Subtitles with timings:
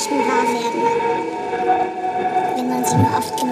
[0.00, 0.80] Geschichten wahr werden,
[2.56, 3.49] wenn man sie nur oft genug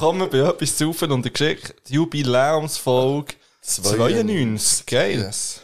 [0.00, 1.74] willkommen bei etwas zu und der Geschichte.
[1.86, 4.86] Die Jubiläumsfolge 92.
[4.86, 5.18] Geil.
[5.18, 5.60] Yes.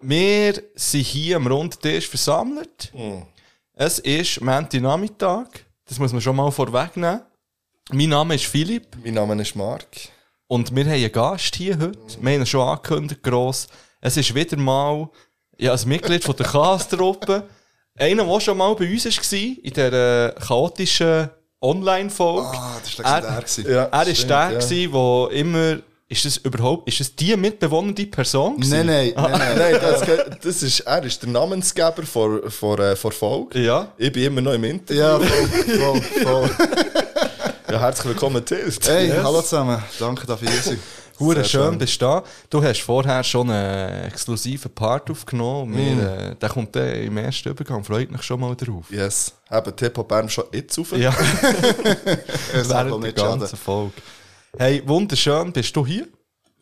[0.00, 2.92] Wir sind hier am runden Tisch versammelt.
[3.74, 5.48] Es ist Montagnachmittag.
[5.88, 7.22] Das muss man schon mal vorwegnehmen.
[7.90, 9.88] Mein Name ist Philipp Mein Name ist Mark.
[10.46, 11.98] und wir haben einen Gast hier heute.
[12.20, 13.66] Wir haben ihn schon angekündigt, gross.
[14.00, 15.10] Es ist wieder mal
[15.58, 17.48] ja, ein Mitglied von der Cast-Truppe.
[17.96, 21.30] Einer, der schon mal bei uns war, in dieser chaotischen
[21.62, 22.48] Online-Folge.
[22.52, 23.66] Ah, das war gewesen.
[23.66, 24.58] Er war stimmt, der, ja.
[24.58, 25.76] gewesen, der immer.
[26.08, 26.86] Ist das überhaupt.
[26.88, 28.56] Ist das die mitbewohnende Person?
[28.56, 28.84] gewesen?
[28.86, 29.58] Nein, nein, nein, nein.
[29.58, 30.02] nein das,
[30.42, 33.60] das ist, er ist der Namensgeber vor, vor, äh, vor Folge.
[33.60, 33.88] Ja.
[33.96, 35.00] Ich bin immer noch im Interview.
[35.00, 36.50] Ja, voll, voll, voll.
[37.70, 38.86] Ja, herzlich willkommen, Tilt.
[38.86, 39.24] Hey, Yes.
[39.24, 39.82] hallo zusammen.
[39.98, 40.50] Danke dafür.
[41.22, 42.22] Hure schön bist du da.
[42.50, 45.72] Du hast vorher schon einen exklusiven Part aufgenommen.
[45.72, 45.76] Mm.
[45.98, 47.82] Wir, äh, der kommt dann im ersten Übergang.
[47.84, 48.86] Freut mich schon mal drauf.
[48.90, 49.32] Yes.
[49.50, 50.92] Eben, Tipo Bern schon jetzt auf.
[50.96, 51.12] Ja,
[52.62, 53.92] soll während der ganzen Folge.
[54.56, 56.06] Hey, wunderschön bist du hier.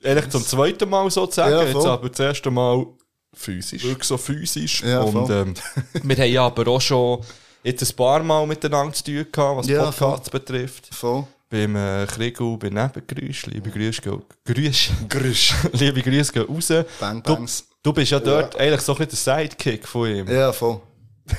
[0.05, 1.53] Eigentlich zum zweiten Mal sozusagen.
[1.53, 1.87] Ja, Jetzt voll.
[1.89, 2.87] aber das erste Mal
[3.35, 3.85] Physisch.
[3.85, 4.83] wirklich so physisch.
[4.83, 5.31] Ja, und voll.
[5.31, 5.55] ähm,
[6.03, 7.21] wir haben ja aber auch schon
[7.63, 10.89] jetzt ein paar Mal miteinander zu tun gehabt, was Ja, Podcasts betrifft.
[10.95, 11.27] Voll.
[11.51, 13.47] Beim äh, Kriegel, bei Nebengeräusch.
[13.47, 14.01] Liebe Grüße,
[14.45, 14.93] Grüße.
[15.09, 15.55] Grüß.
[15.73, 16.73] Liebe Grüße gehen raus.
[17.01, 17.45] Bang, Du,
[17.83, 20.29] du bist ja dort eigentlich so ein bisschen der Sidekick von ihm.
[20.31, 20.81] Ja, voll.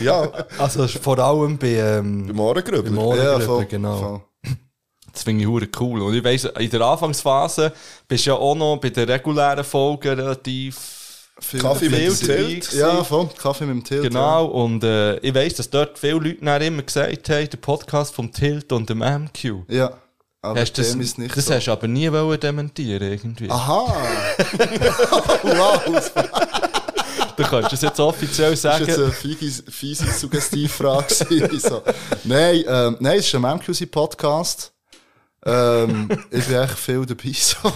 [0.00, 2.82] Ja, Also vor allem bei, ähm, beim Ohrengrübler.
[2.82, 3.64] beim Ja, voll.
[3.66, 3.98] genau.
[3.98, 4.20] Voll.
[5.12, 6.00] Das finde ich hure cool.
[6.02, 7.72] Und ich weiss, in der Anfangsphase
[8.08, 10.76] bist du ja auch noch bei den regulären Folgen relativ
[11.38, 12.72] Viel, Kaffee mit dem Tilt.
[12.72, 13.28] Ja, voll.
[13.36, 14.02] Kaffee mit dem Tilt.
[14.02, 18.14] Genau, und äh, ich weiss, dass dort viele Leute dann immer gesagt haben, der Podcast
[18.14, 19.44] vom Tilt und dem MQ.
[19.68, 19.76] Ja.
[19.76, 19.98] ja.
[20.44, 21.54] Aber Hast das ist nicht das so.
[21.54, 23.48] hast du aber nie wollen dementieren irgendwie.
[23.48, 23.94] Aha!
[25.42, 25.80] wow!
[25.86, 26.12] Das
[27.36, 28.86] Du kannst das jetzt offiziell war sagen.
[28.86, 31.14] jetzt eine fiese, fiese Suggestivfrage.
[31.58, 31.82] so.
[32.24, 34.72] Nein, ähm, nein, es ist ein MQC-Podcast.
[35.44, 37.32] Ähm, ich bin echt viel dabei.
[37.32, 37.72] So.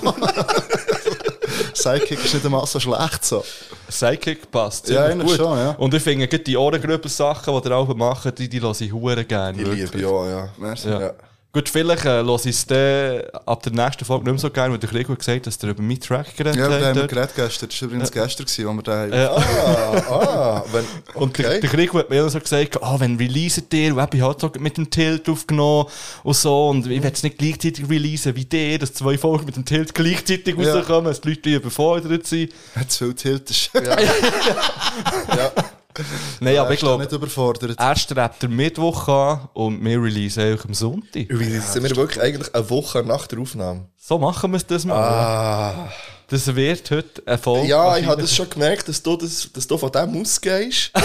[1.76, 3.24] Sidekick ist nicht einmal so schlecht.
[3.24, 3.44] So.
[3.88, 4.88] Sidekick passt.
[4.88, 5.70] Ja, eigentlich schon, ja.
[5.72, 9.58] Und ich finde, gerade die Ohrengrüppel-Sachen, die ihr auch macht, die, die höre ich gerne.
[9.58, 10.48] Die liebe ich auch, ja.
[10.58, 10.88] Merci.
[10.88, 11.00] Ja.
[11.00, 11.12] Ja.
[11.56, 14.72] Gut, vielleicht äh, höre ich es dann ab der nächsten Folge nicht mehr so gerne,
[14.72, 16.84] weil der Krieg hat gesagt, dass der über meinen Track geredet Ja, da hat.
[16.84, 17.70] haben wir geredet gestern.
[17.70, 19.12] Das war übrigens gestern, gewesen, wo wir da haben.
[19.12, 20.84] Äh, Ah, ah, wenn,
[21.14, 21.60] Und der, okay.
[21.60, 24.52] der Krieg hat mir dann so gesagt, ah, wenn releaset ihr, und ich halt so
[24.58, 25.86] mit dem Tilt aufgenommen
[26.24, 29.56] und so, und ich will es nicht gleichzeitig releasen wie der, dass zwei Folgen mit
[29.56, 30.74] dem Tilt gleichzeitig Ja.
[30.74, 32.52] rauskommen, dass die Leute überfordert sind.
[32.88, 33.70] Zu viel Tilt ist.
[33.72, 35.52] ja.
[36.40, 37.78] Nein, aber ich glaube, nicht überfordert.
[37.78, 41.28] er strebt den Mittwoch an und wir releasen eigentlich am Sonntag.
[41.28, 43.88] Übrigens sind wir wirklich eigentlich eine Woche nach der Aufnahme.
[43.96, 44.96] So machen wir es das mal.
[44.96, 45.92] Ah.
[46.28, 47.68] Das wird heute ein Folge.
[47.68, 50.90] Ja, ich habe das schon gemerkt, dass du, das, dass du von dem ausgehst.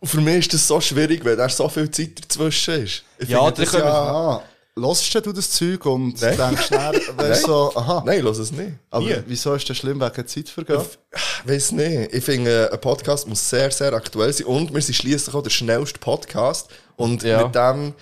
[0.00, 3.04] Und für mich ist das so schwierig, weil da so viel Zeit dazwischen ist.
[3.18, 4.42] Ich Ja, das wir- Ah,
[4.78, 6.36] hörst du das Zeug und Nein.
[6.36, 8.02] denkst dann, weißt so, aha.
[8.06, 8.72] Nein, lass es nicht.
[8.90, 9.16] Aber Nie.
[9.26, 10.86] wieso ist das schlimm wegen Zeitvergabe?
[11.44, 12.14] Weiß nicht.
[12.14, 14.46] Ich finde, ein Podcast muss sehr, sehr aktuell sein.
[14.46, 16.68] Und wir sind schließlich auch der schnellste Podcast.
[16.96, 17.44] Und Ja.
[17.44, 17.94] mit dem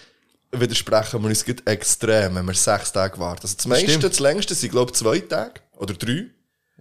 [0.52, 3.42] widersprechen wir uns extrem, wenn wir sechs Tage warten.
[3.42, 4.04] Also das meiste, stimmt.
[4.04, 5.54] das längste sind, glaube ich, zwei Tage.
[5.76, 6.26] Oder drei.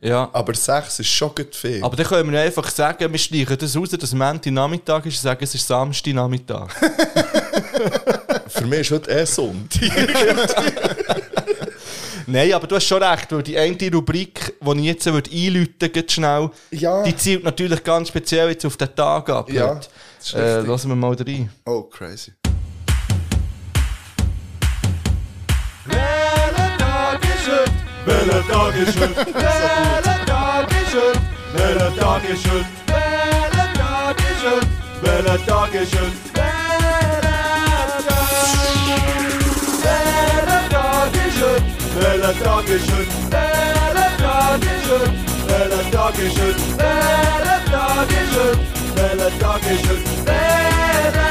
[0.02, 0.30] Ja.
[0.34, 1.84] Aber sechs ist schon gut viel.
[1.84, 5.22] Aber dann können wir einfach sagen, wir streichen das raus, dass Montag Nachmittag ist und
[5.24, 6.70] sagen, es ist Samstag Nachmittag.
[8.48, 9.90] für mich ist heute eh Sonntag.
[12.28, 15.96] Nein, aber du hast schon recht, weil die eine Rubrik, die ich jetzt würde einläuten
[15.96, 17.02] würde, schnell, Ja.
[17.04, 19.52] die zielt natürlich ganz speziell jetzt auf den Tag ab.
[19.52, 19.88] Ja, heute.
[20.20, 21.50] das ist äh, lassen wir mal rein.
[21.66, 22.32] Oh, crazy.
[25.86, 27.72] Welcher Tag ist heute?
[28.06, 29.26] Welcher Tag ist heute?
[29.34, 31.20] Welcher Tag ist heute?
[31.56, 32.66] Welcher Tag ist heute?
[32.86, 34.68] Welcher Tag ist heute?
[35.02, 36.49] Welcher Tag ist heute?
[42.20, 45.14] Bella Dankeschön, Bella Dankeschön,
[45.48, 48.60] Bella Dankeschön, Bella Dankeschön,
[48.94, 51.30] Bella Dankeschön, Bella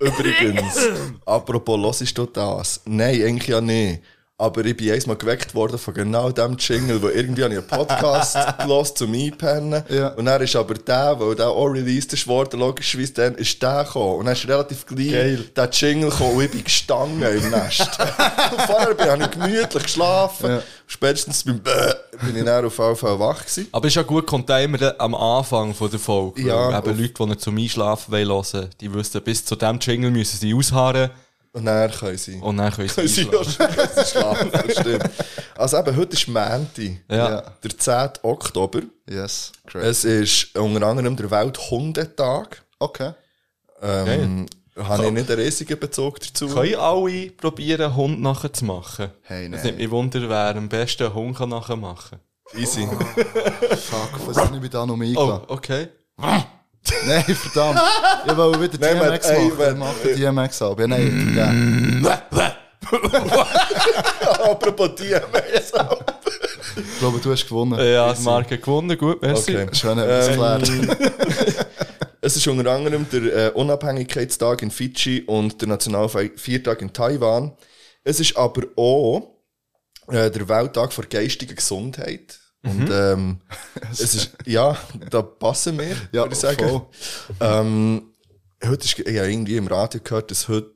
[0.00, 0.88] Übrigens,
[1.26, 2.80] apropos, hörst du das?
[2.84, 4.02] Nein, eigentlich ja nicht.
[4.40, 7.68] Aber ich bin einmal geweckt worden von genau dem Jingle, wo irgendwie habe ich einen
[7.68, 9.84] Podcast gehört zum Einpennen.
[9.90, 10.08] Ja.
[10.14, 13.84] Und dann ist aber der, weil der auch released ist worden, logischerweise, dann ist der
[13.84, 14.20] gekommen.
[14.20, 17.80] Und dann ist relativ gleich der Jingle gekommen und ich bin gestanden im Nest.
[18.52, 20.50] und vorher bin, habe ich gemütlich geschlafen.
[20.50, 20.62] Ja.
[20.86, 23.68] Spätestens beim Bäh bin ich dann auf jeden Fall wach gewesen.
[23.72, 26.40] Aber ist ja gut, kommt da immer dann am Anfang von der Folge.
[26.46, 30.10] Ja, eben Leute, die nicht zum Einschlafen wollen, hören, die wüssten, bis zu diesem Jingle
[30.10, 31.10] müssen sie ausharren
[31.52, 32.36] Und dann können sie.
[32.36, 35.10] und dann können sie können sie schlafen, das stimmt.
[35.56, 36.68] Also eben, heute ist Montag,
[37.10, 37.40] Ja.
[37.62, 38.10] der 10.
[38.22, 38.82] Oktober.
[39.08, 39.84] Yes, great.
[39.84, 42.62] Es ist unter anderem der Welthundetag.
[42.78, 43.12] Okay.
[43.82, 44.46] Ähm,
[44.78, 46.46] habe ich nicht einen riesigen Bezug dazu.
[46.48, 49.10] Können alle probieren, einen Hund nachzumachen?
[49.22, 49.62] Hey, Es nein.
[49.64, 52.20] nimmt mich Wunder, wer am besten einen Hund kann nachmachen
[52.56, 52.86] Easy.
[53.76, 55.44] Fuck, was ist nicht mit da noch Oh, eingeladen?
[55.48, 55.88] okay.
[57.06, 57.80] Nein, verdammt.
[58.26, 59.58] Ich wollte wieder Nein, DMX man- ey, machen.
[59.58, 60.80] wenn- Ich mache DMX ab.
[60.80, 61.34] Ja, nein,
[62.02, 62.22] ja.
[64.50, 65.72] Apropos DMX.
[66.76, 67.78] Ich glaube, du hast gewonnen.
[67.80, 69.56] Ja, die Marke gewonnen, gut, merci.
[69.56, 69.68] Okay.
[69.74, 70.70] Schön, geklärt.
[72.22, 77.52] Es ist unter anderem der äh, Unabhängigkeitstag in Fidschi und der Nationalviertag in Taiwan.
[78.04, 79.36] Es ist aber auch
[80.08, 82.38] äh, der Welttag für geistige Gesundheit.
[82.62, 83.38] Und ähm,
[83.90, 84.76] es ist, ja,
[85.08, 86.82] da passen wir, Ja, würde ich sagen.
[87.40, 88.02] Ähm,
[88.64, 90.68] heute ist, ich habe irgendwie im Radio gehört, dass heute,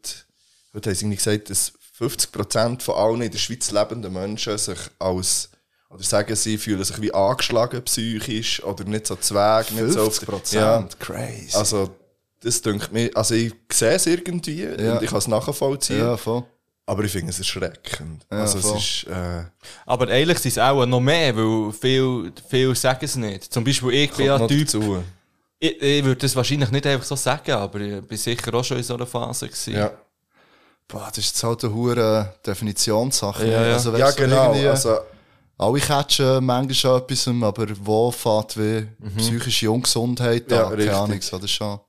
[0.75, 4.78] heute haben sie irgendwie gesagt, dass 50% von allen in der Schweiz lebenden Menschen sich
[4.98, 5.50] als,
[5.90, 10.19] oder sagen sie, fühlen sich wie angeschlagen psychisch oder nicht so zweig, nicht so auf
[10.19, 10.54] 50%.
[10.54, 11.54] Ja, Crazy.
[11.56, 11.94] also,
[12.40, 14.96] das denkt mir, also ich sehe es irgendwie Ja.
[14.96, 16.44] und ich kann es nachvollziehen, ja, voll.
[16.86, 18.26] Aber ich finde es erschreckend.
[18.31, 18.76] Ja, also voll.
[18.78, 19.44] es ist, äh,
[19.86, 23.52] Aber eigentlich sind es auch noch mehr, weil viel, viel sagen es nicht.
[23.52, 25.02] Zum Beispiel ich bin ja Typ, dazu.
[25.58, 28.76] ich, ich würde das wahrscheinlich nicht einfach so sagen, aber ich bin sicher auch schon
[28.78, 29.75] in so einer Phase gewesen.
[29.75, 29.90] Ja,
[30.86, 33.46] Boah, das ist jetzt halt eine hohe Definitionssache.
[33.50, 33.72] Ja, ja.
[33.72, 34.98] Also, ja genau, also
[35.56, 38.86] Alle catchen manchmal an etwas, aber wo fährt wie
[39.16, 40.72] psychische Ungesundheit Ja, an?
[40.75, 40.92] richtig.
[40.92, 41.81] Keine Ahnung, so, das ist schon.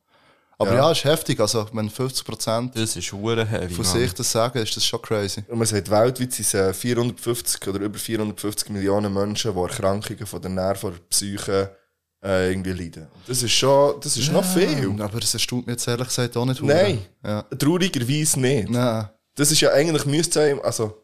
[0.57, 0.75] Aber Ja.
[0.85, 1.39] ja, ist heftig.
[1.39, 3.73] Also, wenn 50% Das ist hure heavy.
[3.73, 5.43] von sich das sagen, ist das schon crazy.
[5.49, 10.25] Und man sagt, weltweit sind es äh, 450 oder über 450 Millionen Menschen, die Erkrankungen
[10.25, 11.75] von der Nerven oder Psyche
[12.23, 13.07] äh, irgendwie leiden.
[13.27, 14.95] Das ist schon, das ist noch viel.
[15.01, 16.61] Aber das erstaunt mich jetzt ehrlich gesagt auch nicht.
[16.63, 17.41] Nein, Ja.
[17.57, 18.69] traurigerweise nicht.
[18.69, 19.09] Nein.
[19.35, 21.03] Das ist ja eigentlich, müsste sein, also,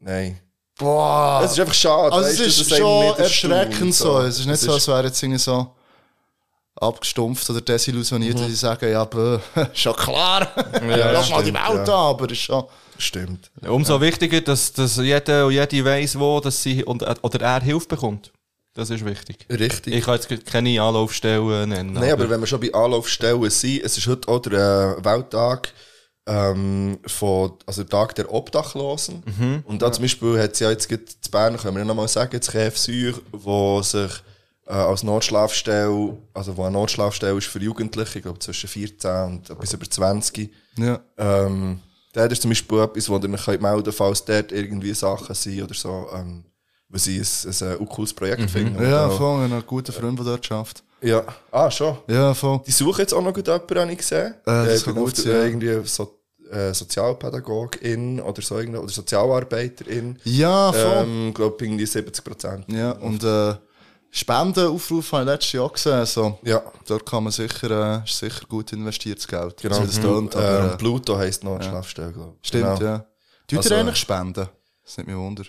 [0.00, 0.38] nein.
[0.78, 1.42] Boah.
[1.44, 2.12] Es ist einfach schade.
[2.14, 4.20] also, weißt es ist schon erschreckend so.
[4.20, 5.74] Es ist nicht Es so, als wäre jetzt irgendwie so
[6.80, 8.38] abgestumpft oder desillusioniert, Mhm.
[8.40, 9.38] dass sie sagen, ja, bäh,
[9.74, 10.48] schon klar.
[10.88, 11.80] Ja, Lass mal die Welt ja.
[11.82, 12.64] an, aber ist schon.
[13.00, 13.50] Stimmt.
[13.66, 17.86] Umso wichtiger, dass, dass jeder und jede weiss, wo dass sie und, oder er Hilfe
[17.86, 18.32] bekommt.
[18.74, 19.46] Das ist wichtig.
[19.50, 19.94] Richtig.
[19.94, 21.92] Ich kann jetzt keine Anlaufstellen nennen.
[21.94, 25.72] Nein, aber wenn wir schon bei Anlaufstellen sind, es ist heute auch der äh, Welttag
[26.26, 29.22] ähm, von, also der Tag der Obdachlosen.
[29.26, 29.62] Mhm.
[29.66, 32.38] Und da zum Beispiel hat es ja jetzt zu Bern, können wir ja nochmal sagen,
[32.38, 34.10] das KFSÜR, wo sich
[34.68, 39.10] äh, als Notschlafstelle, also wo eine Notschlafstelle ist für Jugendliche, ich glaube zwischen 14
[39.48, 40.50] und bis über 20.
[40.76, 41.00] Ja.
[41.16, 41.80] Ähm,
[42.12, 45.62] da ist zum Beispiel etwas, wo ihr euch könnt melden falls dort irgendwie Sachen sind
[45.62, 46.44] oder so, ähm,
[46.88, 48.82] weil sie ein, ein, ein cooles Projekt finden.
[48.82, 49.36] Ja, Und auch- voll.
[49.38, 50.82] Ich habe einen guten Freund, der dort schafft.
[51.00, 51.22] Ja,
[51.52, 51.96] ah, schon.
[52.08, 52.60] Ja, voll.
[52.66, 54.34] Die suchen jetzt auch noch gut jemanden, habe ich gesehen.
[54.34, 55.44] Äh, das ich kann bin gut ja.
[55.44, 56.18] irgendwie so,
[56.50, 60.18] äh, Sozialpädagogin oder so, oder Sozialarbeiterin.
[60.24, 61.04] Ja, voll.
[61.04, 62.64] Ähm, glaube irgendwie 70 Prozent.
[62.68, 63.54] Ja, und äh,
[64.10, 65.92] Spendenaufruf habe ich letztes Jahr gesehen.
[65.92, 69.56] Also, Ja, dort kann man sicher, äh, ist sicher gut investiertes Geld.
[69.60, 69.78] genau.
[69.80, 72.48] Das tönt, aber, ähm, äh, Pluto heisst noch Schlafstelle, glaube ich.
[72.48, 72.90] Stimmt, Genau.
[72.90, 73.04] ja.
[73.46, 74.48] Tut Also, ihr eigentlich spenden?
[74.84, 75.44] Das nimmt mich wunder.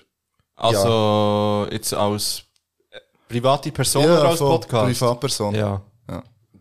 [0.56, 2.44] Also, jetzt als
[2.92, 3.00] äh,
[3.30, 4.40] private Person oder als.
[4.40, 4.86] Podcast?
[5.00, 5.56] Privatperson.
[5.56, 5.82] Ja.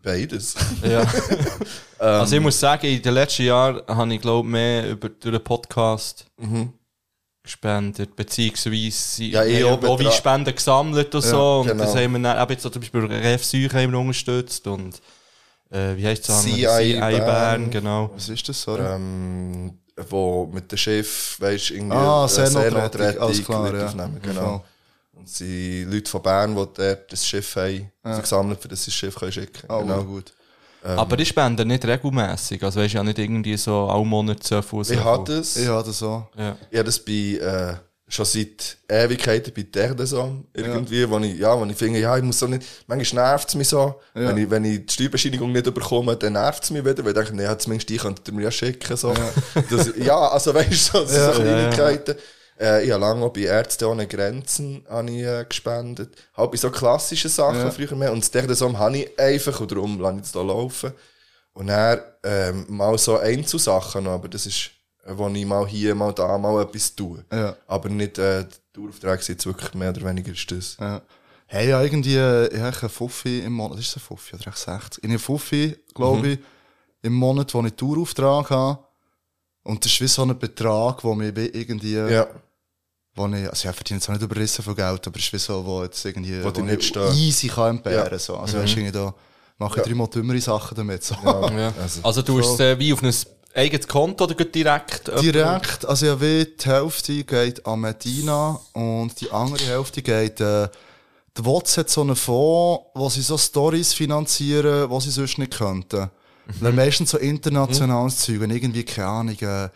[0.01, 0.55] Beides.
[0.81, 1.01] ja.
[1.01, 1.07] Ähm,
[1.99, 5.43] also, ich muss sagen, in den letzten Jahren habe ich, glaube mehr über, durch den
[5.43, 6.25] Podcast
[7.43, 11.59] gespendet, beziehungsweise Ja, ich auch haben auch wie Spenden gesammelt und so.
[11.61, 11.83] Und genau.
[11.83, 15.01] das haben wir dann, eben jetzt so zum Beispiel Ref Psych haben wir unterstützt und
[15.71, 16.63] äh, wie heisst es CI
[16.99, 17.71] Bern, Bern.
[17.71, 18.11] genau.
[18.15, 18.83] Was ist das, sorry?
[18.83, 19.77] ähm,
[20.09, 23.85] wo mit dem Schiff, weißt du, irgendwie Ah, Seenotrettung, alles klar, ja.
[23.85, 24.63] aufnehmen, genau.
[25.13, 28.19] Und es sind Leute von Bern, die dort das Schiff haben, ja.
[28.19, 29.97] gesammelt, für das sie das Schiff können schicken Ah, genau.
[29.97, 30.03] genau.
[30.05, 30.33] gut.
[30.83, 32.63] Aber ich spende nicht regelmäßig.
[32.63, 34.83] Also, weißt du ja nicht irgendwie so alle Monate so viel.
[34.83, 35.57] so Ich hatte das.
[35.57, 36.27] Ich habe das so.
[36.37, 36.55] Ja.
[36.69, 37.73] Ich habe das bei, äh,
[38.09, 42.23] schon seit Ewigkeiten bei des Hommes irgendwie, wo ich, ja, wo ich finde, ja, ich
[42.23, 45.71] muss so nicht, manchmal nervt es mich so, wenn, ich, wenn ich die Steuerbescheinigung nicht
[45.71, 48.43] bekomme, dann nervt es mich wieder, weil ich denke, ja, zumindest die könntet ihr mir
[48.43, 49.13] ja schicken, so.
[49.13, 52.15] Ja, das, ja also weißt du, so, so Kleinigkeiten.
[52.59, 56.15] Äh, ich habe lange auch bei Ärzte ohne Grenzen habe ich, äh, gespendet.
[56.35, 58.11] Halt bei so klassischen Sachen früher mehr.
[58.11, 60.91] Und das des Hommes habe ich einfach, und darum lasse ich es da laufen.
[61.53, 64.71] Und dann ähm, mal so Einzelsachen aber das ist,
[65.05, 67.23] äh, wo ich mal hier, mal da, mal etwas tue.
[67.31, 67.55] Ja.
[67.67, 68.45] Aber nicht, äh,
[69.01, 70.77] der ist jetzt wirklich mehr oder weniger ist das.
[70.79, 71.01] Ja.
[71.47, 74.57] Hey, ja, irgendwie, ich habe einen Fuffi im Monat, ist es ein Fuffi oder echt
[74.57, 74.97] 60?
[74.97, 76.39] Ich habe einen Fuffi, glaube ich,
[77.01, 78.83] im Monat, wo ich Tourauftrag habe.
[79.63, 82.27] Und das ist wie so ein Betrag, wo mir wie irgendwie, Ja.
[83.19, 85.37] Wo ich, also ich verdiene jetzt auch nicht überrissen von Geld, aber es ist wie
[85.37, 88.19] so, wo jetzt irgendwie, Wo ich nicht easy kann entbehren, Ja.
[88.19, 88.37] so.
[88.37, 89.13] Also weißt du, irgendwie da
[89.57, 91.15] mache ich dreimal dümmere Sachen damit, so.
[91.23, 91.73] Ja.
[91.81, 93.13] Also- Also, du hast äh, wie auf ein
[93.55, 95.07] eigenes Konto oder geht direkt?
[95.21, 100.67] Direkt, also ja, wie die Hälfte geht an Medina und die andere Hälfte geht, äh,
[101.37, 105.57] die WOTS hat so einen Fonds, wo sie so Stories finanzieren, die sie sonst nicht
[105.57, 106.09] könnten.
[106.61, 106.75] Mhm.
[106.75, 109.69] Meistens so internationales Zeug, und irgendwie, keine Ahnung, äh,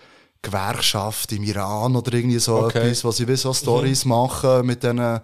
[0.44, 2.80] Gewerkschaft im Iran oder irgendwie so Okay.
[2.90, 5.20] etwas, wo sie wie so Stories machen mit diesen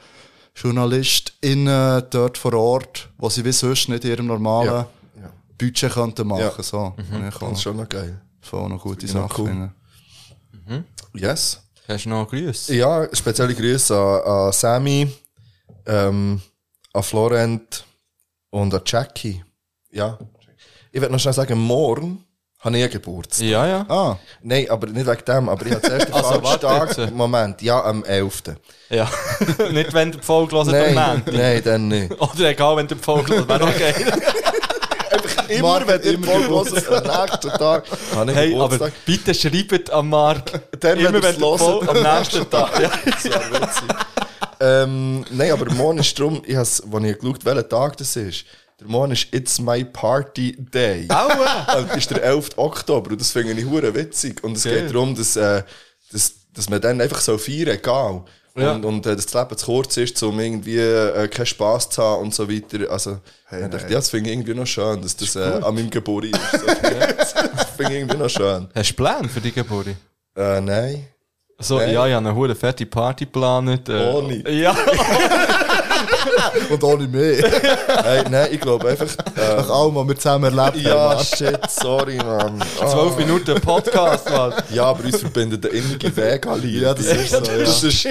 [0.55, 4.87] JournalistInnen dort vor Ort, wo sie wie sonst nicht in ihrem normalen Ja.
[5.21, 5.29] Ja.
[5.57, 6.63] Budget könnten machen, Ja.
[6.63, 6.93] so.
[6.97, 8.21] Und ich Das ist schon noch geil.
[8.41, 9.47] voll noch gute ich noch Sachen cool.
[9.49, 10.85] finden.
[11.13, 11.61] Yes.
[11.87, 12.75] Hast du noch Grüße?
[12.75, 15.11] Ja, spezielle Grüße an, an Sammy,
[15.87, 16.39] ähm,
[16.93, 17.83] an Florent
[18.51, 19.43] und an Jackie.
[19.91, 20.17] Ja.
[20.91, 22.23] Ich werde noch schnell sagen, morgen
[22.59, 23.45] habe ich Geburtstag.
[23.47, 23.85] Ja, ja.
[23.87, 27.11] Ah, Nein, aber nicht wegen dem, aber ich habe zuerst den Also, Tag.
[27.13, 28.43] Moment, ja, am 11.
[28.89, 29.09] ja.
[29.71, 31.33] nicht, wenn du Folge hörst am Montag.
[31.33, 32.11] nein, dann nicht.
[32.21, 33.95] Oder egal, wenn du Folge hörst, wäre auch geil.
[35.47, 37.83] Immer, Marc wenn ihr immer Folge hört, am nächsten Tag
[38.15, 38.93] habe ich Hey, aber Geburtstag.
[39.05, 40.11] bitte schreibt am.
[40.11, 40.43] Dann,
[40.81, 41.57] wenn immer ihr's wenn du.
[41.57, 42.79] Folge am nächsten Tag.
[42.79, 42.91] Ja.
[43.05, 43.83] Das wäre witzig.
[44.59, 48.45] ähm, nein, aber morgen ist darum, ich has, als ich geschaut welcher Tag das ist,
[48.79, 51.07] der morgen ist It's My Party Day.
[51.09, 51.77] Aua!
[51.77, 52.51] Und das ist der 11.
[52.57, 54.43] Oktober und das finde ich hure witzig.
[54.43, 54.81] Und es Geil.
[54.83, 55.63] geht darum, dass, äh,
[56.11, 58.23] dass, dass man dann einfach so feiern egal.
[58.55, 58.73] Ja.
[58.73, 62.01] Und, und äh, dass das Leben zu kurz ist, um irgendwie äh, keinen Spass zu
[62.01, 62.89] haben und so weiter.
[62.91, 65.75] Also, hey, ich dachte, ja, das finde ich irgendwie noch schön, dass das äh, an
[65.75, 66.39] meinem Geburt ist.
[66.51, 66.65] So.
[66.65, 68.67] das finde ich irgendwie noch schön.
[68.73, 69.87] Hast du Pläne für die Geburt?
[70.35, 71.05] Äh, nein.
[71.61, 71.93] So, Nein.
[71.93, 73.89] ja, ich habe eine hure fette Party geplant.
[73.89, 74.49] Äh, Ohne.
[74.49, 74.73] Ja,
[76.69, 77.37] und auch nicht mehr.
[78.03, 79.07] Hey, nein, ich glaube einfach.
[79.35, 81.23] Äh, Nach allem, was wir zusammen erlebt ja, haben.
[81.23, 82.63] shit, sorry, Mann.
[82.81, 82.87] Ah.
[82.87, 84.53] zwölf Minuten Podcast, Mann.
[84.71, 86.83] Ja, aber uns verbindet der innige Vega-Liebe.
[86.85, 87.57] Ja, das ist so, ja.
[87.59, 88.05] Das ist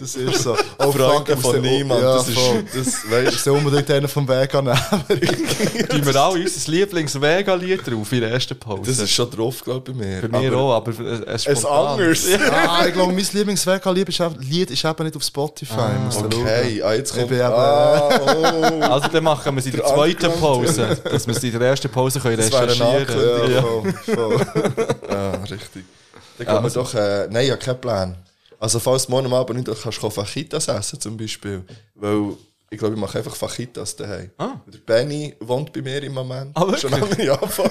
[0.00, 0.56] Das ist so.
[0.78, 2.02] oh, ich muss von niemand.
[2.02, 2.38] Ja, das ist,
[2.74, 4.78] das, Ich weißt soll unbedingt einen vom Weg annehmen.
[5.08, 8.82] Die wir alle unser Lieblings-Vega-Lied drauf in der ersten Pause.
[8.86, 10.28] das ist schon drauf, glaube ich, bei mir.
[10.28, 12.24] Bei mir Aber auch, aber äh, es Es anders.
[12.50, 15.74] ah, ich glaube, mein Lieblingsweg-Lied ist, eben- Lied ist eben nicht auf Spotify.
[16.10, 17.28] Ich da Okay, ah, jetzt Ich kommt.
[17.30, 18.92] bin eben- ah, oh.
[18.92, 20.32] Also dann machen wir es in der Der zweiten.
[20.40, 23.42] Pause, dass wir es in der ersten Pause können Das recherchieren schauen.
[23.42, 23.86] Ankündigung.
[23.86, 24.86] Ja, voll, voll.
[25.10, 25.84] Ja, richtig.
[26.38, 26.94] Dann gehen wir doch.
[26.94, 28.16] Äh, nein, ich habe keinen Plan.
[28.58, 31.64] Also, falls du morgen am Abend nicht kannst du Fajitas essen, zum Beispiel.
[31.94, 32.34] Weil
[32.70, 34.30] ich glaube, ich mache einfach Fajitas daheim.
[34.38, 34.54] Ah.
[34.66, 36.52] Der Benny wohnt bei mir im Moment.
[36.54, 36.80] Ah, wirklich?
[36.80, 37.70] Schon lange ja, voll.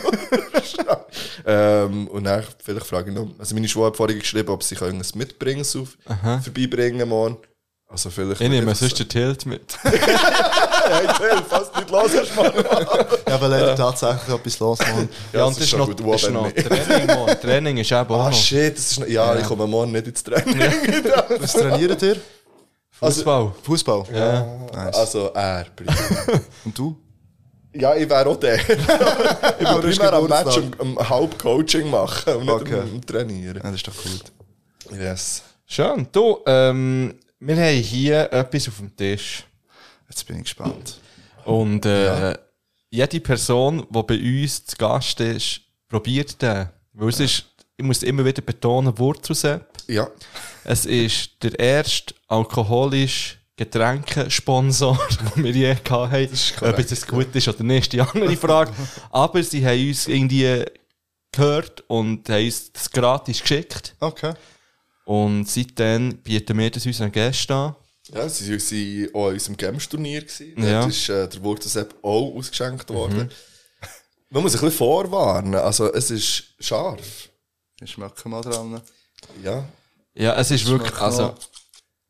[1.45, 3.27] ähm, und dann vielleicht frage ich noch.
[3.39, 5.97] Also, meine Schwester hat vorhin geschrieben, ob sie irgendwas mitbringen auf,
[6.43, 7.37] vorbeibringen morgen.
[7.91, 8.39] Also, vielleicht.
[8.41, 9.77] Ich nehme sonst den Tilt mit.
[10.83, 12.51] Hey, Till, fast nicht los hast, Mann.
[13.27, 15.07] Ja, weil leider tatsächlich etwas los, Mann.
[15.31, 16.67] Ja, und das ist noch, gut, das ist noch nicht.
[16.67, 17.39] Training, Mann.
[17.41, 18.33] Training ist eben auch Ah, noch.
[18.33, 20.59] shit, das ist noch, ja, ich komme morgen nicht ins Training.
[21.39, 22.17] Was trainiert ihr?
[22.99, 23.53] Fußball.
[23.63, 24.03] Fußball.
[24.13, 24.41] Ja.
[24.73, 24.95] Nice.
[24.97, 25.65] Also, er.
[25.75, 25.95] primär.
[26.65, 26.97] Und du?
[27.73, 28.55] Ja, ich wäre auch der.
[28.55, 30.27] ich ist primär am.
[30.27, 32.73] Match am, am Halbcoaching machen und nicht Okay.
[32.81, 33.57] am, am Trainieren.
[33.57, 34.23] Ja, das ist doch gut.
[34.99, 35.43] Yes.
[35.65, 36.05] Schön.
[36.11, 39.43] Du, ähm, wir haben hier etwas auf dem Tisch.
[40.07, 40.99] Jetzt bin ich gespannt.
[41.43, 42.37] Und äh,
[42.91, 46.69] jede Person, die bei uns zu Gast ist, probiert den.
[46.93, 47.45] Weil es ist,
[47.77, 49.65] ich muss immer wieder betonen, Wurzelsepp.
[49.87, 50.07] Ja.
[50.63, 54.99] Es ist der erste alkoholische Getränkesponsor,
[55.35, 56.25] den wir je gehabt haben.
[56.25, 58.71] Ob korrekt, jetzt das gut ist oder nicht, ist die andere Frage.
[59.09, 60.63] Aber sie haben uns irgendwie
[61.31, 63.95] gehört und haben uns das gratis geschickt.
[63.99, 64.33] Okay.
[65.11, 67.75] Und seitdem bieten wir das unseren Gästen an.
[68.13, 70.23] Ja, sie waren auch an unserem Games-Turnier.
[70.55, 70.79] Ja.
[70.81, 73.29] Dort ist äh, der Wurzelsepp auch ausgeschenkt worden.
[74.29, 75.55] Man muss ein bisschen vorwarnen.
[75.55, 77.27] Also, es ist scharf.
[77.81, 78.79] Ich schmecke mal dran.
[79.43, 79.65] Ja.
[80.13, 81.35] Ja, es ist wirklich, also.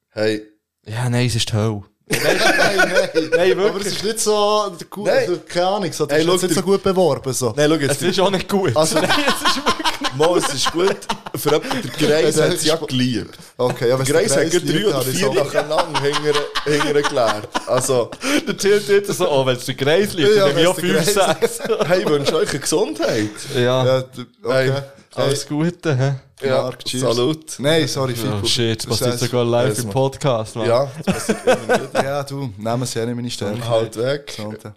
[0.10, 0.44] Hey,
[0.86, 1.82] ja, nein, es ist die Hölle.
[2.12, 3.30] Nein, nein.
[3.32, 5.20] Nein, Aber es ist nicht so, Ku- Nein.
[5.30, 7.34] also, keine Ahnung, so, das Hey, ist schau jetzt nicht so gut beworben.
[7.34, 7.54] So.
[7.56, 7.92] nein, schau jetzt.
[7.94, 8.76] Es ist auch nicht gut.
[8.76, 9.81] Also- nein, es ist wirklich
[10.18, 10.96] Mal, es ist gut.
[11.36, 13.38] für jemanden, der Greis hat es ja geliebt.
[13.58, 17.48] Okay, ja, Der es Greis hat liebt, drei oder vier nacheinander hinterher gelernt.
[17.68, 18.10] Also,
[18.48, 20.78] Der Tilt jetzt so, oh, wenn es der Kreis liegt, Ja, dann bin ich auch
[20.78, 21.60] wenn's 5, der 6.
[21.88, 23.30] hey, wünsche euch eine Gesundheit.
[23.56, 23.98] Ja, Ja,
[24.44, 24.72] okay.
[24.72, 24.72] Hey,
[25.16, 26.14] alles Gute, hä?
[26.46, 27.04] Ja, Marc, cheers.
[27.04, 27.46] salut.
[27.60, 28.48] Nein, sorry, Oh Fico.
[28.48, 29.90] shit, Das passiert sogar live im.
[29.90, 30.68] Podcast, man.
[30.68, 32.04] Ja, das passiert immer wieder.
[32.04, 33.70] Ja, du, nehmen sie ja nicht meine Stärke.
[33.70, 34.28] Halt weg.
[34.28, 34.74] Gesundheit.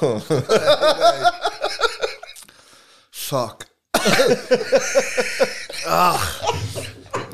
[3.10, 3.66] Fuck.
[5.86, 6.42] Ach.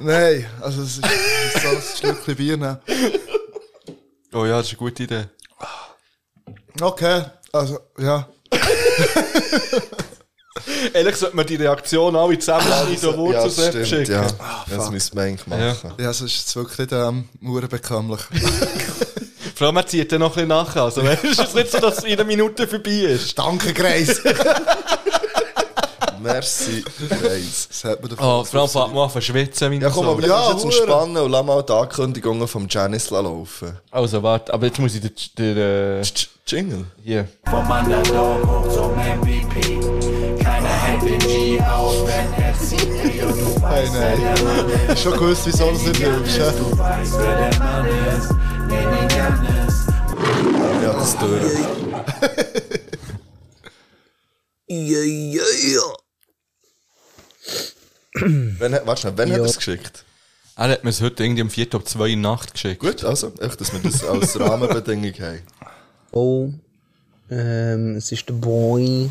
[0.00, 1.82] Nein, also es ist, es ist so ein
[2.14, 2.78] Schlückchen Bier nehmen.
[4.32, 5.24] Oh ja, das ist eine gute Idee.
[6.80, 8.28] Okay, also, ja.
[10.94, 14.12] Ehrlich sollte man die Reaktion alle zusammenschneiden und Ja, Wurzel das stimmt, schicken.
[14.12, 14.26] ja.
[14.38, 14.92] Ah, Das fuck.
[14.92, 15.56] müssen wir eigentlich Ja.
[15.74, 15.92] machen.
[15.98, 17.28] Ja, es ist jetzt wirklich ähm,
[17.68, 18.20] bekömmlich.
[19.60, 20.84] Vor allem, man zieht dann noch ein bisschen nachher.
[20.84, 23.38] Also, weißt du, es ist nicht so, dass es in einer Minute vorbei ist.
[23.38, 24.22] Danke, Grace.
[26.22, 27.68] Merci, Greis.
[27.68, 28.24] Das hat man davon.
[28.26, 29.70] Oh, vor allem fängt man an zu schwitzen.
[29.70, 30.72] wie Ja, komm, aber Ja, ja, jetzt.
[30.74, 33.76] Spannen und lass mal die Ankündigungen vom Janice laufen.
[33.90, 36.86] Also, warte, aber jetzt muss ich den, den äh, Tsch, Jingle.
[37.04, 37.28] hier.
[37.50, 39.78] Vom Underdog hoch zum MVP.
[40.42, 42.80] Keiner hält den G auf, wenn er zieht.
[42.80, 44.80] Ey, und du Hey, weißt, wer der Mann nein.
[44.88, 44.94] ist.
[44.94, 46.00] Ich schon gewusst, wieso nicht.
[46.02, 48.49] Du weißt, wer der Mann ist.
[50.82, 51.58] Ja, das durch.
[54.68, 55.82] Ja, ja, ja.
[58.58, 59.42] Wenn, warte schnell, wann hat Ja.
[59.44, 60.04] er es geschickt?
[60.56, 62.80] Er hat mir es heute irgendwie um 4 ab 2 in Nacht geschickt.
[62.80, 65.42] Gut, also, echt, dass wir das als Rahmenbedingung haben.
[66.12, 66.50] Oh,
[67.30, 69.10] ähm, es ist der Boy.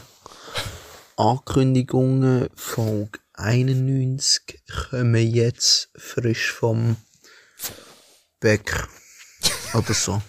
[1.17, 6.95] Ankündigungen Folge 91 kommen jetzt frisch vom
[8.39, 8.87] Bäcker.
[9.73, 10.21] Oder so.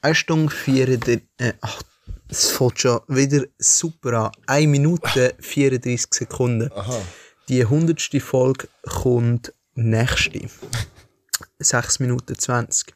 [0.00, 1.82] Eine Stunde 34, äh, ach,
[2.28, 4.32] es fängt schon wieder super an.
[4.46, 6.70] 1 Minute 34 Sekunden.
[7.48, 8.00] Die 100.
[8.20, 10.48] Folge kommt nächste.
[11.58, 12.94] 6 Minuten 20.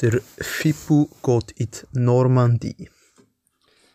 [0.00, 2.90] Der Fippo geht in die Normandie.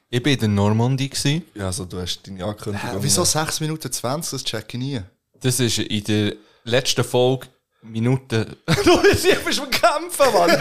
[0.10, 1.10] Ich war in der Normandie.
[1.10, 1.44] Gewesen.
[1.54, 2.92] Ja, also, du hast deine Ankündigung.
[2.92, 4.32] Hä, Wieso 6 Minuten 20?
[4.32, 5.02] Das check ich nie.
[5.40, 7.48] Das ist in der letzten Folge
[7.84, 8.58] Minute.
[8.84, 10.50] du bist ich bist am Kämpfen, Mann!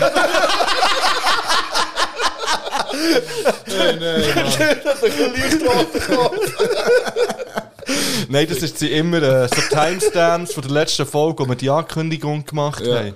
[8.29, 11.71] Nein, das ist sie immer äh, so Timestamps von der letzten Folge, wo wir die
[11.71, 13.15] Ankündigung gemacht haben.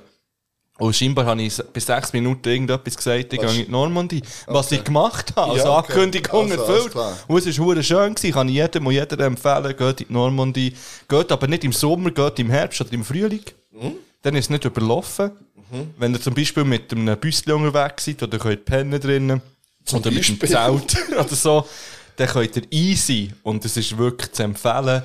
[0.78, 4.22] Und scheinbar habe ich bis sechs Minuten irgendetwas gesagt, ich gehe in die Normandie.
[4.46, 5.92] Was ich gemacht habe, also Ja, okay.
[5.92, 6.94] Ankündigung Also, erfüllt.
[7.28, 8.32] Und es war schön, gewesen.
[8.34, 10.74] kann ich jedem und jeder empfehlen, geht in die Normandie.
[11.08, 13.44] Geht aber nicht im Sommer, geht im Herbst oder im Frühling.
[14.22, 15.30] Dann ist es nicht überlaufen.
[15.96, 19.42] Wenn ihr zum Beispiel mit einem Büsschen unterwegs seid oder könnt pennen drinnen
[19.92, 20.48] oder mit einem Beispiel.
[20.48, 21.66] Zelt oder so,
[22.16, 25.02] dann könnt ihr easy, und es ist wirklich zu empfehlen,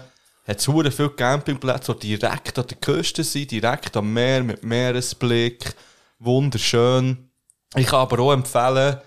[0.47, 5.73] hat es viele Campingplätze, die direkt an der Küste sind, direkt am Meer, mit Meeresblick,
[6.17, 7.30] wunderschön.
[7.75, 8.97] Ich kann aber auch empfehlen,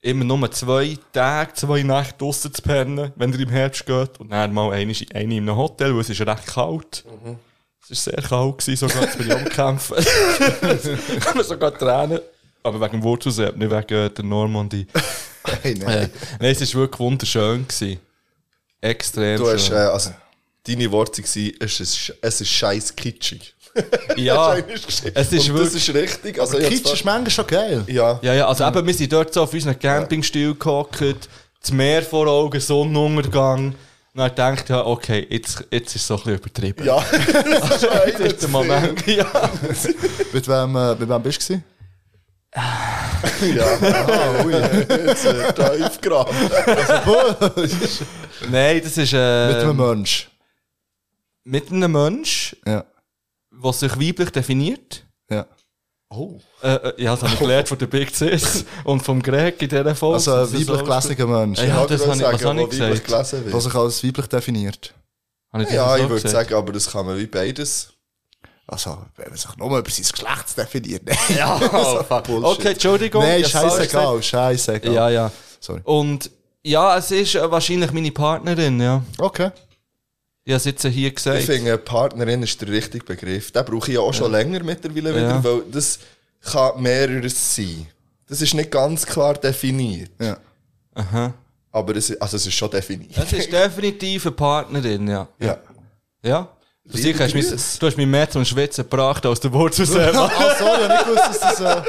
[0.00, 4.20] immer nur zwei Tage, zwei Nächte draussen zu pennen, wenn ihr im Herbst geht.
[4.20, 7.04] Und dann mal eine, eine in einem Hotel, weil es ist recht kalt.
[7.90, 12.20] Es war sehr kalt, gewesen, sogar, jetzt bin ich habe sogar Tränen.
[12.62, 14.86] Aber wegen dem Wurzelsee, nicht wegen äh, der Normandie.
[15.62, 16.10] Hey, Äh, nein.
[16.40, 17.66] Nein, es war wirklich wunderschön.
[17.66, 18.00] Gewesen.
[18.82, 19.76] Extrem Du hast, schön.
[19.76, 20.10] äh, also,
[20.68, 23.54] deine Worte waren, es ist, es ist scheiß kitschig.
[24.16, 24.56] ja,
[25.14, 25.72] es ist wirklich...
[25.72, 26.40] das ist richtig.
[26.40, 27.84] Also, ich Kitsch ist manchmal schon geil.
[27.86, 31.28] Ja, Ja, ja, also eben, wir sind dort so auf unseren Campingstil gehockt,
[31.60, 33.74] das Meer vor Augen, Sonnenuntergang.
[34.14, 36.84] Und dann denkt ja, okay, jetzt, jetzt ist es so ein bisschen übertrieben.
[36.84, 37.04] ja.
[38.06, 39.06] jetzt ist der Moment.
[39.06, 39.26] Ja.
[40.32, 41.62] Mit wem, äh, mit wem bist du?
[42.54, 43.66] ja.
[43.82, 44.52] Ah, ui.
[44.54, 48.06] Jetzt äh, tief gewesen?
[48.50, 50.28] Nein, das ist äh, Mit einem Mensch.
[51.48, 52.84] Mit einem Mensch, Ja.
[53.50, 55.04] der sich weiblich definiert.
[55.30, 55.46] ja.
[56.10, 56.38] Oh.
[56.62, 59.68] Äh, äh, ja, das habe ich gelernt von der Big Cis und vom Greg in
[59.68, 60.14] dieser Folge.
[60.14, 61.58] Also ein weiblich so- gelesener Mensch.
[61.60, 63.32] Ja, das habe ich- was habe ich gesagt?
[63.44, 63.62] wird.
[63.62, 64.94] sich als weiblich definiert.
[65.58, 67.92] Ich Ja, so ich würde sagen, aber das kann man wie beides.
[68.66, 71.02] Also, wenn man sich nur über sein Geschlecht definiert.
[71.36, 72.20] Ja, oh.
[72.22, 72.44] Bullshit.
[72.58, 73.22] Okay, Entschuldigung.
[73.22, 74.94] Nein, scheißegal, scheißegal.
[74.94, 75.30] Ja, ja.
[75.60, 75.80] Sorry.
[75.84, 76.30] Und
[76.62, 79.02] ja, es ist äh, wahrscheinlich meine Partnerin, ja.
[79.18, 79.50] Okay.
[80.48, 81.42] Ich habe es jetzt hier Ich gesagt.
[81.42, 83.50] finde, Partnerin ist der richtige Begriff.
[83.52, 85.44] Den brauche ich ja auch schon länger mittlerweile wieder, Ja.
[85.44, 85.98] weil das
[86.40, 87.86] kann mehreres sein.
[88.26, 90.10] Das ist nicht ganz klar definiert.
[90.18, 90.38] Ja.
[90.94, 91.34] Aha.
[91.70, 93.10] Aber es, ist- also es ist schon definiert.
[93.14, 95.28] Es ist definitiv eine Partnerin, ja.
[95.38, 95.58] Ja.
[96.22, 96.48] Ja?
[96.82, 99.84] Du, Liebe sicher hast mich, du hast mich mehr zum Schwitzen gebracht als der Wurzel
[99.86, 100.30] selber.
[100.58, 101.60] Sorry, ich habe nicht gewusst, dass das...
[101.60, 101.82] Äh,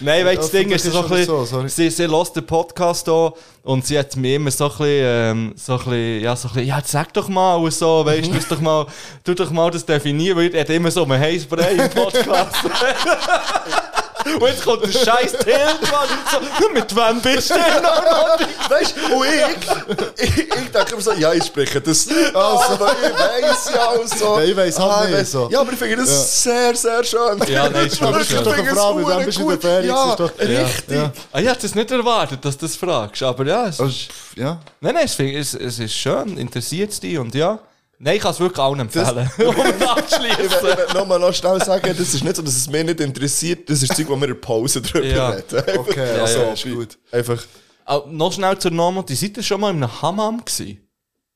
[0.04, 2.46] Nein, weißt du, das Ding ist so ein ist bisschen, so, sie, sie hört den
[2.46, 3.32] Podcast hier
[3.62, 6.54] und sie hat mir immer so ein bisschen, ähm, so ein bisschen, ja, so ein
[6.54, 8.86] bisschen, ja, sag doch mal und so, weißt du, doch mal,
[9.24, 12.56] tu doch mal das definieren, weil er hat immer so ein Heißbrei im Podcast.
[14.24, 18.70] und jetzt kommt der scheiß Tillmann und so, mit wem bist du denn noch?
[18.70, 22.74] Weißt du, und ich, ich, ich denke immer so, ja, ich spreche das nicht also,
[22.74, 24.36] aber ich weiss ja auch so.
[24.36, 25.48] Nein, ich weiss halt Ah, ich nicht so.
[25.50, 27.42] Ja, aber ich finde das sehr, sehr schön.
[27.48, 28.44] Ja, nein, ist wirklich ich schön.
[28.44, 29.88] doch finde eine es Frage, mit wem bist du in der Ferien?
[29.94, 30.96] Ja, Das ist doch- richtig.
[30.96, 31.12] Ja.
[31.32, 34.58] Ah, ich hätte es nicht erwartet, dass du das fragst, aber ja, es ist, Ja.
[34.80, 37.58] nein, nein, es, es, es ist schön, interessiert es dich und ja.
[38.02, 39.30] Nein, ich kann es wirklich allen empfehlen.
[39.38, 40.62] um es Ich abzuschließen.
[40.62, 43.82] will, nochmal noch schnell sagen, das ist nicht so, dass es mich nicht interessiert, das
[43.82, 45.28] ist Zeug, wo wir in der Pause drüber Ja.
[45.30, 45.78] reden.
[45.78, 46.98] Okay, Ja, also ja, ist gut.
[47.12, 47.42] einfach
[47.84, 50.78] Auch noch schnell zur Norma, die seid ihr schon mal in einem Hammam gewesen?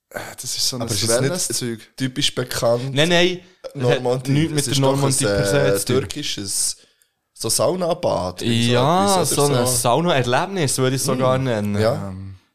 [0.08, 1.80] Das ist so ein Aber Wellness-Zeug.
[1.96, 2.94] typisch bekannt.
[2.94, 3.40] Nein, nein,
[3.74, 4.30] Normandie.
[4.32, 5.96] nichts Das mit der Normandie ein, per se äh, zu tun.
[5.96, 6.76] türkisches
[7.36, 8.40] so Saunabad.
[8.42, 11.78] Ja, so oder ein Sauna-Erlebnis würde ich es sogar nennen.
[11.78, 12.14] Ja,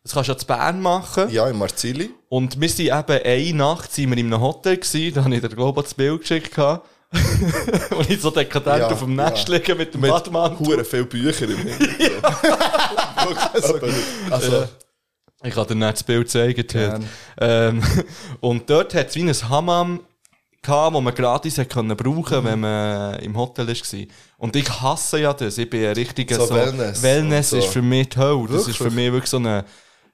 [0.10, 1.30] Das kannst du ja zu Bern machen.
[1.30, 2.10] ja, in Marzili.
[2.30, 5.42] Und wir sind eben eine Nacht sind wir in einem Hotel gewesen, da habe ich
[5.42, 6.56] dir glaube ich das Bild geschickt.
[6.56, 6.88] gehabt.
[7.92, 10.66] und ich so dekadent Ja, auf dem Nest liegen mit dem Badmantel.
[10.66, 12.24] Hure viele Bücher im Hintergrund.
[13.62, 14.64] Wirklich, also,
[15.44, 17.08] Ich kann dir nicht das Bild zeigen.
[17.40, 17.84] Ähm,
[18.40, 20.00] und dort hat es wie ein Hammam
[20.62, 24.00] gehabt, wo man gratis hat können brauchen wenn man im Hotel war.
[24.38, 25.58] Und ich hasse ja das.
[25.60, 27.58] Ich bin ein richtiger So so, Wellness Wellness so.
[27.58, 28.48] ist für mich Hölle.
[28.52, 29.66] Das ist für mich wirklich so eine,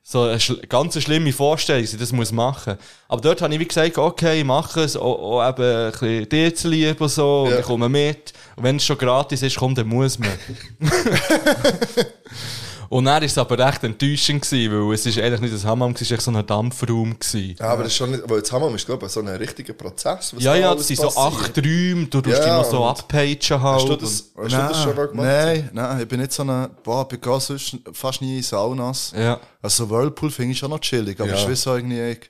[0.08, 0.38] so eine
[0.70, 4.39] ganz schlimme Vorstellung, dass ich das muss machen Aber dort habe ich wie gesagt, okay,
[4.39, 7.60] ich mache es, auch, auch eben ein bisschen dir zu lieb und so, und Ja.
[7.60, 8.32] ich komme mit.
[8.56, 10.30] Und wenn es schon gratis ist, komm, dann muss man.
[12.89, 15.91] Und dann war es aber recht enttäuschend, gewesen, weil es ist eigentlich nicht ein Hammam,
[16.00, 17.17] es war echt so ein Dampfraum.
[17.19, 17.56] Gewesen.
[17.60, 19.74] ja, aber das ist schon nicht, jetzt haben wir, ist, glaube ich, so ein richtiger
[19.74, 20.36] Prozess.
[20.36, 23.39] was Ja, ja, das sind so acht Räume, du tust Ja, die noch so abpagen
[23.50, 23.62] halt.
[23.62, 25.26] Hast du das, hast du das schon mal gemacht?
[25.28, 29.13] Nein, nein, ich bin nicht so eine, boah, ich gehe sonst fast nie in Saunas.
[29.17, 29.39] Ja.
[29.62, 31.36] Also Whirlpool finde ich schon noch chillig, aber Ja.
[31.36, 32.30] ich weiß auch irgendwie, ich,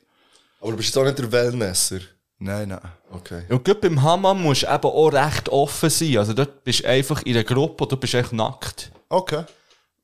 [0.62, 2.00] Aber du bist jetzt auch nicht der Wellnesser.
[2.40, 2.80] nein, nein.
[3.12, 3.44] Okay.
[3.50, 6.18] Und gerade beim Hammam musst du eben auch recht offen sein.
[6.18, 8.92] Also dort bist du einfach in einer Gruppe und du bist echt nackt.
[9.08, 9.44] Okay.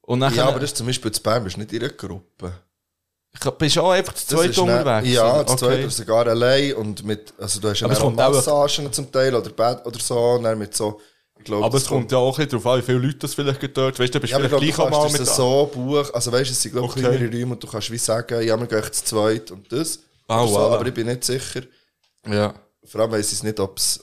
[0.02, 1.94] Und dann Ja, aber das ist zum Beispiel zu Bern, bist du nicht in einer
[1.94, 2.54] Gruppe.
[3.58, 5.08] bist du auch einfach zu zweit unterwegs.
[5.14, 8.34] Ja, zu zweit oder sogar allein und mit, also du hast ja auch kommt auch-
[8.34, 11.00] Massagen zum Teil oder Bett oder so, und dann mit so,
[11.38, 13.98] ich glaube, Aber es kommt ja auch darauf an, wie viele Leute das vielleicht dort,
[14.00, 15.36] weißt du, du bist Ja, ich vielleicht glaube, du gleich auch kannst mal das mit
[15.36, 17.02] so buchen, also weißt du, es sind glaube ich Okay.
[17.02, 20.00] kleinere Räume und du kannst wie sagen, ja, wir gehen zu zweit und das.
[20.28, 21.62] Ah, oder so, aber ich bin nicht sicher.
[22.28, 22.54] Ja.
[22.84, 24.02] Vor allem weiss ich nicht, ob es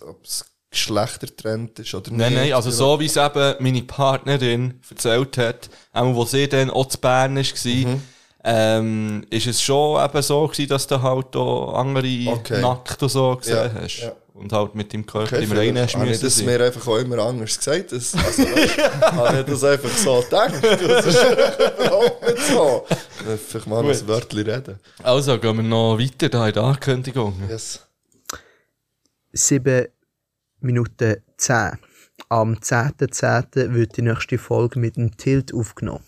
[0.70, 2.42] geschlechtertrennt ist oder Nein, nicht.
[2.42, 6.86] nein, also so wie es eben meine Partnerin erzählt hat, auch wo sie dann auch
[6.86, 8.02] zu Bern war, Mhm.
[8.44, 12.60] ähm, ist es schon eben so gewesen, dass du halt auch andere Okay.
[12.60, 13.98] nackt und so gesehen Ja, hast.
[14.00, 14.12] ja.
[14.34, 16.46] Und halt mit dem Körper Okay, im Reinen hast müssen das sein.
[16.46, 17.90] mir einfach auch immer anders gesagt.
[17.90, 20.52] Das, also, weißt, habe ich das einfach so gedacht.
[20.62, 22.84] Das ist überhaupt nicht so.
[23.28, 23.94] Einfach mal Gut.
[23.96, 24.78] ein Wörtchen reden.
[25.02, 27.34] Also gehen wir noch weiter da in der Ankündigung.
[27.50, 27.80] Yes.
[29.32, 29.86] 7
[30.60, 31.78] Minuten 10.
[32.28, 33.74] Am 10.10.
[33.74, 36.04] wird die nächste Folge mit dem Tilt aufgenommen.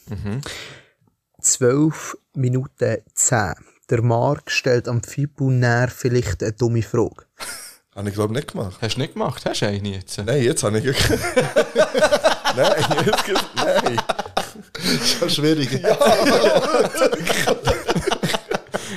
[1.41, 3.55] 12 Minuten 10.
[3.91, 7.27] Der Marc stellt am Fibu näher vielleicht eine dumme Frage.
[7.95, 8.79] Habe ich glaube nicht gemacht.
[8.81, 9.45] Hast du nicht gemacht?
[9.45, 10.17] Hast du eigentlich jetzt?
[10.19, 11.11] Nein, jetzt habe ich wirklich...
[12.57, 14.01] nein, jetzt, nein.
[15.19, 15.69] Schon schwierig.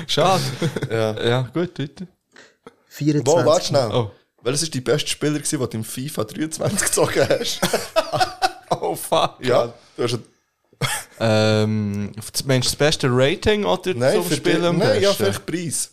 [0.08, 0.44] Schade.
[0.92, 1.24] Ja.
[1.28, 2.06] ja, gut, weiter.
[2.90, 3.90] 24 Wow, warte schnell.
[3.92, 4.12] Oh.
[4.44, 7.60] Welches war die beste Spieler, gewesen, den du im FIFA 23 gezogen hast?
[8.82, 9.36] Oh fuck.
[9.40, 9.72] ja.
[9.96, 10.18] Du hast
[11.20, 12.12] Ähm,
[12.46, 15.92] meinst du das beste Rating oder nein, zum Spielen die, nein, ja, vielleicht Preis.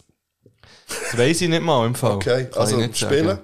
[0.89, 2.13] Das weiss ich nicht mal im Fall.
[2.13, 3.15] Okay, Kann also ich nicht sagen.
[3.15, 3.39] spielen.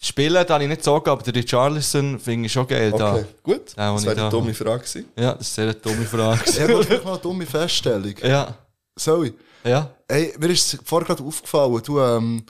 [0.00, 3.14] Spielen kann ich nicht sagen, aber der Richarlison finde ich schon geil da.
[3.16, 3.76] Okay, gut.
[3.76, 5.08] Ja, das wäre da eine dumme Frage gewesen.
[5.16, 6.40] Ja, das ist eine sehr dumme Frage.
[6.50, 8.14] Ich habe wirklich noch eine dumme Feststellung.
[8.22, 8.54] ja,
[8.96, 9.34] Sorry.
[9.64, 9.90] ja.
[10.08, 12.44] Ey, mir ist vorher gerade aufgefallen, du, ähm,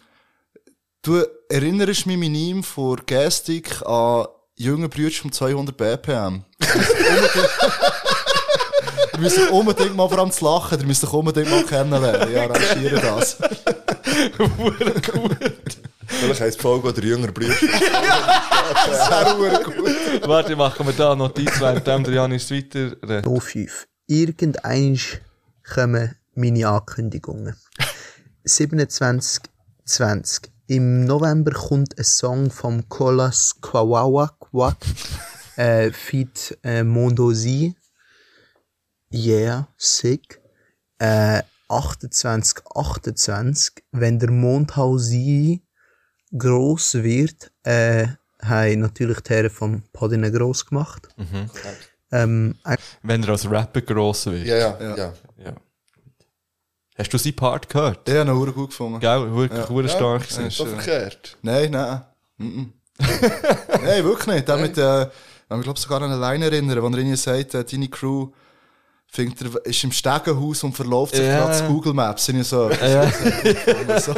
[1.03, 6.45] du erinnerst mich minim vor Gestik an jungen Brüder um 200 BPM.
[9.13, 12.31] Ihr müsst euch unbedingt mal vor allem zu lachen, ihr müsst euch unbedingt mal kennenlernen.
[12.31, 13.37] Ich arrangiere das.
[16.07, 17.55] Vielleicht heisst die Folge oder jünger Bruder.
[18.87, 19.11] Das
[19.41, 20.29] wäre gut.
[20.29, 23.27] Warte, machen wir da Notiz, während der Janis weiter redet.
[23.27, 23.87] 05.
[24.07, 24.99] Irgendein
[25.75, 27.57] kommen meine Ankündigungen.
[28.47, 30.52] 27.20.
[30.67, 34.77] Im November kommt ein Song vom Colas Kwawawa Kwak
[35.57, 37.75] äh, feat äh, Mondosi.
[39.13, 40.41] Yeah, sick.
[40.99, 43.85] Äh, 28, 28.
[43.93, 45.63] Wenn der Mondhausi
[46.37, 48.07] groß wird, äh,
[48.41, 51.09] haben natürlich die Herren vom Podine gross gemacht.
[52.11, 54.47] Ähm, ein- Wenn er als Rapper gross wird.
[54.47, 55.13] Ja, ja, ja.
[55.39, 55.55] Ja.
[57.03, 58.09] Hast du seinen Part gehört?
[58.09, 59.01] Ich habe ihn gut gefunden.
[59.01, 59.97] Gell, wirklich ja.
[59.99, 60.47] stark gewesen.
[60.47, 61.37] ist so verkehrt.
[61.43, 62.03] Nein, nein.
[62.99, 64.47] Nein, wirklich nicht.
[64.47, 67.65] Der mit, äh, ich glaube sogar an eine Line erinnern, wo er ihnen sagt, äh,
[67.65, 68.29] deine Crew
[69.09, 71.39] findet er, ist im Stegenhaus und verläuft sich Ja.
[71.41, 72.25] gerade zu Google Maps.
[72.25, 72.71] Sind ja so.
[73.99, 74.15] so.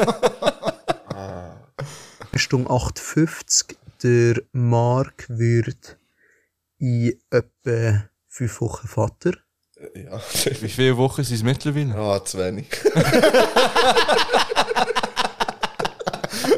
[2.35, 3.77] Stunde 8,50.
[4.03, 5.97] Der Mark wird
[6.79, 9.33] in etwa fünf Wochen Vater.
[9.95, 10.21] Ja.
[10.61, 11.95] Wie viele Wochen sind es mittlerweile?
[11.95, 12.67] Ah, zu wenig.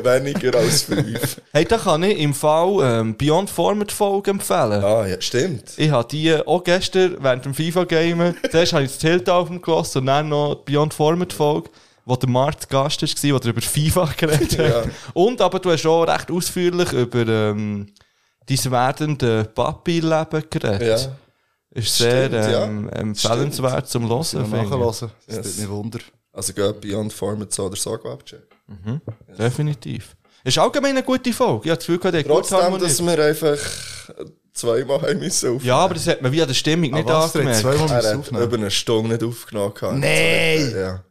[0.02, 1.40] Weniger als fünf.
[1.52, 4.84] Hey, da kann ich im Fall ähm, Beyond Format Folge empfehlen.
[4.84, 5.72] Ah, ja, stimmt.
[5.76, 10.06] Ich habe die auch gestern während dem FIFA-Game, zuerst habe ich das Tilt-Album gelassen und
[10.06, 11.70] dann noch die Beyond Format Folge,
[12.04, 14.68] wo der Mark zu Gast war, der über FIFA geredet hat.
[14.68, 14.84] Ja.
[15.12, 17.88] Und aber du hast auch recht ausführlich über ähm,
[18.48, 20.82] dein werdende Papi-Leben geredet.
[20.82, 21.16] Ja.
[21.76, 22.64] Ist sehr Stimmt, ja.
[22.64, 24.22] ähm, empfehlenswert zum Hören.
[24.32, 24.70] Ja, finde ich.
[24.70, 25.10] nachhören.
[25.26, 25.46] Das Yes.
[25.46, 25.56] yes.
[25.58, 25.98] mich Wunder.
[26.32, 27.12] Also geht Beyond
[27.52, 28.42] so oder so abchecken.
[29.38, 30.16] Definitiv.
[30.44, 31.64] Ist allgemein eine gute Folge.
[31.64, 33.58] Ich habe das Gefühl, der Trotzdem, dass wir einfach
[34.52, 35.66] zweimal haben müssen aufnehmen.
[35.66, 37.60] Ja, aber das hat man wie an der Stimmung nicht was, angemerkt.
[37.60, 38.44] zweimal Er hat aufnehmen.
[38.44, 40.00] über eine Stunde nicht aufgenommen.
[40.00, 40.72] Nein!
[40.76, 41.04] Ja.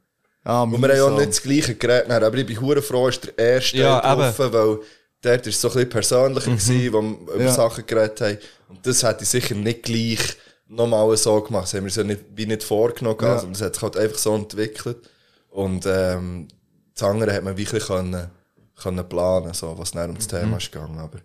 [0.43, 2.81] Ah, Und wir haben ja auch nicht das gleiche Gerät, mehr, aber ich bin hure
[2.81, 4.79] froh, ist der erste Ja, offen, weil
[5.21, 7.51] dort ist es so ein bisschen persönlicher gewesen, wo wir über Ja.
[7.51, 8.37] Sachen geredet haben.
[8.69, 10.19] Und das hätte ich sicher nicht gleich
[10.67, 11.63] nochmal so gemacht.
[11.65, 13.33] Das haben wir uns ja nicht, wie nicht vorgenommen, Ja.
[13.33, 15.09] also das hat sich halt einfach so entwickelt.
[15.49, 16.47] Und ähm,
[16.93, 18.29] das andere hat man wirklich können,
[18.75, 20.97] können planen, so, was dann um das Thema ist gegangen.
[20.99, 21.19] Aber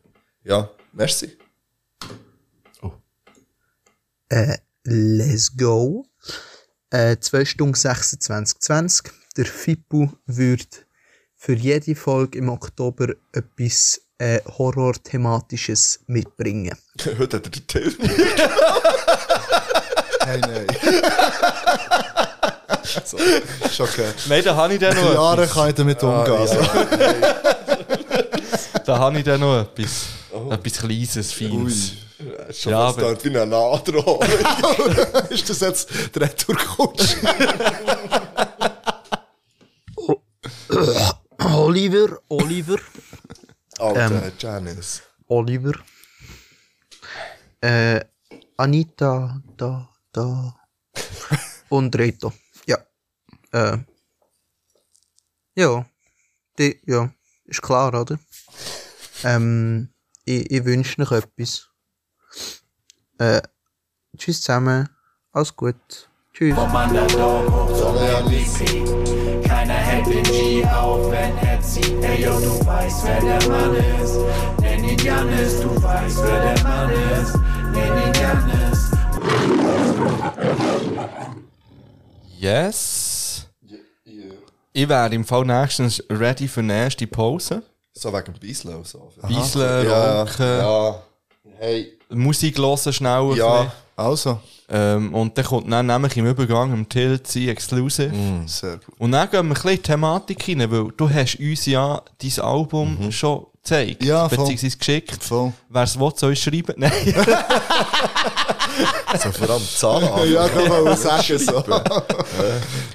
[0.45, 1.37] ja, merci.
[4.29, 6.07] Äh, let's go.
[6.91, 9.13] Äh, 2 Stunden 26, 20.
[9.37, 10.87] Der Fippo wird
[11.37, 16.77] für jede Folge im Oktober etwas äh, Horror-thematisches mitbringen.
[17.19, 17.97] Heute hat er den Till.
[20.41, 20.67] Nein.
[23.05, 23.17] so.
[23.17, 24.07] Ist okay.
[24.29, 25.55] Nein, da habe ich dann noch Jahre etwas.
[25.55, 26.35] kann ich damit umgehen.
[26.35, 26.59] Ah, also.
[28.87, 30.07] Da habe ich dann noch etwas.
[30.51, 31.93] Etwas Kleines, Feines.
[32.53, 34.21] Schon Ja, fast aber- da wie ein Nadro.
[35.31, 37.15] ist das jetzt der Retourkutsch?
[41.57, 42.79] Oliver, Oliver,
[43.79, 45.03] Alter, Janice.
[45.29, 45.73] Oliver.
[47.61, 48.01] Äh,
[48.57, 50.57] Anita, da, da.
[51.69, 52.33] Und Reto.
[52.67, 52.79] Ja.
[53.53, 53.79] Äh.
[55.55, 55.87] Ja.
[56.59, 57.13] Die, ja.
[57.45, 58.19] Ist klar, oder?
[59.25, 59.93] Ähm,
[60.25, 61.69] ich, ich wünsche noch etwas.
[63.19, 63.43] Äh,
[64.17, 64.89] tschüss zusammen.
[65.33, 66.09] Alles gut.
[66.33, 66.55] Tschüss.
[66.55, 69.47] Vom Underdog hoch zum MVP.
[69.47, 72.03] Keiner hält den G auf, wenn er zieht.
[72.03, 74.17] Ey, yo, du weißt, wer der Mann ist.
[74.61, 77.35] Nenn ihn Janis, du weißt, wer der Mann ist.
[77.73, 78.70] Nenn ihn Janis.
[82.39, 83.47] Yes.
[84.73, 87.63] Ich wäre im Fall nächstens ready für die nächste Pause.
[87.93, 88.83] So wegen Beislau.
[88.85, 89.11] So.
[89.21, 91.03] Beiseln, Ja, ja.
[91.59, 91.99] Hey.
[92.09, 93.63] Musik hören schnell ein Ja.
[93.63, 93.73] bisschen.
[93.97, 94.41] Also,
[94.73, 98.13] Ähm, und dann kommt dann nämlich im Übergang im Tilt sein Exclusive.
[98.47, 98.95] sehr gut.
[98.99, 102.01] Und dann gehen wir ein bisschen in die Thematik rein, weil du hast uns ja
[102.23, 104.03] dein Album schon gezeigt.
[104.05, 105.23] Ja, beziehungsweise geschickt.
[105.23, 105.53] Voll.
[105.69, 106.75] Wer es will, soll schreiben.
[106.79, 106.93] Nein.
[109.19, 110.33] So vor allem Zahlen.
[110.33, 111.39] Ja, kann man mal sagen.
[111.39, 111.65] So.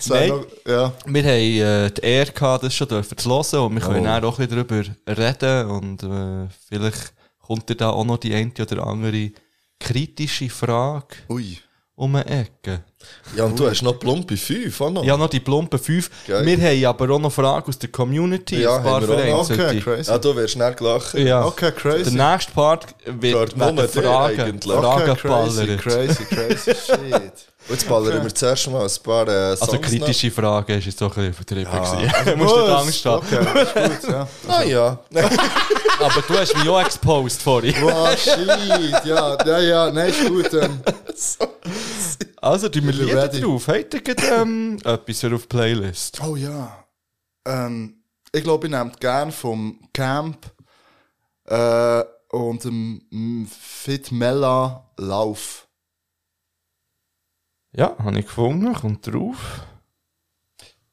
[0.07, 0.29] Nein.
[0.29, 0.93] noch, ja.
[1.05, 4.27] Wir haben äh, die Ehre gehabt, das schon dürfen zu hören und wir können Oh.
[4.27, 7.13] auch wieder darüber reden und äh, vielleicht
[7.45, 9.31] kommt dir da auch noch die eine oder andere
[9.79, 11.59] kritische Frage Ui.
[11.95, 12.83] Um eine Ecke.
[13.35, 15.03] Ja, und du hast noch plumpe 5, auch noch?
[15.03, 16.09] Ja, noch die fünf.
[16.27, 16.45] Geil.
[16.45, 19.49] Wir haben aber auch noch Fragen aus der Community, Ja, ein paar haben wir auch
[19.49, 19.57] noch.
[19.57, 20.09] Okay, crazy.
[20.11, 21.25] Ja, du wirst schnell gelachen.
[21.25, 21.45] Ja.
[21.45, 22.15] Okay, crazy.
[22.15, 24.61] Der nächste Part wird dir Fragen.
[24.61, 25.81] Fragen Okay, crazy, geballert.
[25.81, 27.47] crazy, crazy shit.
[27.67, 31.17] Jetzt ballern wir zuerst mal ein paar äh, Songs Also kritische Fragen ist jetzt doch
[31.17, 32.03] ein bisschen übertrieben.
[32.03, 32.21] Ja.
[32.21, 32.37] gewesen.
[32.37, 33.25] Musst du nicht Angst haben.
[33.25, 34.19] Okay, ist gut, ja.
[34.19, 34.27] noch.
[34.47, 34.99] Ah ja.
[35.99, 37.75] Aber du hast mich auch exposed vorhin.
[37.81, 40.53] Wow, shit, ja, ja, ja, nein, ist gut.
[40.53, 40.79] Ähm,
[42.37, 43.67] Also, die wir Lieder drauf.
[43.67, 44.01] Habt ihr
[44.31, 46.21] ähm, etwas für auf die Playlist?
[46.23, 46.85] oh ja.
[47.47, 50.37] Ähm, ich glaube, ich nehme gerne vom Camp
[51.45, 55.64] äh, und dem mm, Fit Mella Lauf.
[57.75, 58.73] Ja, habe ich gefunden.
[58.73, 59.63] Kommt drauf.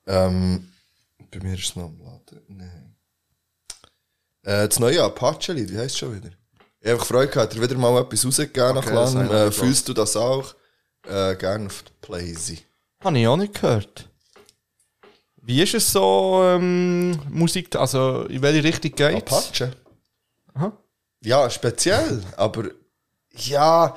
[0.06, 0.72] Ähm,
[1.30, 2.42] bei mir ist es noch am Laden.
[2.48, 2.96] Nein.
[4.42, 6.30] Äh, das neue Apache-Lied, wie heisst es schon wieder?
[6.80, 9.30] Ich habe Freude gehabt, hat er wieder mal etwas rausgegeben nach Okay, das langem.
[9.32, 10.54] Äh, fühlst du das auch?
[11.06, 12.58] Äh, gerne auf die Playsee.
[13.04, 14.08] Habe ich auch nicht gehört.
[15.36, 19.32] Wie ist es so, ähm, Musik, also in welche Richtung geht's?
[19.32, 19.72] Apache?
[20.54, 20.72] Aha.
[21.20, 22.70] Ja, speziell, aber
[23.30, 23.96] ja,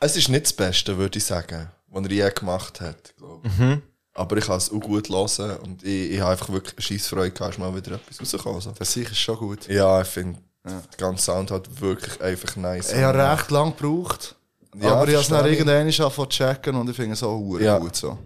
[0.00, 3.58] es ist nicht das Beste, würde ich sagen, was er je gemacht hat, glaube ich.
[3.58, 3.82] Mhm.
[4.14, 7.54] Aber ich kann es auch gut hören und ich, ich habe einfach wirklich Scheissfreude gehabt,
[7.54, 8.60] ist mal wieder etwas rausgekommen.
[8.60, 8.72] So.
[8.78, 9.66] Das sicher ist schon gut.
[9.68, 12.92] Ja, ich finde, der ganze Sound hat wirklich einfach nice.
[12.92, 14.36] Ich habe recht lang gebraucht.
[14.78, 15.52] Ja, aber ich habe es dann ich.
[15.52, 17.78] irgendwann angefangen zu checken und ich finde es auch hure Ja.
[17.78, 18.18] gut so.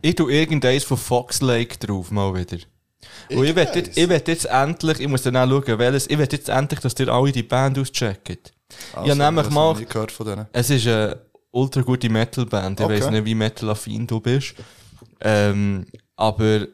[0.00, 2.58] Ich tue irgendeins von Fox Lake drauf, mal wieder.
[3.30, 6.18] Und ich will jetzt, ich will jetzt endlich, ich muss dann auch schauen, welches, ich
[6.18, 7.78] will jetzt endlich, dass ihr alle die Band
[8.92, 9.04] auschecken.
[9.04, 10.46] ich habe nämlich das mal, ich gehört von denen.
[10.52, 13.00] es ist eine ultra gute Metal-Band, ich Okay.
[13.00, 14.54] weiß nicht, wie metal-affin du bist.
[15.20, 16.68] Ähm, aber es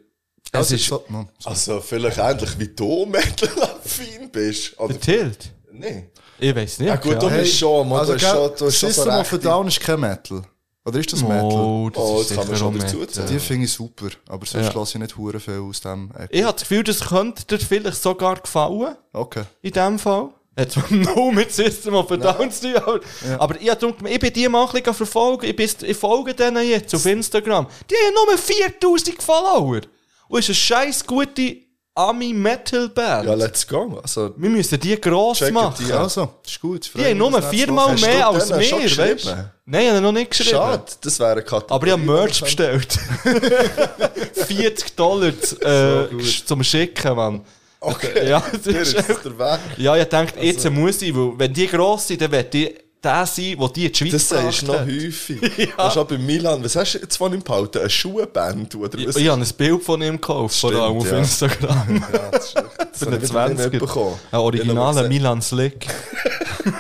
[0.53, 1.51] Also, ist, so, no, so.
[1.51, 4.79] Also vielleicht ähnlich wie du Metal-affin bist.
[4.79, 4.95] Oder?
[4.95, 5.51] der Tilt.
[5.73, 6.11] Nee.
[6.39, 6.89] Ich weiß nicht.
[6.89, 7.37] Ja gut, du ja.
[7.37, 9.81] bist schon, man, also, du schon, du schon so System of a rechte- Down ist
[9.81, 10.43] kein Metal.
[10.83, 11.43] Oder ist das Metal?
[11.45, 13.09] Oh, das Oh, ist das kann man schon dazu Metal.
[13.15, 13.29] zählen.
[13.29, 14.81] Die finde ich super, aber sonst Ja.
[14.81, 16.31] lasse ich nicht hure viel aus dem Eck.
[16.33, 18.97] Ich habe das Gefühl, das könnte dir vielleicht sogar gefallen.
[19.13, 19.43] Okay.
[19.61, 20.31] in dem Fall.
[20.61, 23.01] Hat zwar nur mit System of a Down zu tun,
[23.39, 25.47] aber, ich, gemeint, ich bin die mal ein bisschen verfolgen.
[25.47, 27.67] Ich, bin, ich folge denen jetzt auf Instagram.
[27.89, 29.81] Die haben nur 4000 Follower.
[30.29, 31.57] Und ist eine scheiß gute
[31.95, 33.27] Ami-Metal-Band.
[33.27, 33.99] Ja, let's go.
[34.03, 35.75] Also, wir müssen die gross machen.
[35.79, 36.03] die Die, an.
[36.03, 36.91] Also, ist gut.
[36.95, 39.37] haben nur viermal mehr als wir, weißt?
[39.65, 40.51] Nein, ich habe noch nicht geschrieben.
[40.51, 41.75] schade, das wäre eine Kategorie.
[41.75, 42.99] Aber ich habe die Merch bestellt.
[44.47, 46.09] 40 Dollar äh,
[46.47, 47.45] zum Schicken, Mann.
[47.81, 49.59] Okay, Ja, das ist ist der Weg.
[49.79, 53.25] Ja, ich denke, jetzt muss ich, weil wenn die gross sind, dann wird die der
[53.25, 55.41] sein, der die in die Schweiz Das sagst du noch häufig.
[55.79, 56.63] Das ist auch bei Milan.
[56.63, 57.79] Was hast du jetzt von ihm behalten?
[57.79, 58.75] Eine Schuhband?
[58.75, 59.17] Oder Ich, was?
[59.17, 61.17] ich habe ein Bild von ihm gekauft, vor allem auf ja.
[61.17, 61.97] Instagram.
[62.13, 63.71] Ja, das echt- das habe ich wieder nicht 20er.
[63.71, 64.17] mitbekommen.
[64.31, 65.87] Ein originaler Ich Milan Slick.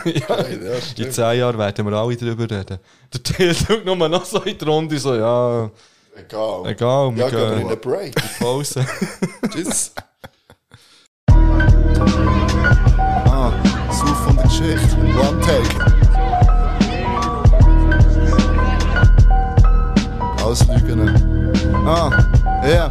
[0.04, 1.14] ja, Ja, in stimmt.
[1.14, 2.78] zehn Jahren werden wir alle darüber reden.
[3.14, 5.70] Der Till schaut nur noch so in die Runde, so, ja,
[6.14, 6.66] Egal.
[6.70, 8.14] egal, wir Ja, gehen wir in den Break.
[8.38, 8.84] Pause.
[9.50, 9.92] Tschüss.
[14.42, 14.96] Geschichte.
[15.18, 16.00] One Take.
[20.44, 21.00] Auslügen.
[21.86, 22.10] Ah,
[22.64, 22.90] ja,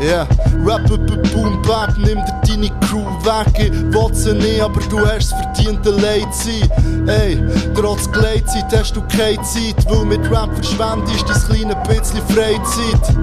[0.00, 0.26] ja.
[0.64, 0.98] Rapper,
[1.34, 3.46] boom, bap, nimm dir deine Crew weg.
[3.58, 7.08] Ich will's nicht, aber du hast es verdient, allein zu sein.
[7.08, 7.38] Ey,
[7.74, 13.16] trotz Gleitzeit hast du keine Zeit, weil mit Rap verschwendest dein kleine bisschen Freizeit.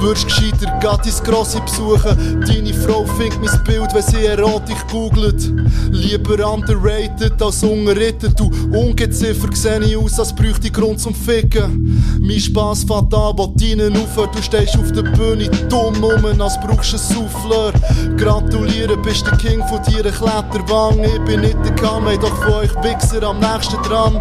[0.00, 2.44] Würdest gescheiter grad ins Grosse besuchen.
[2.46, 5.52] Deine Frau findet mein Bild, wenn sie Erotik googelt.
[5.90, 8.34] Lieber underrated als ungeritten.
[8.36, 12.02] Du ungeziffer sehe ich aus, als bräuchte ich Grund zum Ficken.
[12.20, 14.34] Mein Spass fängt an, wo deinen aufhört.
[14.34, 17.72] Du stehst auf der Bühne dumm um, als brauchst du ein Souffleur.
[18.16, 21.06] Gratulieren, bist der King von deiner Kletterwange.
[21.06, 24.18] Ich bin nicht der Kamei, doch von euch Wichser am nächsten dran.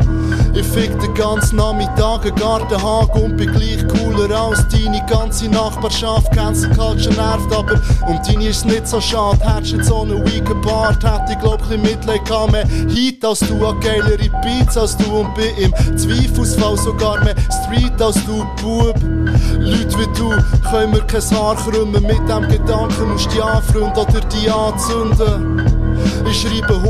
[0.53, 6.31] Ich fick den ganzen Nachmittag einen Gartenhag und bin gleich cooler als deine ganze Nachbarschaft.
[6.31, 9.39] Cancel Culture nervt, aber um deine ist nicht so schade.
[9.41, 12.51] Hättest jetzt so einen weaken Bart, hätte ich glaub chli Mitleid gehabt.
[12.51, 17.35] Mehr Heat als du, an geilere Beats als du und bin im Zweifelsfall sogar mehr
[17.63, 18.95] Street als du, Bub.
[19.59, 20.29] Leute wie du
[20.69, 22.03] können mir kein Haar krümmen.
[22.03, 25.89] Mit dem Gedanken musst du die anfreunden oder die anzünden.
[26.29, 26.81] Ich schreibe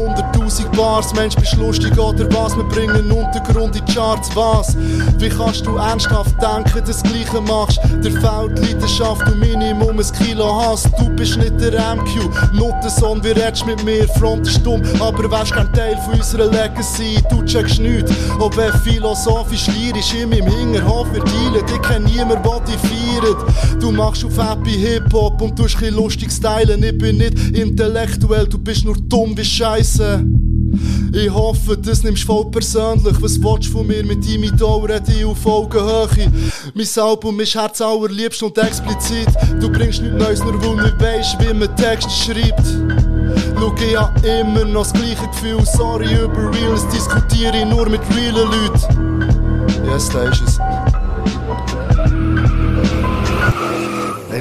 [0.50, 2.58] 100.000 Bars, Mensch, bist lustig oder was?
[2.58, 4.76] Wir bringen Untergrund in die Charts, was?
[5.20, 7.80] Wie kannst du ernsthaft denken, das Gleiche machst?
[8.04, 10.90] Der fehlt Leidenschaft, du Minimum ein Kilo hast.
[10.98, 14.08] Du bist nicht der MQ, Nuttensohn, wie redest mit mir?
[14.18, 17.22] Front ist dumm, aber wärst kein Teil von unserer Legacy.
[17.30, 21.64] Du checkst nichts, ob er philosophisch lyrisch in meinem Hinterhof wir dealen.
[21.68, 23.38] Ich kenn niemand, der dich feiert.
[23.80, 26.82] Du machst auf Happy Hip-Hop und tust ein lustig stylen.
[26.82, 30.39] Ich bin nicht intellektuell, du bist nur dumm wie Scheiße.
[31.14, 33.16] Ich hoffe, das nimmst voll persönlich.
[33.22, 34.92] Was willst von mir mit deinem Idol?
[34.92, 36.32] Rede ich auf Augenhöhe.
[36.74, 39.28] Mein Album ist Herz allerliebst und explizit.
[39.60, 42.68] Du bringst nichts Neues, nur weil du nicht weisst, wie man Texte schreibt.
[43.60, 45.66] Schau, ich hab immer noch das gleiche Gefühl.
[45.66, 49.86] Sorry, über Realness diskutiere ich nur mit realen Leuten.
[49.86, 50.60] Yes, da ist es.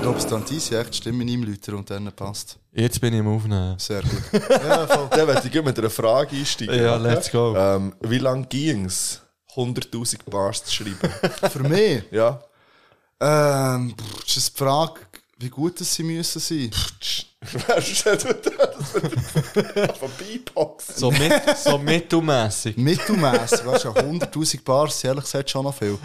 [0.08, 2.58] Ich glaube, es dann diese echt die Stimme in ihm Leute und dann passt.
[2.72, 3.78] Jetzt bin ich im Aufnehmen.
[3.78, 4.22] Sehr gut.
[4.48, 5.08] Ja, voll.
[5.10, 6.82] Dann werde ich mit einer Frage einsteigen.
[6.82, 7.54] Ja, let's go.
[7.54, 9.20] Ähm, wie lange ging es,
[9.54, 11.10] 100.000 Bars zu schreiben?
[11.50, 12.04] Für mich.
[12.10, 12.40] ja.
[13.20, 13.94] Ähm,
[14.24, 15.00] das ist die Frage,
[15.40, 16.70] wie gut das sie müssen sein.
[19.52, 20.96] Wird von Beatbox.
[20.96, 22.76] So, mit, so mittelmässig.
[22.78, 25.98] Mittelmässig, weißt du, 100.000 Bars, ehrlich gesagt schon noch viel.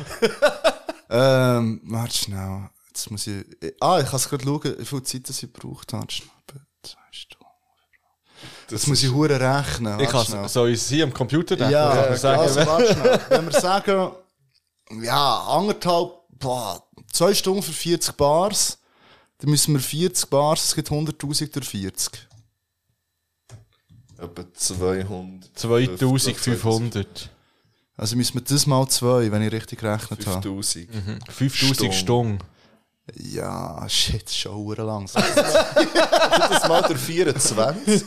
[1.09, 2.69] ähm, warte schnell.
[2.95, 3.43] Jetzt muss ich.
[3.79, 6.05] Ah, ich kann es gerade schauen, wie viel Zeit das ich gebraucht habe.
[6.11, 6.37] Stunden.
[8.69, 9.99] Das muss ich hure rechnen.
[9.99, 10.25] Ich kann
[10.67, 11.73] ich es hier am Computer denken?
[11.73, 13.21] Ja, Oder sagen, also, wenn- warte schnell.
[13.29, 14.11] Wenn wir sagen,
[15.01, 18.77] ja, anderthalb, boah, zwei Stunden für 40 Bars,
[19.39, 22.27] dann müssen wir 40 Bars, es gibt 100.000 durch 40.
[24.19, 25.49] Etwa 200.
[25.57, 27.29] 2500.
[27.95, 30.41] Also müssen wir das mal zwei, wenn ich richtig gerechnet habe.
[30.41, 30.89] 5000.
[31.29, 31.93] 5000 Stunden.
[31.93, 32.39] Stunden.
[33.15, 35.23] Ja, shit, schon langsam.
[35.35, 38.05] Das mal der 24.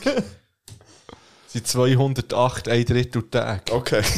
[1.49, 3.63] sind 208 ein Drittel Tag.
[3.71, 4.03] Okay.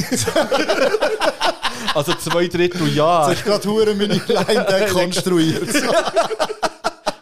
[1.95, 3.31] Also zwei Drittel Jahr.
[3.31, 5.73] Ich gerade hure meine Line dekonstruiert.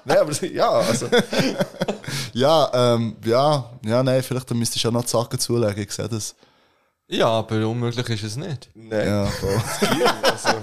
[0.04, 1.08] Nein, aber ja, also.
[2.34, 5.92] ja, ähm, ja, ja, nein, vielleicht dann müsste ich auch noch die Sachen zulegen, ich
[5.92, 6.36] sehe das.
[7.08, 8.70] Ja, aber unmöglich ist es nicht.
[8.74, 9.08] Nein.
[9.08, 9.62] Ja, voll.
[10.24, 10.58] Also,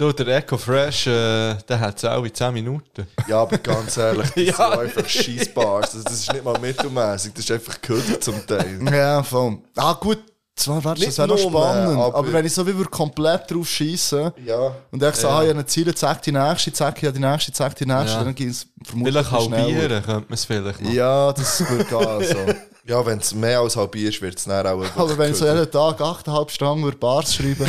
[0.00, 3.06] Du, der Echo Fresh, äh, der hat es auch in 10 Minuten.
[3.28, 4.70] ja, aber ganz ehrlich, das Ja.
[4.70, 5.92] sind einfach Scheissbars.
[5.92, 8.80] Das, das ist nicht mal mittelmäßig, das ist einfach Köder zum Teil.
[8.90, 9.58] Ja, voll.
[9.76, 10.20] Ah, gut,
[10.56, 13.68] zwar wär's, das wäre noch spannend, aber, aber- wenn ich so wie würde komplett drauf
[13.68, 14.74] schießen Ja.
[14.90, 15.34] und ich so, Ja.
[15.34, 18.16] ah, ich habe eine Ziele, zack die nächste, zack, ja die nächste, zack die nächste,
[18.16, 18.24] Ja.
[18.24, 20.90] dann geht es vermutlich Vielleicht halbieren könnte man es vielleicht noch.
[20.92, 22.36] Ja, das würde gehen, also.
[22.86, 25.46] Ja, wenn es mehr als halb ist, wird es dann auch Aber wenn ich so
[25.46, 27.66] jeden Tag 8,5 Stunden über Bars schreiben,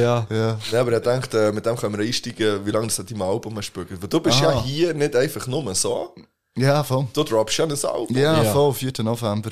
[0.00, 0.26] Ja.
[0.30, 0.58] ja.
[0.70, 3.22] Ja, aber ich denke, äh, mit dem können wir einsteigen, wie lange das an deinem
[3.22, 3.90] Album spielt.
[4.00, 4.52] Weil du bist Ah.
[4.52, 6.14] ja hier nicht einfach nur so.
[6.56, 7.06] Ja, voll.
[7.12, 8.16] Du droppst ja ein Album.
[8.16, 8.52] Ja, Ja.
[8.52, 8.92] voll, 4.
[9.02, 9.50] November.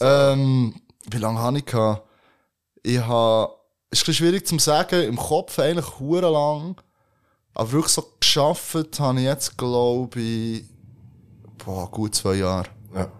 [0.00, 0.74] Ähm,
[1.10, 2.02] wie lange habe ich gehabt?
[2.82, 3.52] Ich habe,
[3.90, 6.80] es ist ein bisschen schwierig zu sagen, im Kopf eigentlich hure lang.
[7.54, 10.64] Aber wirklich so geschafft habe ich jetzt, glaube ich,
[11.62, 12.68] boah, gut zwei Jahre.
[12.94, 13.10] Ja.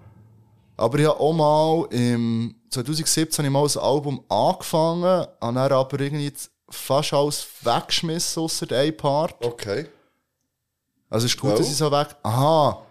[0.77, 5.57] Aber ich habe auch mal im 2017 habe ich mal ein Album angefangen, habe dann
[5.73, 6.33] aber irgendwie
[6.69, 9.45] fast alles weggeschmissen, außer ein Part.
[9.45, 9.87] Okay.
[11.09, 11.59] Also ist gut, Weil?
[11.59, 12.09] dass ich so weg.
[12.23, 12.87] Aha.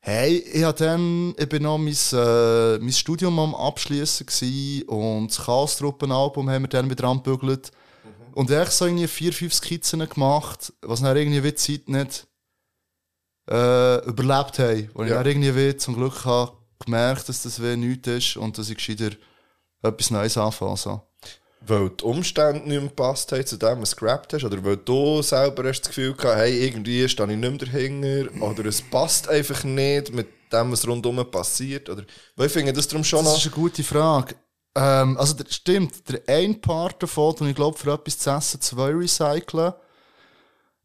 [0.00, 5.28] Hey, ich hab dann, ich bin noch mein, äh, mein Studium am Abschließen gsi und
[5.28, 7.70] das Chaos-Truppen-Album haben wir dann wieder angebügelt.
[8.32, 11.88] Und ich hab so irgendwie vier, fünf Skizzen gemacht, was dann irgendwie wie die Zeit
[11.88, 12.26] nicht,
[13.50, 14.78] äh, überlebt haben.
[14.78, 15.16] Ich Ja.
[15.22, 18.76] dann irgendwie wie zum Glück hab gemerkt, dass das wie nichts ist und dass ich
[18.76, 19.10] gescheiter
[19.82, 20.76] etwas Neues anfange.
[20.76, 21.02] So.
[21.66, 24.44] Weil die Umstände nicht mehr gepasst haben zu dem, was du gerappt hast?
[24.44, 28.42] Oder weil du selber hast das Gefühl gehabt, hey, irgendwie stehe ich nicht mehr dahinter?
[28.42, 31.90] Oder es passt einfach nicht mit dem, was rundherum passiert?
[31.90, 32.04] Oder,
[32.36, 34.36] weil ich finde das darum schon Das ist eine gute Frage.
[34.74, 38.60] Ähm, also, der, stimmt, der ein Part davon, den ich glaube, für etwas zu essen,
[38.60, 39.74] zwei recyceln.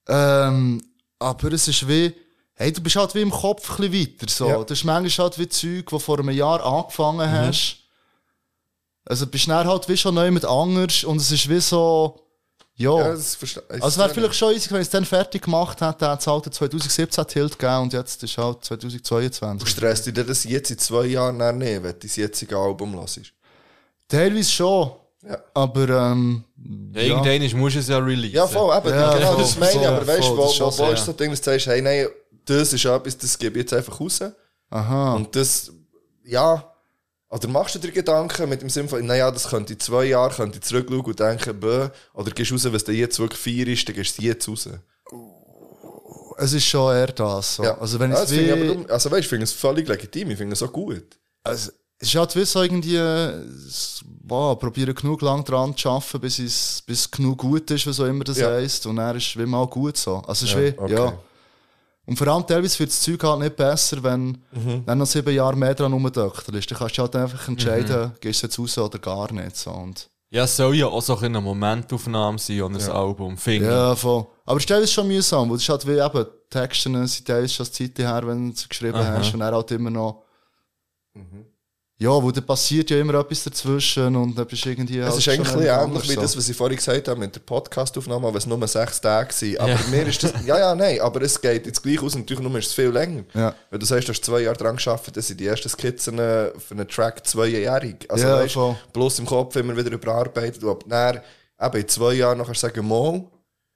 [0.08, 0.82] Ähm,
[1.20, 2.14] aber es ist wie,
[2.56, 4.28] hey, du bist halt wie im Kopf ein weiter.
[4.30, 4.47] So.
[4.47, 4.64] Ja.
[4.64, 7.78] Das ist manchmal halt wie Zeug, die vor einem Jahr angefangen hast.
[9.06, 12.20] Also, bist dann halt wie schon neu mit anders und es ist wie so,
[12.78, 12.97] ja.
[12.97, 13.38] Ja, das
[13.70, 16.28] also, es wäre vielleicht schon easy, wenn ich es dann fertig gemacht hätte, hätte es
[16.28, 19.70] halt 2017 Tilt gegeben und jetzt ist halt 2022.
[19.70, 23.22] Stresst dich das jetzt in zwei Jahren dann nicht, wenn du dein jetziges Album hörst?
[24.08, 24.91] Teilweise schon.
[25.28, 25.38] Ja.
[25.53, 26.43] Aber, ähm,
[26.93, 28.36] Ja, Irgendwann musst du es ja releasen.
[28.36, 30.62] Ja, voll, eben, Ja, genau, das meine ich, voll, aber weißt du, wo, das ist
[30.62, 32.08] wo, wo ist so ein Ding, dass du sagst, hey, nein,
[32.46, 34.20] das ist etwas, das gebe ich jetzt einfach raus.
[34.70, 35.14] aha.
[35.16, 35.72] Und das,
[36.24, 36.72] ja,
[37.30, 40.34] oder machst du dir Gedanken mit dem Sinn von, naja, das könnte in zwei Jahren,
[40.34, 43.88] könnte ich zurückschauen und denken, bäh, oder gehst raus, was du jetzt wirklich vier ist,
[43.88, 44.70] dann gehst du jetzt raus.
[46.38, 47.56] Es ist schon eher das.
[47.56, 47.64] So.
[47.64, 47.78] Ja.
[47.78, 50.32] Also, wenn ja, ich das finde ich aber, also weißt, ich finde es völlig legitim,
[50.32, 51.18] ich finde es so gut.
[51.43, 53.00] also, es ist halt wie so irgendwie,
[54.22, 58.02] boah, probiere genug lang dran zu arbeiten, bis es, bis es genug gut ist, was
[58.02, 58.50] auch immer das Ja.
[58.50, 58.86] heisst.
[58.86, 60.18] Und dann ist es wie mal gut so.
[60.28, 60.93] Also, es ist Ja, wie, okay.
[60.93, 61.18] ja.
[62.08, 64.84] Und vor allem teilweise wird das Zeug halt nicht besser, wenn Mhm.
[64.86, 66.70] dann noch sieben Jahre mehr dran rumdöchtelst.
[66.72, 68.12] Dann kannst du halt einfach entscheiden, Mhm.
[68.22, 69.56] gehst du jetzt raus oder gar nicht.
[69.58, 69.72] So.
[69.72, 73.95] Und, Ja, es soll ja auch so eine Momentaufnahme sein an ein Album, finde ja,
[73.95, 74.26] voll.
[74.45, 77.66] Aber es ist schon mühsam, weil es ist halt wie eben, Texte sind teilweise schon
[77.72, 79.18] Zeit her, wenn du sie geschrieben Aha.
[79.20, 80.24] hast und er halt immer noch,
[81.14, 81.45] Mhm.
[81.98, 85.30] Ja, wo da passiert ja immer etwas dazwischen und dann bist irgendwie Es halt ist
[85.30, 88.68] eigentlich ähnlich wie das, was ich vorhin gesagt habe mit der Podcast-Aufnahme, weil es nur
[88.68, 89.58] sechs Tage waren.
[89.60, 89.80] Aber Ja.
[89.89, 92.68] mir ist das, ja, ja, nein, aber es geht jetzt gleich aus, natürlich nur ist
[92.68, 93.24] es viel länger.
[93.34, 93.56] Ja.
[93.70, 96.52] Wenn du sagst, du hast zwei Jahre dran gearbeitet, dann sind die ersten Skizzen äh,
[96.60, 98.06] für einen Track zweijährig.
[98.10, 98.76] Also, Ja, weißt, voll.
[98.91, 100.64] bloß im Kopf immer wieder überarbeitet.
[100.64, 101.22] Und ab dann,
[101.66, 103.24] eben in zwei Jahren du sagen, mal,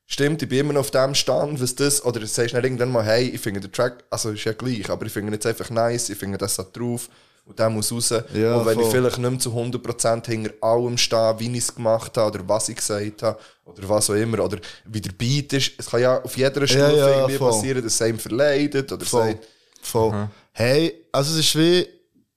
[0.07, 2.91] stimmt, ich bin immer noch auf dem Stand, was das, oder du sagst dann irgendwann
[2.91, 5.45] mal, hey, ich finde den Track, also ist ja gleich, aber ich finde ihn jetzt
[5.45, 7.07] einfach nice, ich finde das hat drauf.
[7.49, 8.11] Und der muss raus.
[8.11, 8.91] Ja, und wenn ich voll.
[8.91, 12.69] vielleicht nicht mehr zu 100% hinter allem stehe, wie ich es gemacht habe, oder was
[12.69, 16.21] ich gesagt habe, oder was auch immer, oder wie der Beat ist, es kann ja
[16.21, 17.49] auf jeder Stufe ja, irgendwie voll.
[17.51, 19.31] passieren, dass es einem verleidet, oder Voll.
[19.31, 19.47] sagt,
[19.81, 20.29] Voll.
[20.51, 21.87] Hey, also es ist wie,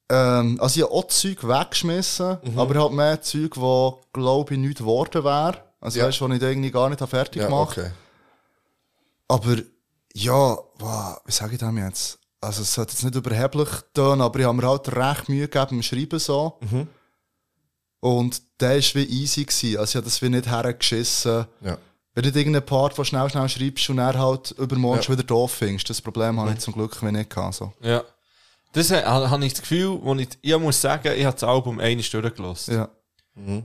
[0.09, 2.59] ähm, also ich habe auch Zeug weggeschmissen, Mhm.
[2.59, 5.59] aber halt mehr Zeug, wo, glaube ich, nicht geworden wäre.
[5.79, 6.07] Also Ja.
[6.07, 7.91] weißt du, ich irgendwie gar nicht habe fertig ja, gemacht okay.
[9.29, 9.57] Aber
[10.15, 12.19] ja, wow, wie sage ich dem jetzt?
[12.43, 15.77] Also es sollte jetzt nicht überheblich tun, aber ich habe mir halt recht Mühe gegeben
[15.77, 16.59] im Schreiben so.
[16.61, 16.89] Mhm.
[18.01, 19.45] Und der war wie easy.
[19.45, 19.79] Gewesen.
[19.79, 21.47] Also ich habe das wie nicht hergeschissen.
[21.61, 21.79] Ja.
[22.15, 25.01] Wenn du irgendeinen Part, den schnell, schnell schreibst und er halt übermorgen Ja.
[25.01, 25.05] Mhm.
[25.05, 27.55] schon wieder doof findest, das Problem habe ich zum Glück wie nicht gehabt.
[27.55, 27.73] So.
[27.81, 28.03] Ja.
[28.73, 32.05] Das habe ich das Gefühl, wo ich, ich muss sagen, ich habe das Album einmal
[32.05, 32.75] durchgelassen.
[32.75, 32.89] Ja.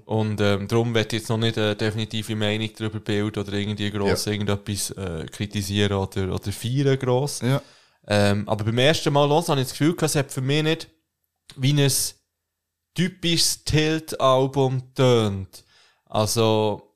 [0.06, 3.92] Und ähm, darum werde ich jetzt noch nicht eine definitive Meinung darüber bilden oder irgendwie
[3.92, 4.32] gross Ja.
[4.32, 7.42] irgendetwas äh, kritisieren oder, oder feiern gross.
[7.42, 7.62] Ja.
[8.08, 10.64] Ähm, aber beim ersten Mal los habe ich das Gefühl, gehabt, es hat für mich
[10.64, 10.88] nicht
[11.56, 11.92] wie ein
[12.94, 15.64] typisches Tilt-Album tönt.
[16.06, 16.96] Also,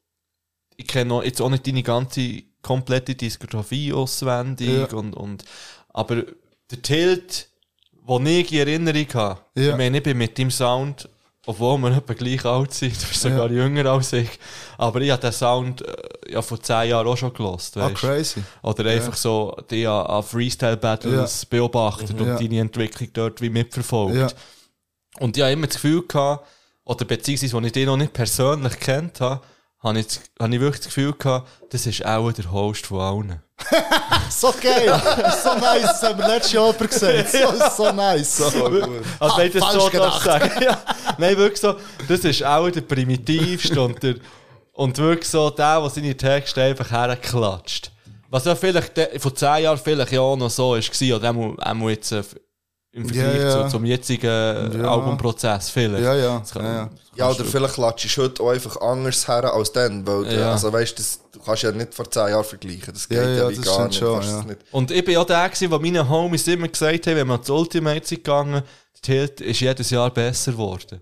[0.77, 4.97] ich kenne noch jetzt auch nicht deine ganze komplette Diskografie auswendig Ja.
[4.97, 5.43] und, und,
[5.89, 6.23] aber
[6.69, 7.49] der Tilt,
[8.03, 9.71] wo ich in Erinnerung habe, Ja.
[9.71, 11.09] ich meine, ich bin mit dem Sound,
[11.45, 14.29] obwohl wir etwa gleich alt sind, du bist sogar jünger als ich,
[14.77, 18.43] aber ich habe den Sound äh, ja vor zehn Jahren auch schon gelost, Ah, crazy.
[18.61, 22.37] oder einfach so die an, Freestyle-Battles beobachtet und Ja.
[22.37, 24.15] deine Entwicklung dort wie mitverfolgt.
[24.15, 24.27] Ja.
[25.19, 26.47] Und ich habe immer das Gefühl gehabt,
[26.83, 29.41] oder beziehungsweise, als ich den noch nicht persönlich kennt habe,
[29.79, 30.07] habe ich,
[30.39, 33.41] habe ich wirklich das Gefühl gehabt, das ist auch der Host von allen.
[34.29, 35.01] So geil.
[35.43, 35.81] so nice.
[35.83, 37.29] Das haben wir letztes Jahr gesagt.
[37.31, 38.37] So, so nice.
[38.37, 38.45] So.
[39.19, 40.23] Also, wenn ich das so gedacht.
[40.23, 40.51] sagen.
[40.61, 40.77] ja.
[41.17, 41.75] Nein, wirklich so,
[42.07, 44.15] das ist auch der primitivste und der,
[44.73, 47.91] und wirklich so der, der seine Texte einfach herklatscht.
[48.29, 51.57] Was ja vielleicht de, vor zehn Jahren vielleicht ja auch noch so gewesen, oder auch,
[51.59, 52.23] auch jetzt äh,
[52.93, 53.63] im Vergleich Ja, ja.
[53.65, 54.91] Zu, zum jetzigen äh, Ja.
[54.91, 56.03] Albumprozess vielleicht.
[56.03, 56.39] Ja, ja.
[56.39, 56.89] Das kann- ja, ja.
[57.15, 60.05] Ja, oder vielleicht klatschst du heute auch einfach anders her als dann.
[60.07, 60.51] Weil, Ja.
[60.53, 62.93] also, weißt, das, du kannst ja nicht vor 10 Jahren vergleichen.
[62.93, 63.97] Das geht Ja, ja, das gar nicht.
[63.99, 64.59] schon, nicht.
[64.71, 67.53] Und ich bin ja der, gewesen, der meine Homies immer gesagt haben, wenn man zu
[67.53, 68.61] Ultimate sind gegangen,
[68.95, 71.01] der Tilt ist jedes Jahr besser geworden.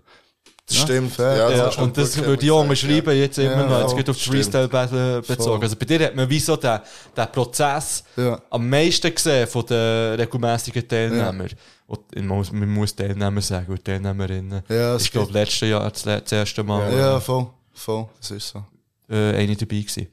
[0.66, 1.16] Das stimmt.
[1.18, 4.16] Ja, du und das würde ich auch unterschreiben, jetzt immer Ja, noch, jetzt geht auf
[4.16, 4.36] die Stimmt.
[4.36, 5.42] Freestyle Battle bezogen.
[5.56, 5.62] Voll.
[5.62, 6.78] Also bei dir hat man wie so den,
[7.16, 8.40] den Prozess Ja.
[8.50, 11.48] am meisten gesehen von den regelmäßigen Teilnehmern.
[11.90, 14.62] Und man muss, man muss Teilnehmer sagen und Teilnehmerinnen.
[14.68, 17.48] Ja, es ich glaube, letztes Jahr das, das erste Mal Ja, voll.
[17.72, 18.08] Voll.
[18.20, 18.64] Das ist so.
[19.08, 20.06] äh, eine dabei gewesen.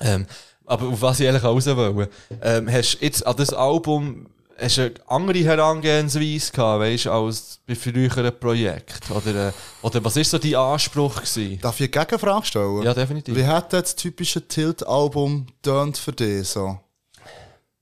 [0.00, 0.26] Ähm,
[0.64, 2.10] aber auf was ich eigentlich raus wollte,
[2.40, 4.26] ähm, hast du jetzt an das Album
[4.58, 9.12] hast du eine andere Herangehensweise gehabt, weißt, als bei früheren Projekten?
[9.12, 9.52] Oder, äh,
[9.82, 11.58] oder was ist so dein Anspruch gewesen?
[11.60, 12.82] Darf ich eine Gegenfrage stellen?
[12.84, 13.36] Ja, definitiv.
[13.36, 16.78] Wie hat das typische Tilt-Album tönt für dich so?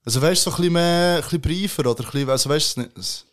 [0.05, 2.77] Also weißt du, so ein bisschen mehr, ein bisschen briefer oder ein bisschen, also weißt
[2.77, 3.25] du es nicht?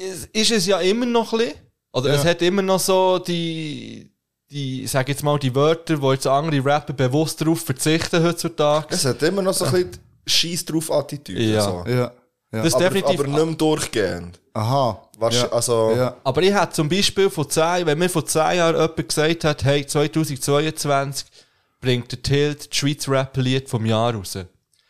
[0.00, 1.54] Es- ist es ja immer noch ein bisschen.
[1.92, 2.14] Oder Ja.
[2.16, 4.10] es hat immer noch so die,
[4.50, 8.86] die, sag jetzt mal, die Wörter, wo jetzt andere Rapper bewusst darauf verzichten heutzutage.
[8.90, 9.90] Es hat immer noch so ein bisschen
[10.26, 11.42] Scheiß drauf Attitüde.
[11.42, 11.62] Ja.
[11.62, 11.84] So.
[11.86, 11.94] Ja.
[11.94, 12.12] ja.
[12.50, 13.20] Das ist Aber, definitiv.
[13.20, 14.40] aber nicht mehr durchgehend.
[14.54, 15.08] Aha.
[15.18, 15.48] Weißt, ja.
[15.52, 16.16] also, ja.
[16.24, 19.64] Aber ich hätte zum Beispiel vor 10, wenn mir vor 10 Jahren jemand gesagt hat,
[19.64, 21.26] hey, 2022
[21.80, 24.36] bringt der Tilt das Schweiz Rap-Lied vom Jahr raus.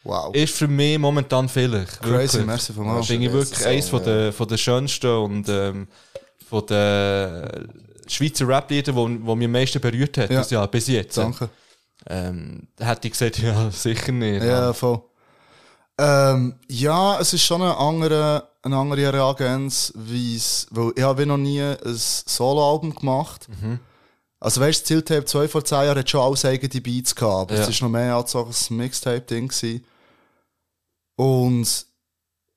[0.04, 0.34] Wow.
[0.34, 2.00] Ist für mich momentan vielleicht.
[2.02, 2.46] Crazy, wirklich.
[2.46, 3.06] merci Das vielmals.
[3.06, 5.86] finde ich wirklich eines von der, von der schönsten und ähm,
[6.48, 7.68] von den
[8.08, 10.38] Schweizer Rap-Lieder, wo, wo mich am meisten berührt hat, Ja.
[10.40, 11.16] das Jahr bis jetzt.
[11.16, 11.48] Danke.
[12.08, 14.42] Ähm, hätte ich gesagt, ja, sicher nicht.
[14.42, 15.02] Ja, voll.
[15.98, 21.60] Ähm, ja, es ist schon eine andere, eine andere Herangehensweise, weil ich habe noch nie
[21.62, 23.46] ein Soloalbum gemacht.
[23.60, 23.78] Mhm.
[24.40, 27.54] Also weißt du, Zieltape 2 vor 10 Jahren hat schon alles eigene Beats gehabt, aber
[27.54, 27.62] Ja.
[27.62, 29.52] es ist noch mehr als so ein Mixtape-Ding.
[31.22, 31.86] Und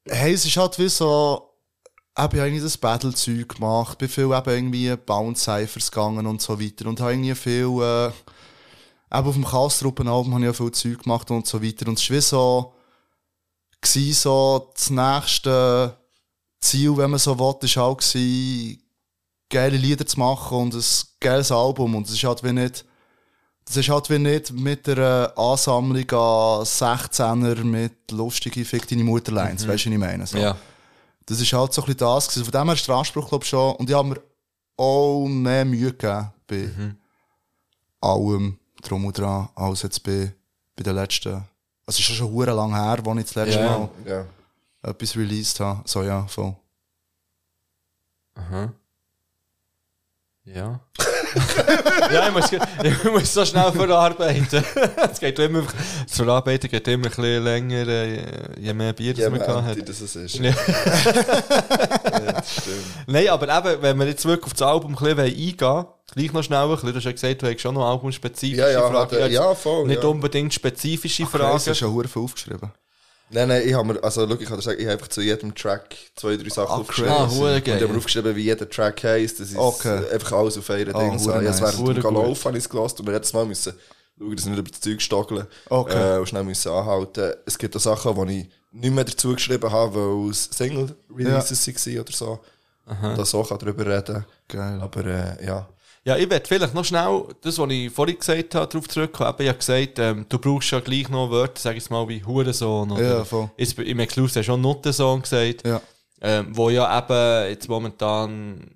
[0.08, 1.52] hey, es ist halt wie so,
[1.86, 6.88] ich habe eigentlich das Battle-Zeug gemacht, bin viel eben irgendwie Bounce-Cyphers gegangen und so weiter
[6.88, 11.30] und habe irgendwie viel, äh, eben auf dem Kastruppen-Album habe ich auch viel Zeug gemacht
[11.30, 11.88] und so weiter.
[11.88, 12.74] Und es war wie so,
[13.82, 15.98] gewesen, so das nächste
[16.60, 18.82] Ziel, wenn man so will, ist auch gewesen,
[19.48, 20.84] geile Lieder zu machen und ein
[21.20, 21.94] geiles Album.
[21.94, 22.84] Und es ist halt wie nicht,
[23.66, 29.68] das ist halt wie nicht mit einer Ansammlung an 16er mit lustigen Fick deine Mutterlines,
[29.68, 30.28] weißt du, was ich meine?
[30.28, 30.38] So.
[30.38, 30.56] Ja.
[31.26, 32.46] Das ist halt so ein bisschen das gewesen.
[32.46, 33.76] Von dem her ist der Anspruch, glaube ich, schon.
[33.76, 34.22] Und ich habe mir
[34.78, 36.70] auch mehr Mühe gegeben bei
[38.02, 40.32] allem drum und dran, als jetzt bei,
[40.76, 41.34] bei den letzten.
[41.34, 41.44] Also,
[41.88, 43.78] es ist schon schon lang her, als ich das letzte Ja.
[43.80, 44.26] Mal ja.
[44.84, 45.82] etwas released habe.
[45.86, 46.56] So, ja, voll.
[48.36, 48.72] Aha.
[50.44, 50.80] Ja.
[52.12, 54.64] Ja, ich muss, ich muss so schnell verarbeiten.
[55.12, 55.64] Es geht immer,
[56.08, 57.86] das Verarbeiten geht immer ein bisschen länger,
[58.60, 59.88] je mehr Bier das Ja, man hat.
[59.90, 60.36] dass es ist.
[60.36, 60.50] Ja.
[60.52, 62.86] Ja, das stimmt.
[63.08, 66.44] Nein, aber eben, wenn wir jetzt wirklich auf das Album ein bisschen eingehen gleich noch
[66.44, 69.32] schnell ein bisschen, du hast ja gesagt, du hast schon noch albumspezifische Ja, ja, Fragen.
[69.32, 69.88] ja, voll.
[69.88, 70.10] Nicht ja.
[70.10, 71.54] unbedingt spezifische Du Fragen.
[71.54, 72.72] hast schon hure viel aufgeschrieben.
[73.32, 75.22] Nein, nein, ich habe mir, also, schau, ich kann dir sagen, ich habe einfach zu
[75.22, 77.12] jedem Track zwei, drei Sachen Ah, aufgeschrieben.
[77.12, 77.32] ah, und
[77.68, 79.40] ich habe mir aufgeschrieben, wie jeder Track heisst.
[79.40, 80.02] Das ist Okay.
[80.14, 81.18] einfach alles auf einer Ah, Ding.
[81.20, 81.32] So.
[81.34, 81.62] Jetzt nice.
[81.62, 82.14] während dem Hure gut.
[82.14, 83.74] Lauf habe ich es gelassen und wir jedes Mal müssen
[84.18, 85.48] schauen, dass wir nicht über das Zeug stockeln.
[85.70, 86.16] Okay.
[86.16, 87.34] Äh, und schnell müssen anhalten.
[87.46, 92.00] Es gibt auch Sachen, die ich nicht mehr dazu geschrieben habe, weil es Single-Releases waren
[92.00, 92.40] oder so.
[92.86, 94.24] Da so kann drüber reden.
[94.48, 94.80] Geil.
[94.80, 95.68] Aber, äh, ja.
[96.08, 99.34] Ja, ich werde vielleicht noch schnell das, was ich vorhin gesagt habe, darauf zurückkommen.
[99.40, 102.92] Ich habe gesagt, ähm, du brauchst ja gleich noch Wörter, sag ich mal, wie Hurensohn.
[102.92, 103.50] Oder Ja, voll.
[103.58, 105.66] Jetzt, Im Exclusive hast du schon Nuttensohn gesagt.
[105.66, 105.82] Ja.
[106.22, 108.70] Ähm, wo ja eben jetzt momentan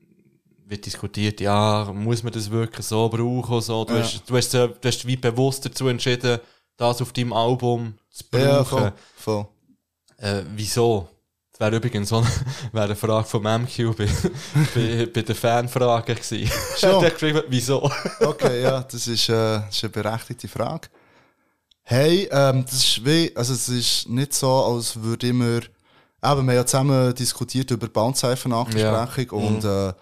[0.65, 3.86] wird diskutiert, ja, muss man das wirklich so brauchen so.
[3.86, 3.99] Du, Ja.
[4.01, 6.39] hast, du, hast, äh, du hast wie bewusst dazu entschieden,
[6.77, 8.43] das auf deinem Album zu brauchen.
[8.43, 8.93] Ja, voll.
[9.15, 9.47] voll.
[10.17, 11.07] Äh, wieso?
[11.60, 12.28] Das wäre übrigens so eine,
[12.72, 14.07] wäre eine Frage vom MQ bei,
[14.76, 16.49] bei, bei den Fanfragen gewesen.
[16.78, 17.03] Schon?
[17.03, 17.91] Hat geschrieben, wieso?
[18.22, 20.88] Okay, ja, das ist, äh, das ist eine berechtigte Frage.
[21.84, 25.68] Hey, ähm, das ist wie, also es ist nicht so, als würde immer, eben,
[26.22, 29.93] wir haben ja zusammen diskutiert über Boundzeichen-Nachbesprechung und äh,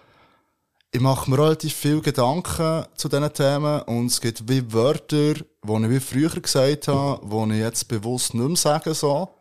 [0.92, 5.42] ich mache mir relativ viel Gedanken zu diesen Themen und es gibt wie Wörter, die
[5.42, 9.37] ich wie früher gesagt habe, die ich jetzt bewusst nicht mehr sage so.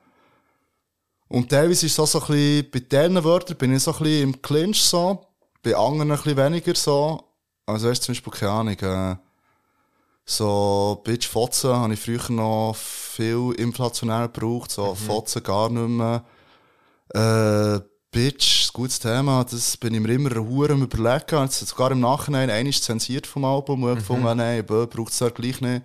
[1.29, 3.99] Und teilweise ist es auch so ein bisschen, bei diesen Wörtern bin ich so ein
[3.99, 5.25] bisschen im Clinch so,
[5.61, 7.23] bei anderen ein bisschen weniger so.
[7.65, 9.15] Also weißt zum Beispiel, keine Ahnung, äh,
[10.25, 16.23] so Bitch Fotzen habe ich früher noch viel inflationär gebraucht, so Fotzen gar nicht mehr.
[17.13, 21.43] Äh, Bitch, ein gutes Thema, das bin ich mir immer Hure am überlegen.
[21.43, 25.19] Jetzt sogar im Nachhinein einiges zensiert vom Album, wo ich gefunden habe, nein, braucht es
[25.19, 25.83] ja gleich nicht.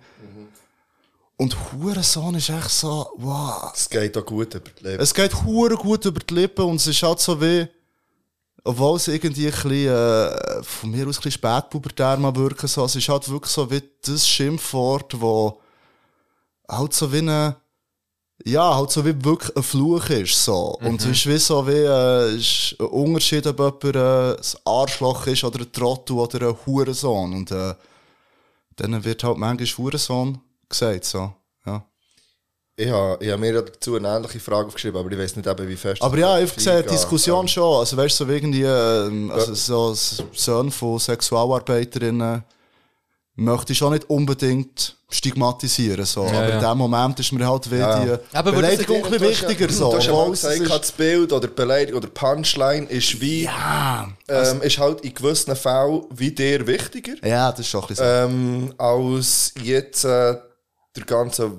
[1.37, 3.71] Und Hurensohn ist echt so, wow.
[3.73, 5.01] Es geht auch gut über die Leben.
[5.01, 7.67] Es geht hure gut über die Lippen und es ist halt so wie,
[8.63, 12.85] obwohl es irgendwie ein bisschen, äh, von mir aus ein bisschen spätpubertär mal wirken so,
[12.85, 15.59] es ist halt wirklich so wie das Schimpfwort, wo
[16.69, 17.55] halt so wie eine,
[18.45, 20.77] ja, halt so wie wirklich ein Fluch ist, so.
[20.81, 24.57] Und es ist wie so wie, äh, es ist ein Unterschied, ob jemand äh, ein
[24.65, 27.33] Arschloch ist oder ein Trottel oder ein Hurensohn.
[27.33, 27.73] Und, äh,
[28.75, 30.39] dann wird halt manchmal Hurensohn
[30.73, 31.33] gesagt, so,
[31.65, 31.85] ja.
[32.75, 35.67] Ich habe, ich habe mir dazu eine ähnliche Frage aufgeschrieben, aber ich weiß nicht eben,
[35.67, 36.01] wie fest.
[36.01, 36.91] Aber ja, ich gesehen, eingeht.
[36.91, 37.77] Diskussion schon.
[37.79, 39.93] Also weißt du, so irgendwie, ähm, also so
[40.33, 42.43] Söhne von Sexualarbeiterinnen
[43.35, 46.05] möchte ich schon nicht unbedingt stigmatisieren.
[46.05, 46.23] So.
[46.23, 46.55] Aber ja.
[46.55, 48.03] in dem Moment ist mir halt wie Ja.
[48.17, 49.71] die Aber Beleidigung ein Du bisschen ja- wichtiger.
[49.73, 49.91] So.
[49.91, 53.47] Du hast ja gesagt, ist- das Bild oder die Beleidigung oder Punchline ist wie,
[54.27, 57.13] ähm, ist halt in gewissen Fällen wie dir wichtiger.
[57.27, 60.35] ja, das ist schon ein bisschen ähm, als jetzt äh,
[60.95, 61.51] der ganze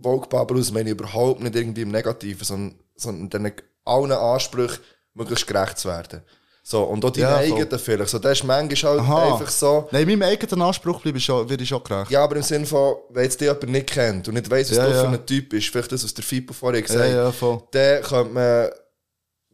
[0.00, 3.52] Vogue-Bubble aus, meine ich überhaupt nicht irgendwie im Negativen, sondern, sondern den
[3.84, 4.78] allen Ansprüchen
[5.14, 6.22] möglichst gerecht zu werden.
[6.66, 7.44] So, und auch die Ja, voll.
[7.58, 8.10] eigenen vielleicht.
[8.10, 9.32] So, das ist manchmal halt Aha.
[9.34, 12.10] einfach so, Nein, meinem eigenen Anspruch bleibe ich schon, werde ich schon gerecht.
[12.10, 14.78] ja, aber im Sinne von, wenn jetzt dich jemand nicht kennt und nicht weiss, was
[14.78, 15.00] Ja, du ja.
[15.02, 17.62] für ein Typ bist, vielleicht das, was der Fippo vorher gesagt ja, hat, ja, voll.
[17.70, 18.70] dann könnte man,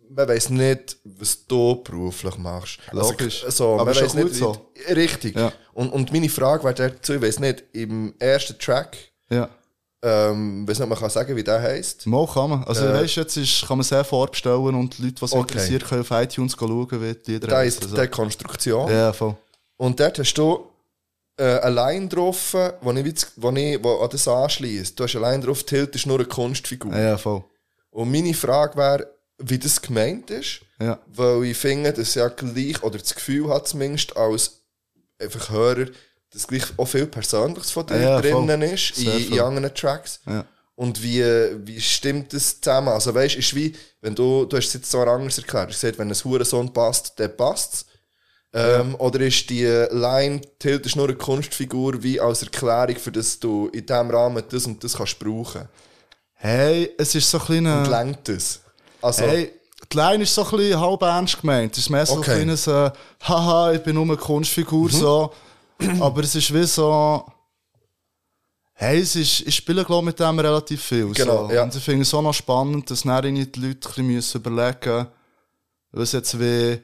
[0.08, 2.78] man weiss nicht, was du beruflich machst.
[2.92, 3.44] Logisch.
[3.48, 4.70] so, Aber man weiss nicht, so.
[4.88, 5.34] Richtig.
[5.36, 5.52] Ja.
[5.72, 8.96] Und, und meine Frage wäre dazu, ich weiss nicht, im ersten Track,
[9.30, 9.48] Ja.
[10.02, 12.06] ähm, weiss nicht, man kann sagen, wie der heisst.
[12.06, 12.64] Mal kann man.
[12.64, 12.94] Also, Äh.
[12.94, 15.40] weißt du, jetzt ist, kann man sehr vorbestellen und die Leute, die es Okay.
[15.42, 17.96] interessiert, können auf iTunes schauen, wie die Lieder Der heissen, ist so.
[17.96, 18.90] der Konstruktion.
[18.90, 19.36] Ja, voll.
[19.76, 20.66] Und dort hast du
[21.38, 24.98] äh, eine Line drauf, wo ich, wo ich wo an das anschließt.
[24.98, 26.96] Du hast eine Line drauf, Tilt ist nur eine Kunstfigur.
[26.96, 27.44] Ja, voll.
[27.90, 29.06] Und meine Frage wäre,
[29.38, 30.60] wie das gemeint ist.
[30.80, 30.98] Ja.
[31.14, 34.60] Weil ich finde, dass ja gleich, oder das Gefühl hat zumindest als
[35.18, 35.86] einfach Hörer,
[36.32, 38.30] dass gleich auch viel Persönliches von dir Ja, voll.
[38.30, 40.20] drinnen ist, Sehr in, in anderen Tracks.
[40.26, 40.44] Ja.
[40.76, 41.22] Und wie,
[41.66, 42.88] wie stimmt das zusammen?
[42.88, 45.98] Also weißt, ist wie, wenn du, du hast es jetzt so anders erklärt, hast gesagt,
[45.98, 47.84] wenn ein Hurensohn passt, dann passt's.
[48.52, 53.38] Ähm, Oder ist die Line, Tilt ist nur eine Kunstfigur, wie als Erklärung, für das
[53.38, 55.68] du in diesem Rahmen das und das kannst brauchen?
[56.34, 57.78] Hey, es ist so ein kleiner...
[57.82, 58.60] Und lenkt das?
[59.02, 59.52] Also, Hey,
[59.92, 61.72] die Line ist so ein bisschen halb ernst gemeint.
[61.74, 62.30] Es ist mehr so Okay.
[62.30, 65.32] ein kleines, äh, haha, ich bin nur eine Kunstfigur, so.
[66.00, 67.24] Aber es ist wie so,
[68.74, 71.12] hey, es ist, ich spiele, glaube mit dem relativ viel.
[71.12, 71.54] Genau, so.
[71.54, 71.62] ja.
[71.62, 75.06] Und ich finde es auch noch spannend, dass dann die Leute ein bisschen müssen überlegen
[75.92, 76.78] was jetzt wie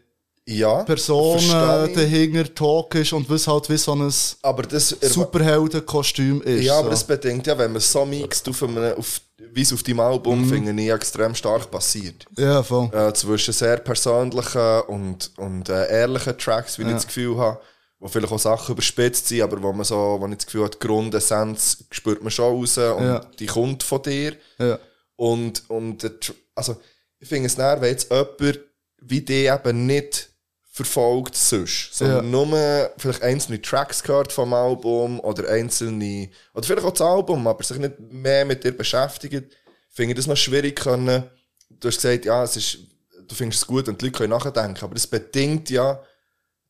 [0.49, 1.94] ja, Person verstehe ich.
[1.94, 6.64] dahinter Talk ist und was halt wie so ein aber das, Superheldenkostüm ist.
[6.64, 6.90] ja, aber so.
[6.90, 9.20] das bedingt ja, wenn man so mixt, auf einem, auf,
[9.53, 10.49] wie es auf deinem Album, Mhm.
[10.49, 12.26] finde ich, extrem stark passiert.
[12.36, 12.90] ja, voll.
[12.92, 17.61] äh, zwischen sehr persönlichen und, und äh, ehrlichen Tracks, wie ich das Gefühl habe,
[18.07, 20.76] wo vielleicht auch Sachen überspitzt sind, aber wo man so, wo ich das Gefühl habe,
[20.80, 23.20] die Grundessenz spürt man schon raus und Ja.
[23.38, 24.36] die kommt von dir.
[24.59, 24.78] Ja.
[25.16, 26.09] Und, und
[26.54, 26.76] also,
[27.18, 28.61] ich finde es näher, wenn jetzt jemand
[29.02, 30.30] wie die eben nicht
[30.70, 36.92] verfolgt sonst, sondern nur vielleicht einzelne Tracks gehört vom Album oder einzelne, oder vielleicht auch
[36.92, 39.52] das Album, aber sich nicht mehr mit dir beschäftigt,
[39.90, 41.24] finde ich das noch schwierig können.
[41.70, 42.78] Du hast gesagt, ja, es ist,
[43.26, 46.00] du findest es gut und die Leute können nachdenken, aber das bedingt ja,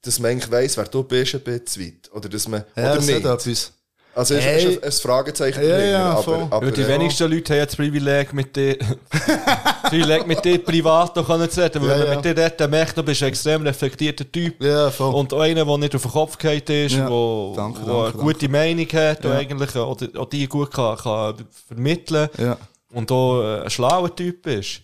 [0.06, 2.10] dass man eigentlich weiss, wer du bist, ein bisschen weit.
[2.12, 3.24] Oder dass man, Ja, oder das nicht.
[3.24, 3.72] etwas.
[4.14, 4.64] Also es Hey.
[4.72, 6.88] ist ein, ein Fragezeichen Ja, ja, aber, aber Ja, die ja.
[6.88, 8.78] wenigsten Leute haben das Privileg, mit dir,
[9.90, 11.82] Privileg mit dir privat noch können zu reden.
[11.82, 12.14] Weil Ja, wenn man ja.
[12.16, 14.62] mit dir redet, dann merkt, du bist ein extrem reflektierter Typ.
[14.62, 15.14] Ja, voll.
[15.14, 17.10] Und auch einer, der nicht auf den Kopf gefallen ist, Ja.
[17.10, 19.36] wo, Danke, wo eine danke, gute Meinung hat und Ja.
[19.38, 21.34] eigentlich oder, auch die gut kann, kann
[21.68, 22.56] vermitteln ja.
[22.92, 24.80] und auch äh, ein schlauer Typ ist.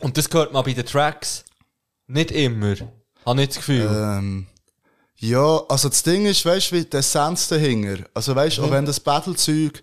[0.00, 1.44] Und das gehört man bei den Tracks
[2.06, 2.74] nicht immer.
[3.26, 3.88] Habe ich das Gefühl.
[3.90, 4.46] Ähm,
[5.16, 8.04] ja, also das Ding ist, weißt du, wie die Essenz dahinter.
[8.14, 8.68] Also weißt du, Mhm.
[8.68, 9.82] auch wenn das Battle-Zeug.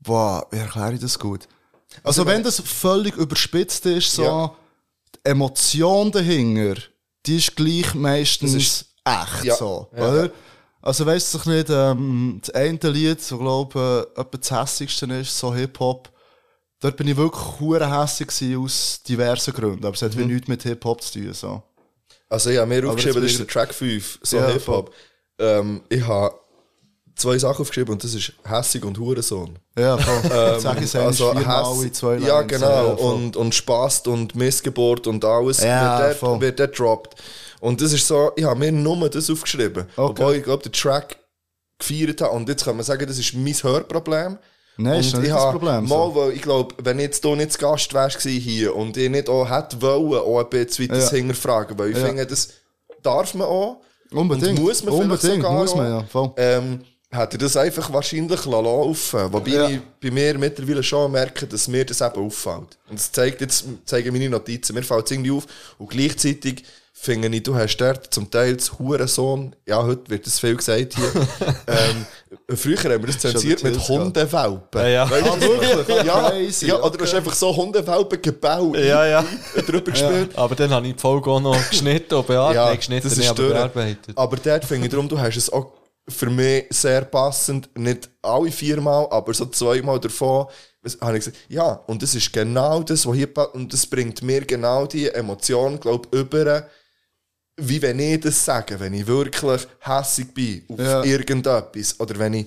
[0.00, 1.46] Boah, wie erkläre ich das gut?
[2.04, 4.54] Also, wenn das völlig überspitzt ist, so, Ja.
[5.16, 6.80] die Emotion dahinter,
[7.26, 9.56] die ist gleich meistens ist- echt Ja.
[9.56, 10.08] so, Ja.
[10.10, 10.30] oder?
[10.82, 15.36] Also weißt du nicht, ähm, das eine Lied, so glaube ich, etwa das hässigste ist,
[15.36, 16.10] so Hip-Hop,
[16.80, 20.32] dort bin ich wirklich hure hässig aus diversen Gründen, aber es hat wie Mhm.
[20.32, 21.62] nichts mit Hip-Hop zu tun, so.
[22.30, 24.94] Also ich habe mir aufgeschrieben, das ist der Track 5, so Ja, Hip-Hop.
[25.38, 26.34] Ähm, ich habe
[27.16, 29.58] zwei Sachen aufgeschrieben und das ist Hässig und Hurensohn.
[29.78, 30.30] Ja, voll.
[30.54, 32.52] Ähm, Sag es viermal Häss- in zwei Ja, Lines.
[32.52, 32.96] genau.
[32.96, 33.12] voll.
[33.14, 37.14] und, und Spast und Missgeburt und alles Ja, wird, dort, wird droppt.
[37.60, 39.84] Und das ist so, ich habe mir nur das aufgeschrieben.
[39.96, 40.10] Okay.
[40.22, 41.16] Obwohl ich glaube, den Track
[41.78, 42.32] gefeiert habe.
[42.32, 44.38] Und jetzt kann man sagen, das ist mein Hörproblem.
[44.82, 45.86] Nein, ist nicht ich das Problem.
[45.88, 49.28] Mal, weil ich glaube, wenn jetzt du nicht zu Gast wärst hier und ich nicht
[49.28, 51.16] auch hätte wollen, auch ein bisschen das Ja.
[51.18, 52.06] hinterfragen, weil ich Ja.
[52.06, 52.48] finde, das
[53.02, 53.78] darf man auch.
[54.12, 54.58] Unbedingt.
[54.58, 56.32] Und muss man Unbedingt, muss man, ja, voll.
[56.36, 59.68] Ähm, hätte das einfach wahrscheinlich laufen Wobei Ja.
[59.68, 62.78] ich bei mir mittlerweile schon merke, dass mir das eben auffällt.
[62.88, 64.74] Und das zeigt jetzt, zeigen meine Notizen.
[64.74, 65.46] Mir fällt es irgendwie auf.
[65.78, 66.64] Und gleichzeitig
[67.02, 70.94] finde ich, du hast dort zum Teil das Hurensohn, ja, heute wird das viel gesagt
[70.94, 71.12] hier.
[71.66, 72.06] ähm,
[72.54, 73.78] früher haben wir das zensiert mit.
[73.88, 74.80] Hundewelpen.
[74.82, 75.10] Ja, ja.
[75.10, 76.04] Weißt du, Ah, wirklich?
[76.04, 77.04] ja, Crazy, ja, oder du okay.
[77.04, 78.76] hast einfach so Hundewelpen gebaut.
[78.76, 79.24] Ja, ja.
[79.66, 80.36] Drüber gespielt.
[80.36, 82.56] Aber dann habe ich die Folge auch noch geschnitten und bearbeitet.
[82.56, 84.18] Ja, Nein, geschnitten, das nicht, ist aber bearbeitet.
[84.18, 85.72] Aber dort finde ich darum, du hast es auch
[86.06, 90.46] für mich sehr passend, nicht alle viermal, aber so zweimal davon,
[90.82, 94.22] was, habe ich gesagt, ja, und das ist genau das, was hier, und das bringt
[94.22, 96.66] mir genau die Emotion, glaube ich, über,
[97.60, 101.04] wie wenn ich das sage, wenn ich wirklich hässig bin auf Ja.
[101.04, 102.46] irgendetwas, oder wenn ich,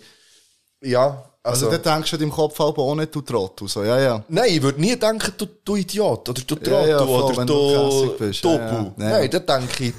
[0.81, 4.23] ja, Also, also, da denkst du deinem Kopf auch nicht, du Trottel, so, ja, ja.
[4.29, 7.45] Nein, ich würde nie denken, du, du Idiot, oder du Trottel, Ja, ja, voll, oder
[7.45, 8.43] du, du bist.
[8.45, 8.57] Dopu.
[8.57, 8.93] Ja, ja.
[9.19, 9.93] Nein, da denke ich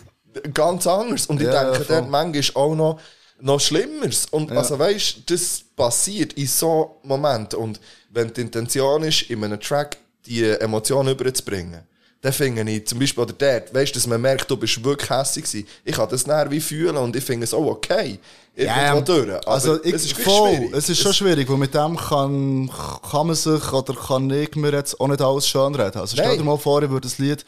[0.55, 1.27] ganz anders.
[1.27, 3.01] Und ich denke dort manchmal auch noch,
[3.41, 4.27] noch Schlimmeres.
[4.31, 7.59] Und also weißt das passiert in so Momenten.
[7.59, 7.79] Und
[8.11, 11.83] wenn die Intention ist, in einem Track die Emotion überzubringen,
[12.25, 15.11] dann finde ich zum Beispiel, oder dort, weißt du, dass man merkt, du bist wirklich
[15.11, 15.69] hässig gewesen.
[15.85, 18.19] Ich kann das näher wie fühlen und ich finde es auch okay.
[18.57, 19.31] Irgendwo durch.
[19.31, 20.75] Aber also ich, es ist voll, schwierig.
[20.75, 22.71] es ist schon schwierig, weil mit dem kann,
[23.11, 25.99] kann man sich oder kann ich mir jetzt auch nicht alles schön reden.
[25.99, 26.39] Also stell Nein.
[26.39, 27.45] dir mal vor, ich würde das Lied,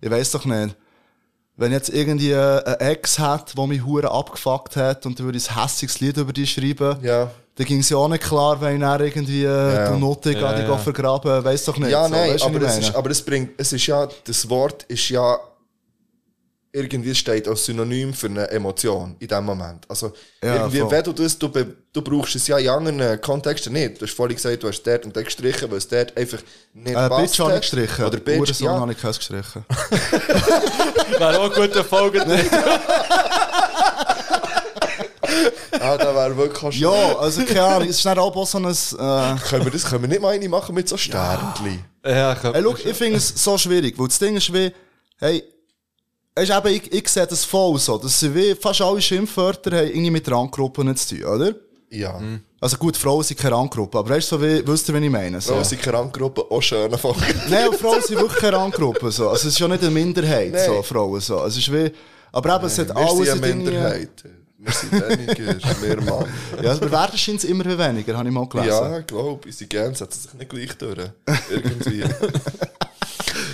[0.00, 0.74] ich weiß doch nicht,
[1.56, 5.50] wenn jetzt irgendwie eine Ex hat, die mich hure abgefuckt hat und dann würde ich
[5.50, 7.30] ein hässiges Lied über die schreiben, Ja.
[7.56, 9.92] Dann ging es ja auch nicht klar, wenn ich dann irgendwie ja.
[9.92, 10.76] die Note ja, Ja, ja.
[10.78, 11.90] vergraben, weiß doch nicht.
[11.90, 15.08] Ja, so, nein, aber es, ist, aber es bringt, es ist ja, das Wort ist
[15.08, 15.38] ja,
[16.72, 19.84] irgendwie steht als Synonym für eine Emotion in dem Moment.
[19.88, 20.90] Also, Ja, irgendwie, voll.
[20.90, 24.00] wenn du das, du, du brauchst es ja in anderen Kontexten nicht.
[24.00, 26.38] Du hast vorhin gesagt, du hast dort und dort gestrichen, weil es dort einfach
[26.72, 27.20] nicht Äh, passt.
[27.22, 27.62] Bitch habe ich hat.
[27.62, 28.04] gestrichen.
[28.04, 28.80] Oder Bitch, Hurensohn ja.
[28.80, 29.64] habe ich keins gestrichen.
[31.18, 32.18] Wäre auch eine gute Folge.
[35.80, 38.64] Ah, da wäre wirklich ja, also keine Ahnung, es ist dann auch so ein...
[38.66, 41.84] Äh, Können wir das können wir nicht mal eine machen mit so Sternchen?
[42.04, 44.72] ja, ich Hey, schau, ich finde es so schwierig, weil das Ding ist wie,
[45.18, 45.42] hey,
[46.36, 49.86] du, eben, ich, ich sehe das voll so, dass sie wie fast alle Schimpfwörter haben
[49.88, 51.54] irgendwie mit Randgruppen zu tun, oder?
[51.90, 52.20] Ja.
[52.60, 55.10] Also gut, Frauen sind keine Randgruppe, aber weißt du, so wie, wisst ihr, was ich
[55.10, 55.40] meine?
[55.40, 55.54] So.
[55.56, 55.62] So.
[55.62, 57.22] sind keine Randgruppe auch schöne Folgen.
[57.48, 59.28] Nein, Frauen sind wirklich keine Randgruppe, so.
[59.28, 60.66] Also es ist ja nicht eine Minderheit, Nein.
[60.66, 61.38] so, Frauen, so.
[61.40, 61.92] Also, es ist wie,
[62.32, 64.24] aber eben, es hat Wir alles sind eine in Dinge- Minderheit.
[64.58, 66.26] Wir sind weniger, mehr Mann.
[66.62, 68.68] Ja, aber werden scheint es immer weniger, habe ich mal gelesen.
[68.68, 71.10] Ja, ich glaube, unsere Gänse setzen sich nicht gleich durch.
[71.50, 72.04] Irgendwie.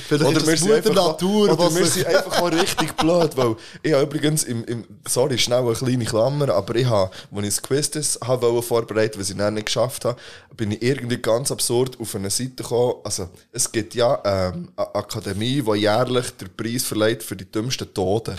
[0.09, 3.55] Vielleicht Oder ist wir sind einfach, Natur, oder wir sind einfach auch richtig blöd, weil
[3.81, 7.55] ich habe übrigens im, im sorry, schnell eine kleine Klammer, aber ich habe, als ich
[7.55, 10.19] das Quiz habe wollte vorbereiten, was ich dann nicht geschafft habe,
[10.57, 12.95] bin ich irgendwie ganz absurd auf eine Seite gekommen.
[13.05, 17.95] Also, es gibt ja ähm, eine Akademie, die jährlich den Preis verleiht für die dümmsten
[17.95, 18.37] Toten.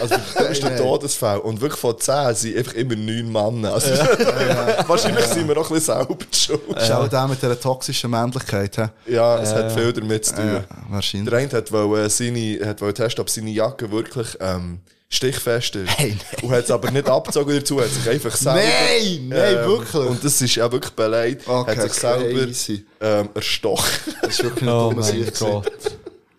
[0.00, 1.40] Also für die dümmsten Todesfälle.
[1.40, 3.74] Und wirklich von zehn sind einfach immer neun Männer.
[3.74, 3.90] Also,
[4.86, 6.60] wahrscheinlich sind wir auch ein bisschen selber schuld.
[6.86, 8.88] Schau da mit dieser toxischen Männlichkeit, hä?
[9.06, 10.54] Ja, es hat viel damit zu tun.
[10.54, 11.30] Ja, wahrscheinlich.
[11.30, 15.90] Der eine hat wollte, seine, hat wollte testen, ob seine Jacke wirklich ähm, stichfest ist.
[15.96, 18.60] Hey, Und hat es aber nicht abgezogen dazu, hat sich einfach selber...
[18.60, 19.94] Nein, nein, wirklich?
[19.94, 21.48] Und das ist ja wirklich beleidigt.
[21.48, 22.52] Okay, hat sich selber
[23.00, 24.14] ähm, erstochen.
[24.22, 25.44] Das ist wirklich eine Oh dumme mein Sicht.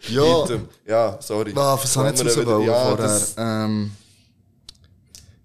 [0.09, 1.53] Ja, dem- ja, sorry.
[1.55, 2.97] Ah, was habe ich jetzt Andere raus wieder- ja, vorher?
[3.07, 3.91] das- Ähm,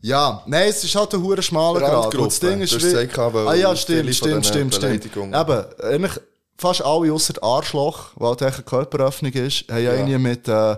[0.01, 2.15] ja, nein, es ist halt ein hure schmaler Grad.
[2.15, 2.79] Und das Ding ist wie...
[2.81, 5.05] gesagt, Ah ja, stimmt, stimmt, stimmt, stimmt.
[5.17, 5.33] Eben,
[5.81, 6.13] eigentlich
[6.59, 10.49] fast alle ausser Arschloch, weil halt eine Körperöffnung ist, haben ja irgendwie mit...
[10.49, 10.77] Äh,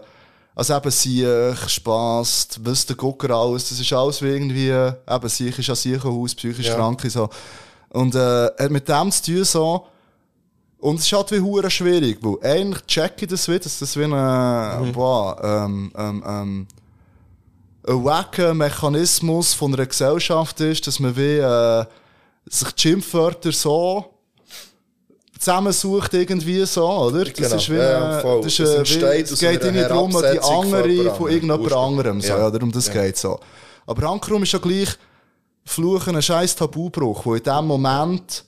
[0.57, 4.68] also eben Siech, Spass, was der Gucker alles, das ist alles wie irgendwie...
[4.68, 6.74] Eben, Siech ist ja Siechenhaus, psychisch Ja.
[6.76, 7.28] krank und so.
[7.89, 8.18] Und äh,
[8.59, 9.87] hat mit dem zu tun so...
[10.85, 13.97] Und es ist halt wie hure schwierig, weil eigentlich check ich das wieder, dass das
[13.97, 16.66] wie ein, boah, ähm, ähm, ähm,
[17.89, 21.85] ein wacker Mechanismus von einer Gesellschaft ist, dass man wie, äh,
[22.51, 24.05] sich die Schimpfwörter so
[25.39, 27.24] zusammensucht irgendwie so, oder?
[27.24, 27.57] Das Genau.
[27.57, 28.43] ist wie, Ja, voll.
[28.43, 32.20] das ist, entsteht wie, es geht nicht darum, die andere von irgendjemand anderem.
[32.20, 32.39] so, Ja.
[32.41, 32.93] ja, darum das Ja.
[33.03, 33.41] geht so.
[33.87, 34.91] Aber Ankerum ist ja gleich,
[35.64, 38.45] Fluchen ein scheiß Tabubruch, wo in dem Moment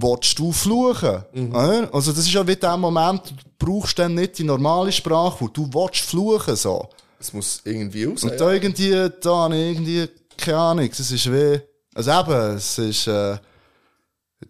[0.00, 1.24] willst du fluchen.
[1.50, 1.88] oder?
[1.92, 5.48] Also das ist ja wie dem Moment, du brauchst dann nicht die normale Sprache, wo
[5.48, 6.88] du willst fluchen so.
[7.18, 8.22] Es muss irgendwie raus.
[8.24, 8.90] Und da irgendwie,
[9.20, 11.60] da habe ich irgendwie, keine Ahnung, das ist wie,
[11.94, 13.36] also eben, es ist, äh,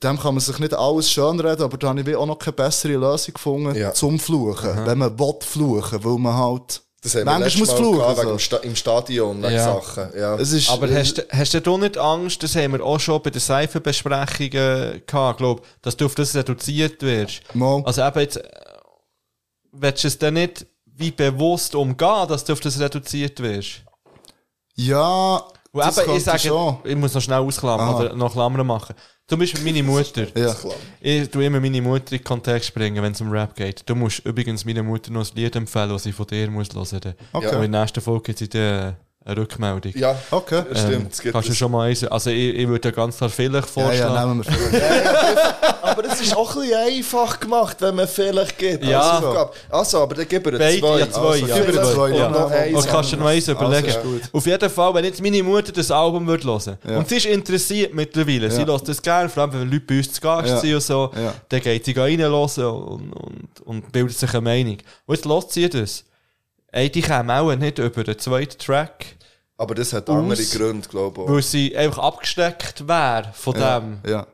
[0.03, 2.95] dem kann man sich nicht alles schönreden, aber da habe ich auch noch keine bessere
[2.95, 3.92] Lösung gefunden Ja.
[3.92, 4.84] zum Fluchen.
[4.86, 7.98] Wenn man will fluchen, weil man halt, Das haben wir manchmal letztes muss Mal fluchen.
[7.98, 8.34] gehabt, wegen so.
[8.34, 9.64] dem Sta im Stadion, wegen Ja.
[9.64, 10.09] Sachen.
[10.18, 10.34] Ja.
[10.36, 13.30] Ist, Aber äh, hast, du- hast du nicht Angst, das haben wir auch schon bei
[13.30, 17.42] den Seifenbesprechungen gehabt, glaub, dass du auf das reduziert wirst?
[17.55, 17.82] Mal.
[17.84, 18.42] Also eben jetzt, äh,
[19.72, 23.82] willst du es dann nicht wie bewusst umgehen, dass du auf das reduziert wirst?
[24.76, 25.36] Ja,
[25.72, 26.78] Und das eben, ich sage, schon.
[26.84, 28.00] ich muss noch schnell ausklammern Aha.
[28.00, 28.94] oder noch Klammern machen.
[29.27, 30.27] Zum Beispiel meine Mutter.
[30.39, 30.55] Ja.
[31.01, 33.83] Ich tue immer meine Mutter in den Kontext bringen, wenn es um Rap geht.
[33.89, 36.81] Du musst übrigens meiner Mutter noch ein Lied empfehlen, das sie von dir muss hören
[36.81, 36.93] muss.
[37.33, 37.57] Okay.
[37.57, 38.97] Und in der nächsten Folge gibt sie dir
[39.27, 39.93] eine Rückmeldung.
[39.97, 40.62] ja, Okay.
[40.68, 40.95] das stimmt.
[40.95, 43.68] Ähm, gibt kannst du schon mal eins, also ich, ich würde ja ganz klar vielleicht
[43.68, 44.14] Ja, vorschlagen.
[44.14, 45.75] ja, nehmen wir vielleicht.
[45.83, 48.85] Aber es ist auch ein bisschen einfach gemacht, wenn man vielleicht gibt.
[48.85, 49.01] Ja.
[49.70, 50.99] Also, aber dann ihr Beide, zwei.
[50.99, 51.55] ja, zwei, Also, ja.
[51.57, 52.11] zwei, zwei.
[52.16, 52.27] ja.
[52.27, 52.77] Und noch eins.
[52.77, 53.87] Und kannst du noch eins überlegen.
[53.89, 54.22] ist gut.
[54.33, 56.99] Auf jeden Fall, wenn jetzt meine Mutter das Album würde hören Ja.
[56.99, 58.66] und sie ist interessiert mittlerweile, sie Ja.
[58.66, 60.57] hört das gerne, vor allem wenn Leute bei uns zu Gast Ja.
[60.59, 61.35] sind und so, Ja.
[61.49, 64.79] dann geht sie reinhören und, und, und bildet sich eine Meinung.
[65.07, 66.05] Und jetzt hört sie das.
[66.75, 69.16] Ey, die kämen auch nicht über den zweiten Track,
[69.57, 71.29] Aber das hat andere Aus- Gründe, glaube ich.
[71.29, 71.33] auch.
[71.33, 73.79] weil sie einfach abgesteckt wäre von Ja.
[73.81, 73.99] dem.
[74.07, 74.27] Ja.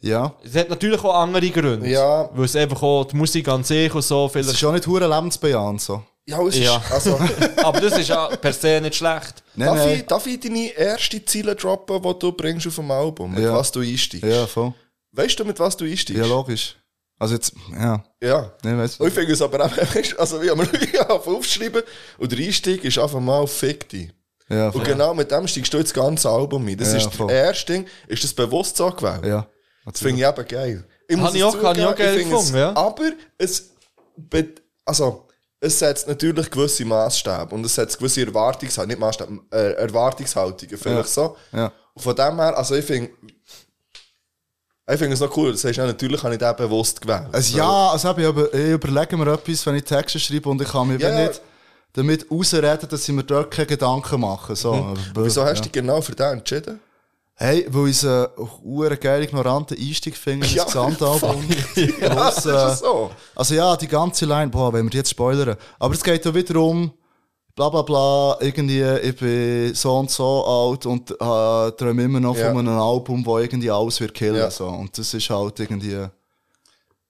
[0.00, 0.34] Ja.
[0.42, 1.88] Es hat natürlich auch andere Gründe.
[1.88, 2.28] Ja.
[2.34, 4.58] Weil es einfach auch die Musik an sich und so Es ist vielleicht.
[4.58, 6.02] schon nicht hure lebensbejahend so.
[6.26, 6.82] Ja, es ist, Ja.
[6.90, 7.18] also,
[7.62, 9.42] Aber das ist ja per se nicht schlecht.
[9.54, 9.94] Nein, darf, nein.
[9.96, 13.32] ich, darf ich deine erste Ziele droppen, die du bringst auf dem Album?
[13.32, 13.54] Mit Ja.
[13.54, 14.24] was du einsteigst?
[14.26, 14.72] Ja, voll.
[15.12, 16.18] Weißt du, mit was du einsteigst?
[16.20, 16.76] Ja, logisch.
[17.20, 18.02] Also jetzt, ja.
[18.20, 18.50] Ja.
[18.64, 19.70] Nein, weißt ich finde es aber auch,
[20.18, 21.82] also wie haben wir aufgeschrieben,
[22.18, 24.10] und der Einstieg ist einfach mal Fick dich.
[24.48, 26.76] Ja, Und genau mit dem steigst du ins ganze Album ein.
[26.76, 27.28] Das Ja, ist voll.
[27.28, 29.24] das erste Ding, ist das bewusst so gewählt.
[29.24, 29.46] Ja.
[29.84, 30.84] Das finde ich eben geil.
[31.06, 32.76] Ich Habe es ich auch- habe ich auch zugeben, geil es- gefunden, ja.
[32.76, 33.70] Aber es,
[34.84, 35.28] also,
[35.60, 41.08] es setzt natürlich gewisse Maßstäbe und es setzt gewisse Erwartungshaltungen, nicht Maßstäbe, äh, Erwartungshaltungen, vielleicht
[41.10, 41.36] so.
[41.52, 41.70] Ja.
[41.94, 43.10] Und von dem her, also ich finde,
[44.92, 47.28] ich finde es noch cool, das heißt, ja, natürlich habe ich den bewusst gewählt.
[47.32, 50.60] Also ja, also eben, ich, über, ich überlege mir etwas, wenn ich Texte schreibe und
[50.60, 51.40] ich kann mir Ja, nicht
[51.92, 54.54] damit ausreden, dass ich mir dort keine Gedanken mache.
[54.54, 54.74] So.
[54.74, 54.96] Mhm.
[55.14, 56.80] Wieso hast du dich genau für den entschieden?
[57.34, 61.42] Hey, weil ich einen uh, geil ignoranten Einstieg finde in Ja, das Gesamtalbum.
[61.74, 63.10] Ja, Plus, das äh, ist so.
[63.34, 65.56] Also ja, die ganze Line, boah, wenn wir die jetzt spoilern.
[65.78, 66.92] Aber es geht ja wieder um,
[67.60, 71.14] bla bla bla, irgendwie, ich bin so und so alt und äh,
[71.72, 72.50] träume immer noch Ja.
[72.52, 74.36] von einem Album, wo irgendwie alles wird killen.
[74.36, 74.50] Ja.
[74.50, 74.66] So.
[74.66, 76.06] Und das ist halt irgendwie,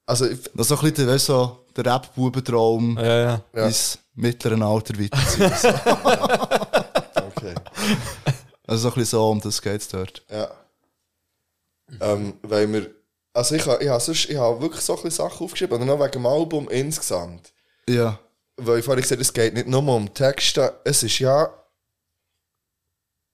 [0.07, 3.41] Also, ich, das ist so ein bisschen, weißt, so, der Rap-Bubentraum Ja, ja.
[3.55, 3.67] Ja.
[3.67, 5.53] ins mittleren Alter weiterziehen.
[5.57, 5.69] so.
[7.29, 7.55] okay.
[8.67, 10.21] Also so ein bisschen so, um das geht's dort.
[10.29, 10.49] Ja.
[12.01, 12.91] Ähm, weil wir,
[13.35, 15.85] also ich habe ich hab sonst, ich hab wirklich so ein bisschen Sachen aufgeschrieben, oder
[15.85, 17.53] noch wegen dem Album insgesamt.
[17.89, 18.19] Ja.
[18.57, 21.49] Weil ich vorhin gesagt habe, es geht nicht nur um Texte, es ist ja,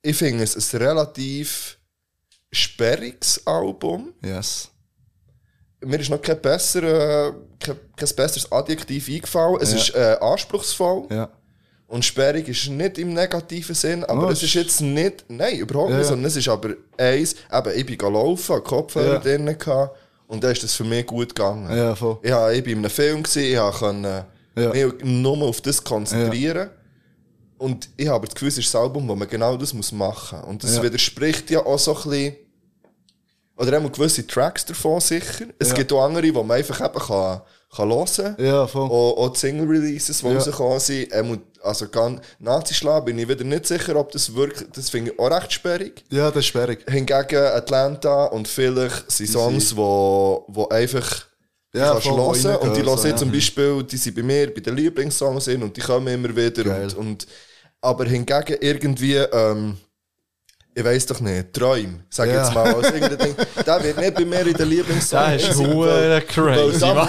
[0.03, 1.79] ich finde es ein relativ
[2.53, 4.13] sperriges Album.
[4.23, 4.71] Yes.
[5.85, 6.81] Mir ist noch kein, besser,
[7.59, 9.59] kein, kein besseres Adjektiv eingefallen.
[9.61, 9.79] Es Ja.
[9.79, 11.07] ist äh, anspruchsvoll.
[11.11, 11.29] Ja.
[11.89, 15.91] Und sperrig ist nicht im negativen Sinn, aber Oh, es ist jetzt nicht, nein, überhaupt
[15.91, 19.19] Ja, nicht, sondern es ist aber eins, eben, ich bin gelaufen, Kopfhörer Ja.
[19.21, 19.97] drinnen gehabt,
[20.27, 21.77] und da ist das für mich gut gegangen.
[21.77, 22.19] Ja, voll.
[22.23, 24.27] Ich, bin in einem Film, gewesen, ich konnte
[24.57, 24.71] Ja.
[24.73, 26.71] mich nur auf das konzentrieren.
[27.59, 30.39] Und ich habe das Gefühl, es ist ein Album, wo man genau das muss machen
[30.41, 30.49] muss.
[30.49, 30.83] Und das Ja.
[30.83, 32.37] widerspricht ja auch so ein bisschen,
[33.57, 35.47] oder auch gewisse Tracks davon sicher.
[35.59, 35.75] Es Ja.
[35.75, 37.41] gibt auch andere, die man einfach eben kann,
[37.75, 38.45] kann hören kann.
[38.45, 38.91] Ja, voll.
[38.91, 40.35] Auch, auch die Single-Releases, die Ja.
[40.35, 41.09] rausgekommen sind.
[41.15, 45.19] Ähm, also ganz Nazi-Schlag bin ich wieder nicht sicher, ob das wirklich, das finde ich
[45.19, 46.05] auch recht sperrig.
[46.11, 46.85] Ja, das ist sperrig.
[46.89, 51.25] Hingegen Atlanta und vielleicht sind Songs, die wo, wo einfach
[51.77, 52.27] Ja, kannst voll, hören.
[52.29, 53.17] Und die reingehören, höre so, ich ja.
[53.17, 56.65] zum Beispiel, die sind bei mir bei den Lieblingssongs sind und die kommen immer wieder.
[56.65, 56.85] Geil.
[56.85, 57.27] Und, und,
[57.81, 59.77] aber hingegen irgendwie, ähm,
[60.75, 62.45] ich weiß doch nicht, Träum, sag ich Ja.
[62.45, 66.29] jetzt mal, als irgendein Ding, der wird nicht bei mir in den Lieblingssongs Das ist
[66.29, 67.09] crazy, weil.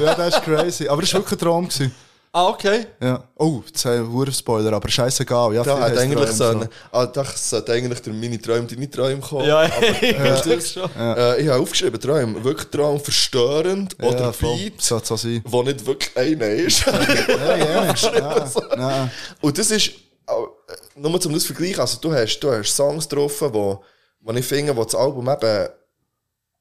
[0.04, 0.88] Ja, das ist crazy.
[0.88, 1.68] Aber das war wirklich ein Traum.
[1.68, 1.94] Gewesen.
[2.36, 2.86] Ah, okay.
[3.00, 3.22] Ja.
[3.36, 5.54] Oh, haben wir einen Spoiler, aber scheißegal.
[5.54, 9.20] Ja, Da hat eigentlich so eine, ah, da sollte eigentlich der meine Träume, deine Träume
[9.20, 9.46] kommen.
[9.46, 10.90] Ja, aber, ich denke schon.
[10.98, 14.56] äh, ich habe aufgeschrieben, Träume, wirklich Traum verstörend Ja, oder voll.
[14.56, 15.42] Beat, so sein.
[15.44, 16.84] wo nicht wirklich einer ist.
[16.84, 17.94] Ja, ja.
[17.94, 18.44] ja.
[18.76, 19.10] Nein.
[19.40, 19.92] Und das ist,
[20.26, 23.84] auch, äh, nur zum das vergleichen, also du hast, du hast Songs getroffen, wo,
[24.20, 25.68] wo ich finde, wo das Album eben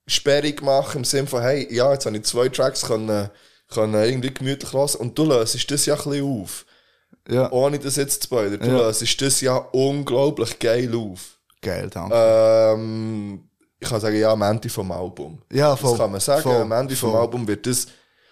[0.05, 3.32] sperrig machen, im Sinne von, hey, ja, jetzt habe ich zwei Tracks können,
[3.74, 6.65] können irgendwie gemütlich lassen und du löst das ja ein bisschen auf.
[7.30, 7.51] Ja.
[7.51, 8.59] Ohne das jetzt zu spoilern.
[8.59, 8.78] Du Ja.
[8.88, 11.38] löst das ja unglaublich geil auf.
[11.61, 12.13] Geil, danke.
[12.15, 13.43] Ähm,
[13.80, 15.41] ich kann sagen, ja, am Ende vom Album.
[15.51, 15.91] Ja, voll.
[15.91, 16.41] Das kann man sagen.
[16.43, 16.55] Voll.
[16.61, 17.21] Am Ende vom Voll.
[17.21, 17.88] Album wird das.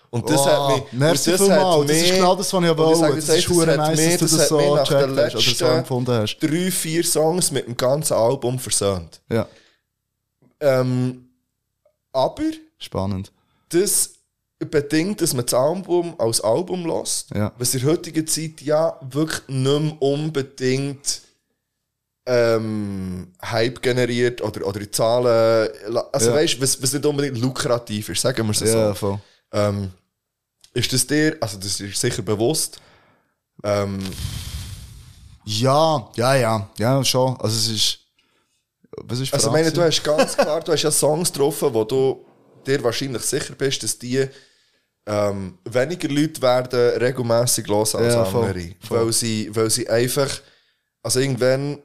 [0.10, 1.00] Und das Wow, hat mich.
[1.00, 3.00] merci das hat Das ist mich- genau das, was ich wollte.
[3.00, 5.10] sage, Das das ist verdammt nice, mich- dass du das hat so mich nach den
[5.10, 6.38] so letzten empfunden hast.
[6.40, 9.22] Drei, vier Songs mit dem ganzen Album versöhnt.
[9.30, 9.48] Ja,
[10.60, 11.30] Ähm,
[12.12, 12.44] aber
[12.78, 13.32] spannend.
[13.70, 14.16] das
[14.70, 17.52] bedingt, dass man das Album als Album lässt, Ja.
[17.58, 21.22] was in der heutigen Zeit ja wirklich nicht mehr unbedingt
[22.28, 25.70] ähm, Hype generiert oder, oder die Zahlen,
[26.12, 26.36] also Ja.
[26.36, 28.94] weißt was, was nicht unbedingt lukrativ ist, sagen wir es Ja, so.
[28.94, 29.20] voll.
[29.52, 29.92] Ähm,
[30.74, 32.80] ist das dir, also das ist sicher bewusst,
[33.64, 34.00] ähm,
[35.46, 37.36] Ja, ja, ja, ja, schon.
[37.42, 37.98] Also es ist.
[39.04, 41.84] Was ist Also, ich meine, du hast ganz klar, du hast ja Songs getroffen, wo
[41.84, 42.24] du
[42.68, 44.28] dir wahrscheinlich sicher bist, dass die
[45.12, 48.70] ähm, weniger Leute werden regelmäßig los als Ja, voll, andere.
[48.80, 49.06] voll.
[49.06, 50.30] Weil, sie, weil sie einfach,
[51.04, 51.80] also irgendwann,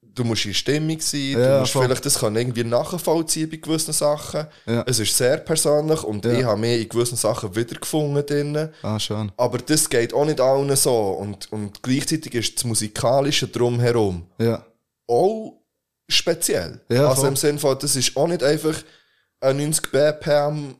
[0.00, 1.84] du musst in Stimmung sein, du Ja, musst voll.
[1.86, 4.46] vielleicht das kann irgendwie nachvollziehen bei gewissen Sachen.
[4.66, 4.84] Ja.
[4.86, 8.68] Es ist sehr persönlich und ich habe mich in gewissen Sachen wiedergefunden drin.
[8.82, 9.32] Ah, schön.
[9.36, 10.96] Aber das geht auch nicht allen so.
[11.12, 14.64] Und, und gleichzeitig ist das Musikalische drumherum Ja.
[15.08, 15.60] auch
[16.08, 16.80] speziell.
[16.88, 18.74] Also im Sinne von, das ist auch nicht einfach
[19.40, 20.74] ein 90 BPM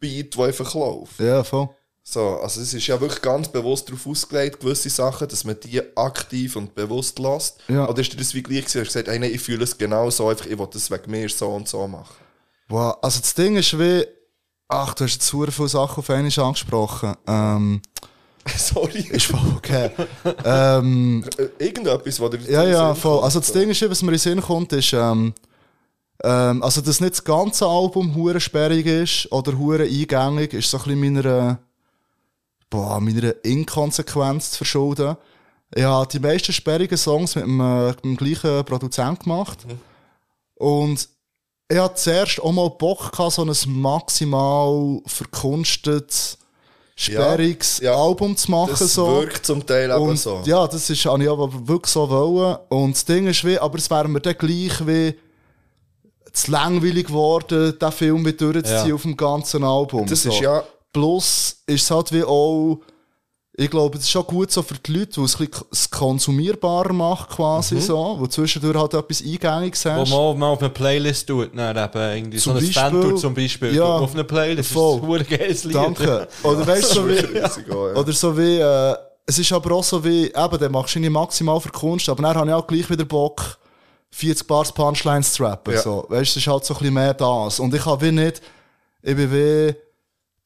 [0.00, 1.18] Beat, der einfach läuft.
[1.20, 1.68] Ja, voll.
[2.02, 5.82] So, also es ist ja wirklich ganz bewusst darauf ausgelegt, gewisse Sachen, dass man die
[5.94, 7.58] aktiv und bewusst lässt.
[7.68, 7.86] Ja.
[7.86, 8.80] Oder ist dir das wie gleich gewesen?
[8.80, 11.10] Hast du gesagt, hey, nein, ich fühle es genau so, einfach, ich will das wegen
[11.10, 12.14] mir so und so machen.
[12.68, 12.96] Wow.
[13.02, 14.06] Also das Ding ist wie.
[14.68, 17.14] Ach, du hast jetzt sehr viele Sachen auf einmal angesprochen.
[17.26, 17.82] Ähm,
[18.56, 19.00] Sorry.
[19.10, 19.90] ist voll okay.
[20.44, 23.22] ähm, Äh, Irgendetwas, was dir Ja, ja, voll.
[23.22, 23.52] Also das.
[23.52, 25.34] Ding ist, was mir in den Sinn kommt, ist, ähm,
[26.24, 30.78] ähm, also dass nicht das ganze Album hure sperrig ist oder hure eingängig, ist so
[30.78, 31.58] ein bisschen meiner,
[32.70, 35.16] boah, meiner Inkonsequenz zu verschulden.
[35.74, 39.58] Ich habe die meisten sperrigen Songs mit dem, äh, mit dem gleichen Produzent gemacht.
[40.54, 41.08] Und
[41.70, 46.38] ich hatte zuerst auch mal Bock gehabt, so ein maximal verkunstetes,
[46.96, 48.02] sperriges Ja, ja.
[48.02, 48.74] Album zu machen.
[48.78, 49.06] Das so.
[49.06, 50.42] wirkt zum Teil Und so.
[50.46, 52.56] ja, das ist, habe ich aber wirklich so wollen.
[52.70, 55.14] Und das Ding ist wie, aber es wäre mir dann gleich wie
[56.32, 58.94] zu langweilig geworden, den Film mit durchzuziehen Ja.
[58.94, 60.06] auf dem ganzen Album.
[60.06, 60.28] Das so.
[60.30, 60.62] ist ja-
[60.92, 62.78] Plus ist es halt wie auch,
[63.60, 66.92] ich glaube, es ist schon gut so für die Leute, weil es ein bisschen konsumierbarer
[66.92, 67.80] macht quasi Mhm.
[67.80, 70.10] so, wo zwischendurch halt etwas Eingängiges Wo hast.
[70.10, 73.16] man auch mal auf eine Playlist tut, dann eben irgendwie Zum so ein Beispiel- Fantour
[73.16, 73.74] zum Beispiel.
[73.74, 75.00] Ja, auf eine Playlist, voll.
[75.00, 75.74] das ist ein geiles Lied.
[75.76, 76.28] Danke.
[76.42, 77.58] Oder weißt du, so wie, auch,
[77.94, 78.00] ja.
[78.00, 78.94] Oder so wie, äh,
[79.26, 82.22] es ist aber auch so wie, eben, dann machst du nicht maximal für Kunst, aber
[82.22, 83.58] dann habe ich auch gleich wieder Bock,
[84.10, 85.74] 40 Bars Punchlines zu rappen.
[85.74, 85.82] Ja.
[85.82, 86.06] So.
[86.08, 87.60] Weißt du, es ist halt so ein bisschen mehr das.
[87.60, 88.40] Und ich habe wie nicht,
[89.02, 89.74] ich bin wie,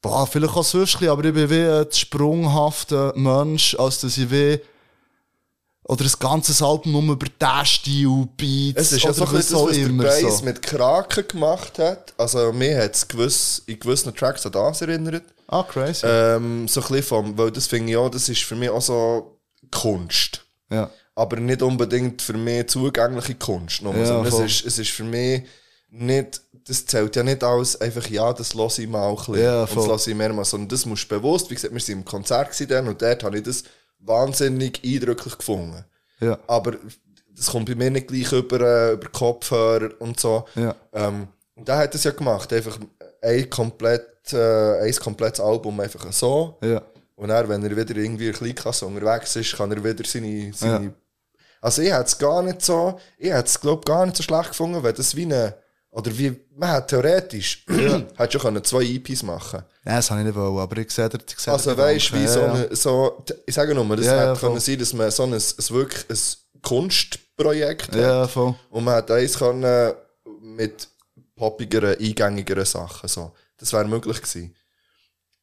[0.01, 4.17] boah, vielleicht auch sonst ein bisschen, aber ich bin wie ein sprunghafter Mensch, als dass
[4.17, 4.59] ich wie,
[5.85, 9.71] oder ein ganzes Album nur über diesen Stil, Beats, Es ist oder so das, was
[9.71, 10.45] der immer Bass so.
[10.45, 12.13] mit Kraken gemacht hat.
[12.17, 15.23] Also, mir hat es gewiss, in gewissen Tracks an das erinnert.
[15.47, 16.05] Ah, crazy.
[16.05, 18.81] Ähm, so ein bisschen vom, weil das finde ich auch, das ist für mich auch
[18.81, 19.39] so
[19.71, 20.45] Kunst.
[20.69, 20.89] ja.
[21.15, 23.81] Aber nicht unbedingt für mich zugängliche Kunst.
[23.81, 25.43] Ja, es ist, es ist für mich
[25.89, 29.39] nicht, das zählt ja nicht als einfach, ja, das lasse ich mal ein bisschen.
[29.39, 31.99] Ja, und das lasse ich mehrmals, sondern das musst du bewusst, wie gesagt, wir waren
[31.99, 33.63] im Konzert dann und dort habe ich das
[33.99, 35.85] wahnsinnig eindrücklich gefunden.
[36.19, 36.39] Ja.
[36.47, 36.73] Aber
[37.35, 40.45] das kommt bei mir nicht gleich über, äh, über Kopfhörer und so.
[40.55, 40.75] Ja.
[40.93, 42.79] Ähm, und der hat das ja gemacht, einfach
[43.21, 46.57] ein, komplett, äh, ein komplettes Album einfach so.
[46.63, 46.81] Ja.
[47.15, 50.51] Und dann, wenn er wieder irgendwie in Kleinklasse unterwegs ist, kann er wieder seine...
[50.53, 50.91] seine Ja.
[51.63, 52.99] Also ich hätte es gar nicht so...
[53.17, 55.55] Ich hätte es, glaube gar nicht so schlecht gefunden, wenn das wie eine...
[55.91, 56.37] Oder wie...
[56.53, 57.65] Man hätte theoretisch...
[58.17, 61.07] hätte schon können zwei EPs machen Ja, das habe ich nicht wollen, aber ich sehe,
[61.07, 62.53] ich sehe Also weißt du, wie so ja, ja.
[62.53, 62.75] eine...
[62.75, 64.59] So, ich sage nur, das Ja, ja, hätte können voll.
[64.59, 67.95] sein, dass man so ein, ein wirklich ein Kunstprojekt hat.
[67.95, 68.55] Ja, voll.
[68.69, 69.93] Und man hat eins können
[70.41, 70.89] mit
[71.33, 73.07] poppigeren, eingängigeren Sachen.
[73.07, 73.31] So.
[73.57, 74.53] Das wäre möglich gewesen.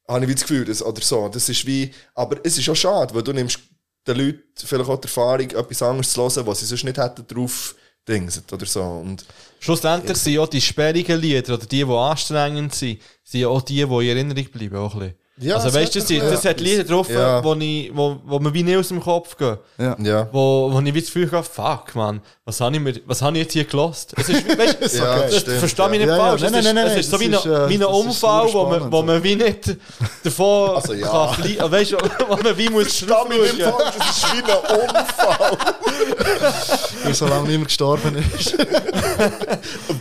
[0.07, 1.29] Habe ich wie das Gefühl, das, oder so.
[1.29, 3.59] Das ist wie, aber es ist auch schade, weil du nimmst
[4.07, 7.25] den Leuten vielleicht auch die Erfahrung, etwas anderes zu hören, was sie sonst nicht hätten
[7.27, 7.75] drauf
[8.07, 8.81] dingset oder so.
[8.81, 9.25] Und
[9.59, 13.75] Schlussendlich sind ja die sperrigen Lieder oder die, die anstrengend sind, sind ja auch die,
[13.75, 14.77] die in Erinnerung bleiben.
[14.77, 15.20] Auch ein bisschen.
[15.41, 17.43] Ja, also es weißt du, das, ein das hat Lieder drauf, Ja.
[17.43, 19.57] wo, ich, wo, wo mir wie nicht aus dem Kopf gehen.
[19.79, 19.95] Ja.
[19.99, 20.27] Ja.
[20.31, 23.37] Wo, wo ich wie das Gefühl habe, fuck, man, was habe ich, mir, was habe
[23.37, 24.13] ich jetzt hier gelost?
[24.17, 26.05] Es ist, weißt, Ja, das, stimmt, versteh mich ja.
[26.05, 26.41] nicht Ja, ja, falsch.
[26.43, 27.73] nein, es, nein, nein, ist, es nein, ist so das wie ist, ein, äh, wie
[27.73, 29.77] ein das ist Unfall, super wo man, wo man wie nicht
[30.23, 31.07] davon Also, ja.
[31.07, 33.73] kann fliehen Weißt du, wo man wie muss Versteh mich nicht schauen.
[33.79, 35.57] falsch, das ist wie ein Unfall.
[37.03, 38.55] Weil so lange niemand gestorben ist.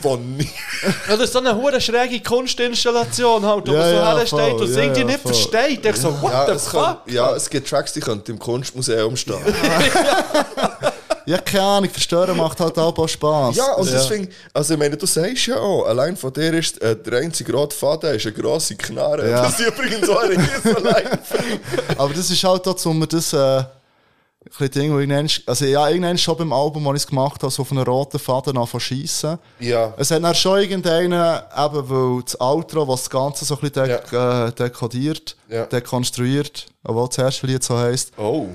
[0.03, 0.51] Bonnie.
[1.12, 4.68] Oder so eine hure schräge Kunstinstallation halt, wo Ja, man so ja, hersteht voll, und
[4.68, 5.20] es ja, irgendwie ja, nicht.
[5.35, 5.85] Versteht.
[5.85, 6.81] Ich so, what Ja the es, fuck?
[6.83, 9.39] kann, ja, es gibt Tracks, die könnten im Kunstmuseum stehen.
[11.26, 13.55] Ja, keine Ahnung, verstören macht halt auch Spaß.
[13.55, 16.53] Ja, und das finde ich, also ich meine, du sagst ja auch, allein von dir
[16.55, 19.31] ist äh, der einzige rote Faden ist eine grosse Knarre.
[19.31, 19.43] Ja.
[19.43, 20.37] Das ist übrigens auch eine
[20.76, 21.18] allein.
[21.99, 23.62] Aber das ist halt dazu, um das, äh,
[24.59, 27.43] ein Ding, wo ich irgendwann, also ja, irgendwann schon beim Album, als ich es gemacht
[27.43, 29.38] habe, so auf einen roten Faden anfangen schiessen.
[29.59, 29.93] Ja.
[29.99, 33.86] Es hat dann schon irgendeinen, eben, weil das Outro, was das Ganze so ein bisschen
[33.86, 35.66] dek äh, dekodiert, Ja.
[35.66, 38.12] dekonstruiert, obwohl das erste Lied so heisst.
[38.16, 38.47] Oh,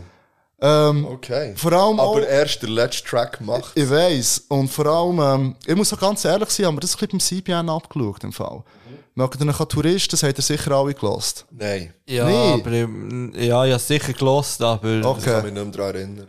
[0.61, 1.53] Ähm, okay.
[1.57, 3.71] Vor allem auch, Aber erst der letzte Track macht.
[3.75, 6.93] ich weiss, und vor allem, ähm, ich muss auch ganz ehrlich sein, haben wir das
[6.95, 8.57] ein bisschen beim CBN abgeschaut, im Fall.
[8.57, 8.95] Mhm.
[9.15, 11.45] Mögt ihr noch Touristen, das habt ihr sicher alle gelost.
[11.51, 12.53] Nein, Ja, Nee.
[12.53, 14.99] aber ich, ja, ich habe sicher gelost, aber...
[14.99, 15.23] ich Okay.
[15.31, 16.27] kann mich nicht mehr daran erinnern.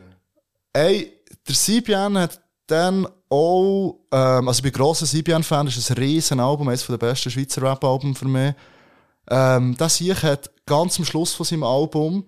[0.72, 1.12] Ey,
[1.48, 6.40] der CBN hat dann auch, ähm, also ich bin grosser CBN-Fan, das ist ein riesen
[6.40, 8.54] Album, eines der besten Schweizer Rap-Alben für mich.
[9.28, 12.24] Ähm, das hier hat ganz am Schluss von seinem Album,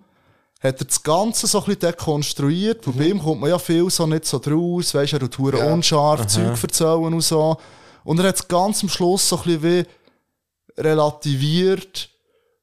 [0.61, 3.89] hat er das Ganze so ein bisschen dekonstruiert, weil bei ihm kommt man ja viel
[3.89, 5.73] so nicht so draus, weisst du, er tut hure Ja.
[5.73, 7.57] unscharf, Zeug erzählen und so.
[8.03, 9.85] Und er hat es ganz am Schluss so ein bisschen wie
[10.81, 12.09] relativiert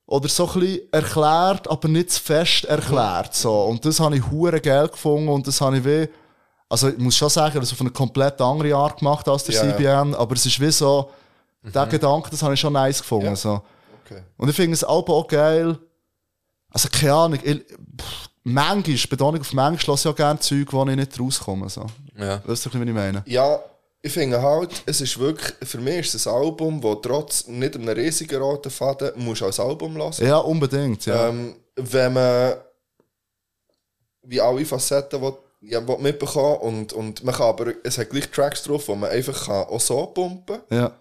[0.07, 3.35] oder so ein bisschen erklärt, aber nicht zu fest erklärt.
[3.35, 3.63] So.
[3.65, 6.09] Und das habe ich hure geil gefunden und das habe ich wie,
[6.69, 9.65] also ich muss schon sagen, das auf eine komplett andere Art gemacht als der Ja,
[9.65, 9.73] ja.
[9.77, 11.11] CBN, aber es ist wie so,
[11.63, 13.27] der Gedanke, das habe ich schon nice gefunden.
[13.27, 13.37] Ja.
[13.37, 13.61] So.
[14.05, 14.23] Okay.
[14.37, 15.79] Und ich finde Album auch geil.
[16.77, 20.85] Also keine Ahnung, ich, pff, manchmal, Betonung auf manchmal, lasse ich auch gerne Zeug, wo
[20.85, 21.71] ich nicht rauskomme.
[21.71, 21.87] So.
[22.19, 22.43] Ja.
[22.45, 23.23] Weißt du, was ich meine?
[23.25, 23.59] Ja,
[24.03, 27.77] ich finde halt, es ist wirklich, für mich ist es ein Album, das trotz nicht
[27.77, 30.27] einem riesigen roten Faden musst du als Album lassen.
[30.27, 31.07] Ja, unbedingt.
[31.07, 31.31] Ja.
[31.31, 32.57] Ähm, wenn man
[34.25, 38.29] wie alle Facetten will, ja, will mitbekommen und, und man kann aber, es hat gleich
[38.29, 40.93] Tracks drauf, wo man einfach kann auch so pumpen ja.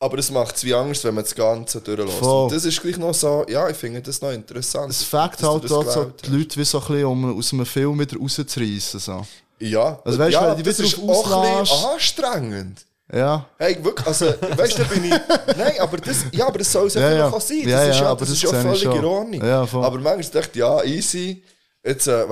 [0.00, 2.18] Aber es macht es wie Angst, wenn man das Ganze durchlässt.
[2.18, 2.44] Voll.
[2.44, 4.90] Und das ist gleich noch so, ja, ich finde das noch interessant.
[4.90, 7.66] Es fängt halt das auch so die Leute wie so ein bisschen, um aus einem
[7.66, 9.00] Film wieder rauszureissen.
[9.00, 9.26] So.
[9.60, 12.84] Ja, Also weißt ja, wenn du das ist auch ein bisschen auslässt- anstrengend.
[13.12, 13.46] Ja.
[13.58, 15.10] Hey, wirklich, also, weißt du, bin ich.
[15.56, 17.36] Nein, aber das, ja, aber das soll es Ja, einfach ja.
[17.36, 17.60] auch sein.
[17.62, 19.44] Das Ja, ist ja, ja, das das ist ja völlig in Ordnung.
[19.46, 19.84] Ja, voll.
[19.84, 21.42] aber manchmal dachte ich, ja, easy.
[21.84, 22.24] Jetzt, äh,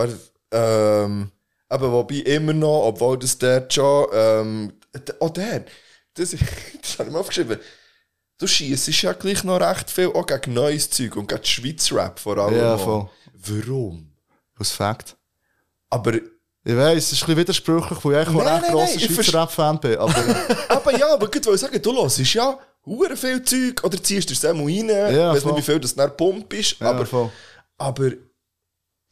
[0.51, 1.31] ähm,
[1.69, 5.65] aber wobei immer noch, obwohl das dort schon, ähm, d- oh, der,
[6.15, 6.31] das,
[6.83, 7.59] das habe ich mir aufgeschrieben.
[8.39, 12.19] Du schießt ja gleich noch recht viel auch gegen neues Zeug und gegen Schweiz Rap
[12.19, 12.57] vor allem.
[12.57, 13.09] Ja, voll.
[13.35, 14.11] Warum?
[14.59, 15.17] Aus Fakt.
[15.91, 19.81] Aber, Ich weiss, es ist ein bisschen widersprüchlich, weil ich auch ein grosser Schweizer Rap-Fan
[19.81, 19.97] bin.
[19.99, 20.15] Aber
[20.69, 24.29] aber ja, aber gut, weil ich sagen, du hörst ja hure viel Zeug oder ziehst
[24.31, 24.89] dir das einmal rein.
[24.89, 25.53] Ja, ich weiß voll.
[25.53, 27.31] nicht, wie viel das nach Pump ist, Ja, aber, voll.
[27.79, 28.11] aber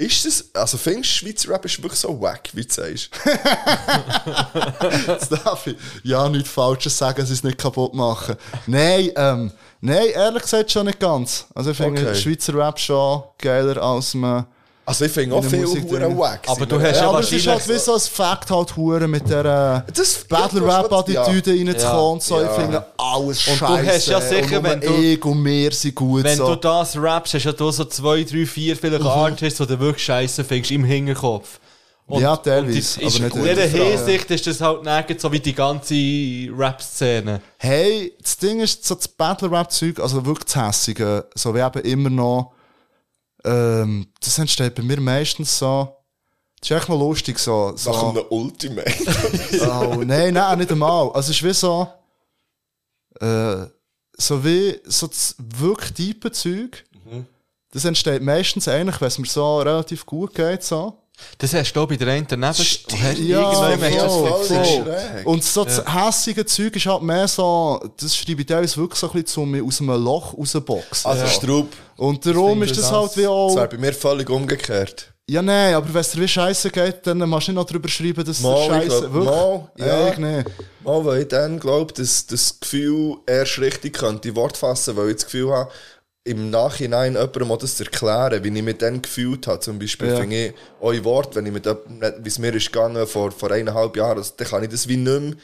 [0.01, 3.11] ist es, also findest du, Schweizer Rap ist wirklich so wack, wie du sagst?
[5.07, 8.36] Jetzt darf ich ja nichts Falsches sagen, sie es nicht kaputt machen.
[8.66, 11.44] Nein, ähm, nein, ehrlich gesagt schon nicht ganz.
[11.55, 12.14] Also ich finde Okay.
[12.14, 14.46] Schweizer Rap schon geiler als man.
[14.91, 16.18] Also ich finde auch viel Musik hure drin.
[16.18, 16.41] wack.
[16.47, 18.76] Aber du hast Ja, ja aber es ist halt wahrscheinlich- wie so ein Fakt halt
[18.76, 20.80] hure mit der äh, Das- Battle ja,
[21.22, 22.41] reinzukommen und so.
[22.41, 22.47] Ja.
[22.47, 23.86] Ich finde alles Und du scheiße.
[23.95, 26.49] hast ja sicher, wenn du- ich und wir sind gut Wenn so.
[26.49, 30.05] du das rappst, hast ja du so zwei, drei, vier vielleicht Artists, die du wirklich
[30.05, 31.59] scheiße findest im Hinterkopf.
[32.07, 33.84] Und, Ja, teilweise, und das aber in in dieser der Frage.
[33.84, 35.95] Hinsicht ist das halt nicht so wie die ganze
[36.59, 37.40] Rap-Szene.
[37.56, 42.10] Hey, das Ding ist, so das Battle-Rap-Zeug, also wirklich das Hässige, so wie eben immer
[42.10, 42.52] noch,
[43.45, 45.97] ähm, das entsteht bei mir meistens so,
[46.61, 47.71] das ist echt noch lustig so.
[47.71, 48.93] Nach so einem Ultimate.
[49.62, 51.09] oh, nein, nein, nicht einmal.
[51.12, 51.89] Also es ist wie so,
[53.21, 53.67] äh,
[54.17, 56.85] so wie, so das wirklich tiefe Zeug,
[57.73, 60.99] das entsteht meistens eigentlich, wenn es mir so relativ gut geht, so.
[61.38, 62.48] Das hast du auch bei der einen daneben.
[62.48, 62.86] Hast
[63.18, 64.64] Ja, das voll.
[64.64, 65.26] schräg.
[65.26, 69.06] Und so das hässige Zeug ist halt mehr so, das schreibe ich teilweise wirklich so
[69.06, 71.10] ein bisschen zu mir aus einem Loch rausboxen.
[71.10, 75.12] Also Strub, Und darum ist das halt wie das auch, wäre bei mir völlig umgekehrt.
[75.28, 77.88] ja nein, aber wenn es dir wie scheiße geht, dann musst du nicht noch drüber
[77.88, 79.24] schreiben, dass es Mal, scheiße wirklich.
[79.24, 79.86] mal, ja.
[79.86, 80.09] ja.
[80.12, 80.47] ich nicht.
[80.84, 85.16] Mal, weil ich dann glaube, dass das Gefühl erst richtig könnte Wort fassen, weil ich
[85.16, 85.70] das Gefühl habe,
[86.24, 89.60] im Nachhinein jemandem mal das zu erklären, wie ich mich dann gefühlt habe.
[89.60, 90.16] Zum Beispiel Ja.
[90.16, 93.97] finde ich euer Wort, wenn ich mit wie es mir ist gegangen vor, vor eineinhalb
[93.97, 95.34] Jahren, also, dann kann ich das wie nicht mehr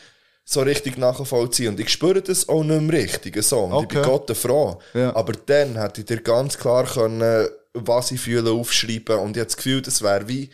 [0.45, 1.69] so richtig nachvollziehen.
[1.71, 3.61] Und ich spüre das auch nicht mehr richtig, so.
[3.61, 4.09] Und ich bin Okay.
[4.09, 4.79] Gott froh.
[4.95, 5.17] Ja.
[5.17, 9.19] Aber dann hätte ich dir ganz klar können, was ich fühle, aufschreiben.
[9.19, 10.51] Und ich habe das Gefühl, das wäre wie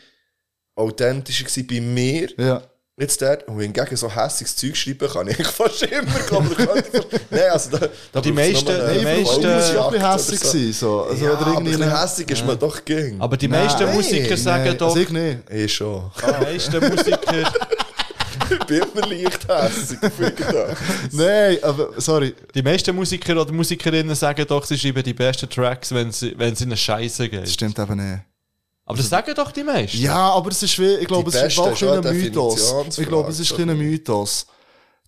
[0.77, 2.29] authentischer gewesen bei mir.
[2.39, 2.63] Ja.
[3.01, 7.21] Jetzt der, und hingegen so hässiges Zeug schreiben kann ich fast immer, glaube ich.
[7.31, 10.49] Nein, also da, da Die meisten- die meisten- du musst ja ein hässig so.
[10.49, 10.73] sein.
[10.73, 11.03] So.
[11.05, 13.19] Also, ja, oder aber ein irgendwie bisschen hässig ist man doch ging.
[13.21, 15.39] Aber die meisten Nein, Musiker sagen Nein, doch, Also ich nicht.
[15.51, 16.11] Ich schon.
[16.21, 17.53] die meisten Musiker,
[18.51, 19.99] Ich bin immer leicht hässig.
[21.13, 22.35] Nein, aber sorry.
[22.55, 26.55] die meisten Musiker oder Musikerinnen sagen doch, sie schreiben die besten Tracks, wenn sie, wenn
[26.55, 27.45] sie in eine Scheiße geht.
[27.45, 28.21] Das stimmt eben nicht.
[28.93, 29.99] Aber das sagen doch die meisten.
[29.99, 32.75] Ja, aber es ist wie, ich glaube, es ist auch ein Mythos.
[32.99, 34.47] Ich glaube, es ist ein Mythos.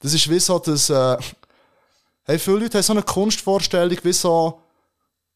[0.00, 1.16] Das ist wie so, dass, äh,
[2.24, 4.60] hey, viele Leute haben so eine Kunstvorstellung, wie so,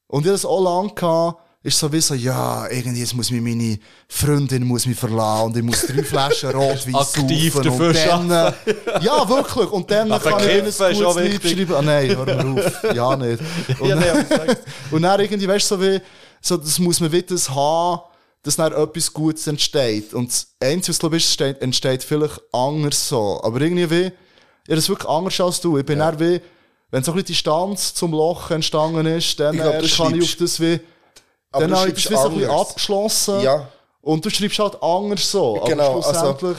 [0.06, 3.30] und ich hatte das auch lange gehabt, ist so wie so, ja, irgendwie jetzt muss
[3.30, 8.18] mich meine Freundin muss mich verlassen und ich muss drei Flaschen Rotwein Aktiv saufen dafür
[8.18, 11.74] und dann, äh, Ja, wirklich, und dann Aber kann ich ein gutes Lied schreiben.
[11.74, 12.94] Ah nein, hör mal auf.
[12.94, 13.42] Ja, nicht.
[13.80, 14.06] Und, Ja, nee,
[14.90, 16.00] und dann irgendwie, weißt du, so wie,
[16.40, 18.02] so, das muss man wieder haben,
[18.42, 20.14] dass dann etwas Gutes entsteht.
[20.14, 23.40] Und das Einzige, was glaube ich, entsteht, entsteht vielleicht anders so.
[23.42, 24.10] Aber irgendwie wie, ja,
[24.68, 25.78] das ist wirklich anders als du.
[25.78, 26.40] Ich bin dann wie,
[26.90, 30.22] wenn so ein bisschen Distanz zum Loch entstanden ist, dann Ich glaub, erst kann ich
[30.22, 30.80] auf das wie,
[31.52, 33.40] dann habe ich das wie so ein bisschen abgeschlossen.
[33.40, 33.68] Ja.
[34.00, 35.60] Und du schreibst halt anders so.
[35.66, 36.56] Genau, also-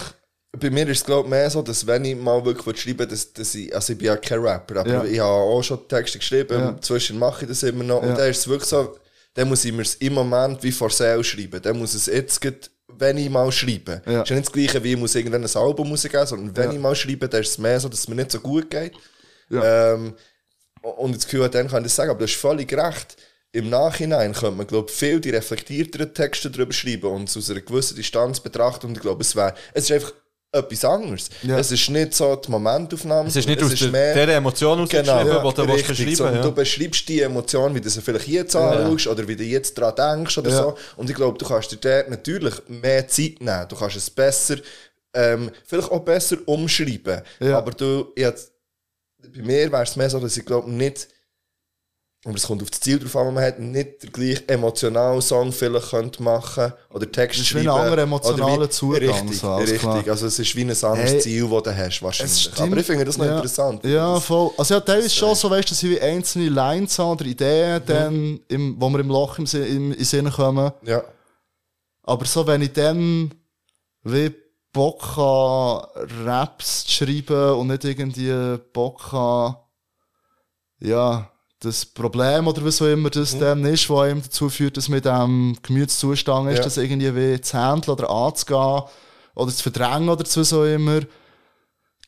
[0.59, 3.31] Bei mir ist es glaube ich mehr so, dass wenn ich mal wirklich schreiben dass,
[3.33, 5.03] dass ich, also ich bin ja kein Rapper, aber Ja.
[5.05, 6.81] ich habe auch schon Texte geschrieben, Ja.
[6.81, 8.09] zwischen mache ich das immer noch Ja.
[8.09, 8.95] und dann ist es wirklich so,
[9.39, 12.41] dann muss ich mir es im Moment wie vor Sale schreiben, dann muss es jetzt
[13.01, 14.23] wenn ich mal schreibe, Ja.
[14.23, 16.73] ist ja nicht das gleiche wie ich muss irgendwann ein Album rausgeben, sondern wenn Ja.
[16.73, 18.93] ich mal schreibe, dann ist es mehr so, dass es mir nicht so gut geht.
[19.49, 19.93] Ja.
[19.93, 20.15] Ähm,
[20.81, 23.15] und das Gefühl, dann kann ich das sagen, aber du hast völlig recht.
[23.53, 27.49] Im Nachhinein könnte man, glaube ich, viel die reflektierteren Texte darüber schreiben und es aus
[27.49, 28.87] einer gewissen Distanz betrachten.
[28.87, 30.13] Und ich glaube, es wäre, es ist einfach
[30.51, 31.29] etwas anderes.
[31.43, 31.59] Ja.
[31.59, 33.29] Es ist nicht so die Momentaufnahme.
[33.29, 35.87] Es ist nicht aus der, mehr- der Emotion Genau, ausgeschrieben, die du richtig.
[35.97, 36.41] beschreiben So, und ja.
[36.41, 40.17] Du beschreibst die Emotion, wie du sie vielleicht jetzt anschaust oder wie du jetzt daran
[40.17, 40.57] denkst oder Ja.
[40.57, 40.77] so.
[40.97, 43.65] Und ich glaube, du kannst dir dort natürlich mehr Zeit nehmen.
[43.69, 44.55] Du kannst es besser,
[45.13, 47.21] ähm, vielleicht auch besser umschreiben.
[47.39, 47.57] Ja.
[47.59, 48.51] Aber du, jetzt,
[49.21, 51.07] bei mir wäre es mehr so, dass ich glaube nicht,
[52.25, 55.53] aber es kommt auf das Ziel drauf an, man hat, nicht den gleichen emotionalen Song
[55.53, 57.79] vielleicht könnte machen oder Text Es ist wie ein schreiben.
[57.79, 59.79] anderer emotionaler Zugang, Richtig, so, richtig.
[59.79, 60.03] klar.
[60.05, 62.51] Also es ist wie ein anderes Hey, Ziel, das du hast wahrscheinlich.
[62.59, 63.35] Aber ich finde das noch ja.
[63.37, 63.85] interessant.
[63.85, 64.51] Ja, voll.
[64.57, 67.81] Also ja, teilweise schon so, weißt du, dass ich wie einzelne Lines habe oder Ideen,
[67.85, 70.71] dann, im, wo wir im Loch im, im, in Sinn kommen.
[70.83, 71.01] ja.
[72.03, 73.33] Aber so, wenn ich dann
[74.03, 74.33] wie
[74.73, 75.87] Bock habe,
[76.25, 79.57] Raps zu schreiben und nicht irgendwie Bock habe,
[80.79, 81.29] ja,
[81.61, 85.03] das Problem oder was auch immer das dann ist, was einem dazu führt, dass mit
[85.05, 86.63] dem Gemütszustand ist, Ja.
[86.63, 88.83] das irgendwie wie zu handeln oder anzugehen
[89.35, 91.01] oder zu verdrängen oder zu was auch immer,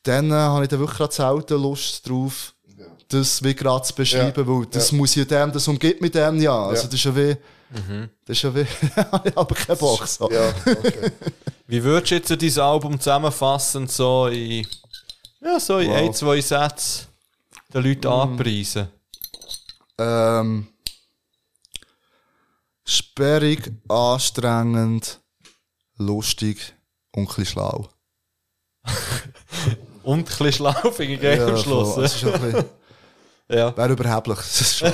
[0.04, 2.54] dann äh, habe ich dann wirklich gerade selten Lust drauf,
[3.08, 4.96] das wie gerade zu beschreiben, weil das Ja.
[4.96, 6.64] muss ja dem, das umgibt mit dem ja.
[6.68, 6.88] Also Ja.
[6.88, 7.36] das ist ja wie,
[8.26, 8.60] das ist ja wie,
[9.28, 10.06] ich habe keinen Bock.
[10.06, 10.30] So.
[10.30, 11.12] Ja, okay.
[11.66, 14.66] Wie würdest du jetzt dein Album zusammenfassen, so in,
[15.42, 15.96] ja, so in Wow.
[15.96, 17.06] ein, zwei Sätzen
[17.72, 18.88] den Leuten anpreisen?
[19.98, 20.68] Ähm,
[22.84, 25.20] sperrig, anstrengend,
[25.96, 26.74] lustig
[27.12, 27.88] und ein schlau.
[30.02, 31.94] Und ein bisschen schlau, finde ich geil am Schluss.
[31.94, 32.02] voll.
[32.02, 32.64] Bisschen,
[33.48, 33.76] ja.
[33.76, 34.38] wäre überheblich.
[34.38, 34.92] Das ist schlau.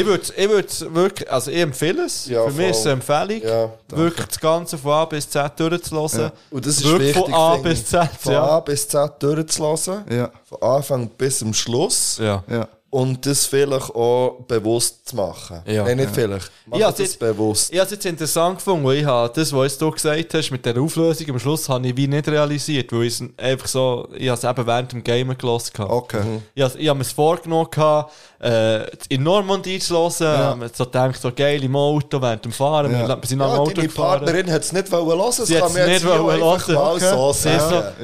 [0.00, 2.26] Ich würde ich würd's wirklich, also ich empfehle es.
[2.26, 2.92] Ja, Für mich ist es eine.
[2.94, 3.42] Empfehlung.
[3.42, 6.20] Ja, wirklich das Ganze von A bis Z durchzulassen.
[6.20, 6.32] Ja.
[6.50, 7.84] Und das ist wirklich wichtig, von A bis.
[7.84, 8.08] Z.
[8.20, 8.42] Von ja.
[8.42, 10.04] A bis Z durchzulassen.
[10.10, 12.18] Ja, Von Anfang bis zum Schluss.
[12.20, 12.44] Ja.
[12.48, 12.68] ja.
[12.90, 15.60] Und das vielleicht auch bewusst zu machen.
[15.66, 15.84] Ja.
[15.84, 16.50] Nein, nicht vielleicht.
[16.64, 17.70] Mach Ja, das jetzt- bewusst.
[17.70, 20.64] Ich habe es jetzt interessant gefunden, weil ich habe das, was du gesagt hast, mit
[20.64, 24.30] der Auflösung am Schluss, habe ich wie nicht realisiert, weil ich es einfach so, ich
[24.30, 25.70] habe es eben während dem Gamen gelassen.
[25.74, 25.92] gehabt.
[25.92, 26.40] Okay.
[26.54, 28.10] Ich habe, ich habe mir es vorgenommen, gehabt,
[28.40, 30.12] äh, in Normandie zu hören.
[30.20, 30.38] Ja.
[30.46, 32.90] habe so gedacht, so geil im Auto während dem Fahren.
[32.90, 33.06] Ja.
[33.06, 34.20] Wir, sind am Ja, Auto deine gefahren.
[34.24, 35.32] Partnerin hat es nicht wollen hören.
[35.32, 36.96] Sie nicht hier wollen einfach hören.
[36.96, 37.10] Okay.
[37.10, 37.48] so ist so,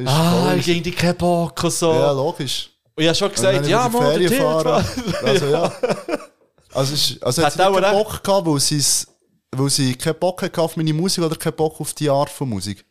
[0.01, 1.91] ist ah, ich ging die keinen Bock und so.
[1.91, 2.69] Ja, logisch.
[2.97, 4.85] Und ich habe schon gesagt, ja, die der Ferien fahre.
[4.85, 5.25] Tier.
[5.27, 5.73] Also ja.
[6.73, 7.93] Also, es ist, also hat Hat sie auch keinen.
[7.93, 11.93] Bock gehabt, weil, weil sie keinen Bock hatte auf meine Musik oder keinen Bock auf
[11.95, 12.85] die Art von Musik.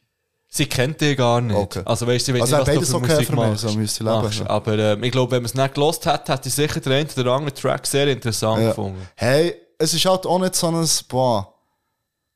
[0.47, 1.55] Sie kennt dich gar nicht.
[1.57, 1.81] Okay.
[1.83, 3.61] Also weißt du, sie weiß Also nicht, was du für okay Musik für mich, machst.
[3.61, 4.39] so müsste ich leben, machst.
[4.39, 4.49] ja.
[4.49, 7.09] Aber ähm, ich glaube, wenn man es nicht gelost hat, hätte ich sicher den einen
[7.17, 8.67] oder anderen Track sehr interessant Ja.
[8.69, 9.01] gefunden.
[9.15, 11.52] Hey, es ist halt auch nicht so ein, boah,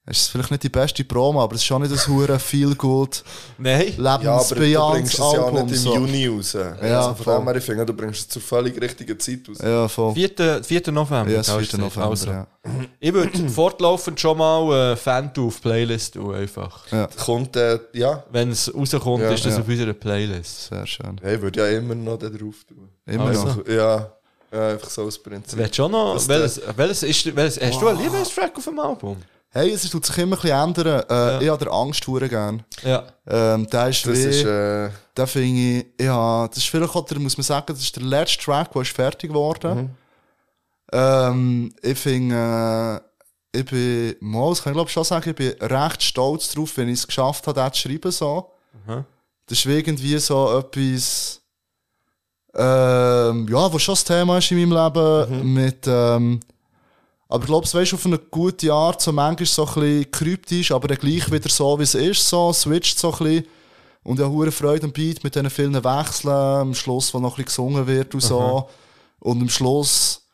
[0.09, 2.73] Es ist vielleicht nicht die beste Promo, aber es ist schon nicht ein hure feel
[2.75, 3.21] good
[3.57, 3.93] Nein.
[3.97, 5.65] Ja, aber du bringst es ja Album.
[5.65, 5.95] nicht im so.
[5.95, 6.53] Juni raus.
[6.53, 7.35] Ja, also von voll.
[7.39, 9.57] dem her, ich finde, du bringst es zur völlig richtigen Zeit raus.
[9.61, 10.13] Ja, voll.
[10.13, 10.63] 4.
[10.63, 10.91] 4.
[10.93, 11.29] November.
[11.31, 11.95] Ja, es hast ist du der gesagt.
[11.97, 12.09] November.
[12.09, 12.47] Also, Ja.
[13.01, 16.85] Ich würde fortlaufend schon mal äh, Fan auf Playlist tun, einfach.
[17.25, 19.59] Kommt, äh, ja, Wenn es rauskommt, Ja, ist das ja.
[19.61, 20.67] auf unserer Playlist.
[20.69, 21.17] Sehr schön.
[21.21, 22.87] hey, ich würde ja immer noch da drauf tun.
[23.05, 23.45] Immer Also.
[23.45, 23.67] noch.
[23.67, 24.09] Ja,
[24.53, 25.59] ja, einfach so als Prinzip.
[25.59, 28.79] Willst du schon noch, Das- welches, welches ist, welches, hast du einen Lieblingstrack auf dem
[28.79, 29.17] Album?
[29.49, 31.03] Hey, es tut sich immer ein bisschen ändern.
[31.09, 32.63] Äh, Ich habe den Angst hure gern.
[32.83, 33.03] Ja.
[33.27, 37.05] Ähm, der ist Das wie, ist, äh, den finde ich, ja, das ist vielleicht auch,
[37.05, 39.95] der, muss man sagen, das ist der letzte Track, der ist fertig geworden.
[40.91, 43.01] Ähm, ich finde,
[43.53, 46.73] äh, ich bin, mal, das kann ich glaube schon sagen, ich bin recht stolz drauf,
[46.77, 48.51] wenn ich es geschafft habe, den zu schreiben, so.
[49.47, 51.41] Das ist wie irgendwie so etwas,
[52.53, 56.39] ähm, ja, was schon das Thema ist in meinem Leben, mit, ähm,
[57.29, 60.71] aber ich glaube, es weißt auf eine gute Art, so manchmal so ein bisschen kryptisch,
[60.71, 63.47] aber dann gleich wieder so, wie es ist, so, switcht so ein bisschen.
[64.03, 67.43] Und habe hure Freude am Beat mit diesen vielen Wechseln, am Schluss, wo noch ein
[67.43, 68.69] bisschen gesungen wird und so.
[69.19, 70.25] Und am Schluss,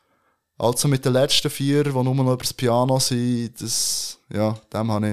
[0.56, 4.92] also mit den letzten vier, die nur noch über das Piano sind, das, ja, dem
[4.92, 5.08] habe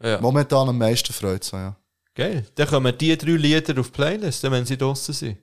[0.00, 0.20] ich ja.
[0.20, 1.76] momentan am meisten Freude, so, ja.
[2.14, 2.46] Geil.
[2.54, 5.38] Dann kommen die drei Lieder auf die Playlist, wenn sie draussen sind.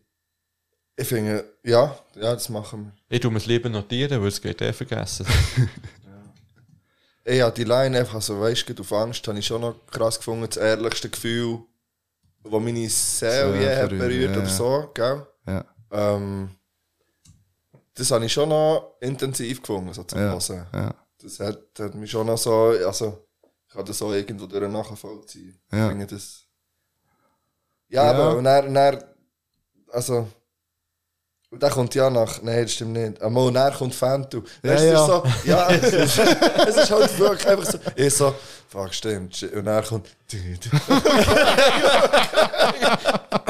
[0.95, 2.93] ich finde, ja, ja, das machen wir.
[3.15, 5.25] Ich tue mir es lieber notieren, weil es geht eh vergessen.
[7.27, 10.45] Ja, die Line einfach, also weißt du, auf Angst habe ich schon noch krass gefunden,
[10.47, 11.57] das ehrlichste Gefühl,
[12.43, 15.25] das meine Seele je hat berührt, ja, oder so, gell?
[15.47, 16.51] Ja, Ähm,
[17.95, 20.67] das habe ich schon noch intensiv gefunden, so zum Ja, Hören.
[20.71, 20.93] ja.
[21.17, 23.25] Das hat, hat mich schon noch so, also,
[23.67, 25.59] ich kann das so irgendwo durch nachvollziehen.
[25.71, 25.91] Ja.
[25.91, 26.43] Ich das.
[27.87, 28.11] Ja, Ja.
[28.11, 29.03] aber, und dann, dann,
[29.91, 30.27] also,
[31.55, 33.21] und dann kommt ja nach, nein, das stimmt nicht.
[33.21, 34.41] Aber dann kommt Fantu.
[34.61, 35.05] Ja, ja.
[35.05, 36.19] so, ja, es ist,
[36.67, 38.35] es ist halt wirklich einfach so, ich so,
[38.67, 39.41] fuck, stimmt.
[39.55, 40.07] Und dann kommt,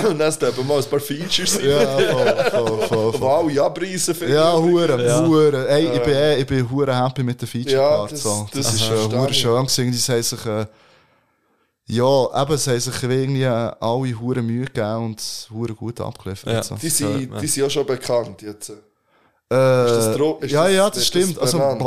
[0.07, 3.29] und dann steppen mal ein paar Features rein, ja voll, voll, voll, voll.
[3.49, 4.35] alle abreißen finden.
[4.35, 5.67] Ja, hure, hure.
[5.69, 8.47] Ey, ich bin, eh- ich bin hure happy mit der Feature Ja, das- so.
[8.53, 9.37] das das ist ist äh, verstehe hure ich.
[9.39, 9.91] schön gewesen.
[9.91, 10.65] Die haben sich, äh,
[11.87, 16.51] ja, eben, sie haben sich irgendwie äh, alle hure Mühe gegeben und hure gut abgeliefert.
[16.53, 16.63] Ja.
[16.63, 16.75] So.
[16.75, 18.69] Die sind, die sind ja schon bekannt jetzt.
[18.69, 18.75] Äh,
[19.49, 21.39] das Dro- ist ja, das- ja, ist das das stimmt.
[21.39, 21.79] Also, benannt?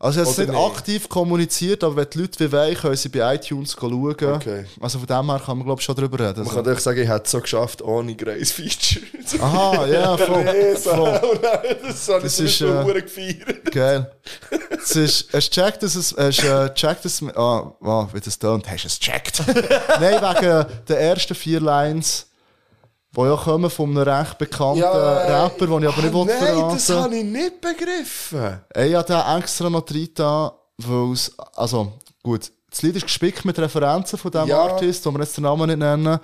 [0.00, 0.56] Also, Oder nicht nicht?
[0.56, 4.14] aktiv kommuniziert, aber wenn die Leute wie wollen, können sie bei iTunes schauen.
[4.14, 4.64] Okay.
[4.80, 6.38] Also, von dem her kann man, glaube ich, schon drüber reden.
[6.44, 6.62] Man Also.
[6.62, 9.04] kann doch sagen, ich hätte es so geschafft ohne Grace-Feature.
[9.42, 10.76] Aha, ja, voll.
[10.76, 11.40] voll.
[11.82, 13.72] das habe ich Das zum ist, äh, gefeiert.
[13.72, 14.12] Geil.
[14.80, 18.38] Es ist, hast du gecheckt, dass es, hast, äh, gecheckt, dass, ah, oh, wie das
[18.38, 19.42] tönt, hast du es gecheckt?
[20.00, 22.27] Nein, wegen der ersten vier Lines,
[23.16, 26.74] die ja kommen von einem recht bekannten Rapper, den ich aber nicht will Nein, verraten
[26.74, 28.60] das habe ich nicht begriffen.
[28.74, 33.44] Ich habe den extra noch drin getan, weil es, also, gut, das Lied ist gespickt
[33.44, 34.60] mit Referenzen von diesem Ja.
[34.62, 36.20] Artist, den wir jetzt den Namen nicht nennen.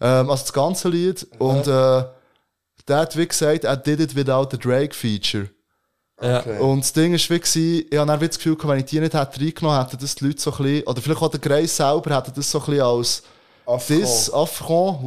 [0.00, 1.26] Ähm, also das ganze Lied.
[1.38, 2.04] Und, äh,
[2.86, 5.48] der hat wie gesagt, er did it without the Drake feature.
[6.22, 6.40] ja.
[6.40, 6.58] Okay.
[6.60, 8.84] Und das Ding ist wie, gewesen, ich habe dann wie das Gefühl, gehabt, wenn ich
[8.86, 11.40] die nicht hätte reingenommen, hätten das die Leute so ein bisschen, oder vielleicht auch der
[11.40, 13.22] Greis selber, hätte das so ein bisschen als
[13.66, 13.88] Affront.
[14.02, 15.02] Diss, Affront,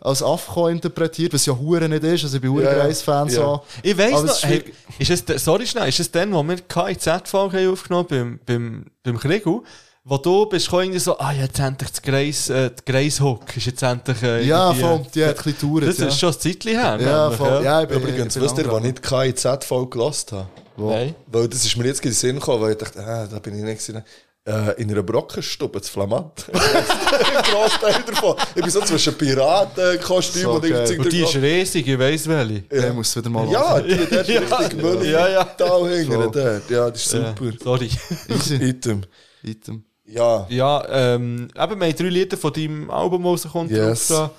[0.00, 3.62] als Affront interpretiert, was ja Hure nicht ist, also ich bin Hure Ja, so.
[3.82, 4.64] Ich weiss Aber noch, es ist hey,
[4.98, 9.18] ist es, sorry schnell, ist es dann, wo wir KIZ-Folge haben aufgenommen beim, beim, beim
[9.18, 9.60] Kriegel,
[10.04, 13.82] wo du bist irgendwie so, ah, jetzt endlich das Greis, äh, die Greishook ist jetzt
[13.82, 16.06] endlich, äh, Ja, voll, die hat ein bisschen gedauert, Das ja.
[16.06, 16.98] ist schon ein Zeitchen her.
[17.00, 20.32] Ja, voll, ja, ich bin, Übrigens, ich bin wisst ihr, wo ich die KIZ-Folge gelost
[20.32, 20.48] habe?
[20.76, 21.14] Nein.
[21.26, 23.56] Weil das ist mir jetzt in den Sinn gekommen, weil ich dachte, ah, da bin
[23.56, 24.04] ich nicht gewesen.
[24.48, 26.46] Äh, in einer Brockenstube, zu Flamand.
[26.50, 26.58] Ein
[27.52, 28.34] Grossteil davon.
[28.54, 30.70] Ich bin so zwischen Piratenkostüm So und geil.
[30.72, 32.64] irgendwie Und die ist riesig, ich weiss welche.
[32.72, 33.84] Ja, ich muss es wieder mal Ja, hören.
[33.88, 34.28] die, der ist
[34.60, 35.10] richtig Mülli.
[35.10, 35.44] Ja, ja.
[35.44, 36.30] Voll.
[36.32, 36.70] dort.
[36.70, 37.52] Ja, das ist Ja, super.
[37.62, 37.90] sorry.
[38.28, 38.54] Easy.
[38.56, 39.02] Item.
[39.42, 39.84] Item.
[40.06, 40.46] Ja.
[40.48, 43.70] Ja, ähm, eben, wir haben drei Lieder von deinem Album rausgekommen.
[43.70, 44.08] Yes.
[44.08, 44.30] drauf.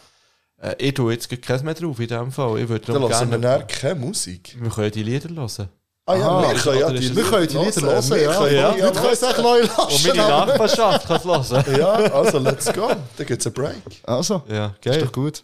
[0.59, 2.59] Äh, ich tue jetzt keins mehr drauf in dem Fall.
[2.59, 3.59] Ich würde Da darum lassen wir gerne...
[3.59, 4.57] dann keine Musik.
[4.59, 5.69] Wir können die Lieder hören.
[6.09, 8.21] Ah ja, Aha, wir können ja die ist es- Wir können die Lieder hören, Wir
[8.23, 8.33] ja.
[8.39, 8.57] können
[8.95, 9.11] Ja.
[9.11, 10.07] Es echt neu Und lassen.
[10.07, 11.79] meine aber- Nachbarschaft kann es hören.
[11.79, 12.87] Ja, also let's go.
[13.17, 13.75] Da gibt es einen Break.
[14.03, 15.01] Also, Ja, ist geil.
[15.03, 15.43] doch gut.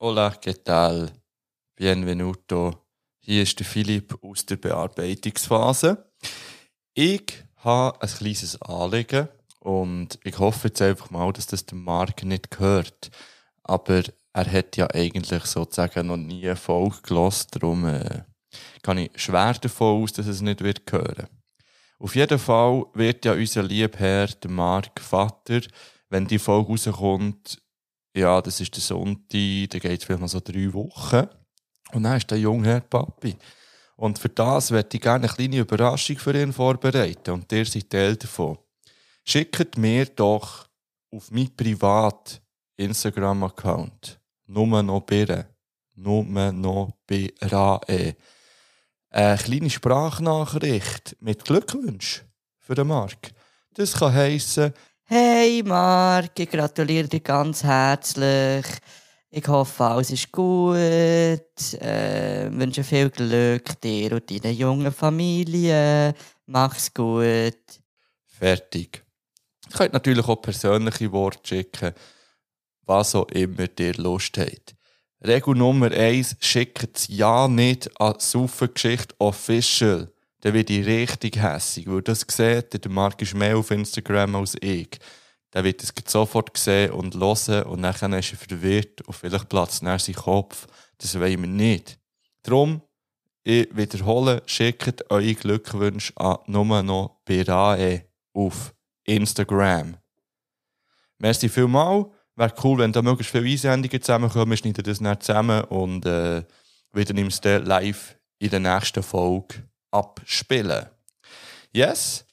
[0.00, 1.12] Hola, ¿qué tal?
[1.76, 2.74] Bienvenuto.
[3.20, 6.10] Hier ist der Philipp aus der Bearbeitungsphase.
[6.94, 9.28] Ich habe ein kleines Anliegen
[9.60, 13.10] und ich hoffe jetzt einfach mal, dass das der Marc nicht gehört.
[13.62, 14.02] Aber
[14.32, 18.22] er hat ja eigentlich sozusagen noch nie eine Folge gehört, darum äh,
[18.86, 21.26] kann ich schwer davon aus, dass es nicht wird hören.
[21.98, 25.60] Auf jeden Fall wird ja unser Liebherr, der Marc Vater,
[26.08, 27.60] wenn die Folge rauskommt,
[28.14, 31.26] ja, das ist der Sonntag, da geht es vielleicht noch so drei Wochen.
[31.92, 33.36] Und dann ist der junge Herr Papi.
[33.96, 37.90] Und für das werde ich gerne eine kleine Überraschung für ihn vorbereiten und ihr seid
[37.90, 38.58] Teil davon.
[39.24, 40.68] Schickt mir doch
[41.10, 42.40] auf meinen privat
[42.76, 45.46] Instagram-Account nur noch Birre,
[45.94, 47.80] nur noch Birre,
[49.16, 52.22] eine kleine Sprachnachricht mit Glückwunsch
[52.58, 53.30] für den Marc.
[53.72, 54.74] Das kann heissen,
[55.04, 58.66] Hey Marc, ich gratuliere dir ganz herzlich.
[59.30, 60.50] Ich hoffe, alles ist gut.
[61.80, 66.14] Äh, wünsche viel Glück dir und deiner jungen Familie.
[66.44, 67.54] Mach's gut.
[68.26, 69.02] fertig.
[69.70, 71.94] Ihr könnt natürlich auch persönliche Worte schicken,
[72.82, 74.75] was auch immer ihr Lust habt.
[75.24, 80.12] Regel Nummer eins: schickt es ja nicht an Saufengeschichte Official.
[80.40, 84.56] Dann wird ich richtig hässig, weil das seht der Marc ist mehr auf Instagram als
[84.60, 84.98] ich.
[85.50, 89.82] Dann wird es sofort sehen und hören und dann ist er verwirrt und vielleicht platzt
[89.82, 90.66] dann sein Kopf.
[90.98, 91.98] Das wollen wir nicht.
[92.42, 92.82] Darum,
[93.42, 98.74] ich wiederhole, schickt eure Glückwünsche an nur noch Birae auf
[99.04, 99.96] Instagram.
[101.18, 102.10] Merci vielmal.
[102.36, 104.50] Wäre cool, wenn da möglichst viele Einsendungen zusammenkommen.
[104.50, 106.44] Wir schneiden das dann zusammen und äh,
[106.92, 110.86] wieder im Stil live in der nächsten Folge abspielen.
[111.72, 112.26] Yes.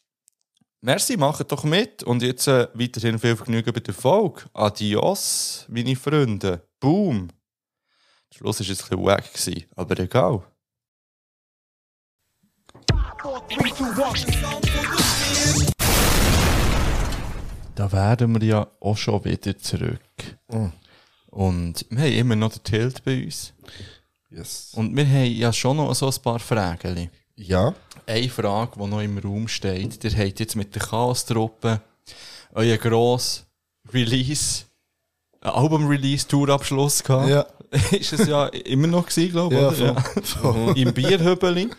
[0.82, 2.04] Merci, macht doch mit.
[2.04, 4.42] Und jetzt äh, weiterhin viel Vergnügen bei der Folge.
[4.54, 6.68] Adios, meine Freunde.
[6.82, 7.30] Boom.
[8.30, 10.44] Der Schluss war jetzt ein bisschen wack, gewesen, aber egal.
[17.76, 20.00] Da wären wir ja auch schon wieder zurück.
[21.28, 23.54] Und wir haben immer noch den Tilt bei uns.
[24.30, 24.72] Yes.
[24.76, 27.10] Und wir haben ja schon noch so ein paar Fragen.
[27.36, 27.74] Ja.
[28.06, 30.04] Eine Frage, die noch im Raum steht.
[30.04, 31.82] Ihr habt jetzt mit der Chaos-Truppe
[32.54, 33.46] euren grossen
[33.92, 34.66] Release,
[35.42, 37.30] Album-Release-Tourabschluss gehabt.
[37.30, 37.46] Ja.
[37.92, 39.80] Ist es ja immer noch gewesen, glaube ich.
[39.80, 41.70] Ja, voll, Im Bierhübeli.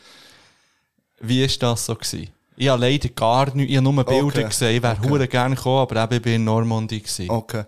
[1.20, 1.94] Wie war das so?
[1.94, 2.30] Gewesen?
[2.56, 4.44] Ich habe leider gar nicht, ich habe nur Bilder Okay.
[4.44, 4.76] gesehen.
[4.76, 5.26] Ich wäre Okay.
[5.28, 7.00] gerne gekommen, aber eben ich bin in Normandie.
[7.00, 7.30] Gewesen.
[7.30, 7.64] Okay.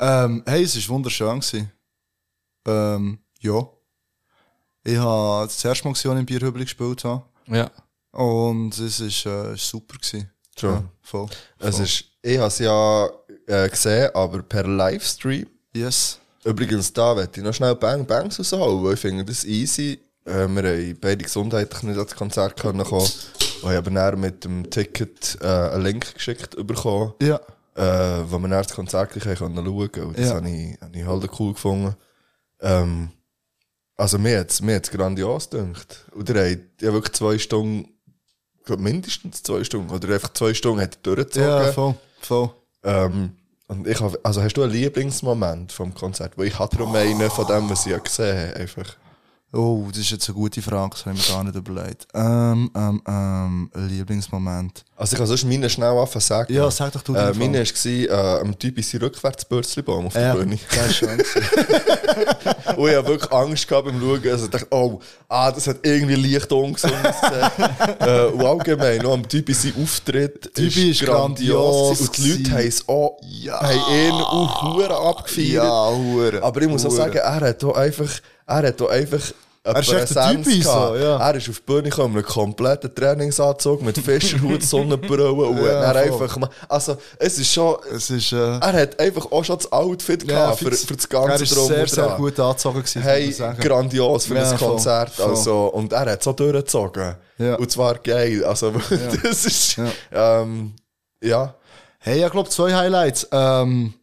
[0.00, 1.40] Ähm, hey, es war wunderschön.
[1.40, 1.70] Gewesen.
[2.66, 3.66] Ähm, ja.
[4.84, 7.22] Ich habe das erste Mal gesehen, als ich im Bierhübel gespielt habe.
[7.46, 7.70] Ja.
[8.12, 10.30] Und es ist, äh, super gewesen.
[10.58, 10.70] Schon.
[10.74, 11.26] Ja, voll.
[11.58, 11.84] Es voll.
[11.84, 13.08] ist, ich habe es ja
[13.46, 15.46] äh, gesehen, aber per Livestream.
[15.74, 16.18] Yes.
[16.44, 20.00] Übrigens, da möchte ich noch schnell Bang Bangs rausholen, weil ich finde das easy.
[20.24, 23.08] Äh, wir haben beide gesundheitlich nicht ans Konzert können kommen.
[23.62, 27.36] Ich habe dann mit dem Ticket äh, einen Link geschickt bekommen, Ja.
[27.76, 29.58] äh, wo wir dann das Konzert schauen.
[29.58, 30.34] Und das Ja.
[30.34, 31.94] habe ich, habe ich halt cool gefunden.
[32.60, 33.10] Ähm,
[33.96, 36.06] also mir hat es mir hat's grandios gedacht.
[36.16, 37.88] Oder ihr habt ja wirklich zwei Stunden,
[38.64, 41.48] glaube mindestens zwei Stunden, oder einfach zwei Stunden hat er durchgezogen.
[41.48, 41.94] Ja, voll.
[42.20, 42.50] Voll.
[42.84, 43.36] Ähm,
[43.68, 46.36] und ich hab, also hast du einen Lieblingsmoment vom Konzert?
[46.36, 48.56] Weil ich hatte darum einen von dem, was ich ja gesehen habe.
[48.60, 48.96] Einfach.
[49.54, 52.06] Oh, das ist jetzt eine gute Frage, das habe ich mir gar nicht überlegt.
[52.14, 54.82] Ähm, ähm, ähm, Lieblingsmoment.
[54.96, 56.54] Also ich kann sonst meine schnell anfangen sagen.
[56.54, 60.22] Ja, sag doch du Äh, meine war äh, am Typ in seinem Rückwärtsbürzlibaum auf der
[60.22, 60.58] Ja, Bühne.
[60.70, 61.10] das ist schön.
[61.10, 61.20] Und
[62.88, 64.22] ich habe wirklich Angst gehabt beim Schauen.
[64.30, 66.94] Also ich dachte, oh, ah, das hat irgendwie leicht ungesund
[68.00, 72.06] äh, und allgemein, noch am Typ seinem Auftritt Typi ist grandios gewesen.
[72.08, 73.18] Und die Leute haben es auch,
[73.50, 75.64] haben ihn auch Huren abgefeiert.
[75.64, 76.42] ja, hure.
[76.42, 76.96] Aber ich muss auch hure.
[76.96, 78.10] sagen, er hat hier einfach,
[78.46, 79.20] er hat hier einfach
[79.64, 80.24] Er ist echt der
[80.60, 80.88] gehabt.
[80.88, 81.18] so, ja.
[81.28, 85.92] Er ist auf die Bühne gekommen mit einem kompletten Trainingsanzug, mit Fischerhut, Sonnenbrille und Ja,
[85.92, 86.02] voll.
[86.02, 90.26] einfach, also, es ist schon, Es ist, äh, er hat einfach auch schon das Outfit
[90.26, 94.34] gehabt für, für das er ganze Drum sehr, sehr gut angezogen gewesen, Hey, grandios für
[94.34, 95.10] Ja, das voll, Konzert.
[95.10, 95.26] voll.
[95.30, 97.14] Also, und er hat auch durchgezogen.
[97.38, 97.54] Ja.
[97.54, 98.44] Und zwar geil.
[98.44, 98.72] Also,
[99.22, 100.40] das ist, Ja.
[100.42, 100.74] ähm,
[101.22, 101.54] ja.
[102.00, 103.28] Hey, ich glaube zwei Highlights.
[103.30, 103.94] Ähm,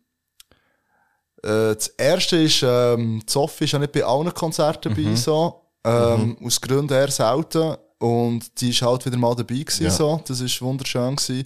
[1.44, 5.62] äh, das erste ist, ähm, Sophie ist ja nicht bei allen Konzerten dabei, so.
[5.86, 7.76] Ähm, Aus Gründen eher selten.
[8.00, 9.90] Und die ist halt wieder mal dabei gewesen, Ja.
[9.92, 10.22] so.
[10.28, 11.46] Das ist wunderschön gewesen.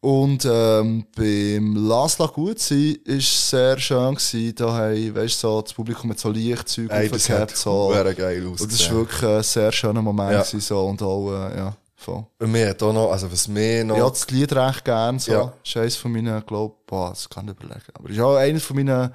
[0.00, 4.54] Und ähm, beim Lasla gut sein ist sehr schön gewesen.
[4.54, 7.88] Da haben, weißt so, das Publikum mit so Lichtzeug hat aufgehabt, so.
[8.16, 8.96] geil Und das ist ausgesehen.
[8.96, 10.38] wirklich ein sehr schöner Moment Ja.
[10.42, 10.84] gewesen, so.
[10.86, 12.24] Und auch, äh, ja, voll.
[12.38, 13.96] Und mir hat auch noch, also was mir noch...
[13.96, 15.18] Ich habe das Lied recht gern.
[15.18, 15.32] So.
[15.32, 15.52] Ja.
[15.64, 17.82] Ist eines von meinen, glaub, boah, das kann ich überlegen.
[17.94, 19.12] Aber ist auch eines von meinen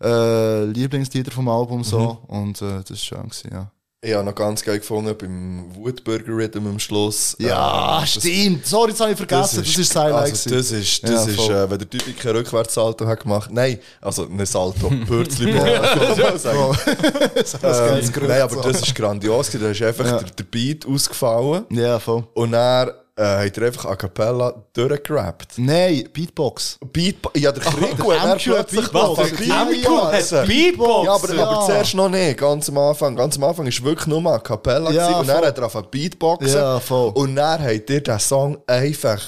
[0.00, 2.22] äh, Lieblingslieder vom Album so.
[2.28, 3.70] Und äh, das ist schön gewesen, ja.
[4.02, 7.34] Ich habe noch ganz geil gefunden beim Wutburger Rhythm am Schluss.
[7.40, 8.66] Ja, das- stimmt.
[8.66, 9.56] Sorry, das habe ich vergessen.
[9.58, 10.30] Das ist, das Highlight.
[10.30, 11.54] Also das ist, Ja, das ist voll.
[11.54, 13.50] äh, wenn der Typ kein Rückwärtssalto hat gemacht.
[13.50, 15.50] Nein, also ein Salto, Pürzli.
[15.50, 19.50] ja, das geiles ähm, nein, aber das ist grandios.
[19.50, 20.18] Da ist einfach Ja.
[20.18, 21.64] der, der Beat ausgefallen.
[21.70, 22.28] Ja, voll.
[22.34, 25.54] Und dann äh, hat er einfach a cappella durchgerappt.
[25.58, 26.78] Nein, Beatbox.
[26.92, 29.18] Beat, ja, der Krieg hat er plötzlich Beatbox.
[29.18, 30.02] was, Der MQ
[30.40, 31.04] hat Beatbox.
[31.06, 31.46] Ja, aber, Ja.
[31.48, 33.16] aber zuerst noch nicht, ganz am Anfang.
[33.16, 35.90] Ganz am Anfang war wirklich nur a cappella Ja, gewesen, und dann hat er auf
[35.90, 36.54] Beatboxen.
[36.54, 37.12] Ja, voll.
[37.14, 39.20] Und dann hat er den Song einfach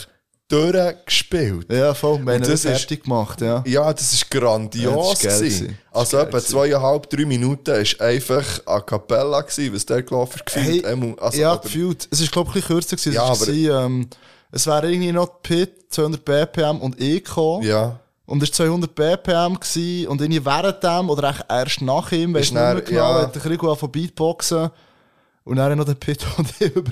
[0.49, 1.71] durchgespielt.
[1.73, 2.19] Ja, voll.
[2.25, 3.63] Wir haben das ist- fertig gemacht, ja.
[3.67, 4.83] Ja, das ist grandios.
[4.85, 5.59] Ja, das ist gewesen.
[5.67, 5.79] gewesen.
[5.93, 10.87] Also ist etwa zweieinhalb, drei Minuten ist einfach a cappella gewesen, was der gelaufen gefühlt.
[10.87, 12.09] Hey, also, ja, gefühlt.
[12.11, 12.97] Es war, glaube ich, ein bisschen kürzer.
[12.97, 13.13] Gewesen.
[13.13, 14.09] Ja, es, war, ähm,
[14.53, 17.65] es wäre irgendwie noch Pit, 200 BPM und E gekommen.
[17.67, 17.99] ja.
[18.27, 22.35] Und es war 200 BPM gewesen, und irgendwie während dem, oder eigentlich erst nach ihm,
[22.35, 23.23] weißt Ist du nicht mehr genau, ja.
[23.23, 24.71] hat der Krieg von Beatboxen.
[25.49, 26.83] Und dann noch der Pit und über.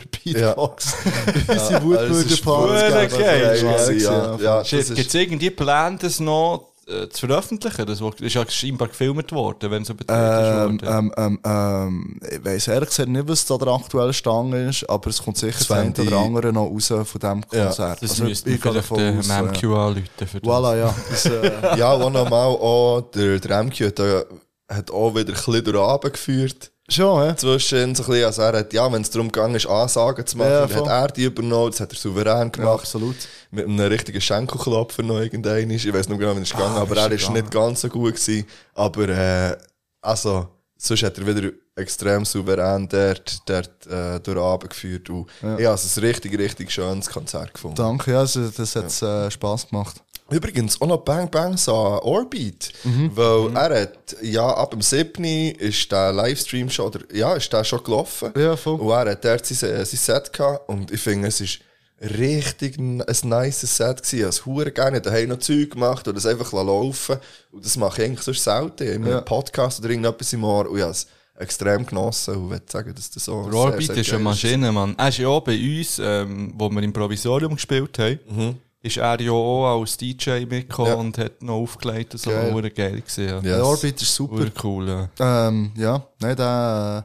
[2.73, 4.37] Unsere gewesen, ja.
[4.41, 7.85] Ja, das Gibt ist, es irgendwie Pläne, das noch äh, zu veröffentlichen?
[7.85, 10.89] Das ist ja scheinbar gefilmt worden, wenn es übertragen Ähm, ist.
[10.89, 15.11] ähm, ähm, ähm, ich weiss ehrlich gesagt nicht, was da der aktuelle Stand ist, aber
[15.11, 16.07] es kommt sicher das eine 20.
[16.07, 18.03] oder andere noch raus von diesem Ja, Konzert.
[18.03, 19.87] das Also, müsste ich vielleicht den aus, MQ ja.
[19.87, 20.03] anrufen.
[20.27, 20.51] Für das.
[20.51, 20.95] Voilà, ja.
[21.11, 24.25] Das, äh, ja, wo nochmal auch, der, der MQ hat, äh,
[24.71, 25.77] hat auch wieder ein bisschen durch
[26.13, 26.71] geführt.
[26.89, 27.37] Schon, ja.
[27.37, 30.39] Zwischen so ein bisschen, also er hat, ja, wenn es darum gegangen ist, Ansagen zu
[30.39, 32.49] machen, Ja, hat er die übernommen, das hat er souverän ja.
[32.49, 32.81] gemacht.
[32.81, 33.17] Absolut.
[33.51, 35.85] mit einem richtigen Schenkelklopfer noch irgendein ist.
[35.85, 37.41] Ich weiß nicht genau, wie es Ah, gegangen aber er ist gegangen.
[37.43, 38.47] nicht ganz so gut gewesen.
[38.75, 39.57] Aber, äh,
[40.03, 45.11] also, sonst hat er wieder extrem souverän dort, dort äh, durch den Abend geführt.
[45.11, 45.59] Und ja.
[45.59, 47.77] ich habe es ein richtig, richtig schönes Konzert gefunden.
[47.77, 50.03] Danke, ja, also, das hat äh, Spass gemacht.
[50.31, 52.73] Übrigens auch noch Bang Bang an Orbit.
[52.85, 53.11] Mhm.
[53.15, 55.25] Weil er hat, ja, ab dem 7.
[55.25, 58.33] ist der Livestream schon, oder, ja, ist der schon gelaufen.
[58.37, 58.81] Ja, voll.
[58.81, 60.69] Und er hat dort sein, äh, sein Set gehabt.
[60.69, 61.61] Und ich finde, es ist
[62.01, 64.17] richtig ein, nice Set gewesen.
[64.17, 67.17] Ich habe es hure gerne daheim noch Zeug gemacht und das einfach laufen
[67.53, 68.83] Und das mache ich eigentlich sonst selten.
[68.87, 69.21] Ich habe Ja.
[69.21, 71.07] Podcast oder irgendetwas im Ohr und ich habe es
[71.39, 74.73] extrem genossen und würde sagen, dass das so Der sehr, Orbit sehr ist eine Maschine,
[74.73, 74.95] Mann.
[74.99, 78.57] Er ist ja auch bei uns, ähm, wo wir im Provisorium gespielt haben, Mhm.
[78.87, 80.95] Ist er ja auch als DJ mitgekommen Ja.
[80.95, 82.31] und hat noch aufgelegt und so.
[82.31, 82.71] Geil.
[82.71, 83.01] Geil.
[83.03, 83.35] gesehen.
[83.37, 83.43] Yes.
[83.43, 84.47] Der Orbit ist super.
[84.63, 85.09] Cool, ja.
[85.49, 87.03] Ähm, ja, nein, den, äh,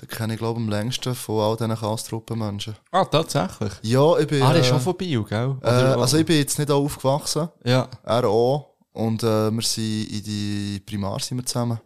[0.00, 2.76] den kenne ich, glaube ich, am längsten von all diesen Kastruppen-Menschen.
[2.92, 3.72] Ah, tatsächlich.
[3.82, 4.42] Ja, ich bin.
[4.42, 5.56] Ah, der ist äh, schon von Bio, gell?
[5.62, 7.48] äh, also, ich bin jetzt nicht auch aufgewachsen.
[7.64, 7.88] ja.
[8.04, 8.74] Er auch.
[8.92, 11.78] Und äh, wir sind in die Primar sind wir zusammen.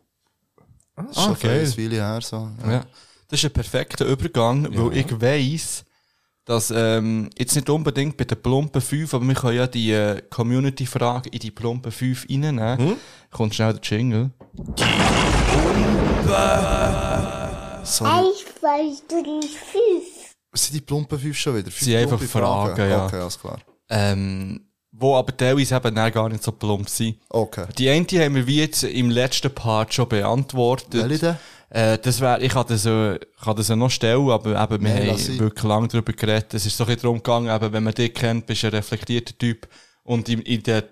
[0.96, 1.60] Das ist Ah, schon geil.
[1.66, 2.20] ein Weile her.
[2.22, 2.48] So.
[2.66, 2.84] Ja.
[3.28, 5.84] Das ist ein perfekter Übergang, weil ich weiss,
[6.44, 10.23] dass ähm, jetzt nicht unbedingt bei den plumpen 5, aber wir können ja die äh,
[10.28, 12.78] Community-Frage in die plumpen 5 reinnehmen.
[12.78, 12.97] Hm?
[13.31, 14.31] Kommt schnell der Jingle.
[17.85, 18.10] Sorry.
[18.10, 20.32] Eins, zwei, drei, fünf.
[20.55, 21.70] Sind die plumpen fünf schon wieder?
[21.70, 23.06] Sie einfach plumpe Fragen, ja.
[23.06, 23.59] Okay, alles klar.
[23.89, 24.60] Ähm,
[24.93, 27.16] wo aber teilweise eben gar nicht so plump sind.
[27.31, 27.66] Okay.
[27.78, 31.09] Die eine haben wir wie jetzt im letzten Part schon beantwortet.
[31.09, 31.36] Welche denn?
[31.74, 34.94] Äh, das wär, ich kann das, äh, kann das ja noch stellen, aber eben, wir
[34.94, 36.52] Nein, haben wirklich lange darüber geredet.
[36.52, 38.74] Es ist so ein bisschen darum gegangen, eben, wenn man dich kennt, bist du ein
[38.74, 39.66] reflektierter Typ.
[40.02, 40.82] Und in, in den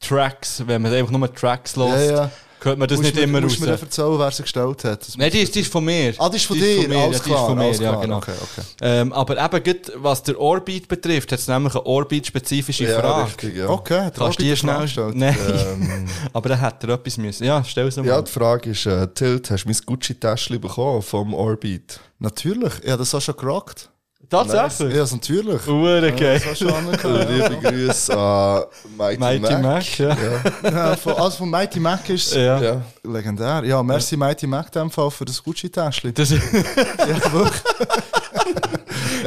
[0.00, 2.30] Tracks, wenn man einfach nur Tracks Ja, lässt, ja.
[2.64, 3.66] Hört man das Musst nicht mir- immer musst raus.
[3.66, 5.06] mir erzählen, wer sie gestellt hat.
[5.06, 6.14] Das Nein, die ist, die ist von mir.
[6.18, 7.72] Ah, die ist von Die dir, von mir, alles ja, die klar, ist von mir,
[7.72, 8.16] ja, genau.
[8.18, 8.66] Okay, okay.
[8.82, 13.26] Ähm, aber eben, gut, was der Orbit betrifft, hat es nämlich eine Orbit-spezifische Ja, Frage.
[13.28, 13.68] richtig, ja.
[13.68, 15.36] Okay, Kannst du die schnell Frage Nein.
[15.72, 17.44] Ähm, aber dann hat er etwas müssen.
[17.44, 18.06] Ja, stell sie mal.
[18.08, 22.00] ja, die Frage ist, äh, Tilt, hast du mein Gucci-Täschchen bekommen vom Orbit?
[22.18, 23.88] Natürlich, ich habe das auch schon gerockt.
[24.30, 24.94] Tatsächlich.
[24.94, 25.66] Ja, also natürlich.
[25.66, 26.40] Ure geil.
[26.40, 27.28] Angehört.
[27.30, 28.62] Liebe Grüße an
[28.96, 29.62] Mighty, Mighty Mac.
[29.62, 30.16] Mac, ja.
[30.62, 32.60] Ja, von, also von Mighty Mac ist es Ja.
[32.60, 32.82] Ja.
[33.02, 33.62] legendär.
[33.64, 36.14] Ja, merci Mighty Mac in dem Fall für das Gucci-Täschchen.
[36.14, 36.62] Das, ist- Ja,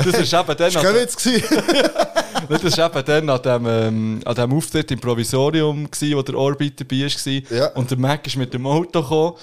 [0.04, 1.44] das ist eben dann, Das war gewesen.
[2.50, 6.36] das ist eben dann an dem, ähm, an dem Auftritt im Provisorium gsi, wo der
[6.36, 7.58] Orbit dabei war.
[7.58, 7.68] Ja.
[7.74, 9.34] Und der Mac ist mit dem Auto gekommen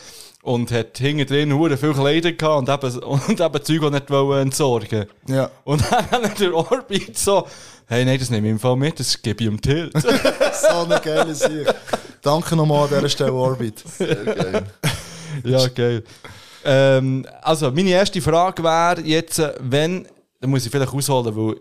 [0.43, 2.99] und hat hinten drin hure viel Kleider gehabt und eben,
[3.29, 5.07] und eben Zeug, die nicht wollen entsorgen.
[5.29, 7.47] Ja, Und dann hat der Orbit so,
[7.87, 9.93] hey, nein, das nehme ich im Fall mit, das gebe ich ihm Tilt.
[10.01, 11.73] so eine geile Sieg.
[12.23, 13.83] Danke nochmal an dieser Stelle, Orbit.
[13.87, 14.67] Sehr geil.
[15.45, 16.03] Ja, geil.
[16.65, 20.07] Ähm, also, meine erste Frage wäre jetzt, äh, wenn,
[20.41, 21.57] da muss ich vielleicht ausholen, weil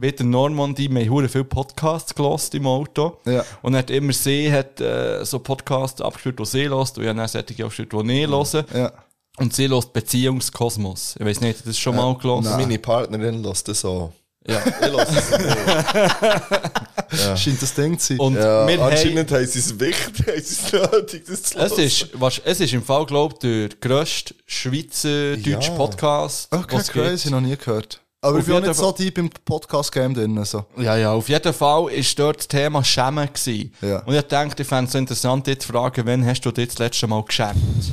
[0.00, 3.18] wieder Normandie, wir haben viele Podcasts gelost im Auto.
[3.24, 3.44] Ja.
[3.62, 7.18] Und hat immer sie hat äh, so Podcasts abgespielt, die sie hört, und ich habe
[7.18, 8.64] dann solche abgespielt, die nicht hören.
[8.74, 8.92] Ja.
[9.38, 11.16] Und sie hört Beziehungskosmos.
[11.18, 12.48] Ich weiß nicht, hast du das schon mal gelost?
[12.50, 14.12] Meine Partnerin lässt das so.
[14.46, 14.62] Ja.
[14.80, 17.38] Ich lasse es nicht.
[17.38, 18.20] Scheint das Ding zu sein.
[18.20, 21.72] Und Ja, wir anscheinend haben sie es wichtig, haben sie es nötig, das zu es
[21.78, 25.76] ist, was, es ist im Fall, glaube ich, der grösste Schweizer deutsche Ja.
[25.76, 26.52] Podcast.
[26.54, 28.00] okay, was crazy, noch nie gehört.
[28.20, 30.44] Aber ich bin nicht so deep im Podcast-Game drin.
[30.44, 30.66] So.
[30.76, 33.28] Ja, ja, auf jeden Fall war dort das Thema Schämen.
[33.32, 33.72] Gewesen.
[33.80, 34.00] Ja.
[34.00, 36.68] Und ich dachte, ich fände es so interessant, dich zu fragen, wann hast du dich
[36.68, 37.92] das letzte Mal geschämt?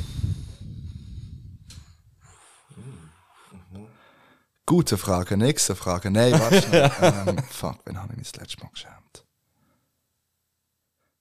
[4.68, 6.10] Gute Frage, nächste Frage.
[6.10, 6.92] Nein, warte
[7.30, 9.24] ähm, fuck, wann habe ich mich das letzte Mal geschämt?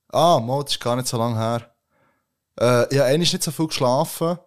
[0.09, 1.75] Ah, mal, das ist gar nicht so lange her.
[2.59, 4.39] Äh, ich habe eigentlich nicht so viel geschlafen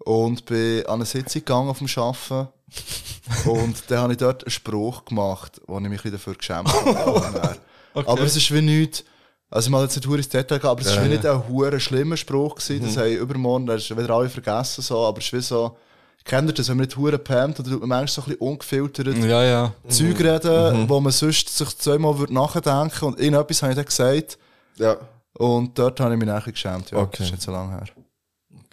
[0.00, 2.48] und bin an eine Sitzung gegangen auf dem Arbeiten.
[3.46, 7.56] und dann habe ich dort einen Spruch gemacht, wo ich mich wieder dafür geschämt habe.
[7.94, 9.04] Aber es ist wie nichts,
[9.50, 11.48] also ich mal jetzt nicht hure ins Detail gehen, aber es ist wie nicht ein
[11.48, 12.84] hure schlimmer Spruch gewesen.
[12.84, 15.76] Das haben übermorgen, das ist wieder alle vergessen, so, aber es ist wie so,
[16.24, 18.40] kennt ihr das, wenn man nicht hure pammt oder tut man manchmal so ein bisschen
[18.40, 19.72] ungefiltert Ja, ja.
[19.88, 24.38] Zeug reden, wo man sonst sich zweimal würde nachdenken und irgendetwas habe ich dann gesagt
[24.76, 24.96] Ja.
[25.38, 26.90] und dort habe ich mich nachher geschämt.
[26.90, 27.16] Ja, Okay.
[27.18, 27.84] das ist nicht so lange her.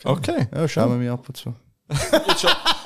[0.03, 0.47] Okay.
[0.53, 1.53] Ja, schäme mich ab und zu.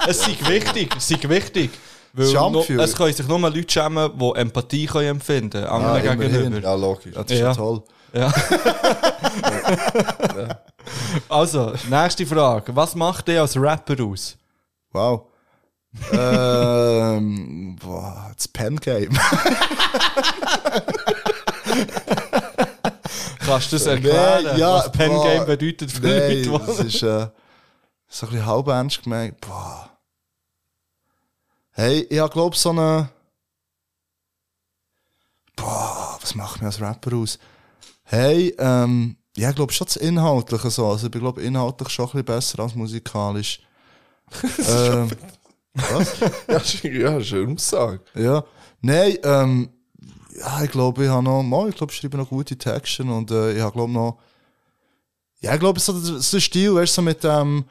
[0.08, 1.70] Es ist wichtig, es ist wichtig.
[2.14, 6.32] Weil nur, es können sich nur Leute schämen, die Empathie können empfinden können, anderen immerhin.
[6.32, 6.60] gegenüber.
[6.68, 7.14] Ja, logisch.
[7.16, 7.50] Ja, das ist Ja.
[7.50, 7.84] ja toll.
[11.30, 12.76] Also, nächste Frage.
[12.76, 14.36] Was macht ihr als Rapper aus?
[14.92, 15.28] Wow.
[16.12, 19.18] ähm, boah, das Pen-Game.
[23.46, 26.80] Kannst du das erklären, Nein, ja, was Pen Game boah, bedeutet für Nein, Leute, das
[26.80, 27.28] ist äh,
[28.10, 29.40] so ein bisschen halb ernst gemeint.
[29.42, 29.90] Boah.
[31.72, 33.10] Hey, ich glaube so eine...
[35.56, 37.38] Boah, was macht mir als Rapper aus?
[38.04, 40.88] Hey, ähm, ja, ich glaube schon das Inhaltliche so.
[40.88, 43.62] Also ich glaube inhaltlich schon ein bisschen besser als musikalisch.
[44.68, 45.12] ähm,
[45.74, 46.20] was?
[46.48, 48.02] Ja, das ist- ja, das Aussage.
[48.82, 49.70] Nein, ähm,
[50.38, 53.32] ja, ich glaube, ich habe noch, mal, ich glaube, ich schreibe noch gute Texte und
[53.32, 54.20] äh, ich habe, glaube noch,
[55.42, 57.66] ja, ich glaube, so so Stil, weißt du, so mit dem,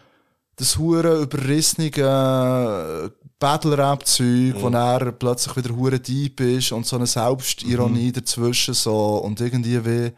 [0.59, 7.07] das hure überrissene äh, Battle-Rap-Zeug, wo er plötzlich wieder hure deep ist und so eine
[7.07, 10.13] Selbstironie dazwischen so und irgendwie wie,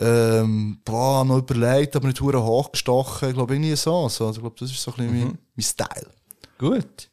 [0.00, 4.26] ähm, boah, noch überlegt, aber nicht hure hochgestochen, ich glaube, irgendwie so, so.
[4.26, 6.10] Also, ich glaube, das ist so ein bisschen mein, mein Style.
[6.58, 7.10] Gut.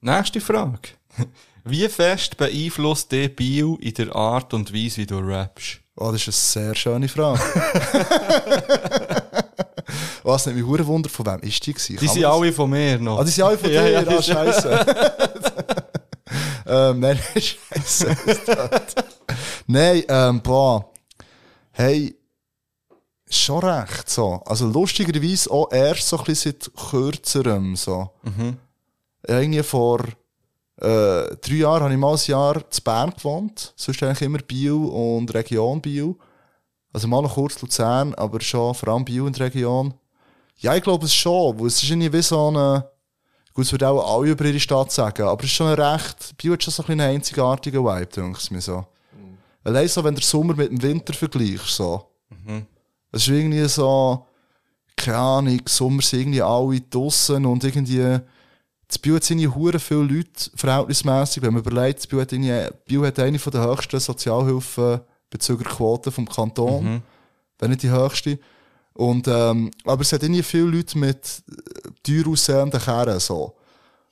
[0.00, 0.90] Nächste Frage.
[1.64, 5.80] Wie fest beeinflusst dich Bio in der Art und Weise, wie du rappst?
[5.94, 7.40] Oh, das ist eine sehr schöne Frage.
[10.24, 11.96] Was nicht mich hure Wunder, von wem ist die gewesen?
[11.96, 13.18] Die Kann sind das- alle von mir noch.
[13.18, 13.90] Ah, die sind alle von Ja, dir?
[13.92, 14.86] ja, ah, die sind- scheiße.
[16.66, 18.16] ähm, nein, scheiße.
[19.66, 20.84] nein, ähm, boah.
[21.72, 22.14] Hey,
[23.28, 24.40] schon recht, so.
[24.44, 28.10] Also lustigerweise auch erst so ein bisschen seit kürzerem, so.
[29.26, 30.00] Irgendwie vor
[30.80, 33.72] äh, drei Jahren habe ich mal ein Jahr zu Bern gewohnt.
[33.76, 34.84] Sonst eigentlich immer Bio
[35.16, 36.16] und Region Bio.
[36.92, 39.94] Also mal noch kurz Luzern, aber schon vor allem Bio und Region.
[40.62, 42.88] Ja, ich glaube es schon, weil es ist irgendwie wie so eine,
[43.52, 46.36] gut, es würden auch alle über ihre Stadt sagen, aber es ist schon ein recht,
[46.36, 48.86] Bio hat schon so ein einen einzigartigen Vibe, denke ich mir so.
[49.64, 52.06] Allein so, wenn du den Sommer mit dem Winter vergleichst, so.
[53.10, 54.24] Es ist irgendwie so,
[54.94, 58.20] keine Ahnung, Sommer sind irgendwie alle draussen und irgendwie,
[58.86, 62.72] das Bio hat irgendwie hure viele Leute, verhältnismässig, wenn man überlegt, das Bio hat, irgendwie,
[62.86, 67.02] Bio hat eine der höchsten Sozialhilfen bezüglich Quoten vom Kanton,
[67.58, 68.38] wenn nicht die höchste.
[68.94, 73.54] Und, ähm, aber es hat irgendwie viele Leute mit äh, teuer aussehenden Kerren, so.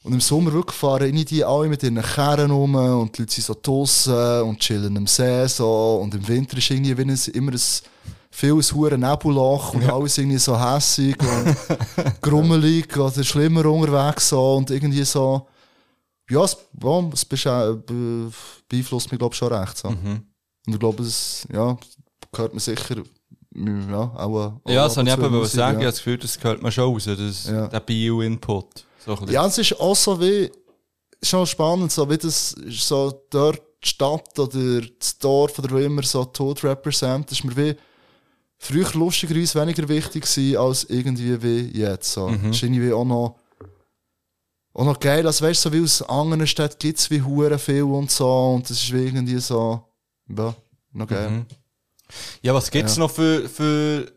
[0.03, 3.35] Und im Sommer wirklich fahren irgendwie die alle mit ihren Kerren rum und die Leute
[3.35, 6.01] sind so draussen und chillen am See, so.
[6.03, 7.61] Und im Winter ist irgendwie wie ein, immer ein,
[8.31, 11.57] viel ein hure Nebulloch und alles irgendwie so hässig und
[12.23, 14.55] grummelig oder schlimmer unterwegs, so.
[14.57, 15.47] Und irgendwie so,
[16.31, 17.27] ja, es, ja, es
[17.85, 18.31] be-
[18.71, 19.89] beeinflusst mich, glaube ich, schon recht, so.
[20.67, 21.77] Und ich glaube, es, ja,
[22.33, 23.03] gehört mir sicher,
[23.55, 25.79] ja, auch Ja, ab das und wollte ich zu eben Musik, sagen.
[25.79, 25.87] Ich ja.
[25.87, 27.69] habe das Gefühl, das gehört man schon raus, das, Ja.
[27.69, 28.85] der Bio-Input.
[29.05, 29.15] So.
[29.29, 30.51] Ja, es ist auch so wie,
[31.23, 36.03] schon spannend, so wie das so dort die Stadt oder das Dorf oder wo immer
[36.03, 37.77] so tot represent, das ist mir wie
[38.59, 42.29] früher lustigerweise weniger wichtig gewesen, als irgendwie wie jetzt, so.
[42.31, 43.37] Das ist irgendwie auch noch,
[44.75, 47.85] auch noch geil, also weißt du, so wie aus anderen Städten gibt's wie Huren viel
[47.85, 49.83] und so, und das ist wie irgendwie so,
[50.29, 50.55] ja,
[50.93, 51.47] noch geil.
[52.43, 54.11] Ja, was gibt's noch für, für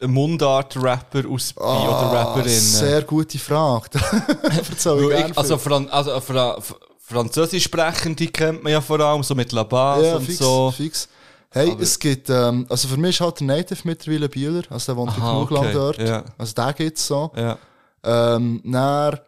[0.00, 2.56] Mundart-Rapper aus Bio oder Rapperinnen?
[2.56, 3.88] Ah, Sehr gute Frage.
[4.42, 6.58] Erzähl ich ich, also, Fran also Fra
[7.00, 10.70] Französisch sprechende kennt man ja vor allem, so mit La Base Ja, und fix, so.
[10.76, 11.08] fix.
[11.50, 14.96] Hey, es gibt, ähm, also für mich ist halt der Native mittlerweile Bieler, also der
[14.98, 15.98] wohnt Aha, genug lang okay, dort.
[15.98, 16.24] ja.
[16.36, 17.32] Also der gibt's so.
[17.34, 17.56] Ja.
[18.04, 19.18] Ähm, dann,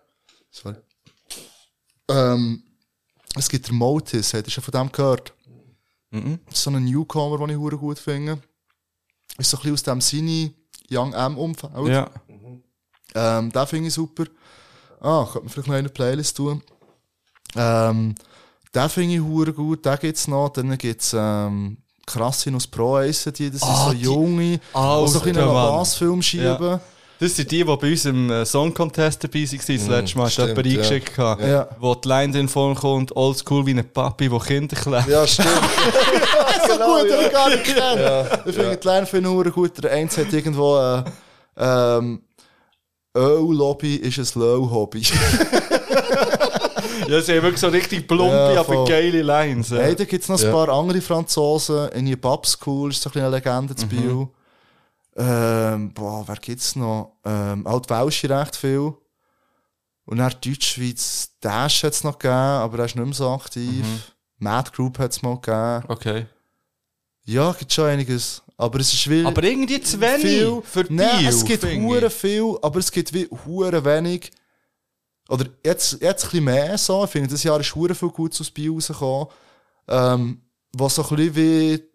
[0.50, 0.76] sorry.
[2.10, 2.62] Ähm,
[3.36, 5.32] es gibt der Motis, ihr schon von dem gehört?
[6.10, 6.40] Mhm.
[6.46, 8.38] Das ist so ein Newcomer, den ich hure gut finde.
[9.38, 10.52] Ist so ein bisschen aus dem Sini
[10.90, 11.88] Young M-Umfeld.
[11.88, 12.10] Ja.
[13.14, 14.24] Ähm, den finde ich super.
[15.00, 16.62] Ah, könnte man vielleicht noch eine Playlist tun.
[17.56, 18.14] Ähm,
[18.74, 20.50] den finde ich hure gut, den gibt's noch.
[20.50, 24.78] Dann gibt's ähm, Krassinus Pro Ace, die, das sind Ah, so die- junge, die so
[24.80, 25.46] ein bisschen einen.
[25.52, 26.80] Bassfilm schieben.
[27.20, 30.30] Das sind die, die bei uns im äh, Song Contest dabei waren, das letzte Mal.
[30.30, 31.68] Stimmt, jemanden eingeschickt, gehabt, Ja.
[31.78, 35.06] wo die Line in Form kommt, oldschool wie ein Papi, der Kinder klebt.
[35.08, 35.48] Ja, stimmt.
[36.66, 38.42] so gut, den ich gar nicht kenne.
[38.46, 39.82] Ich finde die Line für nur gut.
[39.84, 41.04] Der Eins hat irgendwo äh,
[41.58, 42.22] ähm,
[43.14, 45.02] Öl-Lobby ist ein Low-Hobby.
[47.08, 49.70] Ja, sie haben wirklich so richtig plumpe, Ja, aber geile Lines.
[49.70, 49.78] Ja.
[49.78, 50.52] Hey, da gibt es noch ein Ja.
[50.52, 51.88] paar andere Franzosen.
[51.90, 54.28] In die Pub School ist so ein bisschen eine Legende zu Biel.
[55.20, 57.18] Ähm, boah, wer gibt's noch?
[57.24, 58.94] Ähm, halt Welsche recht viel.
[60.06, 63.84] Und dann Deutschschweiz, Dash hat es noch gegeben, aber er ist nicht mehr so aktiv.
[64.38, 65.84] Mad Group hat es mal gegeben.
[65.88, 66.26] Okay.
[67.26, 68.42] Ja, gibt schon einiges.
[68.56, 70.62] Aber es ist wie Aber irgendwie zu wenig viel.
[70.62, 74.30] für Nein, es gibt hure viel, aber es gibt wie hure wenig.
[75.28, 77.04] Oder jetzt, jetzt ein bisschen mehr so.
[77.04, 79.28] Ich finde, dieses Jahr ist hure viel Gutes aus Biel rausgekommen.
[79.86, 80.42] Ähm,
[80.72, 81.89] was so ein bisschen wie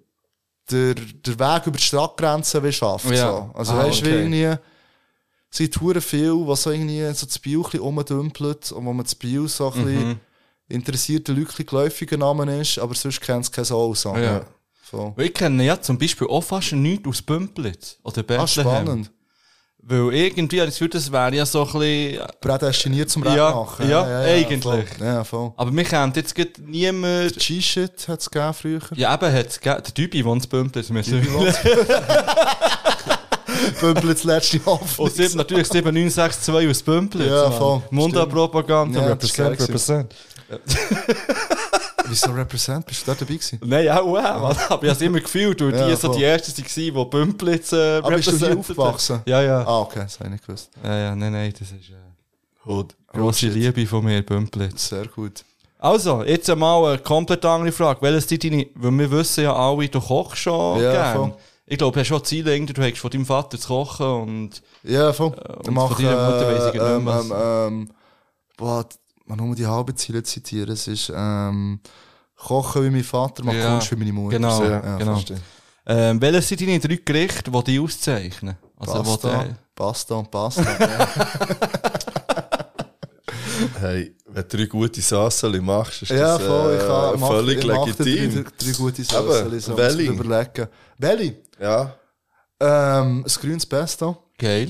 [0.72, 3.10] der, der Weg über die Stadtgrenzen schafft.
[3.12, 3.32] Ja.
[3.32, 3.52] So.
[3.54, 4.18] Also Ah, weißt du, okay.
[4.18, 4.56] irgendwie,
[5.58, 9.48] gibt hure viel, was so irgendwie so das Biel rumdümpelt und wo man das Biel
[9.48, 9.86] so ein Mhm.
[9.86, 10.20] bisschen
[10.68, 13.96] interessierte Leute geläufiger Namen ist, aber sonst kennt es kein Soul.
[13.96, 14.16] So.
[14.18, 14.46] Ja.
[14.92, 15.14] So.
[15.18, 18.42] Ich kenne ja zum Beispiel auch fast nichts aus Bümplitz oder Bethlehem.
[18.42, 19.12] Ah, spannend.
[19.88, 22.20] Weil irgendwie, das Gefühl, das wäre ja so ein bisschen...
[22.42, 23.88] Prädestiniert zum Rap Ja, machen.
[23.88, 24.64] ja, eigentlich.
[24.64, 24.84] Voll.
[25.00, 25.54] Ja, voll.
[25.56, 27.38] Aber mich kennt jetzt gerade niemand...
[27.38, 28.80] G-Shit hat es gegeben früher.
[28.96, 29.84] Ja, eben, hat es gegeben.
[29.86, 30.92] Der Typi wohnt in Bümplitz.
[30.92, 31.28] Wir sind
[33.80, 35.10] Bümplitz letzte Und Hoffnung.
[35.10, 37.28] sieben, natürlich 7962 aus Bümplitz.
[37.30, 37.84] Ja, voll.
[37.92, 40.16] Munda-Propaganda, Ja, das ist represent, represent.
[42.08, 42.86] Wieso Represent?
[42.86, 43.60] Bist du da dabei gewesen?
[43.64, 44.14] Nein, auch, auch.
[44.14, 44.26] Mann.
[44.42, 46.18] Aber ich habe es immer gefühlt, weil Ja, die so voll.
[46.18, 49.22] die Ersten waren, die Bümplitz äh, Aber bist du hier aufgewachsen?
[49.26, 49.62] Ja, ja.
[49.66, 50.70] Ah, okay, das habe ich nicht gewusst.
[50.84, 54.90] Ja, ja, nein, nein, das ist äh, grosse Liebe von mir, Bümplitz.
[54.90, 55.44] Sehr gut.
[55.80, 58.02] Also, jetzt einmal eine komplett andere Frage.
[58.02, 61.16] Welches sind deine, weil wir wissen ja alle, du kochst schon Ja, gern.
[61.18, 61.34] voll.
[61.68, 64.62] Ich glaube, du hast schon Ziele, du hast von deinem Vater zu kochen und...
[64.84, 65.30] Ja, voll.
[65.30, 67.90] und Ich mache, von deiner Mutter weiss ich äh, nicht mehr, ähm, ähm, ähm,
[68.58, 68.86] boah,
[69.26, 70.72] man nur die halben Ziele zitieren.
[70.72, 71.80] Es ist, ähm,
[72.38, 74.38] kochen wie mein Vater, machen Ja, Kunst wie meine Mutter.
[74.38, 75.14] genau, So, ja, genau.
[75.14, 75.38] verstehe.
[75.88, 78.56] Ähm, welches sind deine drei Gerichte, die dich auszeichnen?
[78.78, 80.64] Also, Pasta, die- Pasta und Pasta.
[80.80, 81.08] ja.
[83.80, 87.28] Hey, wenn du drei gute Sasseli machst, ist Ja, das voll, ich äh, kann, mach,
[87.30, 88.44] völlig ich mache legitim.
[88.44, 90.70] Drei, drei gute Sachen, so überlegen.
[90.98, 91.38] Welche?
[91.60, 91.96] Ja.
[92.60, 94.18] Ähm, ein grünes Pesto.
[94.38, 94.70] Geil.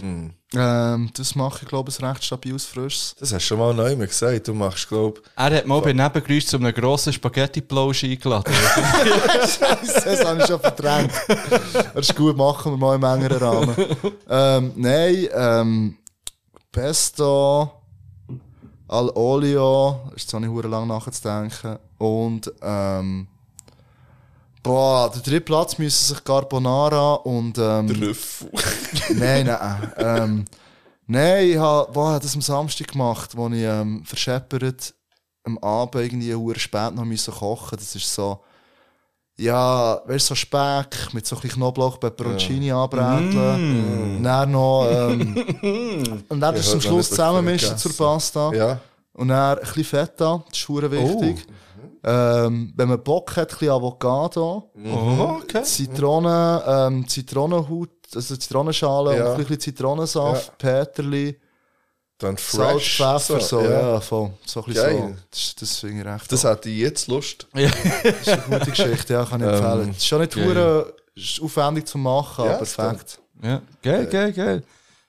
[0.55, 3.15] Ähm, das mache ich, glaube ich, ein recht stabiles, frisches.
[3.19, 4.47] Das hast du schon mal neu gesagt.
[4.47, 8.53] Du machst, glaube Er hat mal bei Nebengeräusch zu einem grossen Spaghetti-Plausch eingeladen.
[9.33, 11.11] das habe ich schon verdrängt.
[11.93, 13.75] Das ist gut, machen wir mal im engeren Rahmen.
[14.29, 15.97] ähm, nein, ähm,
[16.71, 17.71] Pesto,
[18.87, 21.79] al olio, ist zwar nicht hure lang nachzudenken.
[21.97, 23.27] Und, ähm,
[24.65, 28.49] boah, der dritte Platz müssen sich Carbonara und, ähm, Trüffel.
[29.15, 29.91] Nein, nein.
[29.97, 30.45] Ähm,
[31.05, 34.93] nein, ich habe boah, das am Samstag gemacht, wo ich ähm, verscheppert
[35.43, 37.77] am Abend irgendwie hure spät noch müssen kochen.
[37.77, 38.39] Das ist so,
[39.37, 44.17] ja, weißt du, so Speck mit so ein bisschen Knoblauch, Peperoncini anbraten.
[44.17, 45.35] Und dann noch, ähm,
[46.29, 48.51] und dann Ja, zum hört man Schluss zusammenmischen zur Pasta.
[48.53, 48.79] Ja.
[49.13, 51.47] Und dann ein bisschen Feta, das ist wichtig.
[52.07, 54.71] Ähm, wenn man Bock hat, ein bisschen Avocado.
[54.85, 55.63] oh, okay.
[55.63, 59.25] Zitrone, ähm, Zitronenhaut, also Zitronenschale Ja.
[59.25, 61.39] und ein bisschen Zitronensaft, Peterli,
[62.19, 62.97] Dann Salz, fresh.
[62.97, 64.31] Pfeffer, so, ja, voll.
[64.45, 65.15] So ein bisschen Geil.
[65.17, 65.21] so.
[65.31, 66.31] Das, das finde ich recht.
[66.31, 66.51] Das toll.
[66.51, 67.47] hätte ich jetzt Lust.
[67.53, 67.63] das
[68.21, 69.81] ist eine gute Geschichte, ja, kann ich empfehlen.
[69.85, 70.35] Ähm, ist schon nicht
[71.15, 73.19] ist aufwendig zu machen, Ja, aber perfekt.
[73.41, 74.63] Ja, geil, geil, geil.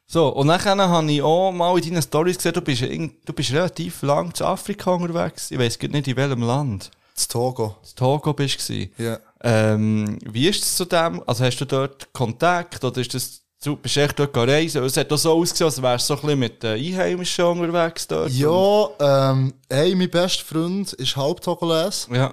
[0.08, 3.32] So, und dann habe ich auch mal in deinen Stories gesehen, du bist, in- du
[3.32, 5.50] bist relativ lang zu Afrika unterwegs.
[5.50, 6.90] Ich weiß nicht in welchem Land.
[7.14, 7.76] Das Togo.
[7.82, 8.86] In Togo bist du.
[8.98, 9.18] Ja.
[9.42, 11.22] Ähm, wie ist es zu dem?
[11.26, 14.84] Also hast du dort Kontakt oder ist das, du bist echt dort reisen?
[14.84, 18.06] Es hat auch so ausgesehen, als wärst du so ein bisschen mit den Einheimischen unterwegs
[18.06, 18.30] dort.
[18.30, 18.88] Ja,
[19.30, 22.14] ähm, hey, mein bester Freund ist halb Togolese.
[22.14, 22.32] Ja.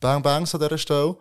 [0.00, 1.16] Bang Bangs an dieser Stelle.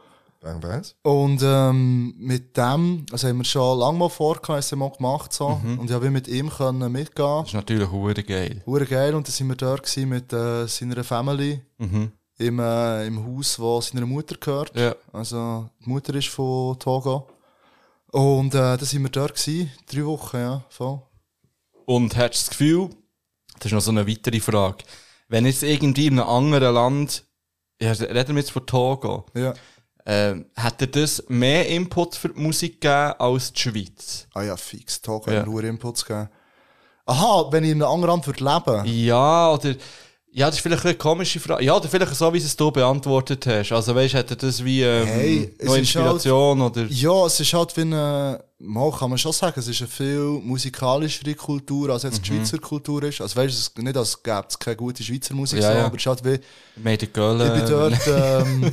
[0.45, 0.83] Bang.
[1.03, 5.47] Und ähm, mit dem, also haben wir schon lange mal vorgehabt, haben mal gemacht so.
[5.79, 7.39] Und ich habe mit ihm können mitgehen.
[7.39, 8.61] Das ist natürlich hure geil.
[8.65, 9.15] Hure geil.
[9.15, 11.61] Und dann sind wir dort gewesen mit äh, seiner Family
[12.37, 14.75] im, äh, im Haus, wo seiner Mutter gehört.
[14.75, 14.95] Ja.
[15.11, 17.27] Also die Mutter ist von Togo.
[18.11, 21.01] Und äh, da sind wir dort gewesen, drei Wochen, ja, voll.
[21.85, 22.89] Und hast du das Gefühl,
[23.59, 24.83] das ist noch so eine weitere Frage,
[25.27, 27.25] wenn jetzt irgendwie in einem anderen Land,
[27.81, 29.53] ja, reden wir jetzt von Togo, Ja.
[30.05, 34.27] Ähm, hätte das mehr Input für die Musik gegeben als die Schweiz?
[34.33, 35.01] Ah ja, fix.
[35.05, 35.13] Ja.
[35.13, 36.29] hat mir hure Inputs gegeben.
[37.07, 39.75] Aha, wenn ich in einem anderen Land würde leben Ja, oder,
[40.37, 41.63] Ja, das ist vielleicht eine komische Frage.
[41.63, 43.71] Ja, oder vielleicht so, wie es du beantwortet hast.
[43.71, 46.83] Also, weißt du, hätte das wie ähm, Hey, noch ist Inspiration oder.
[46.89, 50.19] Ja, es ist halt wie eine, mal kann man schon sagen, es ist eine viel
[50.43, 52.09] musikalischere Kultur, als Mhm.
[52.09, 53.21] jetzt die Schweizer Kultur ist.
[53.21, 55.85] Also weißt du, nicht, als gäbe es keine gute Schweizer Musik, Ja, so, ja.
[55.85, 56.39] aber es ist halt wie,
[56.83, 57.41] Made in Köln.
[57.41, 58.71] ich bin dort, ähm,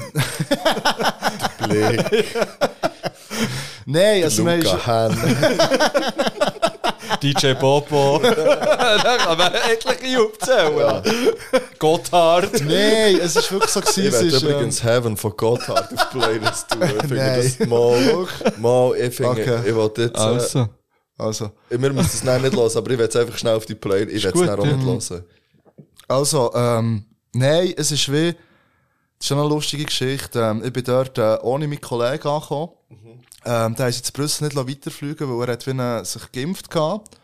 [1.69, 2.25] Blick,
[3.87, 5.17] nein, also man ist, Luca Hahn.
[7.23, 8.21] DJ Bobo.
[8.23, 11.03] da kann man etliche aufzählen.
[11.79, 12.53] Gotthard.
[12.65, 15.93] nein, es ist wirklich so gewesen, Ich es werde ist, ähm, übrigens Heaven von Gotthard
[15.93, 16.83] auf Playlist tun.
[16.83, 18.27] Ich finde das mal,
[18.59, 19.59] mal, ich finde, Okay.
[19.69, 20.69] ich will jetzt, Also.
[21.19, 24.17] also, wir müssen es nicht hören, aber ich werde es einfach schnell auf die Playlist,
[24.17, 24.73] ich werde es auch ja.
[24.77, 25.25] nicht hören.
[26.09, 28.37] Also, ähm, nein, es ist wie, das
[29.21, 30.41] ist schon eine lustige Geschichte.
[30.41, 32.71] Ähm, ich bin dort äh, ohne meinen Kollegen angekommen.
[33.45, 37.17] Ähm, der ist jetzt Brüssel nicht weiterfliegen weil er hat wie sich geimpft gehabt.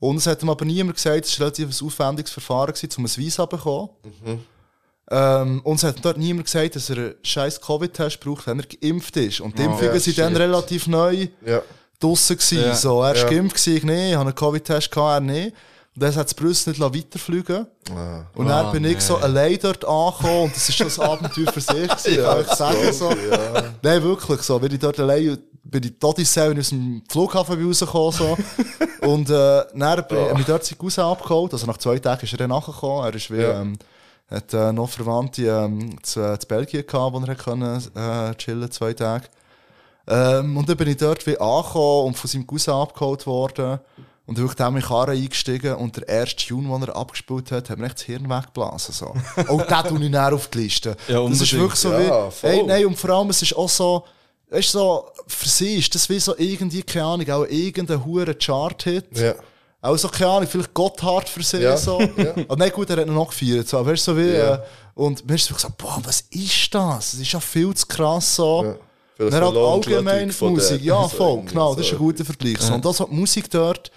[0.00, 3.04] Und es hat ihm aber niemand gesagt, es war relativ ein aufwendiges Verfahren, gewesen, um
[3.04, 3.90] ein Visa zu bekommen.
[5.10, 8.66] Ähm, und es hat dort niemand gesagt, dass er einen scheiß Covid-Test braucht, wenn er
[8.66, 9.40] geimpft ist.
[9.40, 10.40] Und die Impfungen ja, sind dann shit.
[10.40, 11.60] relativ neu Ja.
[12.00, 12.60] draussen gewesen.
[12.60, 12.74] Ja.
[12.74, 13.28] So, er war Ja.
[13.28, 15.54] geimpft, gewesen, ich nicht, ich habe einen Covid-Test gehabt, er nicht.
[15.94, 18.24] Und dann hat es Brüssel nicht weiterfliegen Ah.
[18.34, 21.52] Und dann Ah, bin ich so allein dort angekommen und das ist schon ein Abenteuer
[21.52, 22.92] für sich gewesen, kann ich sagen.
[22.94, 23.10] So.
[23.82, 24.58] Nein, wirklich so.
[24.58, 25.36] Bin ich dort allein,
[25.72, 28.12] bin ich Todessäu aus dem Flughafen rausgekommen.
[28.12, 28.38] So.
[29.08, 31.52] und äh, dann bin ich mich dort sein Cousin abgeholt.
[31.52, 33.04] Also nach zwei Tagen ist er dann nachgekommen.
[33.04, 33.60] Er ist wie, Ja.
[33.60, 33.76] ähm,
[34.30, 38.70] hat äh, noch Verwandte ähm, zu, zu Belgien gehabt, wo er hat können, äh, chillen
[38.70, 39.26] zwei Tage.
[40.06, 43.80] Ähm, und dann bin ich dort wie angekommen und von seinem Cousin abgeholt worden.
[44.24, 47.68] Und wirklich dann in die Karre eingestiegen und der erste Tune, den er abgespielt hat,
[47.68, 48.94] hat mir echt das Hirn weggeblasen.
[48.94, 49.06] So.
[49.48, 50.96] Auch den tue ich näher auf die Liste.
[51.08, 52.32] Ja, das ist wirklich so Ja, wie...
[52.46, 54.04] Hey, nein, und vor allem, es ist auch so...
[54.52, 59.06] Weißt so, für sie ist das wie so irgendwie, keine Ahnung, auch irgendein hoher Chart-Hit.
[59.18, 59.34] Ja.
[59.80, 62.00] Auch so, keine Ahnung, vielleicht Gotthard für sie Ja, so.
[62.00, 62.34] ja.
[62.48, 63.66] Aber nein, gut, er hat ihn noch gefeiert.
[63.68, 63.84] So.
[63.84, 64.28] Weißt so wie...
[64.34, 64.54] Ja.
[64.56, 64.60] Äh,
[64.94, 67.12] und mir ist so gesagt, boah, was ist das?
[67.12, 68.62] Das ist ja viel zu krass so.
[68.64, 68.74] Ja.
[69.16, 70.68] Vielleicht Dann verlohnt allgemein Musik.
[70.68, 72.58] der- Ja, voll, genau, das ist ein guter Vergleich.
[72.60, 72.74] So.
[72.74, 73.90] Und das hat die Musik dort,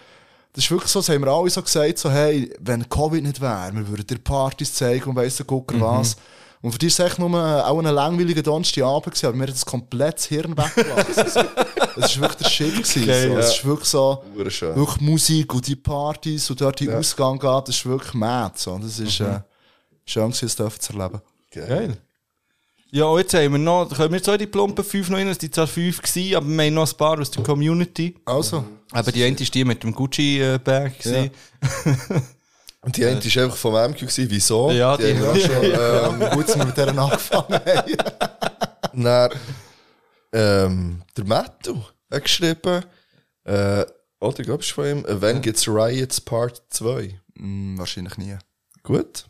[0.53, 3.41] das ist wirklich so, das haben wir alle so gesagt, so, hey, wenn Covid nicht
[3.41, 6.15] wäre, wir würden dir Partys zeigen und weiss der Gucker was.
[6.61, 9.43] Und für dich ist es echt nur äh, auch ein langweiliger Donnerstagabend gewesen, aber mir
[9.43, 11.47] hat das komplett das Hirn weggelassen.
[11.95, 12.73] Das war wirklich der Shit.
[12.73, 13.37] Gewesen, Geil, so.
[13.37, 13.53] Es ja.
[13.53, 14.75] ist wirklich so, Urschön.
[14.75, 18.53] wirklich Musik und die Partys und dort die Ausgang geht, das ist wirklich mad.
[18.57, 18.77] So.
[18.77, 19.39] Das ist äh,
[20.05, 21.21] schön gewesen, das dürfen zu erleben.
[21.51, 21.97] Geil.
[22.91, 25.27] Ja, und jetzt haben wir noch, können wir jetzt auch die plumpen 5 noch rein,
[25.27, 28.15] das waren zwar 5 gewesen, aber wir haben noch ein paar aus der Community.
[28.25, 30.99] Also, Aber die eine ist die mit dem Gucci-Bag.
[30.99, 31.31] gewesen.
[32.85, 34.27] Und die eine war einfach vom MQ, gewesen.
[34.29, 34.71] wieso?
[34.71, 37.97] Ja, die- haben wir auch schon, ähm, gut, dass wir mit der angefangen haben.
[39.03, 39.31] Dann,
[40.33, 41.77] ähm, der Mattu
[42.11, 42.83] hat geschrieben,
[43.43, 43.85] äh,
[44.21, 47.19] oder glaubst du von ihm, äh, When Gets Riots Part 2?
[47.37, 48.37] Hm, wahrscheinlich nie.
[48.83, 49.25] Gut.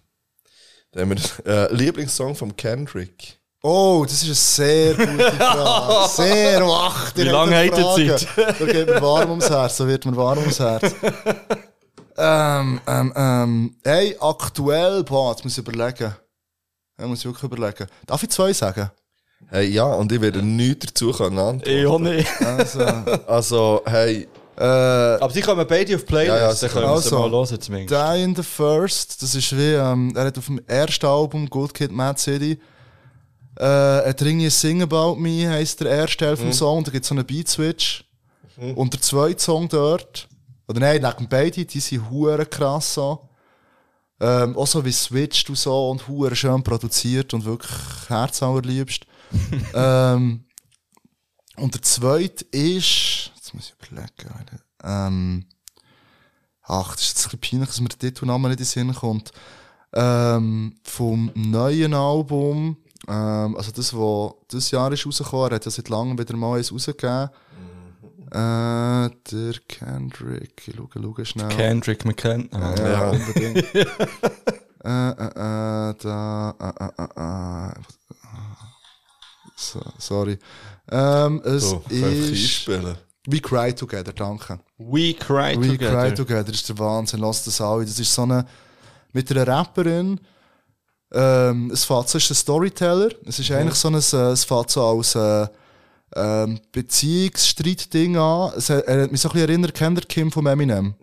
[0.92, 3.40] Dann haben wir äh, Lieblingssong von Kendrick.
[3.64, 6.10] Oh, das ist eine sehr gute Frage.
[6.10, 7.12] Sehr wach.
[7.16, 8.28] Wie lange habt ihr Zeit?
[8.60, 9.78] Da geht mir warm ums Herz.
[9.78, 10.94] Da wird mir warm ums Herz.
[12.18, 16.16] ähm, ähm, ähm, hey, aktuell, boah, jetzt muss ich überlegen.
[17.00, 17.88] Ja, muss ich wirklich überlegen.
[18.06, 18.90] Darf ich zwei sagen?
[19.48, 21.70] Hey, ja, und ich werde nichts dazu können antworten.
[21.70, 22.42] Ich auch nicht.
[22.42, 22.80] Also,
[23.28, 24.28] Also, hey,
[24.58, 27.32] äh, Aber sie kommen beide auf Playlist, Ja, ja, dann können wir sie also, mal
[27.32, 27.92] hören zumindest.
[28.16, 31.74] Die in the First, das ist wie, ähm, er hat auf dem ersten Album Good
[31.74, 32.58] Kid, Mad City,
[33.58, 37.04] äh, hat er irgendwie Sing About Me, heisst der erste Teil vom Song, da gibt
[37.04, 38.06] es so einen Beat-Switch.
[38.76, 40.30] Und der zweite Song dort,
[40.68, 43.30] oder nein, neben beide, die sind hure krass so.
[44.20, 47.72] Ähm, auch so wie switcht und so und hure schön produziert und wirklich
[48.08, 49.06] herzallerliebst.
[49.74, 50.46] ähm,
[51.58, 55.46] und der zweite ist, jetzt muss ich überlegen, ähm,
[56.64, 58.96] ach, das ist jetzt ein bisschen peinlich, dass mir der Titelname nicht in den Sinn
[58.96, 59.32] kommt.
[59.94, 62.78] Ähm, vom neuen Album,
[63.08, 66.58] ähm, also das, was dieses Jahr ist rausgekommen, er hat ja seit langem wieder mal
[66.58, 67.30] eins rausgegeben.
[68.32, 71.50] Äh, der Kendrick, ich schaue, schaue schnell.
[71.50, 72.50] Kendrick McKen.
[72.54, 72.76] Ah.
[72.78, 73.58] Ja, unbedingt.
[73.74, 73.90] äh,
[74.84, 77.82] äh, äh, da, äh, äh, äh, äh.
[79.56, 80.38] So, sorry.
[80.92, 82.68] Ähm, es so, ist.
[83.28, 84.60] We Cry Together, danke.
[84.78, 85.92] We Cry We Together.
[85.92, 87.86] Cry Together ist der Wahnsinn, lass das alle.
[87.86, 88.46] Das ist so eine,
[89.14, 90.20] mit einer Rapperin,
[91.12, 94.70] ähm, es fährt so, ist ein Storyteller, es ist eigentlich so ein, äh, es fährt
[94.70, 95.48] so als, äh,
[96.16, 98.54] ähm, Beziehungsstreitding an.
[98.58, 100.96] Es, er hat mich so ein bisschen erinnert, kennt ihr Kim von Eminem?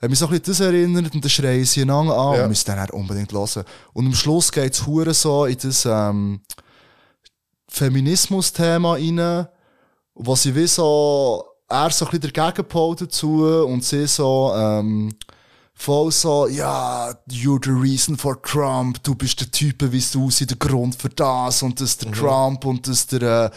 [0.00, 2.42] hat mich so ein bisschen das erinnert und dann schreien sie einander an Ja.
[2.44, 3.64] und müssen dann unbedingt hören.
[3.92, 6.40] Und am Schluss geht es hure so in das ähm,
[7.68, 9.46] Feminismus-Thema rein,
[10.14, 15.10] wo sie wie so, er so ein bisschen dagegen gepolt dazu und sie so ähm,
[15.74, 20.50] voll so, ja, you're the reason for Trump, du bist der Typ, wie du aussiehst,
[20.50, 23.50] der Grund für das und dass der Trump und dass der, äh,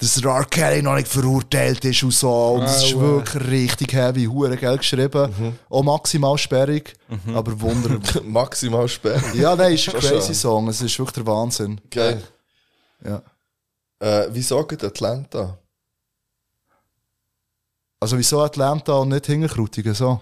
[0.00, 0.44] dass der R.
[0.46, 2.52] Kelly noch nicht verurteilt ist und so.
[2.54, 5.56] Und es ist wirklich richtig heavy, hure geil geschrieben.
[5.68, 6.94] Auch maximal sperrig,
[7.34, 8.22] aber wunderbar.
[8.24, 9.22] Maximal spät.
[9.34, 10.34] ja, nein, ist ein crazy.
[10.34, 11.80] Song, es ist wirklich der Wahnsinn.
[11.90, 12.22] Geil.
[13.04, 13.22] Ja.
[13.98, 15.58] Äh, wieso geht Atlanta?
[18.00, 20.20] Also wieso Atlanta und nicht Hingerkrutigen, so?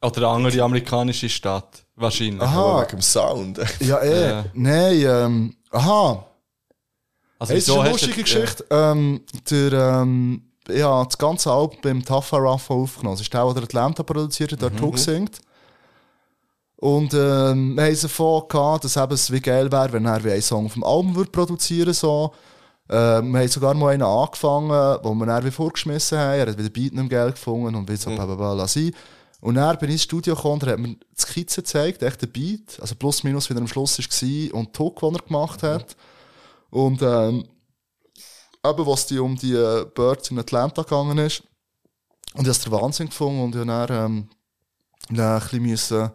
[0.00, 1.82] Oder eine andere amerikanische Stadt.
[1.96, 2.40] Wahrscheinlich.
[2.40, 2.60] Aha.
[2.60, 3.58] Aber wegen dem Sound.
[3.80, 4.28] Ja, eh.
[4.28, 4.44] Ja.
[4.54, 6.27] Nein, ähm, aha.
[7.38, 8.64] Also, Hey, es ist eine lustige Geschichte.
[8.70, 9.20] Ähm,
[9.50, 13.14] der, ähm, ja, das ganze Album beim Taffa Raffa aufgenommen.
[13.16, 14.80] Das ist der, der Atlanta produziert hat, der Mhm.
[14.82, 15.40] Hook singt.
[16.76, 20.22] Und ähm, wir haben es davon gehabt, dass eben es wie geil wäre, wenn er
[20.22, 22.32] wie einen Song dem Album würde produzieren so.
[22.88, 24.70] Ähm, wir haben sogar mal einen angefangen,
[25.02, 26.38] wo wir dann wie vorgeschmissen haben.
[26.38, 28.78] Er hat wieder Beat nicht Geld gefunden und wie so, bla bla bla, lass.
[29.40, 32.30] Und dann bin ich ins Studio gekommen und hat mir die Skizze gezeigt, echt den
[32.30, 35.62] Beat, also plus minus, wie er am Schluss war und die Hook, die er gemacht
[35.62, 35.96] hat.
[36.70, 37.48] Und ähm,
[38.64, 41.42] eben, was die um die äh, Birds in Atlanta gegangen ist.
[42.34, 44.28] Und ich habe es der Wahnsinn gefunden und ich habe dann, ähm,
[45.10, 46.10] dann ein bisschen müssen,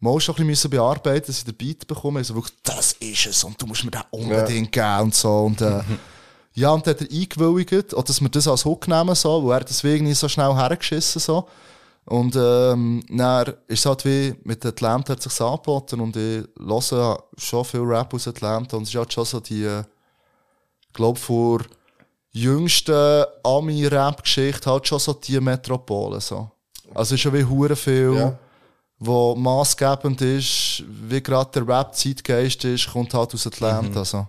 [0.00, 2.18] mal schon ein bisschen bearbeiten, dass ich den Beat bekomme.
[2.18, 5.44] Also wirklich, das ist es und du musst mir den unbedingt geben und so.
[5.44, 5.82] Und, äh,
[6.54, 9.60] ja, und dann hat er eingewilligt, dass wir das als Hook nehmen, so, wo er
[9.60, 11.48] deswegen nicht so schnell hergeschissen so.
[12.06, 17.24] Und ähm, dann ist es halt wie, mit Atlanta hat sich angeboten und ich höre
[17.36, 19.82] schon viel Rap aus Atlanta und es ist halt schon so die, äh,
[20.92, 21.62] glaube vor
[22.30, 26.50] jüngsten Ami-Rap-Geschichte halt schon so die Metropole so.
[26.94, 28.38] Also es ist schon wie hure viel, Ja.
[29.00, 34.26] wo maßgebend ist, wie gerade der Rap-Zeitgeist ist, kommt halt aus Atlanta so.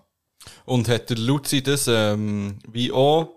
[0.65, 3.27] Und hat der Luzi das ähm, wie auch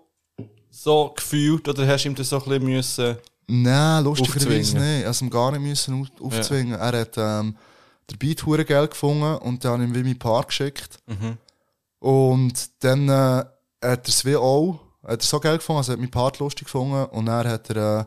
[0.71, 3.17] so gefühlt oder hast du ihm das so ein bisschen müssen?
[3.53, 5.05] Nein, lustigerweise nicht.
[5.05, 6.79] Also, ihm gar nicht müssen auf- aufzwingen.
[6.79, 7.57] Er hat ähm,
[8.09, 10.99] den Beat hure geil gefunden und dann habe ich ihm wie mein Paar geschickt.
[11.99, 13.47] Und dann äh, hat
[13.81, 17.05] er es wie auch, hat er so geil gefunden, also hat mein Part lustig gefunden
[17.05, 18.05] und dann hat er, äh,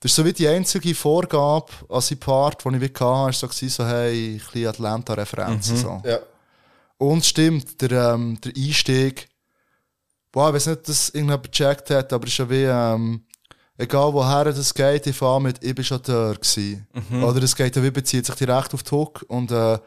[0.00, 3.32] das ist so wie die einzige Vorgabe an sein Part, die ich wie hatte, war
[3.32, 5.76] so, gewesen, so hey, ein bisschen Atlanta-Referenzen.
[5.76, 6.02] So.
[6.04, 6.18] Ja.
[6.98, 9.28] Und es stimmt, der, ähm, der Einstieg,
[10.32, 13.22] boah, ich weiß nicht, ob das irgendjemand gecheckt hat, aber es ist ja wie, ähm,
[13.78, 16.86] egal woher das geht, ich fahre mit, ich bin schon da gewesen.
[17.22, 19.78] Oder es geht ja wie, bezieht sich direkt auf die Hook und, äh,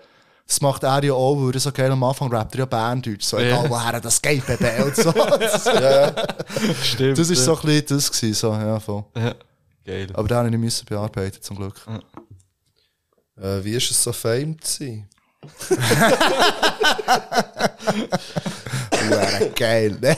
[0.48, 3.26] das macht er ja auch, weil er so geil am Anfang rappt, er ja Berndeutsch,
[3.26, 3.70] so egal Ja.
[3.70, 5.12] woher das geht, Baby, und so.
[6.84, 7.18] Stimmt.
[7.18, 9.04] Das ist so ein bisschen das gewesen, so, ja, voll.
[9.18, 9.36] Ja.
[9.86, 10.08] Geil.
[10.14, 11.76] Aber den habe ich nicht müssen bearbeiten, zum Glück.
[13.42, 15.10] Äh, wie ist es so famed zu sein?
[19.56, 20.18] Geil, ne?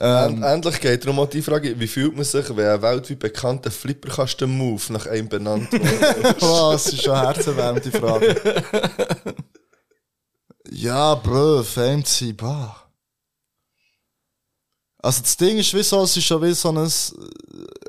[0.00, 3.70] Ähm, endlich geht darum auch die Frage, wie fühlt man sich, wenn ein weltweit bekannter
[3.70, 6.42] Flipperkasten-Move nach einem benannt wird?
[6.42, 8.36] Oh, das ist schon eine herzerwärmende Frage.
[10.70, 12.82] ja, Bro, Fame sein, bah.
[14.98, 17.14] Also das Ding ist wie so, es ist schon wie so ein, es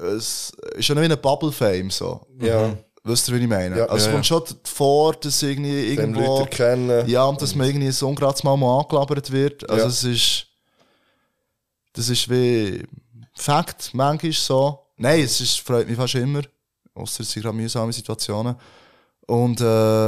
[0.02, 2.27] ist schon wie eine Bubble-Fame, so.
[2.39, 2.77] ja,
[3.07, 3.77] Wisst ihr, wie ich meine?
[3.77, 6.39] Ja, also es ja, kommt schon vor, dass irgendwie irgendwo...
[6.39, 7.07] Leute kennen.
[7.07, 9.69] Ja, und dass man irgendwie so gerade mal mal angelabert wird.
[9.69, 9.89] Also Ja.
[9.89, 10.47] es ist...
[11.93, 12.84] Das ist wie...
[13.34, 14.79] Fakt, manchmal so.
[14.97, 16.41] Nein, es ist, freut mich fast immer.
[16.95, 18.55] Ausser es sind gerade mühsame Situationen.
[19.27, 20.07] Und äh,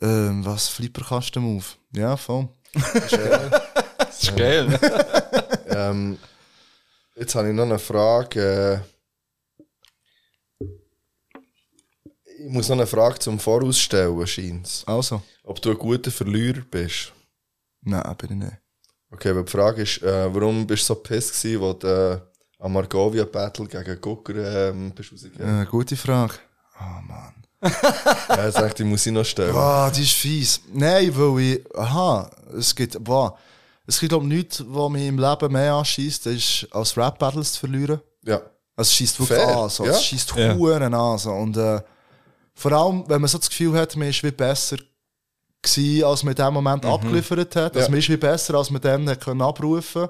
[0.00, 1.64] ähm, was, Flipperkasten-Move?
[1.92, 2.48] Ja, voll.
[3.98, 4.78] Das ist geil.
[5.68, 6.18] Ähm,
[7.14, 8.82] jetzt habe ich noch eine Frage.
[8.84, 8.97] Äh,
[12.38, 17.12] ich muss noch eine Frage zum Vorausstellen, scheint Also, Ob du ein guter Verlierer bist.
[17.82, 18.56] nein, bin ich nicht.
[19.10, 22.20] Okay, aber die Frage ist, äh, warum bist du so pissed gewesen, wo du äh,
[22.62, 25.62] am Margovia Battle gegen Gucker ähm, bist rausgegangen?
[25.62, 26.34] Äh, gute Frage.
[26.78, 27.34] Oh Mann.
[28.28, 29.54] ja, jetzt dachte ich, muss ich noch stellen.
[29.56, 30.60] Ah, die ist fies.
[30.72, 33.36] Nein, weil ich, aha, es gibt, boah,
[33.86, 37.60] es gibt, glaube ich, nichts, was mich im Leben mehr anschießt, ist, als Rap-Battles zu
[37.60, 38.00] verlieren.
[38.24, 38.36] Ja.
[38.76, 39.84] Also, es schießt wirklich Fair, an, so.
[39.86, 39.90] ja.
[39.92, 40.54] es schießt Ja.
[40.54, 41.32] Huren an, so.
[41.32, 41.80] Und, äh,
[42.58, 44.78] vor allem, wenn man so das Gefühl hat, man ist wie besser
[45.62, 47.76] gewesen, als man in dem Moment abgeliefert hat.
[47.76, 47.88] Also, Ja.
[47.90, 50.08] man ist wie besser, als man dann können abrufen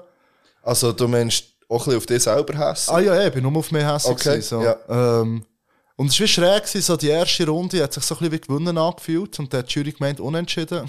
[0.63, 2.91] Also du meinst auch ein bisschen auf dich selber hassen?
[2.91, 4.13] Ah ja, ich bin nur auf mich hässlich.
[4.13, 4.63] Okay, gewesen, so.
[4.63, 4.75] ja.
[4.89, 5.45] ähm,
[5.95, 8.77] und es war schräg, so die erste Runde hat sich so ein bisschen wie gewonnen
[8.77, 10.79] angefühlt und dann hat die Jury gemeint, unentschieden.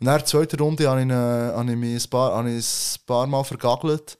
[0.00, 2.64] Und dann die zweite Runde habe ich, äh, habe ich mich ein paar, habe ich
[2.96, 4.18] ein paar Mal vergagelt.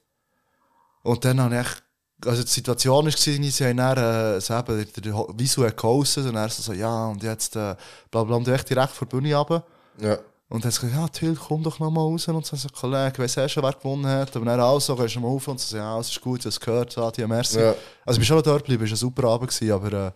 [1.01, 1.83] Und dann habe ich echt,
[2.25, 3.97] also die Situation war, sie haben dann,
[4.37, 7.55] äh, so eben, der, der Visu hat geholfen und er so, so, ja, und jetzt,
[7.55, 7.75] äh,
[8.11, 9.63] bla bla, und echt direkt vor die Bühne runter.
[9.99, 10.17] Ja.
[10.49, 12.27] Und dann hat sie gesagt, ja, Till, komm doch noch mal raus.
[12.27, 14.35] Und so, so Kollege, weiss er schon, wer gewonnen hat?
[14.35, 16.49] Aber dann also, gehst du mal auf und so, ja, es ist gut, ich habe
[16.49, 17.59] es gehört, Adi, merci.
[17.59, 17.73] Ja.
[18.05, 20.11] Also, ich bin schon noch dort geblieben, es war ein super Abend, gewesen, aber, äh,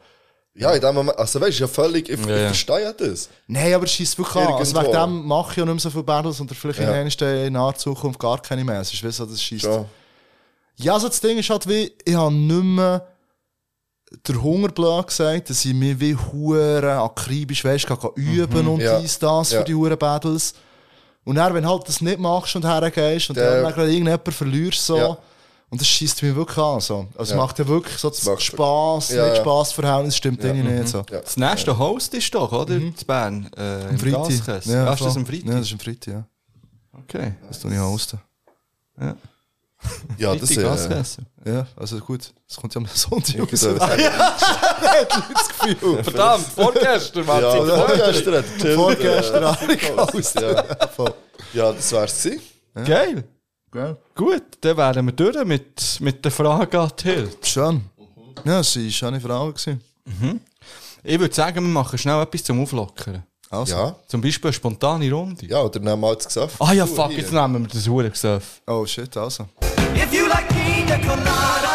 [0.60, 2.36] Ja, in dem Moment, also weißt du, ja völlig, ich, Ja, ja.
[2.38, 3.30] ich verstehe ja das.
[3.48, 4.54] Nein, aber es schießt wirklich an.
[4.54, 7.00] Also wegen dem mache ich ja nicht mehr so viele Battles und vielleicht Ja.
[7.02, 8.82] in der in naher Zukunft gar keine mehr.
[8.82, 9.66] Es ist wie so, das schießt.
[9.66, 9.86] Schon.
[10.78, 13.08] Ja, also das Ding ist halt wie, ich habe nicht mehr
[14.28, 18.82] der Hunger blöd gesagt, dass ich mich wie hure akribisch, weißt, gehe üben und Mhm.
[18.82, 19.00] Ja.
[19.00, 19.60] dies, das Ja.
[19.60, 20.54] für die hure Battles.
[21.26, 24.86] Und dann, wenn halt das nicht machst und hergehst und Der- dann gerade irgendjemand verlierst,
[24.86, 24.98] so.
[24.98, 25.18] Ja.
[25.70, 27.00] Und das schießt mich wirklich an, so.
[27.18, 27.36] Also es Ja.
[27.36, 29.42] macht ja wirklich so das Spass, Ja, nicht ja.
[29.42, 31.00] Spassverhältnis stimmt irgendwie nicht, so.
[31.00, 31.20] Ja.
[31.20, 32.76] Das nächste Host ist doch, oder?
[32.76, 33.50] In Bern.
[33.58, 34.66] Äh, Am Im Freitag.
[34.66, 35.46] Ja, Ja, ist das am Freitag?
[35.48, 36.28] Ja, das ist am Freitag, ja.
[36.98, 37.34] Okay.
[37.50, 38.22] Das tue ich hosten.
[39.02, 39.18] Ja,
[40.18, 41.20] das Freitag ist.
[41.46, 41.52] Äh.
[41.54, 43.62] Ja, also gut, es kommt ja am Sonntag ich raus.
[43.64, 44.04] würde sagen,
[45.34, 46.04] das Gefühl.
[46.04, 47.42] Verdammt, vorgestern, Mann.
[47.42, 50.36] ja, vorgestern hat Till, Vorgestern gehost.
[50.42, 50.64] ja.
[51.54, 52.42] Ja, das wär's gewesen.
[52.86, 53.24] Geil.
[53.72, 53.98] Gell?
[54.16, 57.46] Gut, dann wären wir durch mit, mit der Frage an Tilt.
[57.46, 57.82] Schön.
[58.46, 59.54] Ja, es war eine schöne Frage.
[59.54, 59.82] gewesen.
[61.04, 63.24] Ich würde sagen, wir machen schnell etwas zum Auflockern.
[63.50, 63.76] Also.
[63.76, 65.46] Ja, Zum Beispiel eine spontane Runde.
[65.46, 66.56] ja, oder nehmen wir jetzt gesagt.
[66.60, 68.62] Ah ja, fuck, jetzt nehmen wir das Hurengesöff.
[68.68, 69.48] Oh shit, also.
[69.96, 71.70] If you like pina coladas,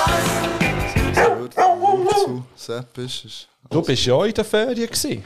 [2.25, 3.49] Zu Sepp ist, ist.
[3.71, 5.25] Du bist ja auch in der Ferien gewesen.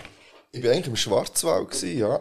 [0.52, 2.20] Ich war eigentlich im Schwarzwald, gewesen, ja.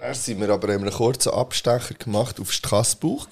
[0.00, 3.26] Dann sind wir aber haben einen kurzen Abstecher gemacht auf Straßburg.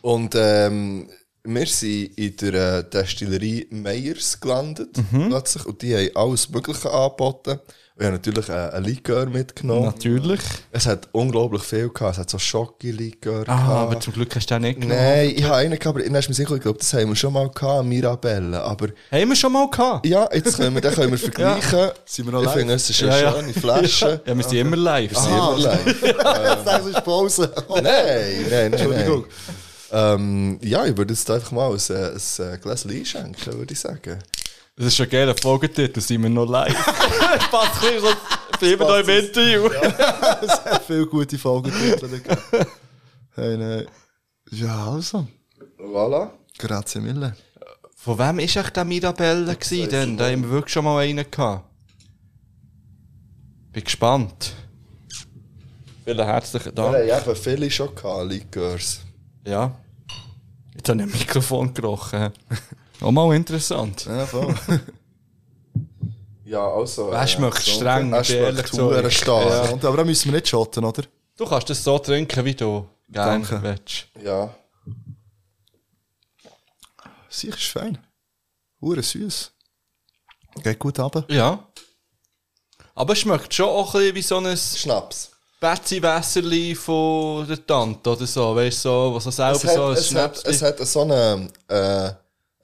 [0.00, 1.10] Und ähm,
[1.44, 5.66] wir sind in der äh, Destillerie Meyers gelandet, plötzlich.
[5.66, 7.58] Und die haben alles Mögliche angeboten.
[7.94, 9.84] Wir haben natürlich äh, einen Likör mitgenommen.
[9.84, 10.40] Natürlich.
[10.70, 12.12] Es hat unglaublich viel gehabt.
[12.14, 14.98] Es hat so Schoki-Likör Ah, aber zum Glück hast du den nicht genommen.
[14.98, 17.16] Nein, ich habe einen gehabt, aber dann ist mir sicher, ich glaube, das haben wir
[17.16, 18.62] schon mal gehabt, Mirabelle.
[18.62, 20.06] Aber Haben wir schon mal gehabt?
[20.06, 21.90] ja, jetzt können wir, den können wir vergleichen.
[22.06, 22.54] Sind wir noch ich live?
[22.56, 23.32] finde, es ist eine Ja, ja.
[23.34, 24.20] schöne Flasche.
[24.26, 25.10] Ja, wir sind immer live.
[25.10, 26.02] Wir sind immer live.
[26.64, 27.52] Das ist Pause.
[27.68, 28.72] Nein, nein, nein.
[28.72, 29.24] Entschuldigung.
[29.26, 29.56] nein.
[29.94, 32.14] Ähm, ja, ich würde jetzt einfach mal ein, ein,
[32.52, 34.18] ein Glas einschenken, würde ich sagen.
[34.76, 36.74] Das ist schon geil, ein Folgetitel, sind wir noch live.
[37.50, 39.68] Passt ein bisschen so, bleiben da im Interview.
[40.42, 42.66] Es hat viele gute Folgetitel gegeben.
[43.34, 43.86] Hey, nein.
[44.50, 45.26] Ja, also.
[45.78, 46.30] Voilà.
[46.58, 47.36] Grazie mille.
[47.96, 50.16] Von wem war echt der Mirabelle gewesen denn?
[50.16, 51.64] Da haben wir wirklich schon mal einen gehabt.
[53.72, 54.54] Bin gespannt.
[56.04, 56.96] Vielen herzlichen Wir Dank.
[56.96, 59.00] haben eben viele schon gehabt, Likörs.
[59.46, 59.76] Ja.
[60.74, 62.32] Jetzt habe ich ein Mikrofon gerochen.
[63.02, 64.04] Auch mal interessant.
[64.06, 64.54] Ja, voll.
[66.44, 67.08] Ja, also.
[67.08, 69.12] Er schmeckt streng, Er mit ehrlich schmeckt hure Zeug.
[69.12, 69.48] stark.
[69.48, 69.70] Ja.
[69.72, 71.02] Und, aber da müssen wir nicht schotten, oder?
[71.34, 73.62] Du kannst das so trinken, wie du gerne Danke.
[73.62, 74.08] willst.
[74.22, 74.54] Ja.
[77.30, 77.96] Sicher ist fein.
[78.82, 79.50] Hure süß.
[80.62, 81.24] Geht gut ab.
[81.30, 81.66] Ja.
[82.94, 85.30] Aber es schmeckt schon auch ein bisschen wie so ein Schnaps.
[85.58, 88.54] Betsy-Wässerli von der Tante oder so.
[88.54, 90.78] Weißt du, so, was so selber Es hat, so ein es, hat, Schnaps es hat
[90.86, 92.12] so einen, äh,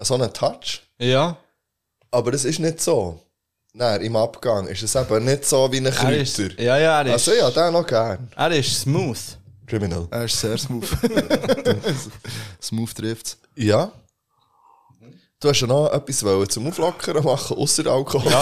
[0.00, 1.36] so einen Touch, Ja.
[2.10, 3.20] aber es ist nicht so.
[3.74, 6.60] Nein, im Abgang ist es eben nicht so wie ein Er ist, Kräuter.
[6.62, 8.28] ja, ja, er ist, Also ja, den noch gern.
[8.34, 9.18] er ist smooth.
[9.66, 10.08] Criminal.
[10.10, 10.88] Er ist sehr smooth.
[12.62, 13.36] smooth trifft's.
[13.54, 13.92] Ja.
[15.40, 18.32] Du hast ja noch etwas wollen zum Auflockern machen, außer Alkohol.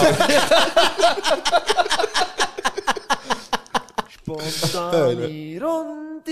[4.09, 6.31] spontane Runde.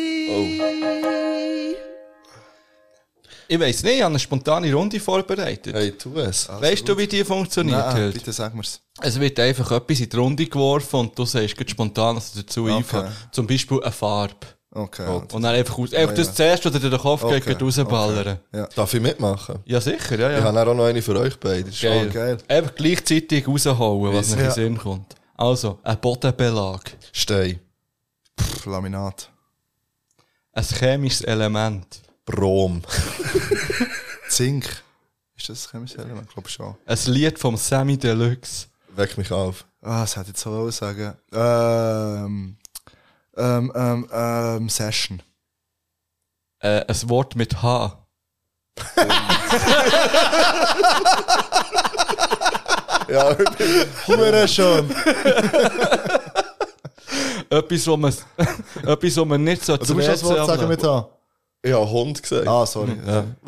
[3.48, 5.74] Ich weiss nicht, ich habe eine spontane Runde vorbereitet.
[5.76, 6.48] Hey, tu es.
[6.50, 7.78] weißt du, wie die funktioniert?
[7.78, 8.82] Nein, bitte sag mir's.
[9.02, 12.66] Es wird einfach etwas in die Runde geworfen und du sagst grad spontan, was dazu
[12.66, 13.12] einfällt.
[13.32, 14.36] Zum Beispiel eine Farbe.
[14.72, 15.08] Okay.
[15.08, 18.40] Und dann einfach, aus, einfach das zuerst, was dir den Kopf geht, Okay, geht rausballern.
[18.54, 18.68] Ja.
[18.76, 19.60] Darf ich mitmachen?
[19.66, 20.44] Ja, sicher, ja, Ich ja.
[20.44, 21.64] habe dann auch noch eine für euch beide.
[21.66, 22.08] Das ist Geil.
[22.10, 22.38] Oh, geil.
[22.48, 24.52] Einfach gleichzeitig raushauen, was nicht in den Ja.
[24.52, 25.16] Sinn kommt.
[25.38, 26.82] Also, ein Bodenbelag.
[27.14, 27.60] Stein.
[28.40, 29.30] Pff, Laminat.
[30.52, 32.02] Ein chemisches Element.
[32.26, 32.82] Brom.
[34.30, 34.66] Zink.
[35.38, 36.28] Ist das ein chemisches Element?
[36.28, 36.76] Ich glaube schon.
[36.86, 38.68] Ein Lied vom Sammy Deluxe.
[38.96, 39.66] Weck mich auf.
[39.82, 41.14] Ah, das hätte ich jetzt so wollen sagen.
[41.32, 42.58] Ähm,
[43.38, 45.22] ähm, ähm, ähm, Session.
[46.60, 48.06] Äh, ein Wort mit H.
[53.08, 53.36] Ja,
[54.08, 54.90] Hure schon.
[57.50, 58.14] Etwas, wo man,
[58.84, 61.08] etwas, wo man nicht so Du musst das Wort sagen mit H.
[61.66, 62.48] ich habe Hund gesagt.
[62.48, 62.96] Ah, sorry.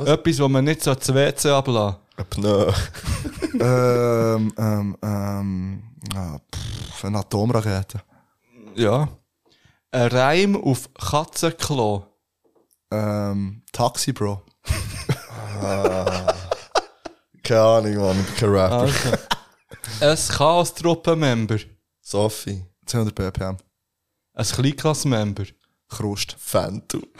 [0.06, 1.98] Etwas, wo man nicht so zu WC ablässt.
[2.18, 2.72] Ein Pneu.
[3.60, 5.84] ähm, ähm, ähm,
[6.16, 8.02] ah, pff, eine Atomrakete.
[8.76, 9.08] Ja.
[9.92, 12.06] Ein Reim auf Katzenklo.
[12.90, 14.42] Ähm, Taxi, Bro.
[17.44, 18.20] Keine Ahnung, Mann.
[18.20, 18.80] Ich bin kein Rapper.
[18.80, 19.10] Also.
[20.02, 21.58] ein Chaos-Truppenmember.
[22.02, 22.66] Sophie.
[22.88, 23.58] 200 ppm.
[24.34, 25.46] Ein Kleinklass-Member.
[25.90, 26.36] Krust.
[26.40, 27.02] Fentu.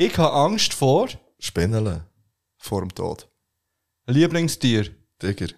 [0.00, 1.08] Ich habe Angst vor
[1.40, 2.04] Spinnele.
[2.56, 3.28] Vor dem Tod.
[4.06, 4.90] Lieblingstier.
[5.20, 5.48] Digger.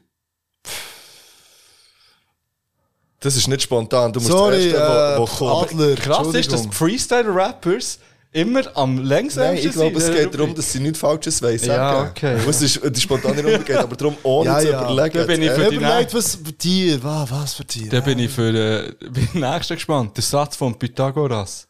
[3.20, 4.12] Das ist nicht spontan.
[4.14, 5.72] Du musst Sorry, zuerst äh, wo, wo kommt.
[5.72, 5.94] Adler.
[5.96, 6.66] Krass ist, dass.
[6.72, 7.98] Freestyle-Rappers
[8.32, 10.14] immer am längsamsten Nein, ich glaube, es sind.
[10.16, 11.58] geht darum, dass sie nichts Falsches sagen.
[11.66, 12.36] Ja, okay.
[12.36, 14.90] Und Es ist die spontane Runde geht, aber darum, ohne Ja, zu ja.
[14.90, 15.18] überlegen.
[15.18, 17.90] Da bin ich äh, für die Überlegt, was Tier, was, was für Tier?
[17.90, 20.16] Da bin ich für äh, bin nächsten gespannt.
[20.16, 21.66] Der Satz von Pythagoras.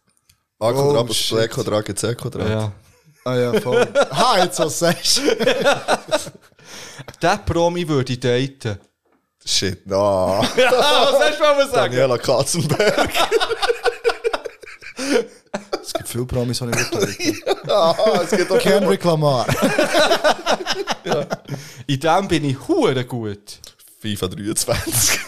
[0.60, 1.38] A Quadrat Oh, plus shit.
[1.38, 2.48] B Quadrat gibt C Quadrat.
[2.48, 2.72] Ja.
[3.24, 3.86] Ah ja, voll.
[4.12, 5.22] ha, jetzt was sagst du.
[7.22, 8.78] Der Promi würde ich daten.
[9.44, 10.38] Shit, no.
[10.40, 11.92] was hast du mal sagen?
[11.94, 13.10] Daniela Katzenberg.
[15.82, 19.46] Es gibt viele Promis, die ich nicht ah, es geht auch Kendrick Lamar.
[21.86, 23.58] In dem bin ich hure gut.
[24.00, 25.20] FIFA 23.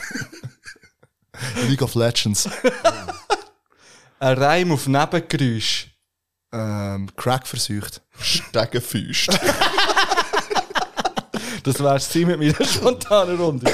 [1.69, 2.49] League of Legends.
[4.23, 5.89] Ein Reim auf Nebengeräusch.
[6.53, 8.01] Ähm, Crack versucht.
[8.20, 9.31] Stegenfüßt.
[11.65, 13.70] Das wär's gewesen mit meiner spontanen Runde.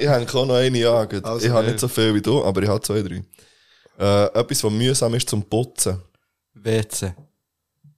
[0.00, 1.06] ich habe auch noch eine an.
[1.22, 3.22] Also, ich habe nicht so viel wie du, aber ich habe zwei, drei.
[3.98, 6.00] Äh, etwas, was mühsam ist zum Putzen.
[6.54, 7.12] WC.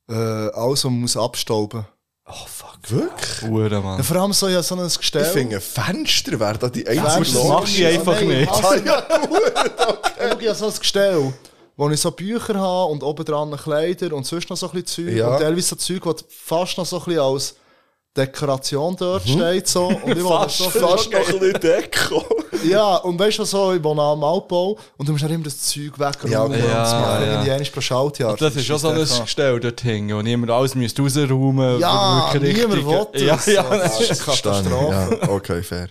[0.09, 1.87] Äh, alles, was man muss abstauben.
[2.27, 2.79] Oh fuck.
[2.89, 3.43] Wirklich?
[3.43, 4.03] Hure, Ja, Mann.
[4.03, 5.23] vor allem so, ja, so ein Gestell.
[5.23, 8.51] Ich finde, Fenster wäre da die einzige das machst du einfach nicht.
[8.51, 8.75] was?
[8.77, 11.33] Ich habe ja so ein Gestell,
[11.79, 15.07] wo ich so Bücher habe und oben dran Kleider und sonst noch so ein bisschen
[15.07, 15.17] Zeug.
[15.17, 15.29] Ja.
[15.29, 17.55] Und teilweise so Zeug, was fast noch so ein bisschen als
[18.17, 19.31] Dekoration dort Mhm.
[19.31, 19.69] steht.
[19.69, 19.87] So.
[19.87, 22.25] Und ich das so Fast noch ein bisschen Deko.
[22.65, 25.63] Ja, und weißt du, so, ich wohne am Altbau und du musst dann immer das
[25.63, 26.33] Zeug wegräumen.
[26.33, 26.63] Ja, und okay.
[26.67, 27.45] das Ja, machen ja.
[27.55, 28.37] irgendwie pro Schaltjahr.
[28.37, 32.85] Das ist schon so ein Gestell dort hinten, wo niemand alles müsste rausräumen Ja, niemand
[33.15, 33.47] will Ja, das.
[33.47, 35.19] ja, Das das ist ist eine Katastrophe.
[35.23, 35.89] Ja, okay, fair.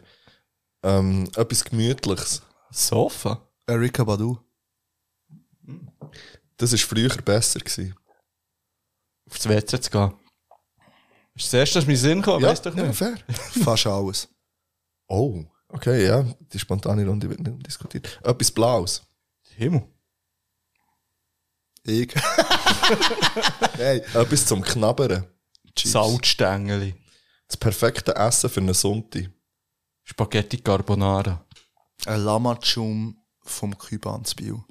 [0.84, 2.42] Ähm, etwas Gemütliches.
[2.70, 3.40] Sofa.
[3.66, 4.38] Erika Badu.
[6.58, 7.60] Das war früher besser.
[7.60, 7.96] Gewesen.
[9.30, 10.14] Aufs WC zu gehen.
[11.36, 12.42] Ist das erste, was mir in den Sinn kam?
[12.42, 12.98] Ja, Weißt doch ja, nicht.
[12.98, 13.18] fair.
[13.64, 14.28] Fast alles.
[15.08, 16.24] Oh, okay, ja.
[16.52, 18.20] Die spontane Runde wird nicht diskutiert.
[18.24, 19.04] Etwas Blaues.
[19.56, 19.88] Himmel.
[21.84, 22.14] Ich.
[23.78, 25.26] hey, Etwas zum Knabbern.
[25.78, 26.96] Salzstängeli.
[27.48, 29.30] Das perfekte Essen für einen Sonntag.
[30.04, 31.46] Spaghetti Carbonara.
[32.06, 33.76] ein Lamachum vom
[34.36, 34.64] Biel.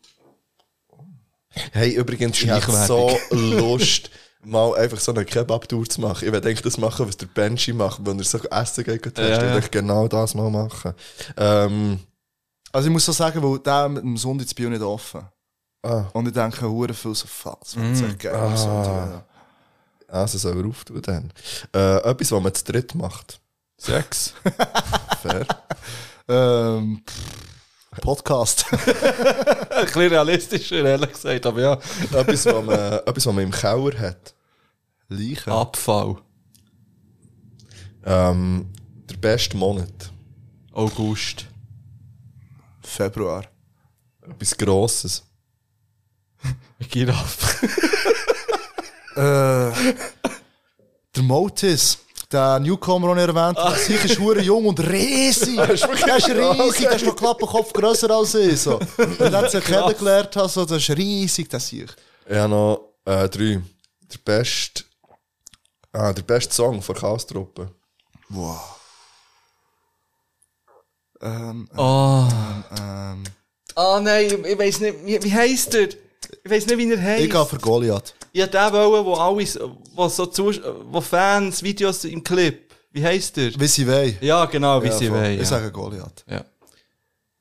[1.72, 4.10] Hey, übrigens, ich hätte so Lust,
[4.44, 6.26] mal einfach so eine Kebab-Tour zu machen.
[6.26, 9.24] Ich werde eigentlich das machen, was der Benji macht, wenn er so Essen geht testen.
[9.24, 9.54] Ja, Ich ja.
[9.54, 10.92] werde genau das mal machen.
[11.36, 11.98] Ähm,
[12.72, 15.22] Also ich muss so sagen, weil der mit dem Sonntag Biel nicht offen.
[15.82, 18.34] ah, Und ich denke, hure viel so, fuck, das wird sehr geil.
[18.34, 19.24] am Sonntag,
[20.08, 20.14] ja.
[20.14, 21.32] also soll er auftun dann.
[21.74, 23.40] Äh, etwas, was man zu dritt macht.
[23.78, 24.34] Sex.
[25.22, 25.46] Fair.
[26.28, 27.55] Ähm, pff,
[28.00, 28.66] Podcast.
[28.72, 31.72] Ein bisschen realistischer, ehrlich gesagt, aber ja.
[32.12, 34.34] etwas, was man, etwas, was man im Keller hat.
[35.08, 35.52] Leichen.
[35.52, 36.16] Abfall.
[38.04, 38.72] Ähm,
[39.10, 40.10] der beste Monat.
[40.72, 41.46] August.
[42.82, 43.44] Februar.
[44.22, 45.22] Etwas Grosses.
[46.42, 47.68] Eine Giraffe.
[49.16, 49.72] Äh,
[51.14, 51.98] der Motis.
[52.36, 55.56] Der Newcomer, den ich erwähnt habe, der ist hure jung und riesig.
[55.58, 58.60] Er ist riesig, der ist noch Klappenkopf grösser als ich.
[58.60, 58.78] So.
[58.98, 61.90] Und dann hat sie kennengelernt, habe, so, der ist riesig, der sehe ich.
[62.28, 63.62] Ich habe noch äh, drei.
[64.12, 64.84] Der beste,
[65.94, 67.70] ah, der beste Song von Chaos-Truppe.
[68.28, 68.60] Wow.
[71.22, 72.28] Ähm, Oh.
[72.78, 73.24] ähm,
[73.74, 75.88] Ah nein, ich, ich weiß nicht, wie, wie heisst er?
[75.88, 77.24] Ich weiß nicht, wie er heisst.
[77.24, 78.14] ich gehe für Goliath.
[78.36, 79.58] Ich hab den wollen, wo alles,
[79.94, 80.60] wo so Zus
[80.90, 82.70] wo Fans, Videos im Clip.
[82.90, 83.58] Wie heisst er?
[83.58, 84.16] Wie sie wollen.
[84.20, 85.16] Ja, genau, wie Ja, sie voll.
[85.16, 85.32] wollen.
[85.32, 85.44] Ich Ja.
[85.46, 86.22] sage Goliath.
[86.28, 86.44] ja.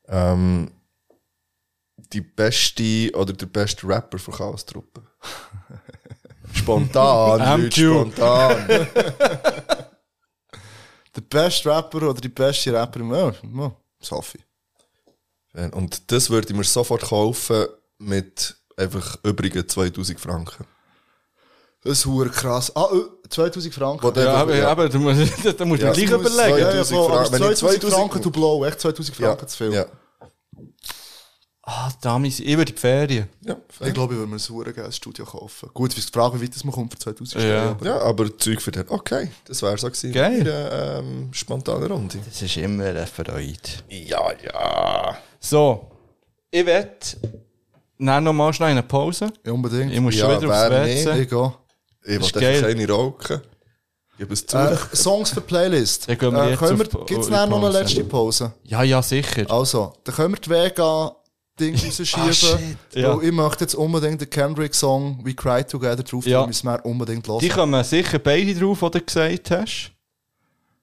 [0.08, 0.70] Ähm,
[2.12, 5.02] die beste oder der beste Rapper von Chaos-Truppe.
[6.54, 7.60] Spontan.
[7.60, 8.66] Leute, spontan.
[11.16, 14.40] Der beste Rapper oder die beste Rapperin, ja, ja, Sophie.
[15.72, 17.66] Und das würde ich mir sofort kaufen
[17.98, 20.66] mit einfach übrigen 2000 Franken.
[21.86, 22.74] Das ist hure krass.
[22.74, 24.02] Ah, äh, 2000 Franken.
[24.02, 24.68] Wo der- Ja, aber, Ja.
[24.68, 25.18] aber du musst,
[25.58, 26.58] da musst du Ja, dir gleich du musst überlegen.
[26.58, 27.32] Ja, ja, 2000 voll, aber Franken.
[27.44, 29.72] Wenn ich 2000 2000 Franken du blow, echt 2000 Franken zu viel.
[29.72, 29.86] Ja,
[31.68, 33.28] Ah, damals, über die Ferien.
[33.44, 35.68] ja, Ich glaube, ich würde mir ein hure geiles Studio kaufen.
[35.74, 37.70] Gut, wie die Frage, wie weit das man kommt für 2000 Ja.
[37.70, 38.84] Aber ja, aber Zeug für den.
[38.88, 40.12] Okay, das wäre so gewesen.
[40.12, 40.42] Geil.
[40.42, 42.18] In einer, ähm, spontanen Runde.
[42.24, 43.58] Das ist immer eine Freude.
[43.88, 45.18] Ja, ja.
[45.40, 45.90] So,
[46.52, 46.94] ich werde
[47.98, 49.32] noch mal schnell eine Pause.
[49.44, 49.92] Ja, unbedingt.
[49.92, 51.20] Ich muss Ja, schon wieder aufs WC.
[51.22, 51.52] Ich gehe.
[52.06, 52.56] Ich geil.
[52.56, 53.40] einfach keine rauchen.
[54.12, 54.56] Ich gebe es zu.
[54.56, 56.08] Äh, Songs für Playlist.
[56.08, 58.52] Dann gehen wir äh, können wir, gibt's noch eine letzte Pause?
[58.64, 59.44] Ja, ja, sicher.
[59.50, 61.12] Also, dann können wir die Wege
[61.58, 61.74] Ding
[62.16, 62.78] rausschieben.
[62.94, 62.98] Ah.
[62.98, 63.20] Ja.
[63.20, 66.46] Ich möchte jetzt unbedingt den Kendrick-Song We Cry Together drauf, Ja.
[66.46, 67.40] müssen wir unbedingt hören.
[67.40, 69.92] Die kommen sicher beide drauf, die du gesagt hast.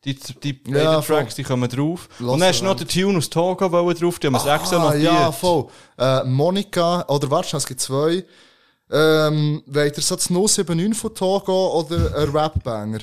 [0.06, 1.02] Die, die beiden Ja.
[1.02, 2.10] Tracks, die kommen drauf.
[2.20, 4.56] Lass Und dann hast du noch den Tune aus Togo drauf, die haben wir ah,
[4.56, 5.04] extra ah, notiert.
[5.04, 5.68] ja, voll.
[5.98, 8.26] Äh, Monika, oder warte, es gibt zwei.
[8.92, 13.00] Ähm, wollt ihr so das 079 von Togo oder ein Rap-Banger?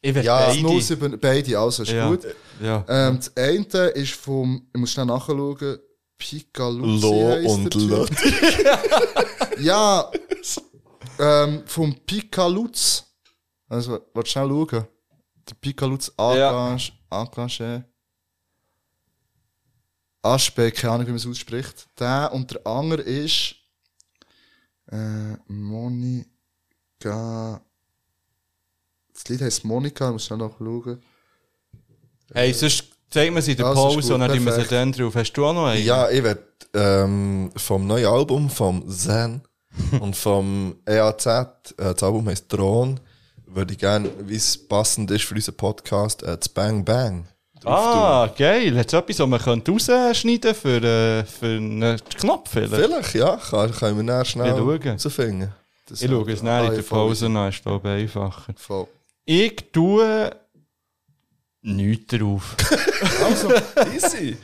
[0.00, 0.80] Ich will Ja, beide.
[0.82, 2.08] 07, beide, also ist Ja.
[2.08, 2.26] gut.
[2.60, 2.84] Ja.
[2.88, 5.78] Ähm, das eine ist vom, ich muss schnell nachschauen,
[6.18, 7.74] Picaluzzi Lo und.
[7.74, 8.10] Lot.
[9.60, 10.10] Ja,
[11.18, 13.04] ähm, vom Picaluz.
[13.68, 14.84] Also, warte schnell schauen.
[15.48, 17.84] Der Picaluz Agage, Agage.
[20.22, 21.86] Aschbe, keine Ahnung, wie man es ausspricht.
[21.98, 23.54] Der und der andere ist,
[24.94, 26.30] äh, Monika.
[29.12, 31.02] Das Lied heisst Monika, ich muss schnell nachschauen.
[32.32, 34.92] Hey, sonst zeigen wir sie in der Das Pause und dann tun wir sie dann
[34.92, 35.14] drauf.
[35.14, 35.84] Hast du auch noch einen?
[35.84, 36.38] Ja, ich will
[36.74, 39.42] ähm, vom neuen Album, vom Zen
[40.00, 41.44] und vom EAZ, äh,
[41.76, 42.98] das Album heißt Thron,
[43.46, 47.28] würde ich gerne, wie es passend ist für unseren Podcast, äh, das Bang Bang.
[47.64, 48.76] Ah, geil.
[48.78, 52.74] Hat es etwas, was man könnte rausschneiden für, äh, für einen Knopf vielleicht?
[52.74, 55.52] Vielleicht, ja, kann, können wir dann schnell rausfinden.
[55.86, 56.82] Das Ich schaue es nachher in Ah, der.
[56.82, 58.54] Pause an, ist glaube einfacher.
[58.56, 58.86] Voll.
[59.24, 60.30] Ich tue
[61.62, 62.56] nichts drauf.
[63.24, 63.52] Also,
[63.94, 64.36] easy.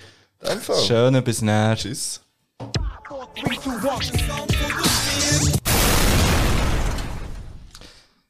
[0.60, 0.76] Fall.
[0.86, 1.76] Schöne bis näher.
[1.76, 2.20] Tschüss.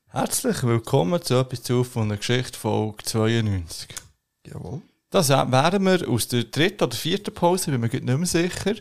[0.08, 3.88] Herzlich willkommen zu etwas zu von der Geschichte Folge 92.
[4.46, 4.82] Jawohl.
[5.10, 8.74] Das wären wir aus der dritten oder vierten Pause, bin mir nicht mehr sicher.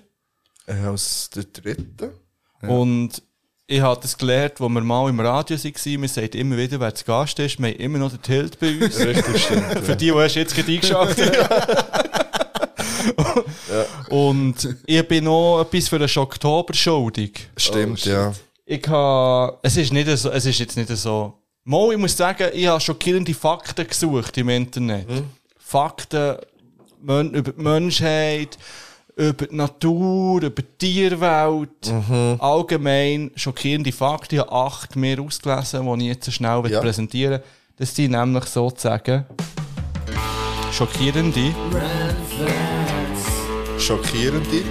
[0.68, 2.12] Äh, aus der dritten.
[2.62, 3.24] Und
[3.66, 6.02] ich habe das gelernt, wo wir mal im Radio waren.
[6.02, 7.60] Wir sagen immer wieder, wer zu Gast ist.
[7.60, 9.00] Wir haben immer noch den Tilt bei uns.
[9.06, 9.86] Richtig stimmt.
[9.86, 11.86] Für die, die erst jetzt gerade eingeschaltet haben.
[14.10, 17.50] Und ich bin noch etwas für den Oktober schuldig.
[17.58, 18.34] Stimmt, ja.
[18.66, 21.34] Ich habe, es ist nicht so, es ist jetzt nicht so.
[21.64, 25.08] Mal, ich muss sagen, ich habe schockierende Fakten gesucht im Internet.
[25.70, 26.38] Fakten
[27.04, 28.58] über die Menschheit,
[29.16, 31.94] über die Natur, über die Tierwelt.
[32.40, 34.36] Allgemein schockierende Fakten.
[34.36, 36.80] Ich habe acht mehr ausgelesen, die ich jetzt schnell Ja.
[36.82, 37.44] präsentieren will.
[37.78, 39.26] Das sind nämlich sozusagen
[40.72, 41.54] schockierende.
[43.78, 44.64] Schockierende.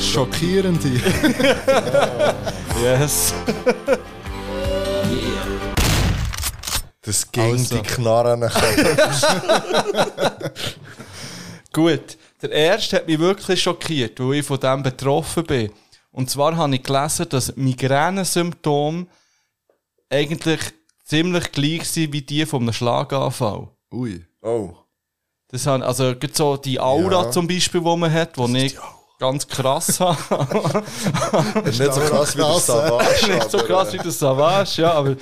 [0.00, 0.90] Schockierende.
[2.82, 3.34] Yes.
[7.08, 7.76] Das gegen Also.
[7.76, 8.40] die Knarren.
[11.72, 15.72] Gut, der erste hat mich wirklich schockiert, weil ich von dem betroffen bin.
[16.12, 19.06] Und zwar habe ich gelesen, dass Migränesymptome
[20.10, 20.60] eigentlich
[21.06, 23.68] ziemlich gleich sind wie die von einem Schlaganfall.
[23.90, 24.26] Ui.
[24.42, 24.74] Oh.
[25.48, 27.30] Das haben, also, so die Aura Ja.
[27.30, 28.76] zum Beispiel, die man hat, die ich
[29.18, 30.84] ganz krass habe.
[31.64, 33.32] Nicht so krass wie der Savage.
[33.32, 35.16] Nicht so krass äh, wie der Savage, ja, aber,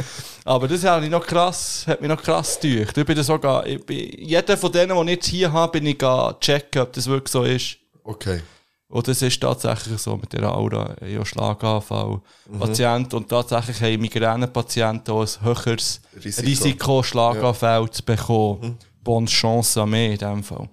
[0.46, 2.96] aber das hat mich noch krass, hat mich noch krass gedacht.
[2.96, 5.98] Ich bin sogar, ich bin, jeder von denen, die ich jetzt hier habe, bin ich
[6.40, 7.78] checken, ob das wirklich so ist.
[8.04, 8.40] Okay.
[8.88, 12.20] Und das ist tatsächlich so mit der Aura, ja, Schlaganfall,
[12.60, 16.46] Patient und tatsächlich haben Migränepatienten auch ein höheres Risiko.
[16.46, 18.78] Risiko, Schlaganfall zu bekommen.
[19.02, 20.68] Bonne Chance an mir in dem Fall.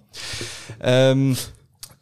[0.82, 1.36] Ähm,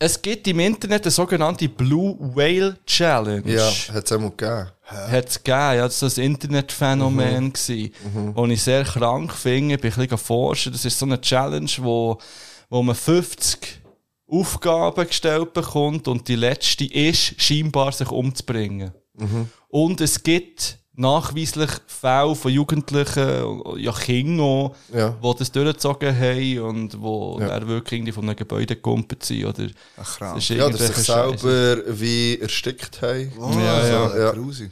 [0.02, 3.44] es gibt im Internet eine sogenannte Blue Whale Challenge.
[3.45, 4.72] Ja, hat es einmal gegeben.
[4.84, 8.36] Hat es gegeben, ja, das war ein Internetphänomen, mhm.
[8.36, 10.72] wo ich sehr krank finde, ich bin ein bisschen forschen.
[10.72, 12.18] Das ist so eine Challenge, wo,
[12.72, 13.80] wo man 50
[14.28, 18.94] Aufgaben gestellt bekommt und die letzte ist, scheinbar sich umzubringen.
[19.68, 25.10] Und es gibt nachweislich Fälle von Jugendlichen, ja Kinder, auch, Ja.
[25.22, 27.48] die das durchgezogen haben und wo Ja.
[27.48, 29.45] dann wirklich irgendwie von einem Gebäude gekumpelt sind.
[29.45, 29.68] Oder
[29.98, 31.38] Ach, ist Ja, dass sich irgendwelche Scheisse.
[31.38, 33.32] selber wie erstickt haben.
[33.40, 34.18] Oh, Ja, ja.
[34.18, 34.32] Ja.
[34.32, 34.72] Grusig.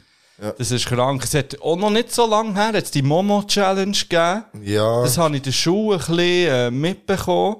[0.56, 1.22] Das ist krank.
[1.22, 4.44] Es hat auch noch nicht so lange her jetzt die Momo-Challenge gegeben.
[4.62, 5.02] Ja.
[5.02, 7.56] Das habe ich in der Schule ein bisschen äh, mitbekommen.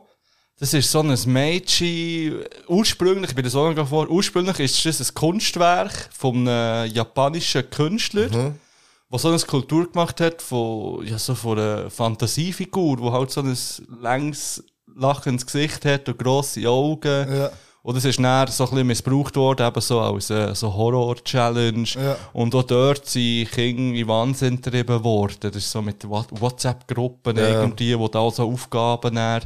[0.61, 5.01] Das ist so ein Mädchen, ursprünglich, ich bin das auch noch vor, ursprünglich ist das
[5.01, 11.35] ein Kunstwerk von einem japanischen Künstler, der so eine Skulptur gemacht hat von, ja, so
[11.35, 13.57] von einer Fantasiefigur, wo halt so ein
[14.03, 14.63] längs
[14.95, 17.35] lachendes Gesicht hat und grosse Augen.
[17.35, 17.51] Ja.
[17.83, 21.89] Und es ist dann so ein bisschen missbraucht worden, eben so als äh, so Horror-Challenge.
[21.95, 22.17] Ja.
[22.35, 25.37] Und auch dort sind Kinder in Wahnsinn getrieben worden.
[25.41, 27.49] Das ist so mit WhatsApp-Gruppen Ja.
[27.63, 29.43] irgendwie, wo da so Aufgaben dann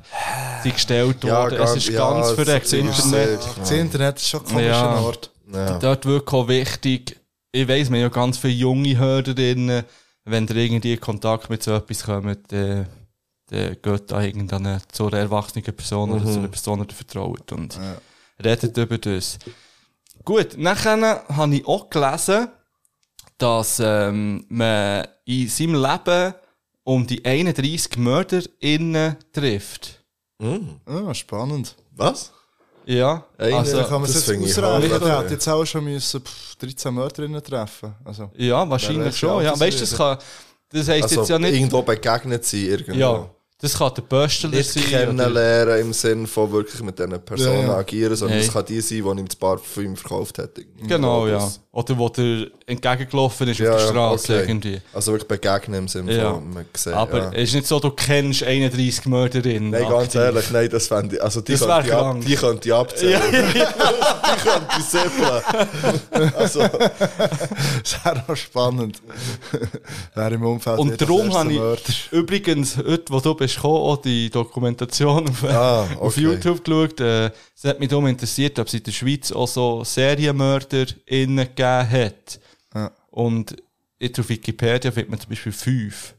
[0.62, 1.59] sind gestellt Ja, worden.
[1.59, 2.65] ganz- es ist ja, ganz es verreckt.
[2.66, 5.01] Das Internet, Das Internet ist schon ein komischer Ja.
[5.01, 5.31] Ort.
[5.52, 5.78] ja.
[5.78, 7.20] dort wirklich auch wichtig.
[7.52, 9.85] Ich weiss, wir haben ja ganz viele junge Hörerinnen.
[10.24, 12.86] Wenn ihr irgendwie in Kontakt mit so etwas kommt, dann,
[13.51, 17.52] dann geht da irgendeine zu einer erwachsenen Person oder zu einer Person, die vertraut.
[17.52, 17.78] Und
[18.43, 19.39] redet über das.
[20.24, 22.48] Gut, nachher habe ich auch gelesen,
[23.39, 26.35] dass ähm, man in seinem Leben
[26.85, 30.02] um die 31 MörderInnen trifft.
[30.86, 31.74] Ah, spannend.
[31.93, 32.32] Was?
[32.86, 35.01] Ja, Eine- also, Da kann man das jetzt ausrechnen.
[35.01, 37.94] Der hat jetzt auch schon müssen, pff, 13 Mörderinnen treffen.
[38.05, 39.43] Also, ja, wahrscheinlich schon.
[39.43, 40.19] Ja, weißt du, das das kann,
[40.69, 42.94] das heisst Also jetzt ja nicht, irgendwo begegnet sein, irgendwo.
[43.01, 43.31] ja,
[43.65, 44.82] das kann der Bösteler Nicht sein.
[44.85, 47.77] oder- kennenlernen im Sinn von wirklich mit diesen Personen Ja, ja.
[47.78, 50.51] agieren, sondern es kann die sein, die ihm das Parfüm verkauft hat.
[50.86, 51.39] Genau, ja.
[51.39, 54.45] Das- Oder wo der entgegengelaufen ist Ja, auf der Straße okay.
[54.49, 54.81] irgendwie.
[54.93, 56.35] Also wirklich begegnen im Sinne Ja.
[56.35, 57.31] von, man sieht, Aber ja.
[57.32, 59.70] es ist nicht so, du kennst 31 Mörderinnen.
[59.70, 60.20] Nein, ganz aktiv.
[60.20, 61.23] ehrlich, nein, das fände ich.
[61.23, 63.23] Also, die Das könnte ich, ab, die könnte ich abzählen.
[63.32, 66.32] die könnte ich sippeln.
[66.39, 69.03] also, das wäre auch spannend.
[70.15, 74.31] Wer im Umfeld Und darum habe ich übrigens, heute, wo du bist gekommen, auch die
[74.31, 76.20] Dokumentation auf, Ah, auf okay.
[76.20, 77.01] YouTube geschaut.
[77.01, 81.90] Äh, es hat mich darum interessiert, ob es in der Schweiz auch so SerienmörderInnen gegeben
[81.90, 82.40] hat.
[82.74, 82.90] Ja.
[83.10, 83.56] Und
[83.98, 86.14] jetzt auf Wikipedia findet man zum Beispiel fünf.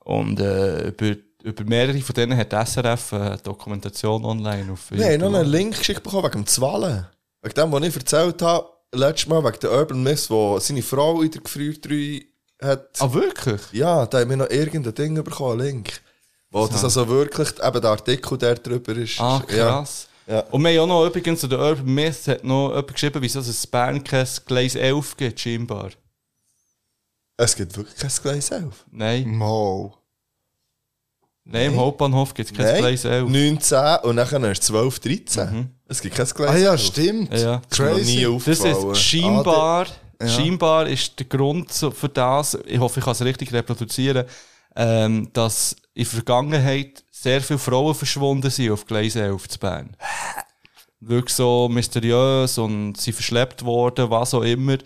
[0.00, 5.12] Und äh, über, über mehrere von denen hat SRF eine Dokumentation online auf wir haben
[5.20, 5.34] noch YouTube.
[5.40, 7.06] einen Link geschickt bekommen wegen dem Zwallen.
[7.42, 11.22] Wegen dem, was ich erzählt habe, letztes Mal wegen der Urban Myths, wo seine Frau
[11.22, 12.20] in der Gefriertruhe
[12.62, 12.88] hat.
[13.00, 13.60] Ah, wirklich?
[13.72, 16.00] Ja, da haben wir noch irgendein Ding bekommen, einen Link.
[16.50, 19.20] Wo das also wirklich, eben der Artikel, der drüber ist.
[19.20, 19.68] Ah, Ja.
[19.68, 20.08] krass.
[20.26, 20.40] Ja.
[20.50, 23.38] Und wir haben auch noch übrigens zu der Urban Myth hat noch jemand geschrieben, wieso
[23.40, 25.90] es in Bern kein Gleis 11 gibt, scheinbar.
[27.36, 28.84] Es gibt wirklich kein Gleis 11.
[28.90, 29.94] Nein, Mo.
[31.44, 33.28] nein, im Hauptbahnhof gibt es kein Nein, Gleis 11.
[33.28, 35.70] 19 und dann ist 12, 13.
[35.88, 36.80] Es gibt kein Gleis Ah ja, 11.
[36.86, 37.32] stimmt.
[37.38, 37.62] Ja.
[37.68, 38.62] Das ist mir noch nie Crazy.
[38.72, 39.86] Das ist scheinbar,
[40.20, 40.28] ja.
[40.28, 44.26] scheinbar ist der Grund für das, ich hoffe, ich kann es richtig reproduzieren,
[44.74, 49.96] ähm, dass in der Vergangenheit sehr viele Frauen verschwunden sind auf Gleis 11 zu Bern.
[51.00, 54.76] Wirklich so mysteriös und sie verschleppt worden, was auch immer.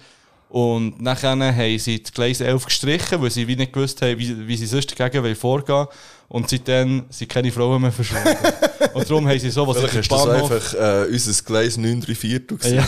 [0.49, 4.47] Und nachher haben sie das Gleis 11 gestrichen, weil sie wie nicht gewusst haben, wie,
[4.47, 5.87] wie sie sonst dagegen wollen vorgehen
[6.29, 8.37] Und seitdem sind keine Frauen mehr verschwunden.
[8.95, 12.01] und darum haben sie so, was Vielleicht ich ist das einfach äh, unser Gleis 9
[12.03, 12.85] 3 Viertel ja.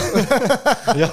[0.97, 1.13] ja,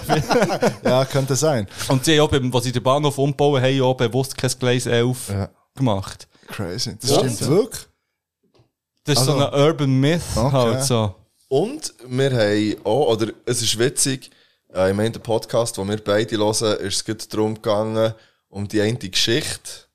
[0.84, 1.68] Ja, könnte sein.
[1.88, 4.86] Und sie haben auch, beim- was sie den Bahnhof umbauen, haben auch bewusst kein Gleis
[4.86, 5.50] 11 Ja.
[5.76, 6.28] gemacht.
[6.50, 6.98] Crazy.
[7.00, 7.32] Das Und?
[7.32, 7.86] stimmt wirklich.
[9.06, 10.52] Das ist so Also- ein Urban Myth Okay.
[10.52, 11.16] halt so.
[11.48, 14.30] Und wir haben auch, oder es ist witzig,
[14.74, 18.14] äh, ich meine, der Podcast, den wir beide hören, ist es darum gegangen,
[18.50, 19.88] um die eine Geschichte.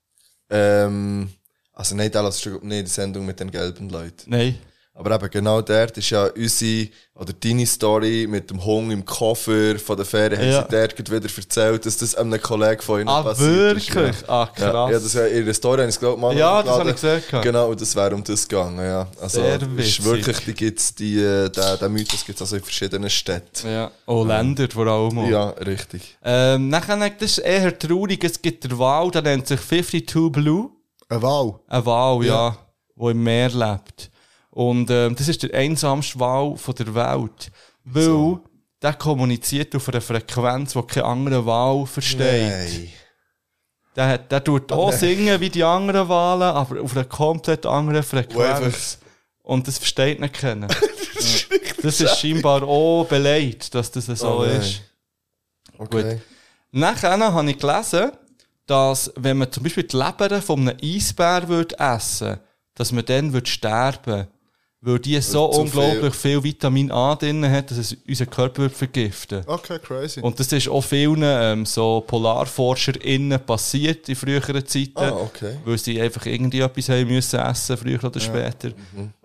[0.49, 1.29] Ähm,
[1.73, 4.29] also nein, das ist nicht die Sendung mit den gelben Leuten.
[4.29, 4.57] Nein.
[4.97, 9.77] Aber eben genau dort ist ja unsere, oder deine Story mit dem Hung im Koffer
[9.77, 10.59] von der Ferien, Ja.
[10.61, 13.93] haben sie dort wieder erzählt, dass das einem Kollegen von ihnen Ah, passiert ist.
[13.93, 14.21] wirklich?
[14.21, 14.29] Ja.
[14.29, 14.61] Ah, krass.
[14.73, 17.21] Ja, ja, das wäre ihre Story, habe ich glaube mal Ja, das habe ich gesehen.
[17.41, 19.05] Genau, und das wäre um das gegangen, ja.
[19.21, 20.05] Also, Sehr ist witzig.
[20.05, 23.67] wirklich, die gibt's, die, äh, den Mythos gibt es also in verschiedenen Städten.
[23.69, 23.91] Ja.
[24.07, 25.19] Oh, Länder vor allem.
[25.19, 25.27] auch.
[25.27, 26.17] Ja, richtig.
[26.23, 30.69] Ähm, nachher, das ist eher traurig, es gibt der Wal, der nennt sich 52 Blue.
[31.09, 31.55] Ein Wal.
[31.67, 32.57] Ein Wal, ja,
[32.95, 34.09] der im Meer lebt.
[34.55, 37.51] Und ähm, das ist der einsamste Wal von der Welt.
[37.83, 38.39] Weil
[38.81, 42.49] der kommuniziert auf einer Frequenz, die kein anderer Wal versteht.
[42.49, 42.89] Nein.
[43.97, 48.01] Der, hat, der tut auch singen wie die anderen Wahlen, aber auf einer komplett anderen
[48.01, 48.97] Frequenz.
[49.43, 50.69] Und das versteht nicht kennen.
[51.83, 54.83] das ist scheinbar auch beleidigt, dass das so Oh ist.
[55.77, 56.21] Okay.
[56.71, 58.11] Nachher habe ich gelesen,
[58.65, 62.39] dass wenn man zum Beispiel die Leber von einem Eisbär würde essen
[62.75, 64.27] dass man dann würde sterben
[64.85, 66.43] weil die so unglaublich viel.
[66.43, 70.19] Vitamin A drin hat, dass es unseren Körper würde vergiften Okay, crazy.
[70.21, 75.57] Und das ist auch vielen ähm, so PolarforscherInnen passiert in früheren Zeiten, Ah, okay.
[75.65, 78.69] weil sie einfach irgendwie etwas haben müssen essen, früher oder später.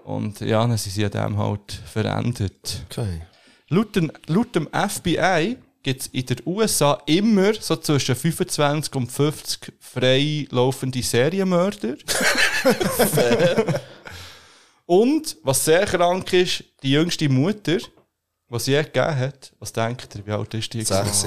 [0.04, 2.86] Und ja, dann sind sie an dem halt verändert.
[2.90, 3.20] Okay.
[3.68, 9.12] Laut dem, laut dem FBI gibt es in den USA immer so zwischen 25 und
[9.12, 11.96] 50 frei laufende Serienmörder.
[14.90, 17.78] und, was sehr krank ist, die jüngste Mutter,
[18.48, 20.82] was sie je gegeben hat, was denkt ihr, wie alt ist die?
[20.82, 21.24] Sechs.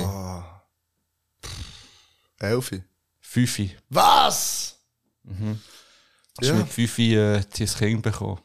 [2.40, 2.84] Elfi.
[3.22, 3.76] Fünfi.
[3.90, 4.78] Was?
[5.24, 6.54] Sie Ja.
[6.54, 8.40] hat mit Fünfi äh, sie ein Kind bekommen.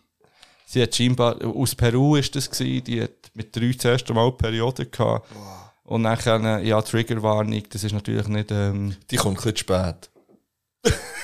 [0.67, 4.31] Sie hat scheinbar, aus Peru ist das gewesen, die hat mit drei das erste Mal
[4.33, 5.27] Periode gehabt.
[5.85, 10.11] Und nachher, äh, ja, Triggerwarnung, das ist natürlich nicht, ähm, Die kommt ein bisschen spät.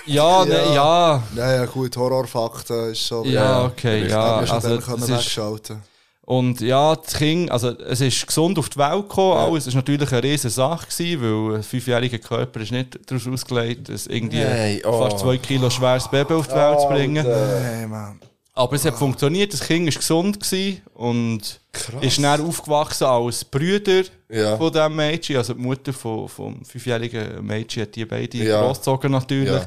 [0.06, 3.24] Ja, ne, ja, Ja, ja, gut, Horrorfakten ist so.
[3.24, 5.82] ja, okay, ja, Ja, also, können ist, wegschalten.
[6.22, 9.80] und ja, das Kind, also, es ist gesund auf die Welt gekommen, alles, es war
[9.80, 14.42] natürlich eine riesige Sache gewesen, weil ein fünfjähriger Körper ist nicht daraus ausgelegt, dass irgendwie
[14.42, 14.98] Nein, oh.
[14.98, 17.24] fast zwei Kilo schweres Baby auf die Welt zu bringen.
[17.24, 18.20] Hey, man.
[18.56, 21.60] Aber es hat funktioniert, das Kind war gesund gewesen und
[22.00, 24.56] ist dann aufgewachsen als Brüder Ja.
[24.56, 25.36] von diesem Mädchen.
[25.38, 28.64] Also die Mutter von, vom fünfjährigen Mädchen hat die beide Ja.
[28.64, 29.48] großgezogen natürlich.
[29.50, 29.66] Ja.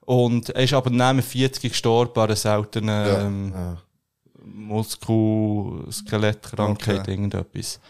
[0.00, 3.76] Und er ist aber neben 40 gestorben an einer seltenen ähm,
[4.46, 4.52] Ja.
[4.54, 7.10] Muskel-Skelettkrankheit, Okay.
[7.10, 7.80] irgendetwas.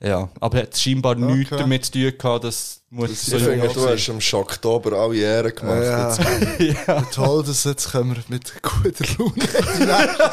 [0.00, 1.60] Ja, aber er hat scheinbar nichts Okay.
[1.62, 5.50] damit zu tun gehabt, dass die Mutter so finde, du hast am Schocktober alle Ehre
[5.52, 5.82] gemacht.
[5.82, 6.16] Ja.
[6.58, 9.40] Jetzt- Toll, dass jetzt können wir mit guter Laune in
[9.80, 9.86] die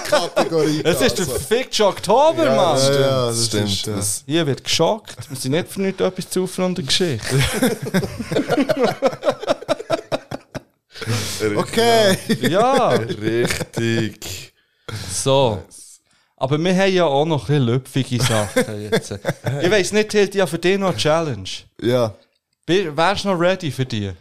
[0.10, 1.36] Kategorie Es ist der gehen.
[1.36, 2.76] verfickte Oktober, Ja, Mann!
[2.76, 3.00] das stimmt.
[3.02, 3.70] ja, das das stimmt.
[3.70, 3.96] ist, ja.
[3.96, 5.16] Das- Hier wird geschockt.
[5.30, 7.40] Wir sind nicht für nichts etwas zu von der Geschichte.
[11.58, 12.18] Okay.
[12.50, 14.53] Ja, Richtig.
[15.12, 15.62] So.
[16.38, 19.12] Aber wir haben ja auch noch ein bisschen lüpfige Sachen jetzt.
[19.62, 21.50] Ich weiss nicht, Hild, ja für dich noch eine Challenge.
[21.82, 22.14] Ja.
[22.66, 24.12] Bi- Wärst du noch ready für die?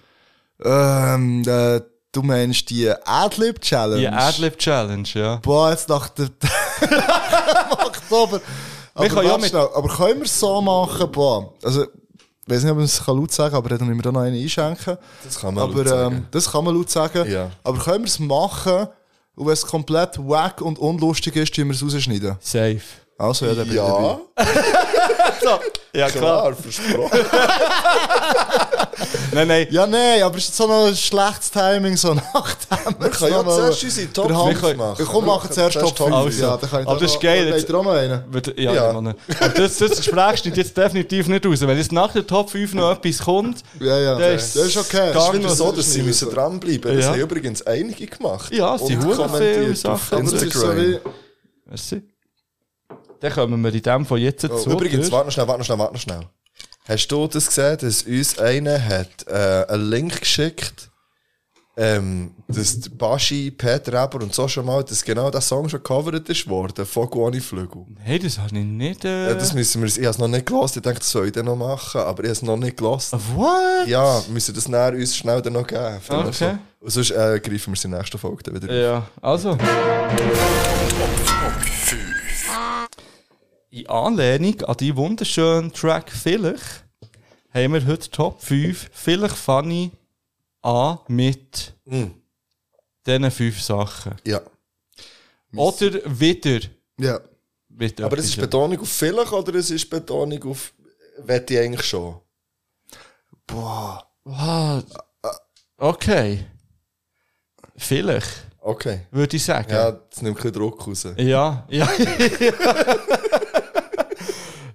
[0.65, 1.81] Ähm, äh,
[2.13, 4.01] du meinst die Adlib-Challenge?
[4.01, 5.37] Die Adlib-Challenge, ja.
[5.37, 6.29] Boah, jetzt nach der
[7.71, 8.41] Oktober.
[8.95, 11.11] Aber, können ja warte mit- schnell, aber können wir es so machen?
[11.11, 11.89] Boah, also, ich
[12.47, 14.41] weiß nicht, ob man es laut sagen kann, aber dann müssen wir da noch einen
[14.41, 14.99] einschenken.
[15.25, 16.17] Das kann man aber laut sagen.
[16.17, 17.31] Ähm, das kann man laut sagen.
[17.31, 17.51] Ja.
[17.65, 18.89] Aber können wir es machen
[19.35, 22.37] und wenn es komplett wack und unlustig ist, tun wir es rausschneiden?
[22.41, 22.81] Safe.
[23.23, 24.19] Also, ja, dann bin ich Ja,
[25.95, 27.21] Ja, klar, versprochen.
[29.35, 29.67] Nein, nein.
[29.71, 33.83] Ja, nein, aber es ist so ein schlechtes Timing, so nachdem Wir können ja zuerst
[33.85, 35.07] unsere Top der Hand- 5 machen.
[35.11, 36.13] Komm, machen zuerst Top 5.
[36.13, 36.43] Also.
[36.43, 38.25] Ja, dann kann ich Aber da das ist noch- geil, jetzt- noch einen?
[38.57, 38.75] Ja, Ja.
[38.75, 38.89] ja.
[38.91, 39.15] Aber
[39.55, 41.61] das, das Gespräch steht jetzt definitiv nicht raus.
[41.63, 44.19] Wenn jetzt nach der Top 5 noch etwas kommt, Ja, ja.
[44.19, 45.13] dann Das ist okay.
[45.13, 46.95] gar Ich finde noch- so, dass sie müssen dranbleiben.
[46.97, 47.13] Das Ja.
[47.13, 48.53] haben übrigens einige gemacht.
[48.53, 50.99] Ja, sie haben kommentiert auf ist so Instagram.
[51.67, 52.03] Merci.
[53.23, 54.45] Dann kommen wir in dem von jetzt.
[54.45, 56.21] Oh, Übrigens, warte noch schnell, warte noch schnell, warte noch schnell.
[56.89, 60.91] Hast du das gesehen, dass uns einer hat äh, einen Link geschickt,
[61.77, 66.29] ähm, dass Baschi, Peter Eber und so schon mal, dass genau der Song schon gecovert
[66.29, 67.87] ist worden von Guani Flügel.
[68.01, 69.05] Hey, das habe ich nicht.
[69.05, 69.29] Äh...
[69.29, 71.33] Ja, das müssen wir, ich habe es noch nicht gelost, ich denke, das soll ich
[71.33, 73.13] dann noch machen, aber ich habe es noch nicht gelost.
[73.13, 73.87] What?
[73.87, 76.01] Ja, wir müssen das näher uns schnell dann noch geben.
[76.09, 76.59] Okay.
[76.81, 78.75] Und sonst äh, greifen wir es in der nächsten Folge dann wieder.
[78.75, 79.57] Ja, also.
[83.73, 86.85] In Anlehnung an die wunderschönen Track Vielleicht
[87.55, 89.91] haben wir heute Top 5 Vielleicht funny
[90.61, 91.73] an mit
[93.07, 94.15] diesen fünf Sachen.
[94.27, 94.43] Ja.
[95.57, 96.61] Oder wieder
[97.01, 97.19] Ja.
[97.71, 100.75] mit Aber es ist Betonung auf vielleicht oder es ist Betonung auf
[101.21, 102.21] wette ich eigentlich schon?
[103.47, 104.07] Boah.
[104.27, 104.83] Ah,
[105.79, 106.45] okay.
[107.75, 108.29] Vielleicht,
[108.59, 109.07] Okay.
[109.11, 109.71] würde ich sagen.
[109.73, 111.07] Ja, das nimmt keinen Druck raus.
[111.17, 111.89] Ja, ja.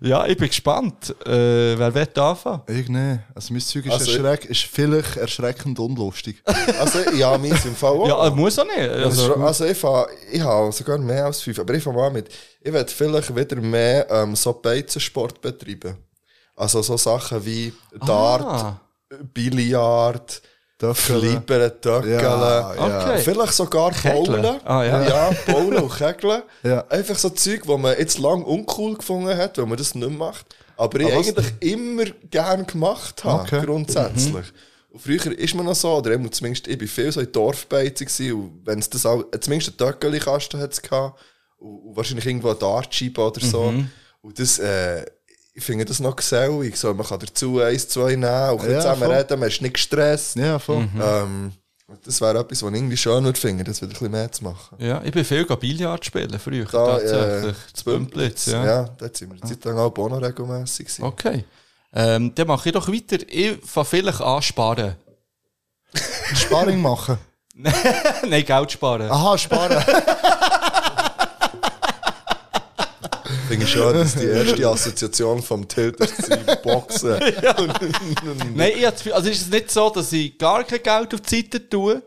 [0.07, 1.15] ja, ich bin gespannt.
[1.25, 2.61] Äh, wer wird anfangen?
[2.67, 3.19] Ich nicht.
[3.35, 6.41] Also mein Zeug ist, Also- erschreck, ist vielleicht erschreckend unlustig.
[6.79, 8.07] Also, ja, meins im Fall auch.
[8.07, 8.77] Ja, muss auch nicht.
[8.89, 12.11] Also, Also, also ich, fahre, ich habe sogar mehr als fünf, aber ich fange mal
[12.11, 12.29] mit.
[12.61, 15.97] Ich werde vielleicht wieder mehr ähm, so Beizensport betreiben.
[16.55, 17.71] Also so Sachen wie
[18.05, 18.81] Dart, Ah.
[19.33, 20.41] Billard.
[20.79, 22.19] Flippern, Töckeln.
[22.19, 23.01] Ja, ja.
[23.03, 23.21] Okay.
[23.23, 23.91] Vielleicht sogar.
[24.03, 24.59] Bowlen.
[24.63, 25.03] Ah, ja.
[25.07, 26.43] ja, Bowlen und Kegeln.
[26.63, 26.85] Ja.
[26.87, 30.17] Einfach so Zeug, wo man jetzt lang uncool gefunden hat, weil man das nicht mehr
[30.17, 30.45] macht.
[30.75, 33.65] Aber ich Aber was- eigentlich immer gern gemacht habe, Okay.
[33.65, 34.33] grundsätzlich.
[34.33, 34.91] Mhm.
[34.91, 38.05] Und früher ist man noch so, oder eben zumindest, ich war viel so in Dorfbeizen
[38.05, 41.19] gewesen, und wenn es das auch, zumindest einen Töckeli-Kasten hat es gehabt,
[41.57, 43.71] und, und wahrscheinlich irgendwo eine Dartscheibe oder so.
[43.71, 43.89] Mhm.
[44.21, 45.05] Und das, äh,
[45.57, 48.71] ich finde das noch gesellig, so, man kann dazu eins, zwei nehmen, und ein bisschen
[48.73, 49.15] Ja, zusammen voll.
[49.15, 50.35] reden, man ist nicht gestresst.
[50.35, 50.87] Ja, voll.
[51.01, 51.51] Ähm,
[52.05, 54.43] das wäre etwas, was ich irgendwie schön würde finden, das wieder ein bisschen mehr zu
[54.43, 54.75] machen.
[54.77, 56.65] ja, ich bin viel gegangen Billard spielen früher.
[56.65, 57.55] Da, tatsächlich.
[57.55, 58.65] äh, zu Bümplitz, ja.
[58.65, 58.83] ja.
[58.99, 61.03] dort sind wir eine Zeit lang auch noch regelmässig gewesen.
[61.03, 61.43] Okay.
[61.93, 63.17] Ähm, dann mache ich doch weiter.
[63.27, 64.95] Ich fange vielleicht an sparen.
[66.35, 67.17] Sparring machen.
[67.55, 69.09] Nein, Geld sparen.
[69.09, 69.83] Aha, sparen.
[73.57, 77.17] Finde ich schön, dass die erste Assoziation vom Tilt ist, Boxen.
[78.55, 81.13] Nein, ich hab das Gefühl- also ist es nicht so, dass ich gar kein Geld
[81.13, 82.03] auf die Seite tue.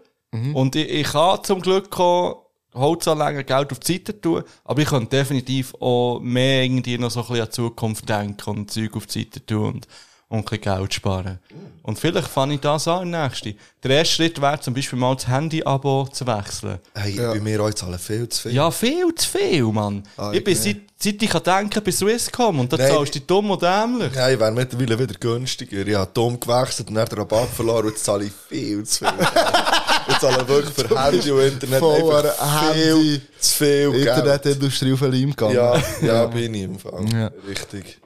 [0.54, 4.88] Und ich, ich kann zum Glück auch Holzanlegen Geld auf die Seite tun, aber ich
[4.88, 8.94] könnte definitiv auch mehr irgendwie noch so ein bisschen an die Zukunft denken und Zeug
[8.94, 9.88] auf die Seite tun und,
[10.30, 11.38] und ein bisschen Geld sparen.
[11.82, 13.54] Und vielleicht fange ich das an im nächsten.
[13.82, 16.78] Der erste Schritt wäre zum Beispiel mal das Handy-Abo zu wechseln.
[16.94, 18.52] Hey, bei mir auch zahlen viel zu viel.
[18.52, 20.04] Ja, viel zu viel, Mann.
[20.32, 22.92] ich bin seit, seit ich kann denken bei Swisscom und da Nein.
[22.92, 24.14] zahlst du dich dumm und dämlich.
[24.14, 25.84] Ja, ich wäre mittlerweile wieder günstiger.
[25.84, 28.98] Ich habe dumm gewechselt und dann den Rabatt verloren und jetzt zahle ich viel zu
[28.98, 29.08] viel.
[30.08, 33.20] ich zahle wirklich für Handy und Internet einfach viel Handy.
[33.40, 34.06] zu viel Geld.
[34.06, 35.54] Internetindustrie auf den Leim gegangen.
[35.56, 37.04] Ja, ja, bin ich im Fall.
[37.12, 37.30] Ja.
[37.48, 37.98] Richtig.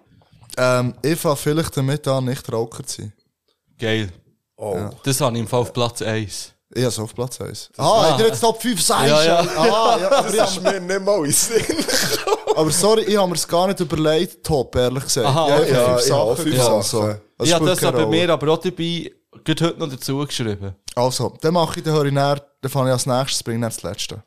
[0.56, 3.12] Ähm, ich fange vielleicht damit an, nicht Raucher zu sein.
[3.78, 4.12] Geil.
[4.56, 4.88] Oh.
[5.02, 6.52] Das habe ich im Fall auf Platz 1.
[6.76, 7.70] Ich habe es auf Platz 1.
[7.76, 9.06] Ah, habt ihr jetzt Top 5 sagst?
[9.06, 9.38] Ja, ja.
[9.38, 11.64] Ah, ja, aber, ich Das ist mir nicht mal in Sinn.
[12.56, 15.26] aber sorry, ich habe mir es gar nicht überlegt, Top, ehrlich gesagt.
[15.26, 15.76] Aha, ich okay.
[15.76, 17.20] einfach Ja, fünf ich auch Sachen fünf gehabt, Sachen.
[17.38, 19.12] Das ja, das hat bei mir aber auch dabei
[19.44, 20.74] gerade heute noch dazu geschrieben.
[20.94, 23.74] Also, dann mache ich, dann höre ich näher, dann fange ich als nächstes, bringe ich
[23.74, 24.22] das Letzte.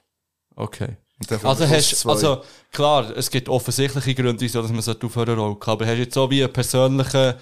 [0.55, 0.97] Okay.
[1.43, 5.85] Also, hast, also klar, es gibt offensichtliche Gründe, wieso dass man so aufhören rollen aber
[5.85, 7.33] hast du jetzt so wie einen persönlichen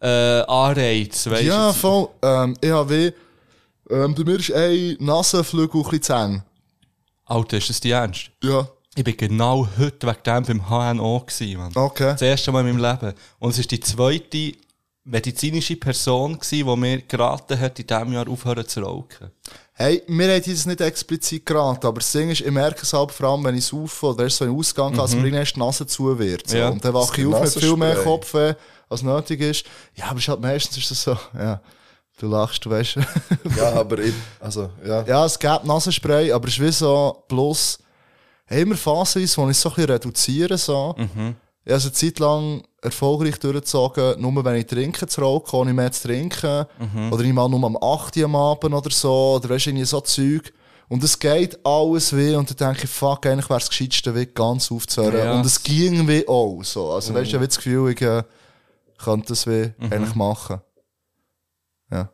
[0.00, 1.72] äh, Anreiz, weißt ja, du?
[1.74, 2.08] voll.
[2.20, 6.42] Ähm, ich habe wie, ähm, bei mir ist ein Nasenflügel ein bisschen zu eng.
[7.26, 8.30] Alter, ist das die Ernst?
[8.42, 11.72] Ja, Ich bin genau heute wegen dem beim HNO gewesen, Mann.
[11.76, 12.12] okay.
[12.12, 13.14] Das erste Mal in meinem Leben.
[13.38, 14.54] Und es ist die zweite
[15.04, 19.30] medizinische Person gewesen, die mir geraten hat, in diesem Jahr aufhören zu rauchen.
[19.74, 23.10] Hey, mir hat das nicht explizit geraten, aber das Ding ist, ich merke es halt
[23.10, 25.58] vor allem, wenn ich saufe oder so in den Ausgang gehe, dass mir irgendwann die
[25.58, 26.46] Nase zu wird.
[26.46, 26.56] So.
[26.58, 26.68] Ja.
[26.68, 27.96] Und dann wache ich auf mit viel mehr.
[27.96, 28.54] Kopfweh,
[28.90, 29.64] als nötig ist.
[29.94, 31.60] Ja, aber es ist halt meistens ist das so, ja,
[32.18, 32.98] du lachst, du weißt.
[33.56, 35.02] Ja, aber ich, also, ja.
[35.04, 37.78] ja, es gibt Nasenspray, aber es ist wie so, plus,
[38.46, 40.94] haben wir Phasen, wo ich es so ein bisschen reduziere, so.
[41.64, 45.72] Ich habe es eine Zeit lang erfolgreich durchgezogen, nur wenn ich trinke zu rauchen, ohne
[45.72, 46.66] mehr zu trinken.
[47.12, 49.86] Oder ich mal nur am 8 Uhr am Abend oder so, oder weißt du, irgendwie
[49.86, 50.52] so Zeug.
[50.88, 54.26] Und es geht alles weh und dann denke ich, fuck, eigentlich wäre es gescheitste, wie
[54.26, 55.16] ganz aufzuhören.
[55.16, 55.34] Ja.
[55.34, 56.92] Und es ging wie auch so.
[56.92, 58.22] Also weißt du, ich habe das Gefühl, ich äh,
[58.98, 60.60] könnte das wie eigentlich machen.
[61.90, 62.10] Ja.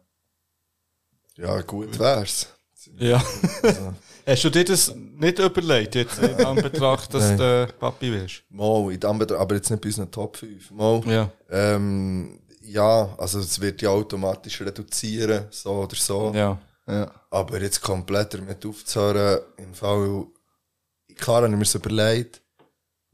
[1.36, 2.48] Ja, gut wär's.
[2.98, 3.22] Ja.
[4.28, 8.42] Hast du dir das nicht überlegt, jetzt in Anbetracht, dass du Papi wirst?
[8.50, 10.70] Mal, in Betra- aber jetzt nicht bei unseren Top 5.
[10.72, 11.30] Mal, Ja.
[11.50, 16.32] ähm, ja, also es wird ja automatisch reduzieren, so oder so.
[16.34, 16.58] Ja.
[16.86, 17.10] Ja.
[17.30, 20.26] Aber jetzt komplett damit aufzuhören, im Fall,
[21.16, 22.42] klar habe ich mir das überlegt,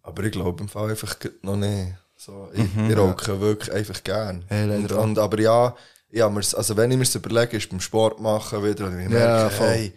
[0.02, 1.94] aber ich glaube im Fall einfach noch nicht.
[2.16, 4.44] So, ich, ich rauche wirklich einfach gern.
[4.48, 8.20] Hey, und, und, aber ja, mir's, also wenn ich mir das überlege, ist beim Sport
[8.20, 9.66] machen wieder, und ich merke, Ja, voll.
[9.68, 9.92] hey,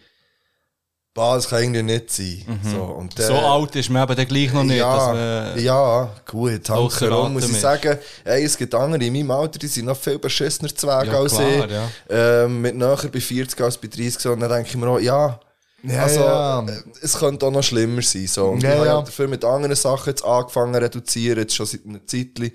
[1.18, 2.44] bah, das kann irgendwie nicht sein.
[2.64, 4.80] So, und So dann- alt ist man eben dann gleich noch nicht.
[4.80, 7.62] dass ja, man, ja, gut, Hankerum muss ich ist.
[7.62, 11.08] sagen, ey, es gibt andere in meinem Alter, die sind noch viel beschissener zu Weg
[11.12, 11.72] Ja, als klar, ich.
[11.72, 12.44] ja.
[12.44, 15.00] Ähm, mit näher bei 40 als bei 30 so, und dann denke ich mir auch,
[15.00, 15.40] ja,
[15.84, 16.62] Ja, also, ja.
[16.68, 16.72] äh,
[17.02, 18.28] es könnte auch noch schlimmer sein.
[18.28, 18.46] So.
[18.50, 21.86] Und Ja, ich habe dafür mit anderen Sachen jetzt angefangen zu reduzieren, jetzt schon seit
[21.86, 22.52] einer Zeit.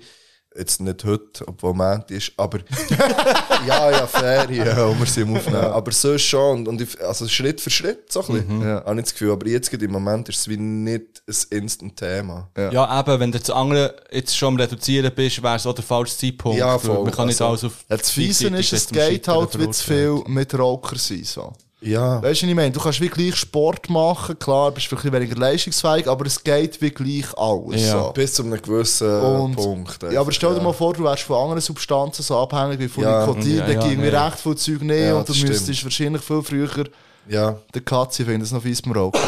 [0.55, 2.59] Jetzt nicht heute, obwohl Moment ist, aber
[3.67, 5.57] ja, ja, Ferien und wir sind am Aufnehmen.
[5.65, 6.67] Aber sonst schon.
[6.67, 8.83] Und, ich, also Schritt für Schritt, so ein bisschen, Ja.
[8.85, 9.31] habe ich das Gefühl.
[9.31, 12.49] Aber jetzt gerade im Moment ist es wie nicht ein Instant-Thema.
[12.57, 15.83] ja, eben, wenn du das andere jetzt schon am Reduzieren bist, wäre es auch der
[15.83, 16.59] falsche Zeitpunkt.
[16.59, 17.03] Ja, voll.
[17.03, 17.85] Man kann nicht Also, alles auf.
[17.89, 21.23] Ja, das Fiese gleichzeitig ist, es geht halt wie zu viel mit Raucher sein.
[21.23, 21.53] So.
[21.85, 22.21] Ja.
[22.23, 22.71] Weißt du, was ich meine?
[22.71, 26.91] Du kannst wie gleich Sport machen, klar, bist vielleicht weniger leistungsfähig, aber es geht wie
[26.91, 27.81] gleich alles.
[27.81, 28.03] Ja.
[28.05, 28.11] So.
[28.13, 30.01] Bis zu einem gewissen Und, Punkt.
[30.11, 30.63] ja, aber stell dir ja.
[30.63, 33.25] mal vor, du wärst von anderen Substanzen so abhängig wie von Ja.
[33.25, 34.17] Nikotin, Ja, dann ja, ging mir nee.
[34.17, 35.83] recht viel Zeug nehmen Ja, und du das müsstest stimmt.
[35.83, 36.83] wahrscheinlich viel früher
[37.27, 39.19] Ja, den Katze finden, das noch fies beim Rauchen.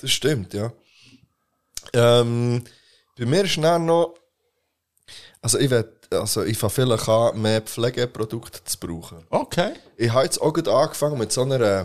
[0.00, 0.72] das stimmt, ja.
[1.94, 2.62] Ähm,
[3.18, 4.14] bei mir ist dann noch.
[5.40, 9.18] Also, ich will, also, ich fange vielleicht an, mehr Pflegeprodukte zu brauchen.
[9.30, 9.72] Okay.
[9.96, 11.84] Ich habe jetzt auch gerade angefangen mit so einer, äh,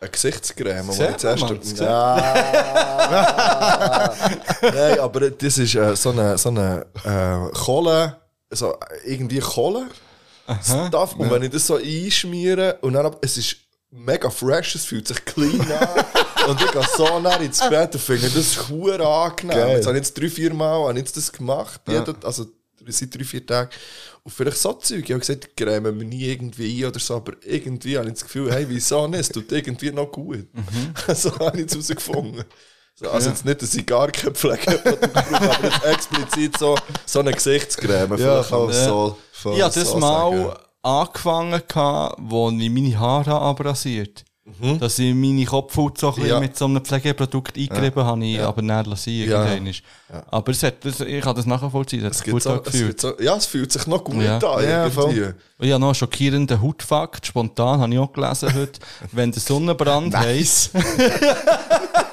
[0.00, 2.16] einer Gesichtscreme, man, das Ja.
[4.62, 8.16] Nein, aber das ist äh, so eine, so eine äh, Kohle,
[8.50, 9.88] so irgendwie Kohle.
[10.62, 11.14] Stuff.
[11.16, 13.56] Und wenn ich das so einschmiere und dann, es ist
[13.90, 16.04] mega fresh, es fühlt sich clean an.
[16.48, 19.56] und ich gehe so nah ins Bett und finde das hure angenehm.
[19.56, 19.76] Geil.
[19.76, 22.46] Jetzt habe ich jetzt drei, vier Mal habe ich jetzt das gemacht, jeden, also
[22.92, 23.70] seit drei, vier Tagen.
[24.22, 25.04] Und vielleicht so Zeug.
[25.04, 28.14] Ich habe gesagt, ich creme mir nie irgendwie ein oder so, aber irgendwie habe ich
[28.14, 29.20] das Gefühl, hey, wieso nicht?
[29.20, 30.46] Es tut irgendwie noch gut.
[31.14, 32.44] so habe ich jetzt herausgefunden.
[32.96, 37.18] So, also jetzt nicht, dass ich gar kein Pflegeprodukt brauche, aber jetzt explizit so, so
[37.20, 38.08] eine Gesichtscreme.
[38.08, 38.86] Man es Ja.
[38.86, 39.18] so,
[39.52, 40.52] Ich habe das so mal sagen.
[40.82, 41.62] angefangen,
[42.18, 44.24] wo ich meine Haare abrasiert
[44.78, 46.26] Dass ich meine Kopfhaut so ein Mhm.
[46.28, 46.38] Ja.
[46.38, 49.46] mit so einem Pflegeprodukt eingerieben habe, ich aber nicht lassen, Ja.
[49.46, 49.74] irgendwann.
[50.30, 52.58] Aber es hat, das, ich kann das nachvollziehen, das Es hat gibt gut so, es
[52.58, 52.88] angefühlt.
[52.88, 54.36] gibt so, ja, es fühlt sich noch gut Ja.
[54.36, 54.62] an.
[54.68, 55.32] Ja, irgendwie.
[55.60, 58.80] Ich habe noch einen schockierenden Hautfakt, spontan habe ich auch gelesen heute.
[59.12, 60.72] Wenn der Sonnenbrand heisst.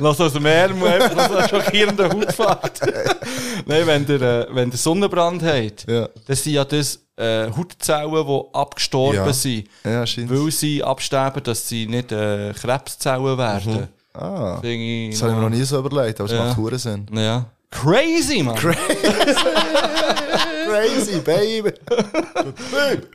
[0.00, 2.80] Lass aus dem Ärmel einfach noch so einen schockierenden Hautfakt.
[3.66, 6.08] Nein, wenn der, äh, wenn der Sonnenbrand hat, Ja.
[6.26, 9.32] das sind ja das äh, Hautzellen, die abgestorben Ja.
[9.32, 9.68] sind.
[9.84, 10.04] Ja.
[10.28, 13.88] Weil sie absterben, dass sie nicht äh, Krebszellen werden.
[14.14, 16.44] Ah, Finde ich das habe ich mir noch nie so überlegt, aber es Ja.
[16.44, 17.06] macht Huren Sinn.
[17.12, 17.44] Ja.
[17.70, 18.56] Crazy, man!
[18.56, 18.76] Crazy,
[21.24, 21.68] baby!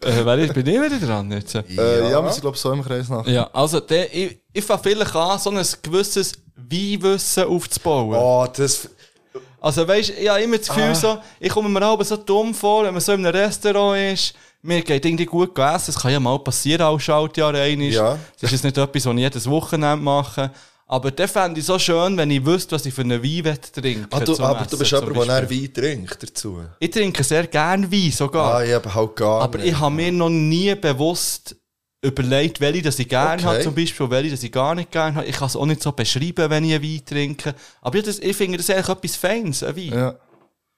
[0.02, 1.56] äh, wer ist, bin ich wieder dran jetzt?
[1.56, 1.64] Äh,
[2.12, 3.26] ja, wir sind, glaube ich, so im Kreis nach.
[3.28, 8.16] Ja, also der, ich, ich fange vielleicht an, so ein gewisses Weinwissen aufzubauen.
[8.16, 8.90] Oh, das,
[9.66, 12.84] Also weißt, ich habe immer das Gefühl, so, ich komme mir aber so dumm vor,
[12.84, 16.20] wenn man so in einem Restaurant ist, mir geht irgendwie gut essen, es kann ja
[16.20, 17.88] mal passieren als Schaltjahr einmal.
[17.88, 18.18] Ja.
[18.40, 20.52] Das ist jetzt nicht etwas, was ich jedes Wochenende mache.
[20.88, 24.08] Aber der fände ich so schön, wenn ich wüsste, was ich für einen Wein trinken
[24.12, 25.50] Ah, du, zum aber du Essen bist zum jemand, der.
[25.50, 26.62] Wein trinkt dazu.
[26.80, 28.56] Ich trinke sehr gerne Wein sogar.
[28.56, 29.68] Ah, ich habe halt gar Aber nicht.
[29.74, 31.56] ich habe mir noch nie bewusst
[32.04, 33.46] überlegt, welche das ich gerne Okay.
[33.46, 35.26] habe, zum Beispiel, und welche das ich gar nicht gerne habe.
[35.26, 37.56] Ich kann es auch nicht so beschreiben, wenn ich einen Wein trinke.
[37.82, 39.92] Aber ich, das, ich finde das eigentlich etwas Feines, ein Wein.
[39.94, 40.16] Ja.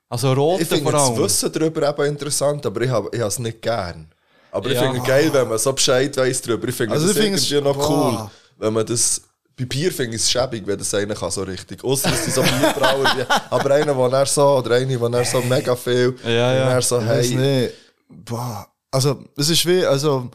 [0.10, 1.18] Also rote Ich finde vor das allem.
[1.18, 4.10] Wissen darüber eben interessant, aber ich habe ich habe es nicht gern.
[4.52, 4.84] Aber ich Ja.
[4.84, 6.66] finde es geil, wenn man so Bescheid weiss darüber.
[6.70, 8.30] Ich finde Also das ich finde es- irgendwie noch cool.
[8.60, 9.22] Wenn man das...
[9.58, 11.84] Bei Bier finde ich es schäbig, wenn das einer kann, so richtig.
[11.84, 14.58] Ausser dass die so Bierbrauer Aber einer, der dann so...
[14.58, 16.16] Oder eine, der dann so mega viel...
[16.24, 16.64] Ja, ja.
[16.64, 17.36] Und dann so, Ich hey...
[17.36, 17.74] nicht.
[18.08, 18.68] Boah.
[18.92, 20.30] Also, es ist wie, also,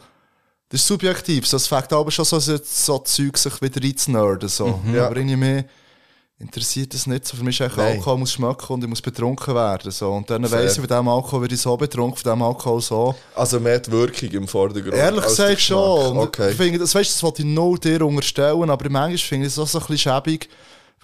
[0.67, 1.47] das ist subjektiv.
[1.47, 4.49] So, es fängt aber schon so, so, so Zeug sich wieder reinzunerden.
[4.49, 4.81] So.
[4.93, 5.05] Ja.
[5.07, 5.65] Aber irgendwie mehr
[6.39, 7.37] interessiert das nicht so.
[7.37, 7.97] Für mich ist Nein.
[7.97, 9.91] Alkohol muss schmecken und ich muss betrunken werden.
[9.91, 10.11] So.
[10.11, 13.15] Und dann weiss ich, von diesem Alkohol werde ich so betrunken, von diesem Alkohol so.
[13.35, 14.95] Also mehr die Wirkung im Vordergrund.
[14.95, 16.17] Ehrlich gesagt schon.
[16.17, 16.51] Okay.
[16.51, 19.59] Ich finde, das, weißt, das wollte ich nur dir unterstellen, aber manchmal finde ich es
[19.59, 20.49] auch so ein bisschen schäbig,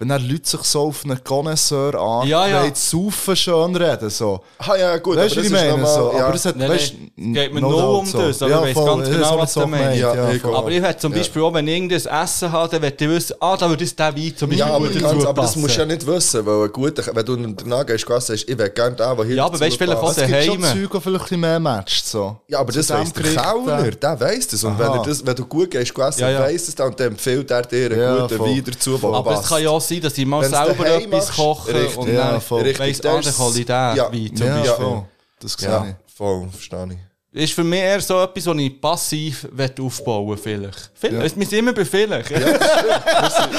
[0.00, 2.74] wenn dann Leute sich so auf einen Connoisseur angehen, Ja, ja.
[2.74, 4.10] saufen schön reden.
[4.10, 4.40] So.
[4.58, 5.70] Ah ja, gut, Weißt du, aber ich das ist meine?
[5.82, 6.12] nochmal- So.
[6.18, 6.26] ja.
[6.26, 8.18] Aber es hat, Nein, weißt, nein, es geht mir nur um so.
[8.18, 9.98] das, aber ich weiss ganz genau, was so du meinst.
[10.00, 10.58] Ja, Ja, ich auch.
[10.58, 13.36] Aber ich hätte zum Beispiel auch, wenn ich irgendein Essen habe, dann möchte ich wissen,
[13.40, 15.50] ah, da würde das der Wein zum Beispiel Ja, aber, gut kannst, dazu aber das
[15.50, 15.60] passen.
[15.60, 18.58] musst du ja nicht wissen, weil ein guter, wenn du danach gehst, gehst sagst, ich
[18.58, 20.18] will gerne den, der hier Ja, aber weißt du, vielleicht passt.
[20.18, 20.80] auch Es gibt schon daheim.
[20.82, 22.06] Zeug, die vielleicht ein mehr matcht.
[22.06, 22.36] So.
[22.48, 24.64] Ja, aber das weiss der Kellner, der weiss das.
[24.64, 24.96] Und wenn, Aha.
[24.98, 26.40] er das, wenn du gut gehst, Ja, ja.
[26.40, 28.38] weiss das dann und dann empfiehlt er dir einen Ja, guten.
[28.40, 29.42] Wein dazu, der Aber passt.
[29.44, 31.96] es kann ja auch sein, dass ich mal Wenn's selber etwas machst, koche richtig.
[31.98, 32.64] und Ja, dann voll.
[32.78, 34.12] Weiss, das ist- der Qualität ja.
[34.12, 34.74] Wein zum Ja, Beispiel.
[34.84, 35.02] voll.
[35.40, 35.94] Das sehe Ja, ich.
[36.16, 36.98] voll, verstehe ich.
[37.32, 39.46] Ist für mich eher so etwas, was ich passiv
[39.80, 40.90] aufbauen vielleicht.
[40.94, 41.38] Vielleicht.
[41.38, 42.28] Wir sind immer bei vielleicht.
[42.30, 42.60] Wir sind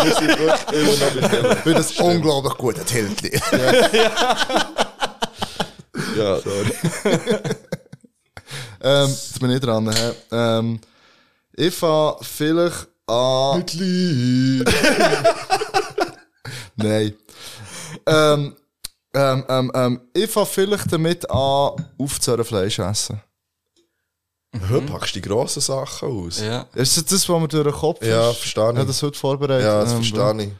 [0.01, 1.51] wirklich immer noch bei Film.
[1.53, 3.39] Ich finde das unglaublich gut, das Hildli.
[6.17, 6.73] Ja, sorry.
[8.83, 9.89] ähm, jetzt bin ich dran.
[9.89, 10.11] hä?
[10.31, 10.79] Ähm,
[11.55, 13.57] ich fange vielleicht an...
[13.59, 14.67] Mit Lied.
[16.75, 17.13] Nein.
[18.05, 18.55] Ähm,
[19.13, 23.21] ähm, ähm, ähm, ich fange vielleicht damit an, aufzuhören Fleisch essen.
[24.69, 26.41] Heute packst du die grossen Sachen aus.
[26.41, 26.65] Ja.
[26.73, 28.37] Ist das das, was mir durch den Kopf Ja, ist?
[28.37, 28.87] verstehe Ich habe ich.
[28.87, 29.65] das heute vorbereitet.
[29.65, 30.51] Ja, das Ähm, verstehe ich.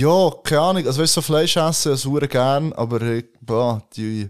[0.00, 0.86] Ja, keine Ahnung.
[0.86, 4.28] Also, weißt du, so Fleisch essen, das hure gern, aber ich, boah, die,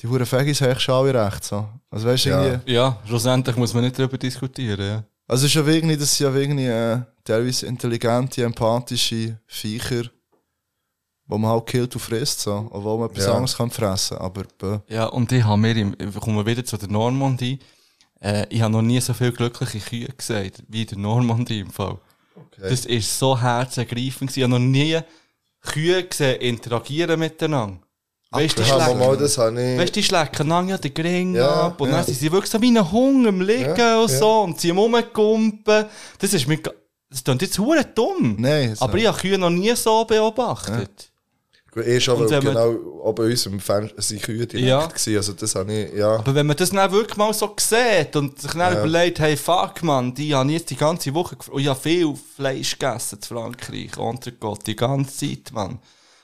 [0.00, 1.44] die hure Fegis habe ich schon alle recht.
[1.44, 1.68] So.
[1.90, 2.44] Also, weißt du, Ja.
[2.46, 2.72] irgendwie.
[2.72, 4.80] ja, schlussendlich muss man nicht darüber diskutieren.
[4.86, 5.04] Ja.
[5.26, 10.04] Also, es ist ja wirklich, das sind ja wirklich äh, teilweise intelligente, empathische Viecher,
[11.30, 12.68] die man halt killt und frisst, so.
[12.70, 13.32] Obwohl man etwas Ja.
[13.34, 14.78] anderes kann fressen Aber, bäh.
[14.88, 17.58] Ja, und ich habe mir, im, ich komme wieder zu der Normandie,
[18.20, 21.70] äh, ich habe noch nie so viele glückliche Kühe gesagt, wie in der Normandie im
[21.70, 21.98] Fall.
[22.60, 24.36] Das ist so herzergreifend.
[24.36, 24.98] Ich habe noch nie
[25.60, 27.78] Kühe gesehen interagieren miteinander.
[28.30, 29.78] Weißt du, die Ja, mal, schlecken, das habe ich...
[29.78, 31.96] weißt, die schlecken einander ja den Gring Ja, ab und ja.
[31.96, 34.18] dann sind sie wirklich so wie ein Hunger am Liegen Ja, und ja.
[34.18, 35.86] so und sie rumgumpen.
[36.18, 36.58] Das ist mir,
[37.10, 38.36] das klingt jetzt hure dumm.
[38.38, 38.74] Nein.
[38.80, 41.10] Aber ich habe Kühe noch nie so beobachtet.
[41.70, 44.86] Gut, Eh weil man- genau auch bei uns im Fenster sind Kühe direkt Ja.
[44.86, 45.16] gewesen.
[45.16, 46.16] Also das habe ich, ja.
[46.16, 48.78] Aber wenn man das dann wirklich mal so sieht und sich dann Ja.
[48.84, 52.14] überlegt, hey, fuck, man, die haben jetzt die ganze Woche, gef- und ich habe viel
[52.36, 55.78] Fleisch gegessen zu Frankreich, Entrecote, die ganze Zeit, man.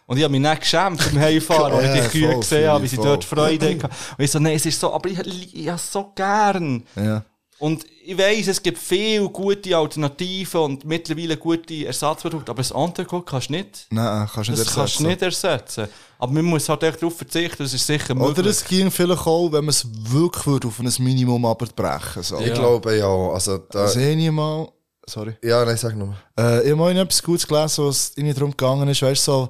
[0.07, 2.85] Und ich habe mich nicht geschämt beim Heimfahren, als ich die Kühe voll, gesehen habe,
[2.85, 3.05] wie sie voll.
[3.07, 3.85] dort Freude hatten.
[3.85, 6.83] Und ich so, nein, es ist so, aber ich, ich habe es so gern.
[6.97, 7.23] Ja.
[7.65, 13.25] Und ich weiss, es gibt viele gute Alternativen und mittlerweile gute Ersatzprodukte, aber das Entrecote
[13.25, 13.87] kannst du nicht.
[13.89, 15.07] Nein, kannst du nicht Das kannst du ersetzen.
[15.07, 15.89] nicht ersetzen.
[16.19, 18.39] Aber man muss halt echt darauf verzichten, das ist sicher möglich.
[18.39, 22.39] Oder es ging vielleicht auch, wenn man es wirklich würde, auf ein Minimum abbrechen so.
[22.39, 23.07] Ich glaube ja.
[23.07, 24.69] Also da, Also, ich mal...
[25.07, 25.35] Sorry.
[25.43, 26.15] ja, nein, sag nur.
[26.39, 29.49] Äh, ich habe mal etwas Gutes gelesen, was irgendwie darum gegangen ist, weißt du, so,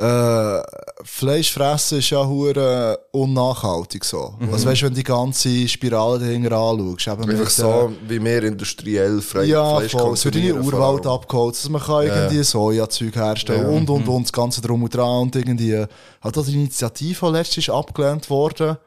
[0.00, 0.62] äh,
[1.04, 4.34] Fleisch fressen ist ja hure unnachhaltig so.
[4.50, 8.42] Also weißt wenn du die ganze Spirale dahinter anschaust, eben Einfach mit, so, wie wir
[8.44, 10.14] industriell frei ja, Fleisch voll.
[10.14, 11.14] Es wird in Urwald allem.
[11.16, 13.68] abgeholzt, also man kann irgendwie Sojazeug herstellen Ja.
[13.68, 17.68] und, und, und, das ganze Drum und Dran und irgendwie, hat auch die Initiative, letztens
[17.68, 18.78] abgelehnt worden.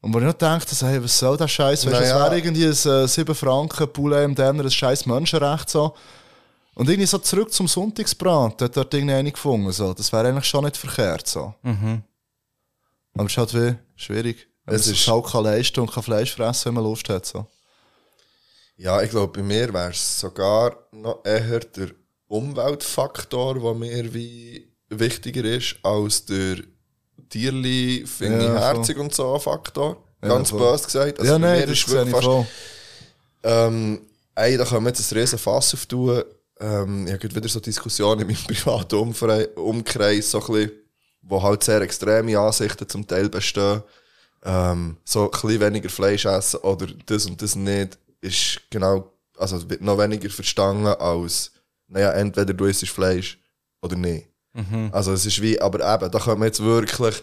[0.00, 1.84] Und wo ich noch dachte, so, hey, was soll das Scheiß?
[1.86, 2.24] Weißt du, es Naja.
[2.24, 5.94] wäre irgendwie ein äh, 7 Franken Poulet im Denner, ein scheiß Menschenrecht so.
[6.78, 9.92] Und irgendwie so zurück zum Sonntagsbrand, hat dort irgendwie eine gefunden, so.
[9.94, 11.54] Das wäre eigentlich schon nicht verkehrt, so.
[11.62, 14.46] Aber es ist halt wie schwierig.
[14.64, 17.46] Wenn Es ist- halt kann leisten und kann Fleisch fressen, wenn man Lust hat, so.
[18.76, 21.90] Ja, ich glaube, bei mir wäre es sogar noch eher der
[22.28, 26.58] Umweltfaktor, der mir wie wichtiger ist, als der
[27.28, 29.96] Tierli, finde ich, Ja, herzig und so Faktor.
[30.22, 30.60] Ja, Ganz voll.
[30.60, 31.18] böse gesagt.
[31.18, 32.46] Also ja, nein, das ist wirklich ich voll.
[33.42, 34.00] Ähm,
[34.34, 36.22] ey, da können wir jetzt ein riesen Fass auftun.
[36.60, 40.72] Ähm, ich habe wieder so Diskussionen in meinem privaten Umfre Umkreis, so ein bisschen,
[41.22, 43.82] wo halt sehr extreme Ansichten zum Teil bestehen.
[44.44, 49.68] ähm, so ein bisschen weniger Fleisch essen oder das und das nicht, ist genau, also
[49.68, 51.52] wird noch weniger verstanden als,
[51.88, 53.38] naja, entweder du isst Fleisch
[53.82, 54.28] oder nicht.
[54.92, 57.22] Also es ist wie, aber eben, da können wir jetzt wirklich,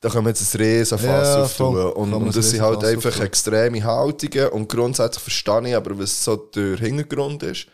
[0.00, 1.92] da können wir jetzt ein Riesenfass Ja, auftun.
[1.92, 6.36] Und, und das sind halt einfach extreme Haltungen und grundsätzlich verstehe ich aber, was so
[6.36, 7.66] der Hintergrund ist.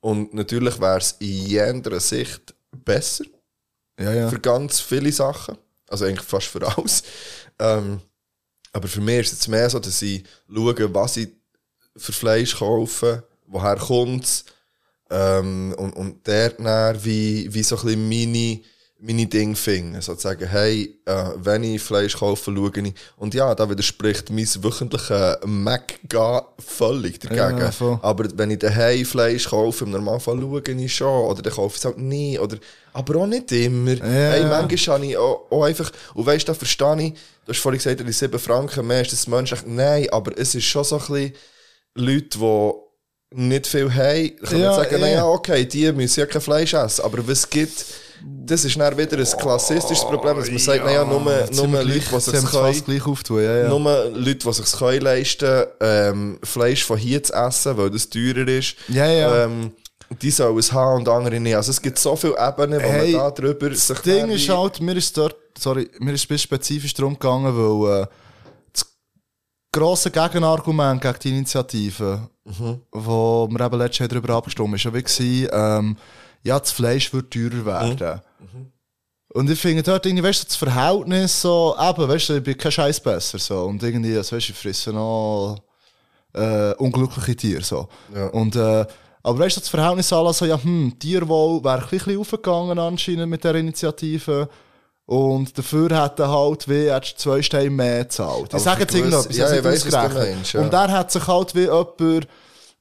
[0.00, 3.24] Und natürlich wäre es in jeder Sicht besser
[3.98, 4.28] Ja, ja.
[4.30, 5.56] für ganz viele Sachen.
[5.88, 7.02] Also eigentlich fast für alles.
[7.58, 8.00] Ähm,
[8.72, 11.30] aber für mich ist es mehr so, dass ich schaue, was ich
[11.96, 14.44] für Fleisch kaufe, woher kommt es.
[15.08, 18.60] Ähm, und, und dann wie, wie so ein bisschen meine,
[19.06, 20.00] meine Dinge finden.
[20.00, 22.94] Sozusagen, hey, äh, wenn ich Fleisch kaufe, schaue ich.
[23.16, 25.98] Und ja, da widerspricht mein wöchentlicher Mac
[26.58, 27.58] völlig dagegen.
[27.58, 27.98] Ja, voll.
[28.02, 31.24] Aber wenn ich daheim Fleisch kaufe, im Normalfall schaue ich schon.
[31.30, 32.38] Oder dann kaufe ich es halt nie.
[32.38, 32.56] Oder,
[32.92, 33.94] aber auch nicht immer.
[34.02, 34.48] hey, ja.
[34.48, 37.12] manchmal habe ich auch, auch einfach, und weißt du, da verstehe ich,
[37.44, 39.60] du hast vorhin gesagt, die 7 Franken mehr ist das menschlich.
[39.66, 41.32] Nein, aber es ist schon so ein bisschen
[41.94, 42.72] Leute, die
[43.36, 44.98] nicht viel haben, können Ja, sagen, ja.
[44.98, 47.04] naja, okay, die müssen ja kein Fleisch essen.
[47.04, 47.84] Aber was gibt,
[48.22, 52.20] das ist dann wieder ein klassistisches Problem, dass man sagt, naja, nur, nur Leute, die
[52.20, 53.68] sich fast gleich auftun, ja, ja.
[53.68, 53.80] nur
[54.10, 58.76] Leute, die sich können leisten ähm, Fleisch von hier zu essen, weil das teurer ist,
[58.88, 59.44] Ja, ja.
[59.44, 59.72] Ähm,
[60.22, 61.56] die sollen es haben und andere nicht.
[61.56, 64.48] Also es gibt so viele Ebenen, wo Hey, man da drüber sich Das Ding ist
[64.48, 68.06] halt, mir ist dort, sorry, mir ist ein bisschen spezifisch darum gegangen, weil äh,
[68.72, 68.86] das
[69.72, 72.28] grosse Gegenargument gegen die Initiative,
[72.92, 75.96] wo wir eben letztes Jahr darüber abgestimmt haben, ist ja wie ähm,
[76.46, 78.20] ja, das Fleisch wird teurer werden.
[79.34, 82.56] Und ich finde dort irgendwie, weißt du, das Verhältnis so, eben, weißt du, ich bin
[82.56, 83.64] kein Scheiß besser, so.
[83.64, 85.58] Und irgendwie, also, weißt du, ich frisse noch,
[86.32, 87.88] äh, unglückliche Tiere, so.
[88.14, 88.28] Ja.
[88.28, 88.86] Und, äh,
[89.22, 93.28] aber weißt du, das Verhältnis alle so, ja, hm, Tierwohl wäre ein bisschen aufgegangen anscheinend
[93.28, 94.48] mit der Initiative.
[95.04, 98.54] Und dafür hat er halt wie, du zwei Steine mehr gezahlt.
[98.54, 100.34] Ich sage jetzt habe ja, es nicht ich weiss, was du ausgerechnet.
[100.36, 100.60] meinst, ja.
[100.62, 102.28] Und er hat sich halt wie jemand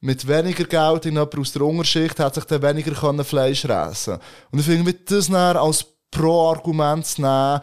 [0.06, 4.19] mit weniger Geld, jemand aus der Unterschicht, hat sich dann weniger können Fleisch fressen
[4.51, 7.61] Und ich finde, wie das dann als Pro-Argument zu nehmen,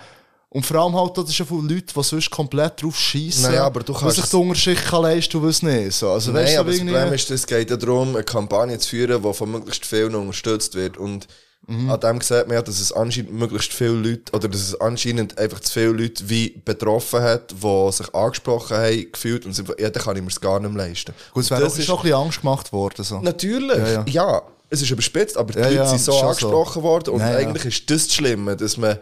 [0.48, 3.44] und vor allem halt, das ist ja von Leuten, die sonst komplett drauf schießen.
[3.50, 5.92] Naja, aber du was kannst sich die Unterschicht kann leisten und was nicht.
[5.94, 6.10] So.
[6.10, 8.90] Also, weißt Nein, du, aber das Problem ist, es geht ja darum, eine Kampagne zu
[8.90, 10.98] führen, die von möglichst vielen unterstützt wird.
[10.98, 11.26] Und
[11.68, 11.90] Mhm.
[11.90, 15.38] an dem sieht man ja, dass es anscheinend möglichst viele Leute, oder dass es anscheinend
[15.38, 19.88] einfach zu viele Leute wie betroffen hat, die sich angesprochen haben, gefühlt und sind, ja,
[19.88, 21.14] dann kann ich mir es gar nicht mehr leisten.
[21.32, 23.04] Gut, es wäre das auch ist- schon ein bisschen Angst gemacht worden.
[23.04, 23.20] So.
[23.20, 24.42] Natürlich, Ja, ja, ja.
[24.70, 26.26] es ist überspitzt, aber die Ja, Leute ja, sind so schon so.
[26.26, 27.36] angesprochen worden und ja.
[27.36, 28.98] eigentlich ist das das Schlimme, dass man,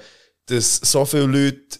[0.46, 1.78] dass so viele Leute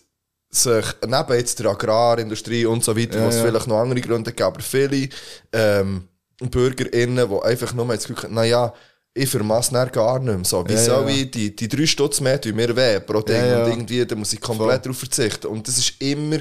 [0.48, 3.42] sich neben jetzt der Agrarindustrie und so weiter, Ja, wo es ja.
[3.44, 5.10] vielleicht noch andere Gründe gibt, aber viele
[5.52, 8.72] ähm, BürgerInnen, die einfach nur das Gefühl haben, naja,
[9.14, 10.44] ich vermasse dann gar nicht mehr.
[10.44, 11.16] So, wie Ja, soll ja.
[11.16, 14.14] ich, die, die drei Stutz mehr tun mir weh pro Ding Ja, und irgendwie, da
[14.14, 15.48] muss ich komplett darauf verzichten.
[15.48, 16.38] Und das ist immer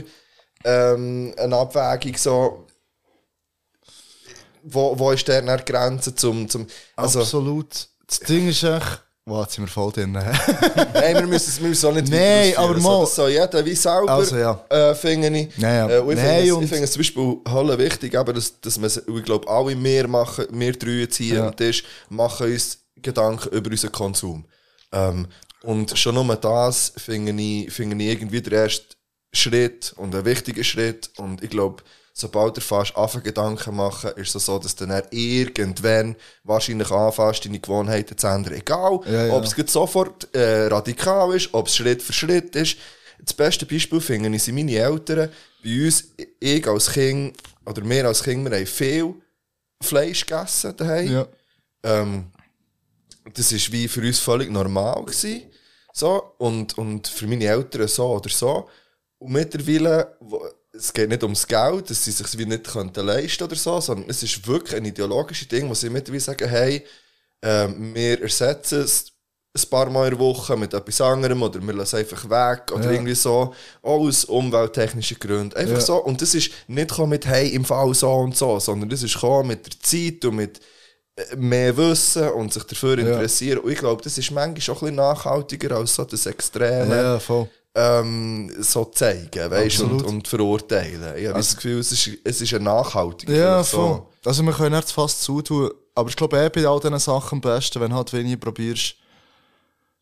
[0.64, 2.67] ähm, eine Abwägung so,
[4.64, 7.88] wo, wo ist der Grenze zum, zum also, Absolut.
[8.07, 9.03] Das Ding ist echt.
[9.30, 10.11] Wow, jetzt sind wir voll drin.
[10.93, 13.75] Nein, wir müssen es wir müssen auch nicht Nein, aber so, mal- soll jeder wie
[13.75, 14.66] selber, Also, ja.
[14.69, 15.56] äh, finde ich.
[15.58, 15.90] Ja, ja.
[15.98, 18.82] Äh, und ich Nein, finde es- finde es zum Beispiel Halle wichtig, aber dass, dass
[18.82, 21.48] wir, ich glaube, alle wir machen, wir drei hier Ja.
[21.48, 24.45] am Tisch, machen uns Gedanken über unseren Konsum.
[24.91, 25.27] Ähm,
[25.64, 28.95] und schon nur das finde ich, finde ich irgendwie der erste
[29.32, 31.11] Schritt und ein wichtiger Schritt.
[31.17, 31.83] Und ich glaube,
[32.19, 37.45] sobald du fast anfängst, Gedanken machen, ist es so, dass du dann irgendwann wahrscheinlich anfängst,
[37.45, 38.53] deine Gewohnheiten zu ändern.
[38.53, 39.33] Egal, Ja, ja.
[39.33, 42.77] ob es sofort äh, radikal ist, ob es Schritt für Schritt ist.
[43.22, 45.30] Das beste Beispiel finde ich sind meine Eltern.
[45.64, 46.06] Bei uns,
[46.39, 49.14] ich als Kind, oder wir als Kind, wir haben viel
[49.81, 51.11] Fleisch gegessen daheim.
[51.11, 51.27] ja.
[51.83, 52.25] Ähm,
[53.33, 55.03] das war wie für uns völlig normal.
[55.06, 55.43] Gewesen,
[55.93, 58.69] so, und, und für meine Eltern so oder so.
[59.17, 60.17] Und mittlerweile,
[60.80, 64.09] es geht nicht ums Geld, dass sie sich wie nicht könnten leisten oder so, sondern
[64.09, 66.85] es ist wirklich ein ideologisches Ding, wo sie mittlerweile sagen, hey,
[67.41, 69.11] ähm, wir ersetzen es
[69.56, 72.72] ein paar Mal in der Woche mit etwas anderem oder wir lassen es einfach weg
[72.72, 72.91] oder Ja.
[72.91, 75.56] irgendwie so, auch aus umwelttechnischen Gründen.
[75.56, 75.82] Einfach Ja.
[75.82, 76.03] so.
[76.03, 79.66] Und das ist nicht mit, hey, im Fall so und so, sondern das ist mit
[79.66, 80.59] der Zeit und mit
[81.16, 83.59] äh, mehr Wissen und sich dafür interessieren.
[83.59, 87.19] Und ich glaube, das ist manchmal schon ein bisschen nachhaltiger als so das Extreme ja,
[87.19, 87.49] voll.
[87.80, 91.16] Ähm, so zeigen, weißt und, und verurteilen.
[91.17, 93.33] Ich habe das Gefühl, es ist, es ist ein nachhaltiger.
[93.33, 93.77] Ja, so.
[93.77, 94.01] voll.
[94.25, 95.72] Also, wir können jetzt fast zutun.
[95.95, 98.95] Aber ich glaube, eh bei all diesen Sachen am besten, wenn halt wenig probierst,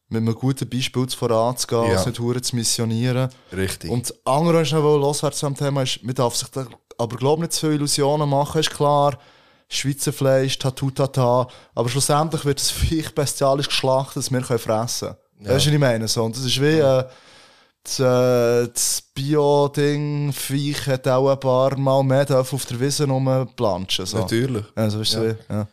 [0.09, 1.99] mit einem guten Beispiel voranzugehen, Ja.
[1.99, 3.29] es nicht hure zu missionieren.
[3.55, 3.89] Richtig.
[3.89, 6.65] Und das andere, was ich noch loswärts am Thema ist, man darf sich da
[6.97, 9.17] aber glaub nicht zu viele Illusionen machen, ist klar.
[9.69, 11.47] Schweizer Fleisch, Tattoo, Tata.
[11.75, 15.49] Aber schlussendlich wird das Viech bestialisch geschlachtet, das wir können fressen können.
[15.49, 16.07] Weißt du, was ich meine?
[16.07, 17.03] So, und das ist wie, äh,
[17.87, 24.05] das, äh, das Bio-Ding, Viech hat auch ein paar Mal mehr auf der Wiese rumplanschen.
[24.05, 24.17] So.
[24.19, 24.65] Natürlich.
[24.75, 25.35] Also, weißt du, Ja.
[25.55, 25.67] ja.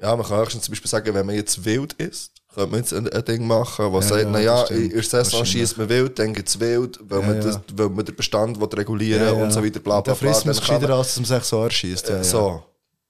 [0.00, 2.80] Ja, man kann auch schon zum Beispiel sagen, wenn man jetzt wild ist, könnte man
[2.80, 5.88] jetzt ein, ein Ding machen, was Ja, sagt, ja, naja, in der Saison schießt man
[5.88, 7.40] wild, dann gibt es wild, weil, Ja, man.
[7.40, 9.32] Das, weil man den Bestand will regulieren ja.
[9.32, 10.28] und so weiter, bla Und bla dann bla.
[10.30, 12.08] frisst man es gescheiter, als dass man sich so erschießt.
[12.10, 12.22] Ja.
[12.22, 12.62] So.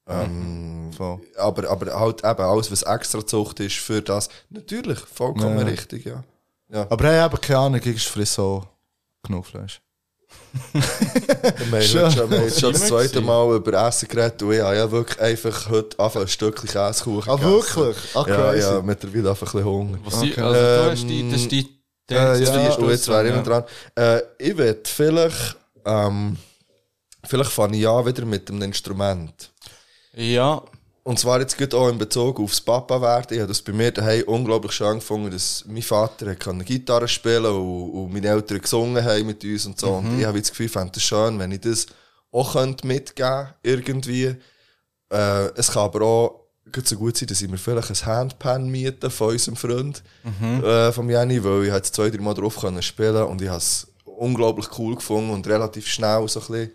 [0.09, 1.20] Ähm, Voll.
[1.36, 6.25] aber, aber halt eben alles, was extra Zucht ist für das, natürlich, vollkommen richtig, ja.
[6.71, 6.87] Ja.
[6.91, 8.65] Aber hey, eben keine Ahnung, ich friss so
[9.23, 9.81] genug Fleisch.
[10.73, 13.21] Wir haben schon, wir haben jetzt schon das zweite.
[13.21, 17.31] Mal über Essen geredet und ich habe ja wirklich einfach heute einfach ein Stückchen Käsekuchen
[17.33, 17.97] Ah, wirklich?
[18.15, 18.61] Ah, Ja, crazy.
[18.61, 19.99] ja, mittlerweile einfach ein bisschen Hunger.
[20.05, 20.41] Was Okay.
[20.41, 21.81] also, du hast Ähm, die, das ist die,
[22.11, 22.33] äh, ja,
[22.77, 23.37] Und jetzt wäre ich ja.
[23.37, 23.65] noch dran.
[23.95, 26.37] Äh, ich würde vielleicht, ähm,
[27.27, 29.51] vielleicht fange ich an wieder mit einem Instrument.
[30.15, 30.63] Ja,
[31.09, 33.28] Und zwar jetzt gerade auch in Bezug aufs Papa werden.
[33.31, 37.47] Ich habe das bei mir daheim unglaublich schön gefunden, dass mein Vater kann Gitarre spielen
[37.47, 39.89] und, und meine Eltern gesungen haben mit uns und so.
[39.93, 41.87] Und ich habe das Gefühl, ich fände es schön, wenn ich das
[42.31, 44.37] auch könnte mitgeben irgendwie.
[45.11, 48.69] Äh, es kann aber auch gut so gut sein, dass ich mir vielleicht ein Handpan
[48.69, 50.03] miete von unserem Freund,
[50.62, 53.57] äh, von Jenny, weil ich jetzt zwei, drei Mal drauf können spielen und ich habe
[53.57, 56.73] es unglaublich cool gefunden und relativ schnell so ein bisschen,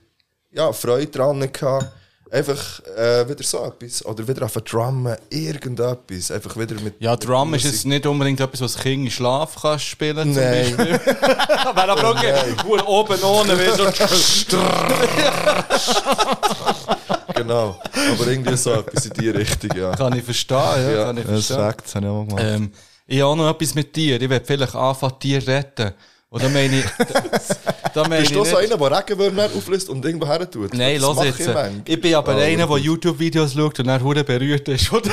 [0.50, 1.92] ja, Freude dran gehabt.
[2.34, 4.03] Einfach äh, wieder so etwas.
[4.03, 6.32] Oder wieder auf Drummen, irgendetwas.
[6.32, 6.95] Einfach wieder mit.
[7.00, 7.72] ja, mit Drum ist Musik.
[7.72, 10.76] jetzt nicht unbedingt etwas, was das Kind im Schlaf kann spielen zum Nein.
[10.76, 10.94] Beispiel.
[11.06, 12.34] Wäre aber okay.
[12.66, 13.84] Nur oben ohne, wenn so
[17.36, 17.80] Genau.
[17.94, 19.92] Aber irgendwie so etwas in die Richtung, ja.
[19.95, 21.58] kann ich verstehen, ja, Ja, kann ich ist verstehen.
[21.58, 22.44] Fakt, das habe ich auch mal gemacht.
[22.45, 22.72] Ähm,
[23.06, 24.20] ich habe auch noch etwas mit dir.
[24.20, 25.92] Ich werde vielleicht anfangen, Tiere retten.
[26.34, 26.86] Und da meine ich,
[27.94, 30.74] da meine Bist du so einer, der Regenwürmer auflässt und irgendwo her tut?
[30.74, 31.40] Nein, Das mache jetzt.
[31.42, 31.94] Ich.
[31.94, 32.78] Ich bin aber Oh, einer, der.
[32.78, 34.92] YouTube-Videos schaut und dann hure berührt ist.
[34.92, 35.12] Und wie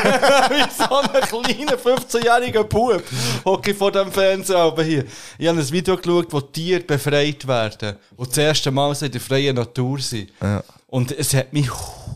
[0.79, 3.03] so ein kleiner 15-jähriger Bub
[3.45, 5.05] hocke ich vor dem Fernseher oben hier.
[5.37, 7.97] Ich habe ein Video geschaut, wo Tiere befreit werden.
[8.17, 10.31] Und das erste Mal in der freien Natur sind.
[10.41, 10.65] Ja.
[10.87, 11.69] Und es hat mich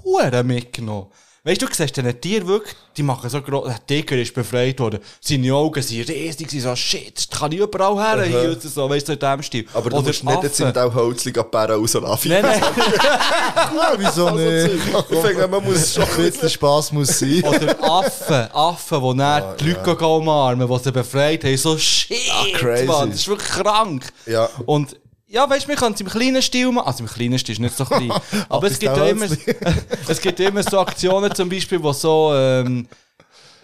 [0.03, 1.09] hure mitgenommen.
[1.47, 4.81] Weißt du, du siehst diesen Tier wirklich, die machen so groß, der Tiger ist befreit
[4.81, 4.99] worden.
[5.21, 8.89] Seine Augen sind riesig, sie so, shit, das kann ich überall her, hier, und so,
[8.89, 9.67] weißt du, in dem Stil.
[9.75, 12.31] Aber du Oder musst nicht jetzt mit auch Holzli an Bären rauslaufen.
[12.31, 12.63] Nein, nein.
[13.77, 14.75] Ja, wieso nicht?
[15.11, 17.43] Ich finde, man muss schon Ein bisschen Spass muss sein.
[17.45, 20.07] Oder Affen, Affen, die dann die Leute ja.
[20.07, 21.57] umarmen, die sie befreit haben.
[21.59, 22.17] So shit,
[22.55, 22.87] crazy.
[22.87, 24.07] Mann, das ist wirklich krank.
[24.25, 24.49] Ja.
[24.65, 24.97] Und
[25.35, 26.87] ja, weißt du, man kann es im kleinen Stil machen.
[26.87, 28.13] Also im kleinen Stil ist nicht so klein.
[28.49, 29.27] aber es gibt, immer,
[30.09, 32.87] es gibt immer so Aktionen zum Beispiel, wo so ähm,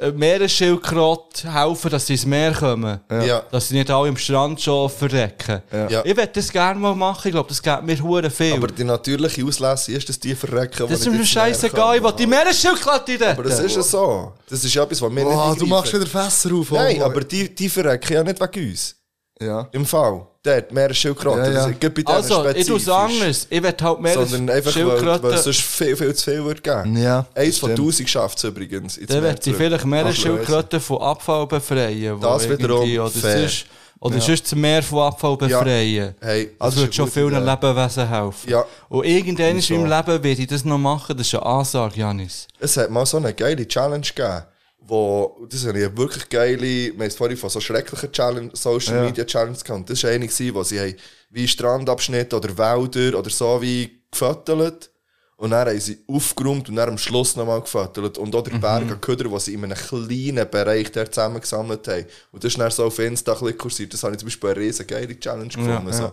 [0.01, 2.99] äh, Meeresschildkröten helfen, dass sie ins Meer kommen.
[3.09, 3.45] Ja.
[3.53, 5.63] Dass sie nicht alle am Strand schon verrecken.
[5.71, 6.05] Ja.
[6.05, 7.29] Ich würde das gerne mal machen.
[7.29, 8.55] Ich glaube, das geht mir hure viel.
[8.55, 10.89] Aber die natürliche Auslese ist, dass die verrecken.
[10.89, 11.99] das ist mir scheißegal.
[11.99, 13.25] Ich will die Meeresschildkröte retten.
[13.27, 14.33] Aber das ist ja so.
[14.49, 16.73] Das ist ja etwas, was wir Oh, nicht du machst wieder Fässer auf.
[16.73, 18.97] Nein, oh, aber die, die verrecken ja nicht wegen uns.
[19.43, 19.69] Ja.
[19.73, 20.27] Im Fall.
[20.43, 21.39] Dort, Meeresschildkröten.
[21.45, 21.55] Ja, ja.
[21.55, 23.47] Das ist- gibt bei Also, ich tue es anders.
[23.51, 25.39] Ich will halt mehr Sondern einfach, weil, weil es Schildkröten.
[25.43, 26.97] sonst viel, viel zu viel würde geben.
[26.97, 28.97] Ja, Eins von tausend schafft es übrigens.
[29.07, 32.19] Dann Meer wird ich vielleicht mehr Ach, Schildkröten von Abfall befreien.
[32.21, 33.39] Das wiederum Oder fair.
[33.41, 33.67] sonst,
[34.01, 36.15] oder sonst das Meer von Abfall befreien.
[36.21, 37.51] Hey, Das ist würde eine schon vielen Idee.
[37.51, 38.51] Lebewesen helfen.
[38.51, 38.65] Ja.
[38.89, 39.75] Und irgendwann in so.
[39.75, 41.17] meinem Leben werde ich das noch machen.
[41.19, 42.47] Das ist eine Ansage, Janis.
[42.59, 44.43] Es hat mal so eine geile Challenge gegeben,
[44.91, 49.25] wo, das ist eine wirklich geile, wir haben vorhin von so schrecklichen Challenge, Social Media
[49.25, 49.89] Challenges gehabt.
[49.89, 50.95] Das war eine, wo sie haben
[51.31, 54.91] wie Strandabschnitte oder Wälder oder so wie gefüttert.
[55.37, 58.19] Und dann haben sie aufgeräumt und dann am Schluss nochmal gefüttert.
[58.19, 62.05] Und auch der Berg an Köder, die sie in einem kleinen Bereich dort zusammengesammelt haben.
[62.33, 63.95] Und das ist dann so auf Insta ein bisschen kursiert.
[63.95, 65.93] Das habe ich zum Beispiel eine riesen geile Challenge gefunden.
[65.93, 66.03] So.
[66.03, 66.13] Weil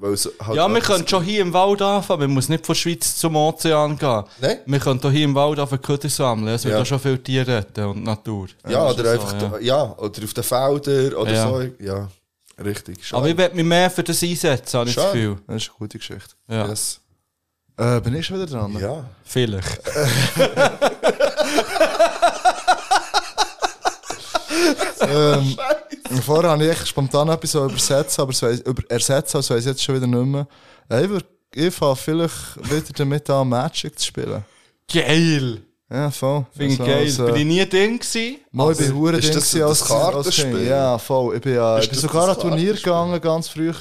[0.00, 2.20] halt Ja, wir können schon hier im Wald anfangen.
[2.20, 4.24] Man muss nicht von der Schweiz zum Ozean gehen.
[4.40, 4.58] Nein.
[4.66, 6.54] Wir können hier im Wald auf Köder sammeln.
[6.54, 6.82] Es wird Ja.
[6.82, 8.48] auch schon viele Tiere retten und Natur.
[8.68, 9.48] Ja, ist oder so, einfach, ja.
[9.48, 9.82] da- ja.
[9.98, 11.48] oder auf den Feldern oder Ja.
[11.48, 11.62] so.
[11.80, 12.08] Ja,
[12.62, 13.04] richtig.
[13.06, 13.18] Schade.
[13.20, 15.12] Aber ich werde mich mehr für das einsetzen, habe ich das.
[15.12, 15.38] Gefühl.
[15.46, 16.34] Das ist eine gute Geschichte.
[16.48, 17.00] Ja, Yes.
[17.76, 18.76] Äh, bin ich schon wieder dran?
[18.78, 19.04] Ja.
[19.24, 19.80] vielleicht.
[25.00, 25.56] Ähm,
[26.22, 29.82] vorher habe ich spontan etwas so übersetzt, aber es weiss, über, ersetzt, weiss ich jetzt
[29.82, 30.46] schon wieder nicht mehr.
[30.90, 32.34] Ich würd- ich fange vielleicht
[32.70, 34.44] wieder damit an, Magic zu spielen.
[34.92, 35.62] Geil!
[35.90, 36.44] Ja, voll.
[36.54, 37.00] Finde ich Also, geil.
[37.04, 38.36] also, Bin ich nie Ding gewesen?
[38.52, 40.36] Mal, ich bin hure ist Ding das gewesen das als, als?
[40.36, 40.66] Kind.
[40.66, 41.36] Ja, voll.
[41.36, 43.74] Ich bin, äh, Ist ich bin sogar an Turnier gegangen, ganz früher.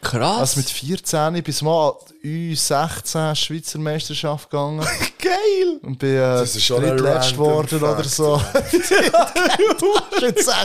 [0.00, 0.38] Krass.
[0.38, 4.86] Also mit 14 bis mal U16 Schweizer Meisterschaft gegangen.
[5.26, 5.80] geil!
[5.82, 8.40] Und bin äh, Das ist schon ein drittletzt geworden oder so.
[10.18, 10.56] Schon 16.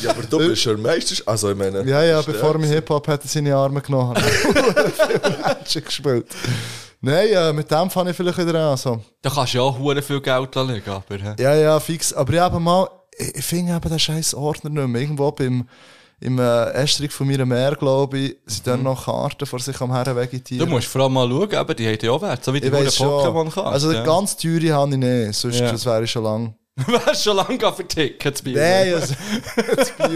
[0.00, 1.22] Ja, aber du bist schon Meister.
[1.26, 1.82] Also, ich meine.
[1.84, 6.26] Ja, ja, bevor mein Hip-Hop hat er seine Arme genommen Magic gespielt.
[7.00, 8.76] Nein, äh, mit dem fange ich vielleicht wieder an.
[8.76, 9.00] So.
[9.22, 11.16] Da kannst du ja auch hure viel Geld anlegen, aber...
[11.38, 12.12] Ja, ja, fix.
[12.12, 15.02] Aber ich habe mal, ich, ich finde eben den scheiß Ordner nicht mehr.
[15.02, 15.66] Irgendwo beim,
[16.22, 19.92] im äh, Estrich von meiner Mär, glaube ich, sind dann noch Karten vor sich am
[19.92, 20.68] Herren Du vegetieren.
[20.68, 23.06] musst vor allem mal schauen, aber die haben ja auch Wert, so wie die schon.
[23.08, 23.68] Pokémon-Karte.
[23.70, 24.04] Also ja.
[24.04, 25.70] ganz teure habe ich nicht, sonst Ja.
[25.72, 26.54] das wäre ich schon lang.
[26.86, 28.56] Du wärst schon lange vertickt, das Bier.
[28.56, 29.14] Nein, also,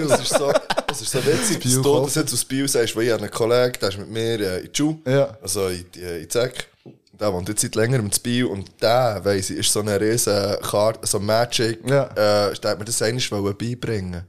[0.09, 0.53] Das ist so,
[0.87, 3.31] das ist so witzig, dass du das jetzt aus Biel sagst, weil ich habe einen
[3.31, 5.37] Kollegen, der ist mit mir äh, in die Schule, Ja.
[5.43, 6.69] also in, die- in Zek.
[7.19, 10.57] Der wohnt jetzt seit längerem in Biel und der, weiss ich, ist so eine riesen
[10.63, 12.05] Karte, so Magic, Ja.
[12.15, 14.23] äh, der hat mir das eigentlich wollen beibringen soll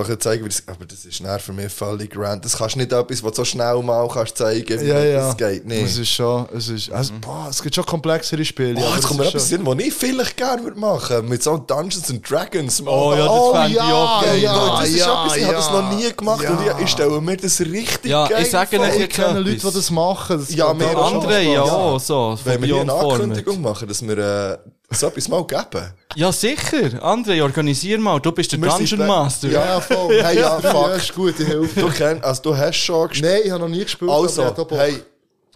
[0.00, 2.40] ich dir zeigen, wie das, aber das ist dann für mich völlig random.
[2.40, 5.18] Das kannst du nicht etwas, was du so schnell mal kannst zeigen wie ja, ja.
[5.26, 5.82] das geht nicht.
[5.84, 8.74] Es ist schon, es ist, also, boah, es gibt schon komplexere Spiele.
[8.78, 11.42] Oh, jetzt es kommt mir ist etwas Sinn, was ich vielleicht gerne würde machen Mit
[11.42, 12.80] so Dungeons and Dragons.
[12.82, 12.94] Mann.
[12.94, 14.38] Oh ja, das Oh, fände ich ja, auch geil.
[14.40, 14.76] ja.
[14.80, 16.50] das ist etwas, ich habe das noch nie gemacht ja.
[16.50, 18.86] und ich, ich stelle mir das richtig Ja, geil ich sage vor.
[18.86, 20.38] nicht, Ich kenne Leute, die das machen.
[20.38, 20.82] Das Ja, schon.
[20.82, 21.98] Andere ja Ja.
[21.98, 22.38] so.
[22.44, 22.92] Wenn wir hier eine.
[22.92, 24.58] Ankündigung machen, dass wir äh,
[24.94, 25.92] so etwas mal geben.
[26.14, 27.02] Ja, sicher.
[27.02, 28.20] André, organisier mal.
[28.20, 29.48] Du bist der Wir Dungeon Master.
[29.48, 30.14] Ja, voll.
[30.22, 30.96] Hey, ja, fuck.
[30.96, 31.80] ist gute Hilfe.
[31.80, 33.32] Du, kenn, also, du hast schon gespielt.
[33.32, 34.10] Nein, ich habe noch nie gespielt.
[34.10, 34.70] aber ich Also, Bock.
[34.78, 35.02] hey,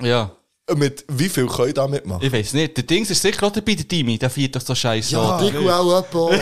[0.00, 0.30] ja.
[0.76, 2.24] mit wie viel können da mitmachen?
[2.24, 2.76] Ich weiß nicht.
[2.76, 4.18] Der Dings ist sicher auch dabei, der Timmy.
[4.18, 5.12] Der feiert doch so scheiße.
[5.12, 5.40] Ja.
[5.42, 6.40] Ich will auch etwas.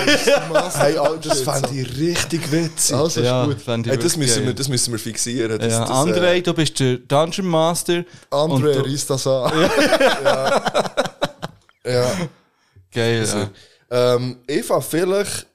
[0.80, 2.94] Hey, Alter, das fände ich richtig witzig.
[2.96, 3.60] Also, ist ja, gut.
[3.60, 5.58] fände ich hey, das, wirklich müssen wir, das müssen wir fixieren.
[5.58, 7.98] Das, Ja, das, André, äh, du bist der Dungeon Master.
[8.30, 9.52] und André, du- reiss das an.
[11.84, 12.12] ja.
[12.94, 13.50] Geil, ja.
[14.14, 15.46] Ähm, ich fange vielleicht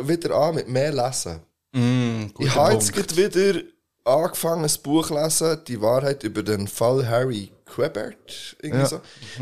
[0.00, 1.40] wieder an mit mehr Lesen.
[1.72, 3.60] Mm, Ich habe jetzt gerade wieder
[4.04, 8.56] angefangen, ein Buch zu lesen, die Wahrheit über den Fall Harry Quebert.
[8.62, 8.84] Ja.
[8.86, 9.00] so.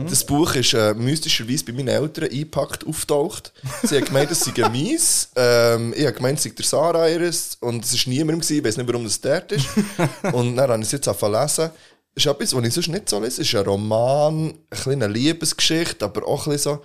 [0.09, 3.53] Das Buch ist äh, mystischerweise bei meinen Eltern eingepackt auftaucht.
[3.83, 5.31] Sie haben gemeint, es sei ein Mies.
[5.35, 7.57] Ähm, ich habe gemeint, es sei der Sarah ihres.
[7.61, 8.59] Und es war niemandem, gewesen.
[8.59, 9.67] ich weiß nicht, warum das dort ist.
[10.33, 11.73] und dann habe ich es jetzt angefangen zu lesen.
[12.15, 13.43] Das ist etwas, was ich sonst nicht so lese.
[13.43, 16.83] Es ist ein Roman, eine kleine Liebesgeschichte, aber auch ein bisschen so.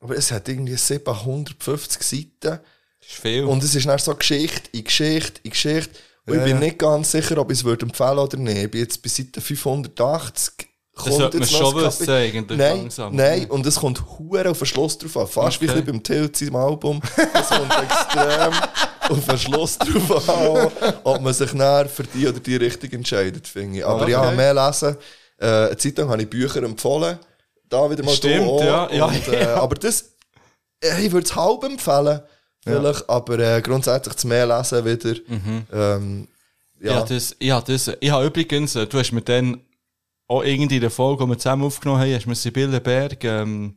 [0.00, 2.60] Aber es hat irgendwie 750 Seiten.
[3.00, 3.44] Das ist viel.
[3.44, 5.90] Und es ist dann so Geschichte in Geschichte in Geschichte.
[6.26, 6.60] Und ich Ja, bin ja.
[6.60, 8.56] nicht ganz sicher, ob ich es würde empfehlen oder nicht.
[8.58, 10.68] Ich bin jetzt bei Seite 580.
[10.94, 13.14] Das sollte man schon wissen, eigentlich, Nein, langsam.
[13.14, 15.26] nein, und es kommt hure auf den Schluss drauf an.
[15.28, 15.80] Fast wie Okay.
[15.82, 17.00] bisschen beim Tilt seinem Album.
[17.16, 18.52] Es kommt extrem
[19.08, 23.46] auf den Schluss drauf an, ob man sich näher für die oder die Richtung entscheidet,
[23.46, 23.86] finde ich.
[23.86, 24.10] Aber Okay.
[24.10, 24.96] ja, mehr lesen.
[25.40, 27.16] Äh, eine Zeit lang habe ich Bücher empfohlen.
[27.68, 28.62] Da wieder mal Stimmt, auch.
[28.64, 28.90] ja.
[28.92, 29.54] Ja, Und, äh, ja.
[29.56, 30.14] Aber das,
[30.82, 32.20] äh, ich würde es halb empfehlen.
[32.64, 35.16] Vielleicht, aber äh, grundsätzlich das mehr lesen wieder.
[35.72, 36.28] Ähm,
[36.80, 37.04] Ja, ja.
[37.04, 39.60] das, ich habe das, ich habe übrigens, äh, du hast mir dann
[40.26, 43.76] auch irgendwie in der Folge, die wir zusammen aufgenommen haben, hast mir Sibylle Berg, ähm,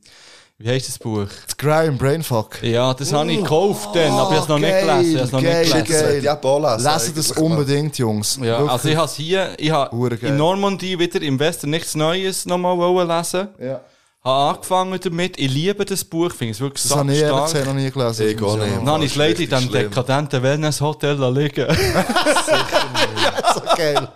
[0.64, 1.28] wie heisst das Buch?
[1.46, 2.62] Das Crime Brainfuck.
[2.64, 5.12] Ja, das habe ich gekauft dann, aber ich habe es noch nicht geil, gelesen.
[5.12, 6.24] Ich habe es noch geil, nicht das gelesen.
[6.24, 6.92] ich auch lesen.
[6.94, 8.36] Lesen das unbedingt, Jungs.
[8.38, 8.70] Ja, Wirklich.
[8.72, 10.30] also ich habe es hier, ich habe geil.
[10.32, 13.48] in Normandie wieder im Westen nichts Neues nochmal wollen lesen.
[13.60, 13.82] ja.
[14.24, 15.40] Habe angefangen damit.
[15.40, 17.46] Ich liebe das Buch, finde es wirklich Das habe ich ehrlich stark.
[17.48, 18.28] gesagt noch nie gelesen.
[18.30, 18.78] Ich auch nicht.
[18.78, 19.90] Dann habe ich es leider in diesem schlimm.
[19.90, 21.68] dekadenten Wellness-Hotel liegen.
[23.56, 24.08] so geil.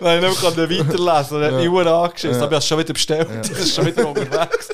[0.00, 1.42] Nein, ich kann nicht weiterlesen.
[1.42, 2.02] Er hat mich ja.
[2.04, 2.42] angeschissen.
[2.42, 3.28] Aber ich habe es schon wieder bestellt.
[3.40, 4.68] Das ist schon wieder unterwegs.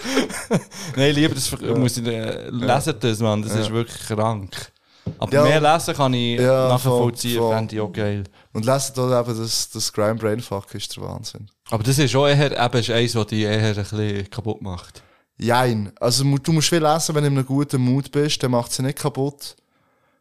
[0.96, 3.42] Nein, lieber das muss ich äh, lesen, das, Mann.
[3.42, 4.72] Das ist wirklich krank.
[5.18, 5.42] Aber Ja.
[5.42, 7.56] mehr lesen kann ich Ja, nachvollziehen, voll, voll.
[7.56, 8.24] fände ich auch geil.
[8.56, 11.50] Und lesen da eben das, das Crime Brainfuck ist der Wahnsinn.
[11.68, 15.02] Aber das ist auch eher eben ist eins, was dich eher ein bisschen kaputt macht.
[15.36, 15.92] Jein.
[16.00, 18.82] Also du musst viel lesen, wenn du in einem guten Mut bist, dann macht sie
[18.82, 19.56] nicht kaputt.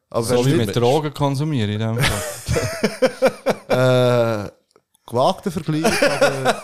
[0.09, 2.11] Aber So wenn wie du mit Drogen konsumieren in dem Fall.
[4.49, 4.51] äh,
[5.09, 5.85] gewagter Vergleich,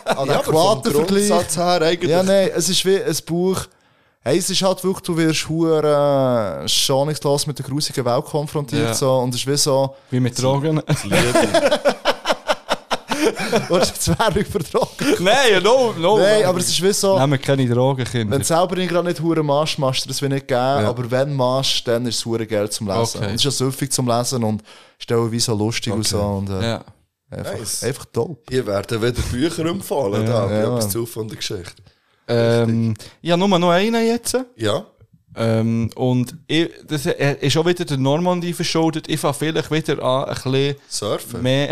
[0.06, 1.56] aber Ja, aber vom adäquater Vergleich.
[1.56, 2.12] Her eigentlich.
[2.12, 3.66] Ja, nein, es ist wie ein Buch.
[4.24, 8.90] Hey, es ist halt wirklich, du wirst hure äh, schonungslos mit der grusigen Welt konfrontiert
[8.90, 8.94] Ja.
[8.94, 10.80] so, und es ist wie so, wie mit Drogen.
[13.70, 15.16] oder jetzt Werbung für Drogen.
[15.24, 16.18] Nein, no, no.
[16.20, 18.32] Nein, aber es ist wie so, Nehmen keine Drogen, Kinder.
[18.34, 21.30] wenn du selber gerade nicht hure machst, machst du das wie nicht geben, aber wenn
[21.30, 23.18] du machst, dann ist es hure Geld zum Lesen.
[23.18, 23.26] Okay.
[23.30, 24.62] Und es ist ja süffig zum Lesen und
[25.00, 26.84] stellen wie so lustig und so und äh, Ja.
[27.32, 27.84] einfach, Nice.
[27.84, 28.42] einfach dope.
[28.50, 30.28] Hier werden wieder Bücher empfohlen.
[30.28, 31.82] Ja, da, ja, ja, etwas zu von der Geschichte.
[32.32, 34.38] Ähm, ja, nur noch einen jetzt.
[34.56, 34.86] Ja.
[35.34, 39.08] Ähm, und ich, das ist auch wieder der Normandie verschuldet.
[39.08, 41.42] Ich fange vielleicht wieder an, ein bisschen Surfen.
[41.42, 41.70] mehr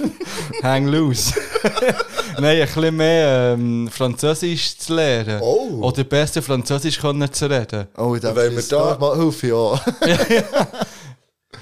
[0.64, 1.32] hang loose.
[2.40, 5.40] Nein, ein bisschen mehr ähm, Französisch zu lernen.
[5.42, 5.78] Oh.
[5.82, 7.86] Oder besser Französisch können zu reden.
[7.96, 9.80] Oh, ich Wenn denke, wir da- mal Hilfe, ja.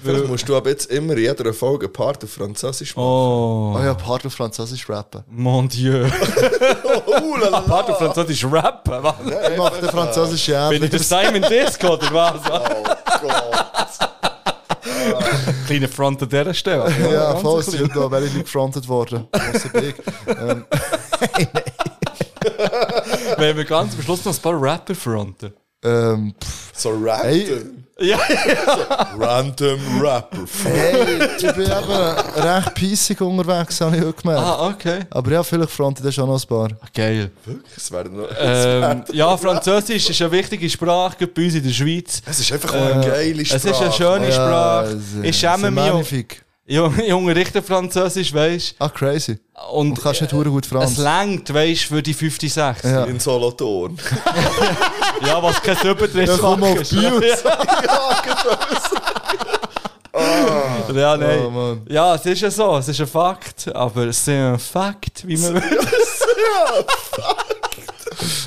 [0.07, 3.07] Vielleicht musst du ab jetzt immer in jeder Folge ein Part auf Französisch machen.
[3.07, 5.23] Oh, Oh ja, Part auf Französisch rappen.
[5.29, 6.07] mon Dieu.
[7.07, 7.61] Oh, la, la.
[7.61, 9.15] Part auf Französisch rappen, was?
[9.51, 10.69] Ich mache den französischen ja.
[10.71, 12.41] Bin ich der Simon Disco oder was?
[12.51, 12.83] Oh
[13.23, 13.57] Gott.
[15.67, 16.91] Kleiner Front an dieser Stelle.
[17.13, 19.29] Ja, Ganz voll, sie sind da welche gefrontet worden.
[20.27, 20.65] Ähm,
[23.37, 25.53] Wenn wir ganz am Schluss noch ein paar Rapper fronten.
[25.85, 26.35] Ähm,
[26.73, 27.17] So random.
[27.23, 27.61] Hey.
[27.99, 28.19] Ja,
[29.19, 30.45] Random Rapper.
[30.65, 34.43] hey, ich bin eben recht peissig unterwegs, habe ich heute gemerkt.
[34.43, 34.99] ah, okay.
[35.09, 36.69] Aber ja, vielleicht fronte das schon noch ein paar.
[36.95, 37.31] Geil.
[37.75, 38.29] Es wäre noch.
[38.39, 42.21] Ähm, ja, Französisch ist eine wichtige Sprache bei uns in der Schweiz.
[42.27, 43.57] Es ist einfach eine geile Sprache.
[43.57, 44.87] Es ist eine schöne Sprache.
[44.89, 46.37] es- ich schäme mich
[46.67, 49.37] ich unterrichte Französisch, weißt Ah, crazy.
[49.37, 49.41] du?
[49.73, 50.99] Und Du kannst nicht hure gut es Franz.
[50.99, 52.39] längt, weißt du, für die 5.
[52.41, 52.83] 6.
[52.83, 53.05] Ja.
[53.05, 53.97] In Solothurn.
[55.27, 56.93] Ja, was kein Ja, Übertrittsfach komm auf ist.
[56.93, 57.25] die Bios.
[60.95, 61.41] Ja, nein.
[61.55, 65.27] Oh, ja, es ist ja so, es ist ein Fakt, aber es ist ein Fakt,
[65.27, 65.61] wie man Ja,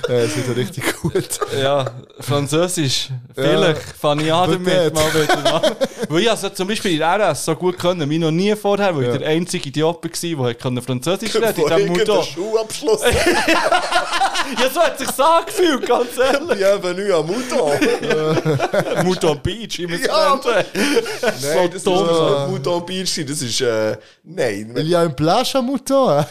[0.07, 1.39] es ist richtig gut.
[1.61, 1.85] Ja,
[2.19, 3.09] Französisch.
[3.33, 5.53] Vielleicht fange ich an damit mal wieder.
[5.63, 5.75] an.
[6.09, 9.03] Weil ich also zum Beispiel in RS so gut können, wie noch nie vorher, weil
[9.05, 9.13] Ja.
[9.13, 10.01] ich der einzige Idiot
[10.37, 11.61] war, der Französisch reden konnte.
[11.61, 12.23] Irgendeinem Mouton.
[12.23, 13.01] Schulabschluss.
[14.57, 16.57] Ja, so hat es sich angefühlt, ganz ehrlich.
[16.57, 19.03] Bienvenue à Mouton.
[19.05, 20.39] Mouton Beach, es Ja.
[20.43, 21.95] Nein, das dumm.
[22.05, 24.73] ist nicht Mouton gewesen, Das ist, äh, nein.
[24.77, 26.25] Il y a une plage à Mouton.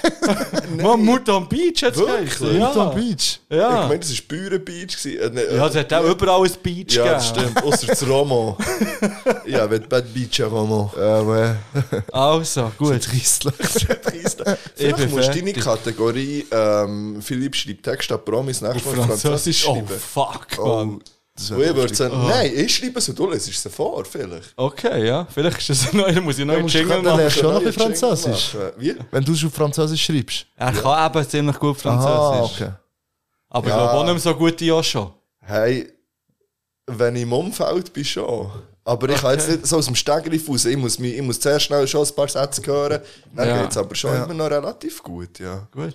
[0.77, 2.39] Man, Mouton Beach hat es Wirklich?
[2.39, 2.59] geheißen.
[2.59, 2.67] Ja.
[2.69, 3.41] Mouton Beach.
[3.49, 3.87] Ich Ja.
[3.87, 5.03] meine, das war Bauernbeach.
[5.03, 5.21] gewesen.
[5.21, 7.51] Äh, ne, ja, es hat auch überall ein Beach Ja, das gegeben.
[7.53, 7.65] stimmt.
[7.65, 8.57] Ausser das Roman.
[9.47, 10.91] ja, wenn Bad Beach ein Roman.
[10.99, 11.55] Ja, ouais.
[12.13, 13.03] Also, gut.
[13.03, 13.53] Tristler.
[14.81, 15.53] Ich bin Vielleicht musst du deine.
[15.53, 19.89] Kategorie ähm, Philipp schreibt Text an Promis nächstes Mal Französisch Oh, schreiben.
[19.89, 21.03] fuck, Oh, man.
[21.35, 24.53] Das Und ich würde sagen, nein, ich schreibe es und du lässt es vor, vielleicht.
[24.57, 25.25] Okay, ja.
[25.33, 27.17] Vielleicht ist das neu, dann muss ich noch Ja, einen Jingle dann machen.
[27.19, 28.57] lernst du schon noch ein Französisch.
[28.77, 28.97] Wie?
[29.13, 30.47] Wenn du schon Französisch schreibst.
[30.57, 32.11] Er kann eben ziemlich gut Französisch.
[32.13, 32.71] Ah, okay.
[33.51, 33.79] Aber ich Ja.
[33.79, 35.13] glaube auch nicht mehr so gut wie schon.
[35.41, 35.93] Hey,
[36.89, 38.51] wenn ich im Umfeld bin, schon.
[38.85, 40.65] Aber ich kann jetzt nicht so aus dem Stegreif raus.
[40.65, 43.01] Ich muss, mich, ich muss zuerst schnell schon ein paar Sätze hören.
[43.35, 43.63] Dann Ja.
[43.63, 45.69] geht es aber schon immer noch relativ gut, ja.
[45.71, 45.95] Gut.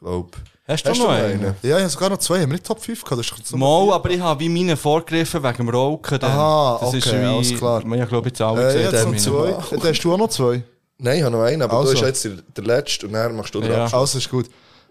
[0.00, 0.36] Glaub.
[0.66, 1.54] Hast du noch einen?
[1.62, 2.36] Ja, ich habe sogar noch zwei.
[2.40, 3.20] Haben wir nicht Top 5 gehabt?
[3.20, 6.18] Das ist Mal, aber ich habe wie meine vorgegriffen wegen dem Rauchen.
[6.20, 6.30] dann.
[6.30, 7.82] Aha, das ist okay, wie, alles klar.
[7.84, 9.10] Ich glaube jetzt alle Äh, gesehen.
[9.12, 9.76] noch zwei.
[9.76, 10.62] Dann hast du auch noch zwei.
[10.98, 11.94] Nein, ich habe noch einen, aber Also.
[11.94, 13.84] du bist jetzt der, der Letzte und dann machst du den Ja.
[13.84, 14.00] Abschluss.
[14.00, 14.46] Also ist gut.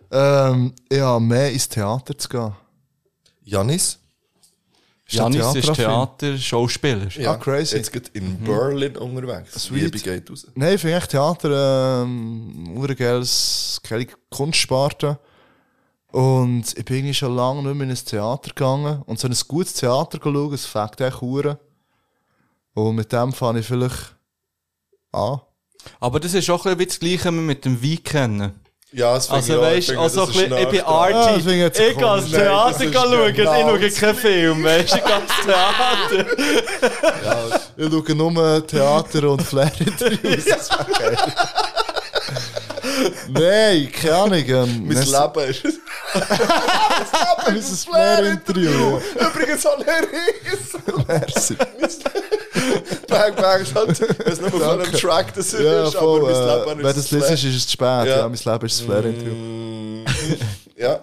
[0.10, 2.54] Ähm, ja, mehr ins Theater zu gehen.
[3.44, 4.00] Janis?
[5.10, 5.74] Janis ist?
[5.74, 7.08] Theater, Schauspieler.
[7.10, 7.78] Ja, Ah, crazy.
[7.78, 9.54] Jetzt geht in Berlin unterwegs.
[9.54, 9.84] Sweet.
[9.84, 10.48] Liebe geht raus.
[10.56, 15.18] Nein, ich finde echt Theater ähm, ein geiles, geile Kunstsparte.
[16.12, 19.02] Und ich bin schon lange nicht mehr in ein Theater gegangen.
[19.06, 21.60] Und so ein gutes Theater schauen, das fängt echt hure.
[22.74, 24.16] Und mit dem fange ich vielleicht
[25.12, 25.42] an.
[26.00, 28.60] Aber das ist auch ein bisschen wie das Gleiche mit dem Wein kennen.
[28.98, 29.62] Ja, das finde Also ich auch.
[29.64, 30.94] weißt finde, also das ein ist bisschen, ich bin nah dran.
[30.96, 31.34] Ah, arty.
[31.36, 32.32] das finde ich jetzt ich gehe ans komisch.
[32.38, 35.32] Nein, Theater das ist schauen, ich genau schaue keinen Film, weißt du, ich gehe ans
[35.46, 36.26] Theater.
[37.78, 40.46] Ich schaue nur Theater und Flair-Interviews.
[40.46, 41.18] Das wäre geil.
[43.30, 44.34] Nein, keine Ahnung.
[44.48, 45.78] Ähm, Mein Leben ist es.
[47.46, 49.00] Mein Flair-Interview.
[49.20, 50.78] Übrigens Allergies.
[51.08, 51.56] Merci.
[53.08, 53.62] Bang, bang.
[53.62, 54.00] Ich weiß
[54.42, 56.34] nicht, auf welchem Track das Ja, ist, voll.
[56.34, 57.88] aber mein Äh, Leben wenn das liest, ist es zu spät.
[57.88, 58.06] Ja.
[58.06, 59.34] Ja, mein Leben ist das Flair-Interview.
[59.34, 60.06] Mm,
[60.76, 61.00] Ja,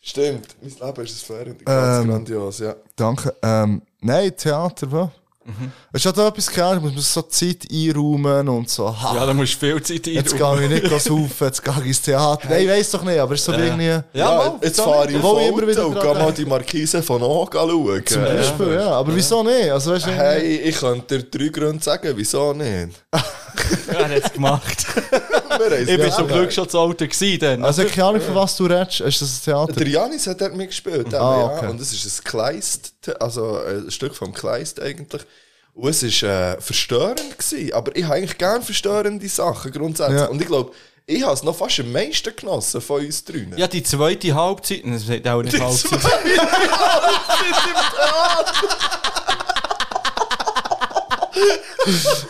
[0.00, 0.46] stimmt.
[0.60, 1.44] Mein Leben ist das Flair.
[1.64, 2.74] Ganz Ähm, grandios, ja.
[2.96, 3.34] Danke.
[3.42, 5.08] Ähm, nein, Theater, was?
[5.44, 5.72] Mhm.
[5.92, 8.88] Es ist halt auch etwas ich muss mir so Zeit einräumen und so.
[8.88, 10.68] Ha, Ja, da musst du viel Zeit jetzt einräumen.
[10.68, 12.48] gehe ich nicht saufen, jetzt gehe ich ins Theater.
[12.48, 13.86] Nein, ich weiß doch nicht, aber es ist so irgendwie.
[13.86, 17.02] Ja, Ja, mal, jetzt fahre ich auf immer wieder Auto und gehe mal die Markise
[17.02, 18.06] von Oga schauen.
[18.06, 18.90] Zum Beispiel, ja.
[18.92, 19.70] Aber wieso nicht?
[19.70, 22.90] Also, weißt du, Hey, ich könnte dir drei Gründe sagen, wieso nicht.
[23.92, 24.86] Ja, er hat es gemacht.
[25.86, 26.28] Ich bin zum.
[26.28, 29.00] Glück schon zu alt gewesen also, ich habe keine Ahnung, von was du redest.
[29.00, 29.72] Ist das ein Theater?
[29.72, 31.12] Der Janis hat dort mitgespielt.
[31.14, 31.64] Ah, okay.
[31.64, 31.70] ja.
[31.70, 35.22] Und es ist ein Kleist, also ein Stück vom Kleist eigentlich.
[35.74, 37.38] Und es war äh, verstörend.
[37.38, 37.72] Gewesen.
[37.72, 40.20] Aber ich habe eigentlich gerne verstörende Sachen grundsätzlich.
[40.20, 40.26] Ja.
[40.26, 40.72] Und ich glaube,
[41.06, 43.54] ich habe es noch fast am meisten genossen von uns drinnen.
[43.56, 46.00] Ja, die zweite Halbzeit, das sagt auch nicht Halbzeit.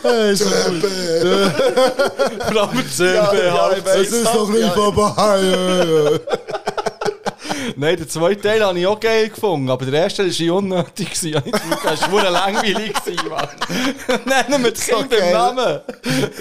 [0.01, 0.85] Hey, so gut.
[2.51, 3.71] Vor allem die Ja, ja.
[3.71, 6.19] Es ist doch nicht vorbei.
[7.75, 11.09] Nein, den zweiten Teil habe ich auch geil gefunden, aber der erste war ja unnötig.
[11.23, 12.93] Ich habe nicht das war langweilig.
[13.29, 13.47] Mann.
[14.25, 15.33] Nennen wir das Kind beim geil.
[15.33, 15.79] Namen.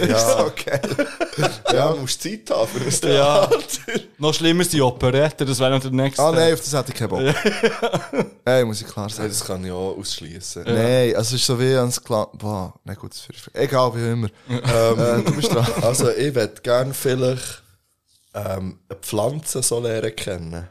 [0.08, 0.80] Ja, okay.
[1.72, 2.78] ja, du musst Zeit haben für
[3.08, 3.46] ein Ja.
[3.46, 4.00] Theater.
[4.18, 6.22] Noch schlimmer sind die Operetten, das wäre noch der nächste.
[6.22, 7.22] Ah, nein, auf das hätte ich keinen Bock.
[8.44, 9.28] Hey, muss ich klar Nein, sagen.
[9.28, 10.64] das kann ich auch ausschließen.
[10.64, 12.30] Nein, also es ist so wie ans Klar.
[12.34, 14.28] Boah, nein, gut, das ist egal, wie immer.
[14.48, 15.66] äh, du bist dran.
[15.82, 17.62] Also, ich würde gerne vielleicht
[18.34, 20.68] ähm, eine Pflanze so lernen kennen.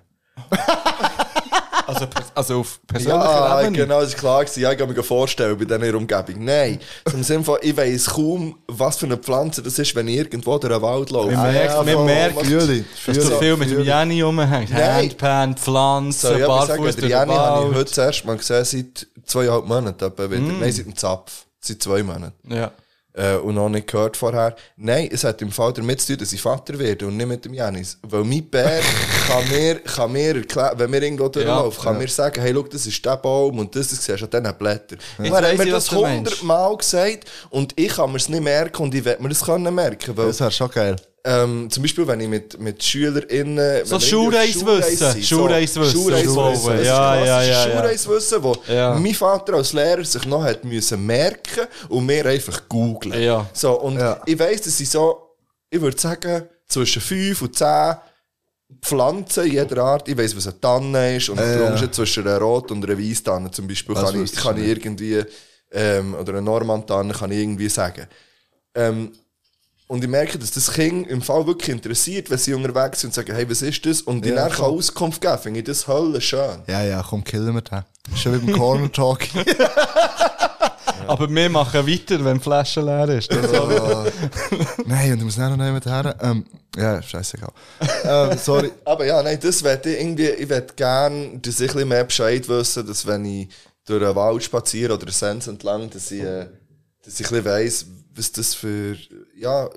[1.87, 3.77] Also, also auf persönlicher Ja, Ebene.
[3.77, 4.43] genau, das war klar.
[4.45, 4.59] gewesen.
[4.61, 6.45] Ja, ich kann mir vorstellen, bei dieser Umgebung.
[6.45, 6.79] Nein,
[7.13, 10.57] im Sinne von, ich weiss kaum, was für eine Pflanze das ist, wenn ich irgendwo
[10.59, 11.31] durch den Wald laufe.
[11.31, 12.05] Man merkt, man voll.
[12.05, 14.71] merkt, Fühle, dass du viel mit dem Jenny rumhängst.
[14.71, 19.07] Handpan, Pflanzen, So, ja, barfuß der durch Jenny habe ich heute zuerst mal gesehen, seit
[19.25, 20.37] zweieinhalb Monaten wieder.
[20.37, 21.45] Nein, seit dem Zapf.
[21.59, 22.53] Seit zwei Monaten.
[22.53, 22.71] Ja.
[23.13, 24.55] Äh, und noch nicht gehört vorher.
[24.77, 27.43] Nein, es hat im Fall damit zu tun, dass ich Vater werde und nicht mit
[27.43, 27.97] dem Janis.
[28.03, 28.81] Weil mein Bär
[29.27, 32.85] kann mir, kann mir erklären, wenn wir irgendwo durchlaufen, kann mir sagen, hey, schau, das
[32.85, 34.99] ist der Baum und das, das siehst du an diesen Blättern.
[35.17, 38.43] Und er hat weiss mir ich, das hundertmal gesagt und ich kann mir es nicht
[38.43, 40.15] merken und ich will mir das können merken.
[40.15, 40.95] Weil, Das wäre schon geil.
[41.29, 43.85] Ähm, zum Beispiel, wenn ich mit, mit SchülerInnen...
[43.85, 45.21] So Schulreiswissen.
[45.23, 46.83] Schulreiswissen Schulreiswissen.
[46.83, 47.63] Ja, ja, ja, ja.
[47.63, 48.95] Schulreiswissen, wo Ja.
[48.97, 53.21] mein Vater als Lehrer sich noch hat müssen merken und mir einfach googlen.
[53.21, 53.47] Ja.
[53.53, 54.19] So, und Ja.
[54.25, 55.35] ich weiss, dass ich so,
[55.69, 57.95] ich würde sagen, zwischen 5 und 10
[58.81, 60.07] Pflanzen jeder Art.
[60.07, 63.49] Ich weiss, was eine Tanne ist und der Unterschied zwischen einer Rot- und einer Weisstanne
[63.51, 65.23] zum Beispiel Das kann ich, kann ich irgendwie,
[65.71, 68.07] ähm, oder eine Normandtanne kann ich irgendwie sagen.
[68.75, 69.11] Ähm,
[69.89, 73.15] und ich merke, dass das Kind im Fall wirklich interessiert, wenn sie unterwegs sind und
[73.15, 74.03] sagen, hey, was ist das?
[74.03, 74.77] Und ich Ja, dann kann voll.
[74.77, 76.61] Auskunft geben, finde ich das hölle schön.
[76.67, 77.81] Ja, ja, komm, killen wir den.
[78.15, 79.21] Schon wie beim Corner Talk.
[81.07, 83.31] Aber wir machen weiter, wenn die Flasche leer ist.
[83.31, 83.51] Das
[84.85, 86.15] Nein, und ich muss nicht noch jemand her.
[86.21, 86.45] Ähm,
[86.77, 87.51] ja, scheißegal.
[88.03, 88.71] ähm, sorry.
[88.85, 92.03] Aber ja, nein, das werde ich irgendwie, ich werde gerne, dass ich ein bisschen mehr
[92.03, 93.49] Bescheid wissen, dass wenn ich
[93.87, 96.45] durch einen Wald spaziere oder einen Sens entlang, dass ich, äh,
[97.03, 98.95] dass ich ein bisschen weiss, was das für,
[99.35, 99.69] ja,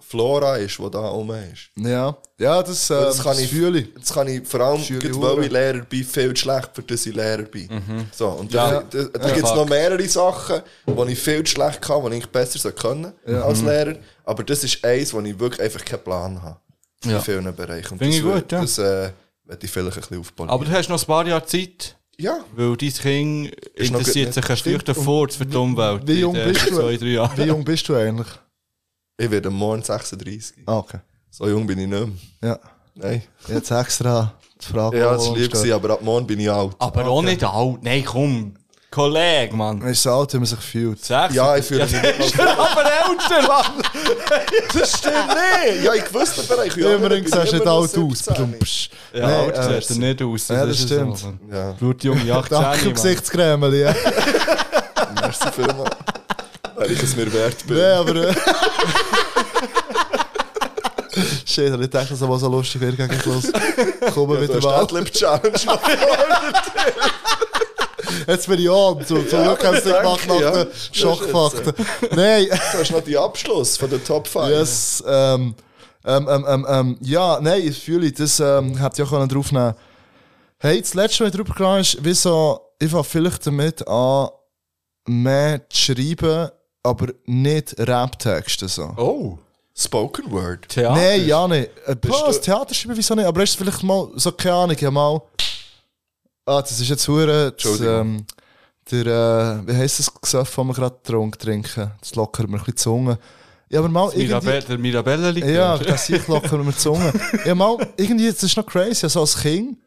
[0.00, 1.70] Flora ist, die da oben ist.
[1.76, 3.94] Ja, ja das, äh, das kann ich, fühle ich.
[3.94, 7.14] das kann ich vor allem, ich weil ich Lehrer bin, viel schlecht, für das ich
[7.14, 7.68] Lehrer bin.
[8.12, 8.80] So, und Ja.
[8.82, 12.26] da, da, da gibt es noch mehrere Sachen, die ich viel schlecht kann, die ich
[12.26, 13.96] besser soll können als Lehrer.
[14.24, 16.60] Aber das ist eins, wo ich wirklich einfach keinen Plan habe.
[17.04, 17.16] Ja.
[17.16, 17.92] In vielen Bereichen.
[17.92, 18.60] Und Finde ich das, gut, ja.
[18.60, 19.10] Das äh,
[19.44, 20.50] werde ich vielleicht ein bisschen aufbauen.
[20.50, 24.56] Aber du hast noch ein paar Jahre Zeit, ja, weil dein Kind interessiert sich ein.
[24.56, 26.06] Stück davor für die Umwelt.
[26.06, 26.76] Wie jung bist du?
[26.76, 27.46] Zwei, drei Wie Jahren.
[27.48, 28.28] jung bist du eigentlich?
[29.18, 30.64] ich werde morgen 36.
[30.66, 30.98] Ah, okay.
[31.30, 32.00] So jung bin ich nicht
[32.40, 32.50] mehr.
[32.50, 32.58] Ja.
[32.94, 33.22] Nein.
[33.48, 34.98] Jetzt extra die Frage.
[34.98, 36.74] Ja, das war lieb, gewesen, aber ab morgen bin ich alt.
[36.78, 37.82] Aber auch nicht alt.
[37.82, 38.54] Nein, komm.
[38.92, 39.78] Kollege, Mann.
[39.78, 41.02] Man ist so alt, wie man sich fühlt.
[41.04, 41.34] Sechs?
[41.34, 43.82] Ja, ich fühle mich nicht mal aber älter, Mann.
[44.78, 45.82] Das stimmt nicht!
[45.84, 46.78] Ja, in gewissen Bereichen.
[46.80, 47.92] Ja, Immerhin bin siehst ich du nicht alt aus.
[47.92, 48.34] 17.
[48.34, 48.90] Badum, psch.
[49.14, 50.48] Ja, Nee, alt äh, sieht er nicht aus.
[50.48, 51.18] Ja, das ist stimmt.
[51.18, 51.32] So.
[51.50, 52.94] Ja, Blutjunge 18, Danke, Mann.
[52.94, 53.74] Gesichtscreme.
[53.74, 53.94] Ja.
[55.20, 55.90] merci vielmals.
[56.74, 57.76] Weil ich es mir wert bin.
[57.76, 58.14] nee, aber.
[58.28, 58.34] Äh,
[61.46, 63.44] Shit, ich dachte, dass es mal so lustig wäre gegen Schluss.
[63.44, 64.80] Wir Du wieder hast mal.
[64.82, 65.80] Adlib Challenge noch
[68.26, 69.04] Jetzt bin ich on.
[69.04, 70.64] Zum, zum Glück haben sie danke, gemacht nach ja.
[70.64, 71.72] den Schockfakten.
[72.16, 72.46] Nein.
[72.46, 74.48] Du hast noch die Abschluss von der Top 5.
[74.48, 75.54] Yes, ähm,
[76.04, 79.74] ähm, ähm, ähm, ähm, ja, nein, ich fühle, das ähm, hätte ich auch können draufnehmen
[80.58, 84.28] Hey, das letzte, was ich drüber gegangen ist, wie so, ich fange vielleicht damit an,
[85.06, 86.50] mehr zu schreiben,
[86.82, 88.94] aber nicht Rap-Texte so.
[88.96, 89.38] Oh.
[89.74, 90.68] Spoken Word.
[90.68, 90.94] Theater.
[90.94, 91.70] Nein, ja nicht.
[91.86, 93.26] Äh, Bist boah, das du- Theater schreiben, wieso nicht?
[93.26, 95.20] Aber ist vielleicht mal, so keine Ahnung, ich hab mal,
[96.46, 98.24] ah, das ist jetzt hure, das, ähm,
[98.90, 99.06] der,
[99.64, 101.90] äh, wie heisst das Gesöff, das wir gerade getrunken trinken?
[102.00, 103.18] Das lockert mir ein bisschen die Zunge.
[103.70, 104.26] Ja, aber mal irgendwie...
[104.26, 107.12] Mirabelle, der Mirabelle liegt Ja, das ich locker mit der Zunge.
[107.46, 109.78] Ja, mal, irgendwie, das ist noch crazy, also als Kind,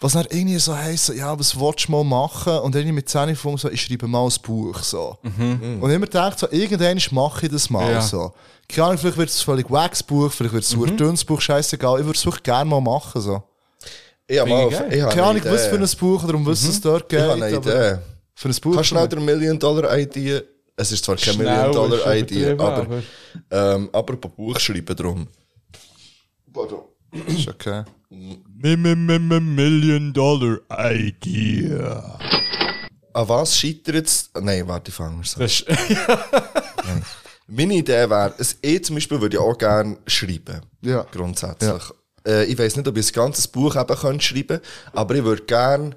[0.00, 2.58] was dann irgendwie so heisst, so, ja, was willst du mal machen?
[2.60, 5.18] Und irgendwie mit 10 gefunden, so, ich schreibe mal ein Buch, so.
[5.22, 8.00] Und immer gedacht, so, irgendwann mache ich das mal, Ja.
[8.00, 8.32] so.
[8.66, 11.40] Keine Ahnung, vielleicht wird es ein völlig wax Buch, vielleicht wird es ein dünnes Buch,
[11.40, 12.00] scheißegal.
[12.00, 13.42] Ich würde es wirklich gerne mal machen, so.
[14.26, 14.92] Ich habe mal, ich geil.
[14.92, 17.18] ich habe Keine eine Ahnung, was für ein Buch oder um was es dort geht.
[17.20, 17.98] Ich habe eine Idee.
[18.34, 18.74] Für ein Buch.
[18.74, 20.42] Kannst du schnell der Million-Dollar-Idee...
[20.74, 23.02] Es ist zwar keine Million-Dollar-Idee, aber...
[23.50, 25.28] Ähm, aber bei Buch schreiben drum.
[26.52, 26.82] Pardon.
[27.26, 27.84] ist okay.
[28.60, 32.18] Million Dollar Idea.
[33.14, 34.30] An was scheitert es?
[34.40, 35.36] Nein, warte, ich fange ist,
[37.46, 40.62] Meine Idee wäre, es ich zum Beispiel würde ich auch gerne schreiben.
[40.80, 41.06] Ja.
[41.10, 41.82] Grundsätzlich.
[42.26, 44.60] Äh, ich weiß nicht, ob ich ein ganzes Buch eben könnte schreiben
[44.92, 45.96] aber ich würde gerne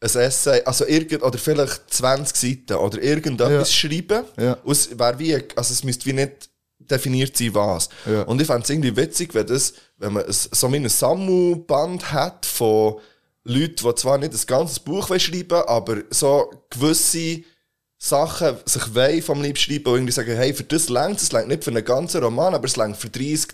[0.00, 4.24] ein Essay, also irgend, oder vielleicht 20 Seiten oder irgendetwas schreiben.
[4.38, 4.54] Ja.
[4.62, 7.88] Und es wäre wie, also es müsste wie nicht definiert sein, was.
[8.04, 8.22] Ja.
[8.22, 12.96] Und ich fände es irgendwie witzig, wenn, das, wenn man so ein Sammelband hat von
[13.44, 17.42] Leuten, die zwar nicht ein ganzes Buch wollen schreiben aber so gewisse
[17.98, 21.48] Sachen sich wollen vom Lieb schreiben und irgendwie sagen, hey, für das längt es, längt
[21.48, 23.48] nicht für einen ganzen Roman, aber es längt für 30,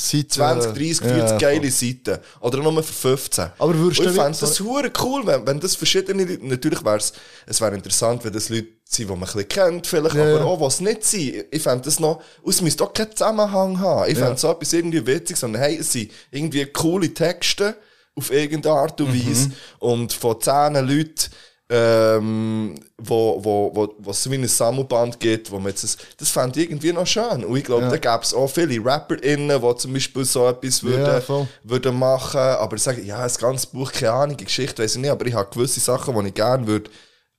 [0.00, 1.38] Seit, 20, äh, 30, ja, 40 voll.
[1.38, 2.18] geile Seiten.
[2.40, 3.46] Oder nur für 15.
[3.58, 6.98] Aber würdest Und ich fände das hure cool, wenn, wenn das verschiedene Leute, natürlich wäre
[6.98, 7.12] es,
[7.46, 10.38] es wäre interessant, wenn das Leute sind, die man ein bisschen kennt, vielleicht, Ja, aber
[10.38, 10.44] ja.
[10.44, 11.46] auch, was nicht sind.
[11.50, 14.08] Ich fände das noch, es müsste auch keinen Zusammenhang haben.
[14.08, 17.76] Ich fände so etwas irgendwie witzig, sondern hey, es sind irgendwie coole Texte,
[18.14, 19.50] auf irgendeine Art und Weise.
[19.80, 21.30] Und von zehn Leuten,
[21.70, 26.30] ähm, wo, wo, wo, wo es wie ein Sammelband gibt, wo man jetzt das, das
[26.30, 27.44] fände ich irgendwie noch schön.
[27.44, 27.90] Und ich glaube, Ja.
[27.90, 31.46] da gäbe es auch viele RapperInnen, die zum Beispiel so etwas Ja, würden, voll.
[31.64, 32.40] würden machen.
[32.40, 35.34] Aber sagen, ja, das ganze Buch, keine Ahnung, die Geschichte weiß ich nicht, aber ich
[35.34, 36.90] habe gewisse Sachen, die ich gerne würde,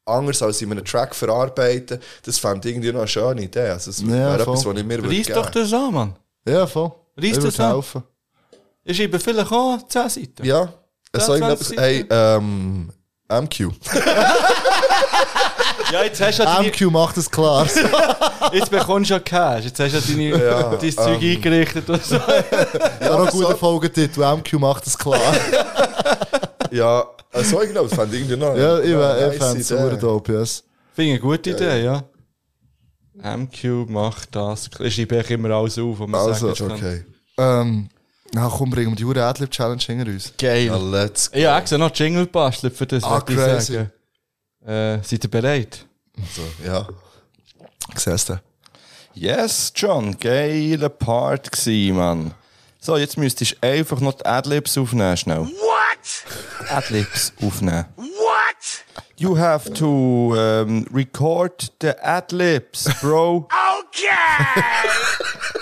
[0.06, 1.99] anders als in einem Track verarbeiten.
[2.24, 3.69] Das fände ich irgendwie noch eine schöne Idee.
[3.69, 4.53] Also, das Ja, wäre voll.
[4.56, 6.16] etwas, was ich mir würde Reiss doch das an, Mann.
[6.48, 6.91] Ja, voll.
[7.17, 7.74] Reiss das an.
[7.74, 8.03] helfen.
[8.83, 10.45] Ich schreibe vielleicht auch 10 Seiten.
[10.45, 10.72] Ja,
[11.16, 11.67] Ja, so irgendetwas.
[11.67, 12.90] 20 Hey, ähm,
[13.30, 13.72] MQ.
[15.91, 17.66] Ja, jetzt hast du ja deine, MQ macht es klar.
[18.53, 19.66] jetzt bekommst du ja Cash.
[19.66, 22.16] Jetzt hast du ja deine, Ja, dein Zeug eingerichtet und so.
[23.01, 24.22] Ja, noch guter Folgetitel.
[24.24, 25.19] MQ macht es klar.
[26.69, 28.56] Ja, äh, so irgendetwas fände ich irgendwie noch.
[28.56, 29.82] ja, ich, noch wär- eine ich nice fände es Idee.
[29.83, 30.64] super dope, yes.
[30.93, 32.03] Finde ich eine gute Idee, ja.
[33.24, 34.69] MQ macht das.
[34.82, 36.77] Ich schreibe eigentlich immer alles auf, was man Also, sagen kann.
[36.77, 37.06] Okay.
[37.40, 37.90] Ähm,
[38.33, 40.33] na komm, bringen wir die Hure Adlib Challenge hinter uns.
[40.38, 40.66] Geil.
[40.67, 41.38] Ja, let's go.
[41.38, 43.74] Ich habe extra noch Jingle gebastelt für das, Ah, wollte ich crazy.
[43.74, 43.91] sagen.
[44.66, 45.85] Äh, seid ihr bereit?
[46.35, 46.88] So, ja.
[47.95, 48.40] Siehst du?
[49.16, 52.33] Yes, John, geiler Part gsi, Mann.
[52.80, 55.40] So, jetzt müsstest du einfach noch die Adlibs aufnehmen, schnell.
[55.48, 56.69] What?
[56.69, 57.85] Adlibs aufnehmen.
[58.49, 58.83] What?
[59.17, 59.85] You have to
[60.37, 63.47] um, record the Adlibs, bro.
[63.85, 64.63] Okay.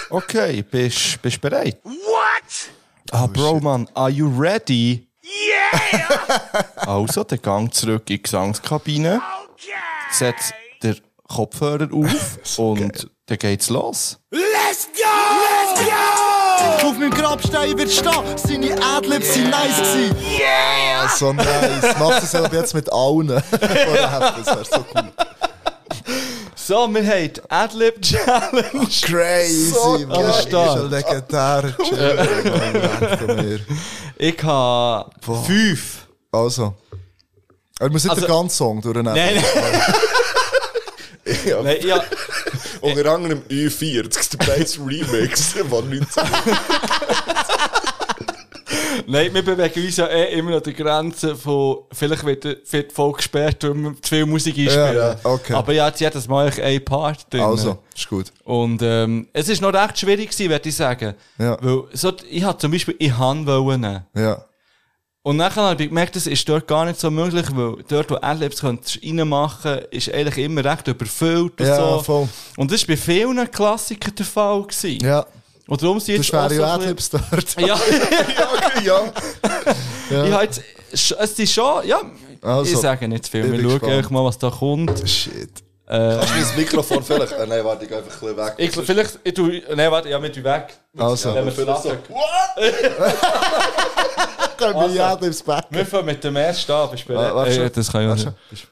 [0.10, 1.78] Okay, bist bist bereit?
[1.84, 2.70] what?
[3.12, 5.10] Ah, Bro, Mann, are you ready?
[5.22, 6.64] Yeah.
[6.88, 9.22] Also, der Gang zurück in die Gesangskabine.
[9.52, 9.74] Okay.
[10.12, 10.96] Setz den
[11.28, 14.18] Kopfhörer auf und dann geht's los.
[14.32, 15.04] Let's go.
[15.04, 16.37] Let's go.
[16.84, 20.16] Auf meinem Grabstein wird stehen, seine Adlibs sind nice gewesen.
[20.40, 21.04] Yeah.
[21.04, 21.96] Ah, so nice.
[22.00, 23.28] Mach das aber jetzt mit allen.
[23.52, 23.52] Das
[24.48, 25.12] wäre so cool.
[26.56, 28.88] So, wir haben die Adlib Challenge.
[29.02, 30.08] Crazy, So geil.
[30.10, 33.60] Das ist ein legendärer Challenge.
[34.18, 35.10] Ich habe
[35.46, 36.08] fünf.
[36.32, 36.74] Also.
[37.80, 39.14] Er muss nicht Also- den ganzen Song durchnehmen.
[39.14, 39.44] Nein, nein,
[41.64, 42.02] nein ja,
[42.88, 46.08] Unter anderem Ü40, der Bass Remix von 19.
[49.08, 52.96] nein, wir bewegen uns ja eh immer an der Grenze von, vielleicht wird, wird die
[52.96, 54.96] Folge gesperrt, weil wir zu viel Musik einspielen.
[54.96, 55.54] Ja, okay.
[55.54, 57.42] Aber ja, jetzt jedes Mal eigentlich ein Part drin.
[57.42, 58.32] Also, ist gut.
[58.44, 61.16] Und ähm, es ist noch recht schwierig gewesen, würde ich sagen.
[61.38, 61.58] Ja.
[61.62, 64.04] Weil, so, ich hatte zum Beispiel in Hand wollen.
[64.16, 64.46] Ja.
[65.24, 68.16] Und nachher habe ich gemerkt, das ist dort gar nicht so möglich, weil dort, wo
[68.22, 72.02] Adlibs könntest reinmachen, ist eigentlich immer recht überfüllt und Ja, so.
[72.02, 72.30] voll.
[72.56, 74.64] Und das war bei vielen Klassikern der Fall.
[74.64, 75.04] Gewesen.
[75.06, 75.26] Ja.
[75.68, 77.60] Und darum sind Das jetzt auch wäre ja Adlibs dort.
[77.60, 77.66] Ja,
[78.86, 79.12] ja, okay,
[80.10, 80.26] ja.
[80.26, 80.62] ich habe jetzt,
[80.94, 82.00] es ist schon, ja,
[82.42, 83.52] Also, ich sage nicht viel.
[83.52, 85.10] Wir schauen einfach mal, was da kommt.
[85.10, 85.50] Shit.
[85.88, 87.32] Kannst du mein Mikrofon vielleicht...
[87.32, 88.54] Äh, nein, warte, ich gehe einfach ein bisschen weg.
[88.58, 90.74] Ich, vielleicht, ich tu, nein, warte, ja, wir tun weg.
[90.98, 91.34] Also.
[91.34, 91.90] Wenn wir Vielleicht so...
[91.90, 92.04] lassen.
[94.60, 95.66] Dann bin ich Adlibs back.
[95.70, 97.32] Wir fangen mit dem ersten an, bist du bereit?
[97.32, 98.68] Ah, warte Äh, das kann ich nicht.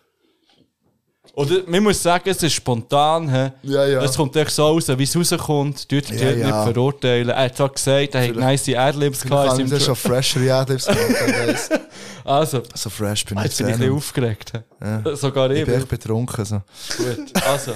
[1.36, 3.30] Oder man muss sagen, es ist spontan.
[3.30, 3.52] He?
[3.74, 4.02] Ja, ja.
[4.04, 5.92] Es kommt echt so raus, wie es rauskommt.
[5.92, 6.46] Du Ja, ja, ja.
[6.46, 7.30] nicht verurteilen.
[7.30, 9.50] Er hat zwar gesagt, er hat nice Adlibs Ich gehabt.
[9.50, 10.86] kann das seinem schon fresher Adlibs.
[10.86, 11.80] Tro-
[12.24, 14.54] Also, So fresh bin ich jetzt bin ich ein bisschen aufgeregt.
[14.54, 15.16] he?
[15.16, 15.66] Sogar Ich ich.
[15.66, 16.46] bin echt betrunken.
[16.46, 16.62] So.
[16.98, 17.46] Gut.
[17.46, 17.72] Also,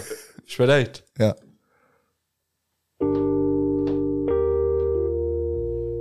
[0.46, 1.04] bist du bereit?
[1.18, 1.36] Ja.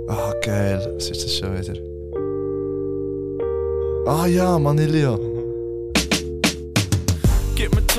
[0.07, 0.93] Ah, geil.
[0.95, 1.75] Was ist das schon wieder?
[4.07, 5.28] Ah ja, Manilio.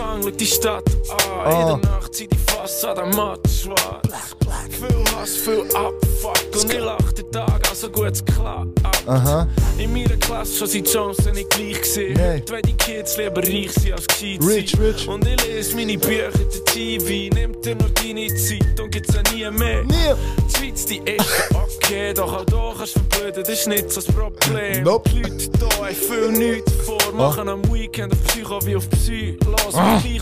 [0.00, 0.84] Tang, schau die Stadt.
[1.10, 1.60] Ah.
[1.60, 4.36] In der Nacht zieht die Fassade matt schwarz.
[4.70, 6.62] Viel Hass, viel Abfuck.
[6.62, 8.78] Und ich lach den Tag, also gut, es klappt.
[9.08, 9.48] Aha.
[9.76, 12.14] In meiner Klasse schon sind die Chancen nicht gleich.
[12.14, 12.34] Nein.
[12.36, 15.08] Heute wollen die Kids lieber reich sein als gescheit Rich, rich.
[15.08, 19.32] Und ich lese meine Bücher, der TV nimmt dir nur deine Zeit und gibt's auch
[19.32, 19.82] nie mehr.
[19.82, 20.14] Nie.
[20.46, 24.00] Die Schweiz, die ist okay, doch auch hier kannst du verblöden, das ist nicht so
[24.00, 24.84] das Problem.
[24.84, 25.10] Nope.
[25.10, 29.36] Die Leute hier haben viel nichts vor, machen am Weekend auf Psycho wie auf Psy.
[29.44, 30.00] Los, ah.
[30.00, 30.20] gleich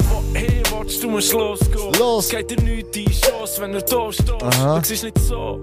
[0.97, 1.93] du musst losgehen.
[1.99, 2.25] Los.
[2.27, 4.33] Es geht dir nichts in die Chance, wenn du da stehst.
[4.43, 4.79] Aha.
[4.79, 5.61] Das ist nicht so.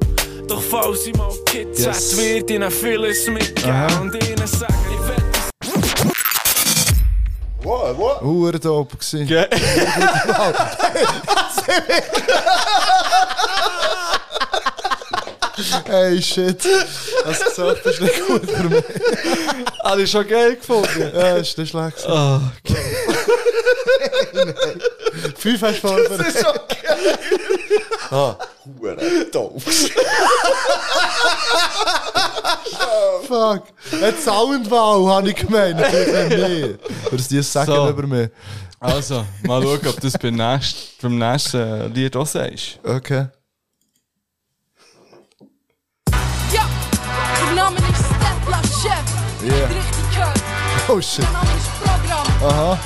[0.48, 2.12] Doch falls ich mal Kids Yes.
[2.12, 6.12] hätte, wird ihnen vieles mitgeben und ihnen sagen, ich will
[7.64, 8.22] Wow, wow.
[8.22, 9.26] Hure dope gewesen.
[9.26, 9.48] Ge
[15.88, 16.64] Hey, shit.
[16.64, 16.70] Du
[17.30, 18.84] gesagt, das ist nicht gut für mich.
[19.84, 21.12] Habe ich schon geil gefunden.
[21.14, 22.06] Ja, ist nicht schlecht.
[22.08, 23.15] Oh, Fünf
[25.62, 26.20] hast du vorbereitet.
[26.20, 26.78] Das ist okay.
[28.12, 28.36] Ah,
[28.80, 29.64] Hure doof.
[33.28, 33.64] fuck.
[34.00, 35.78] Ein Soundwall habe ich gemeint.
[35.78, 36.80] Nicht.
[37.10, 37.90] Würdest du das sagen So.
[37.90, 38.30] über mich?
[38.80, 42.80] Also, mal schauen, ob du das beim nächsten, beim nächsten Lied auch sagst.
[42.84, 43.28] Okay.
[46.54, 46.70] Ja,
[47.50, 48.62] ich Name ist Stepla
[49.44, 49.68] Yeah.
[49.68, 50.42] Richtig gehört.
[50.88, 51.26] Oh shit.
[52.44, 52.78] Aha.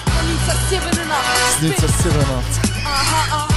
[0.50, 1.62] 1987.
[1.62, 2.60] 1987.
[2.86, 3.48] Aha, aha.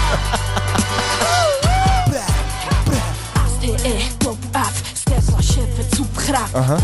[3.48, 6.54] STE, Doppel F, Stefan Schäfer, Superkraft.
[6.54, 6.76] Aha.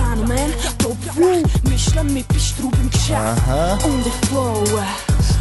[2.81, 3.19] Im Geschäft.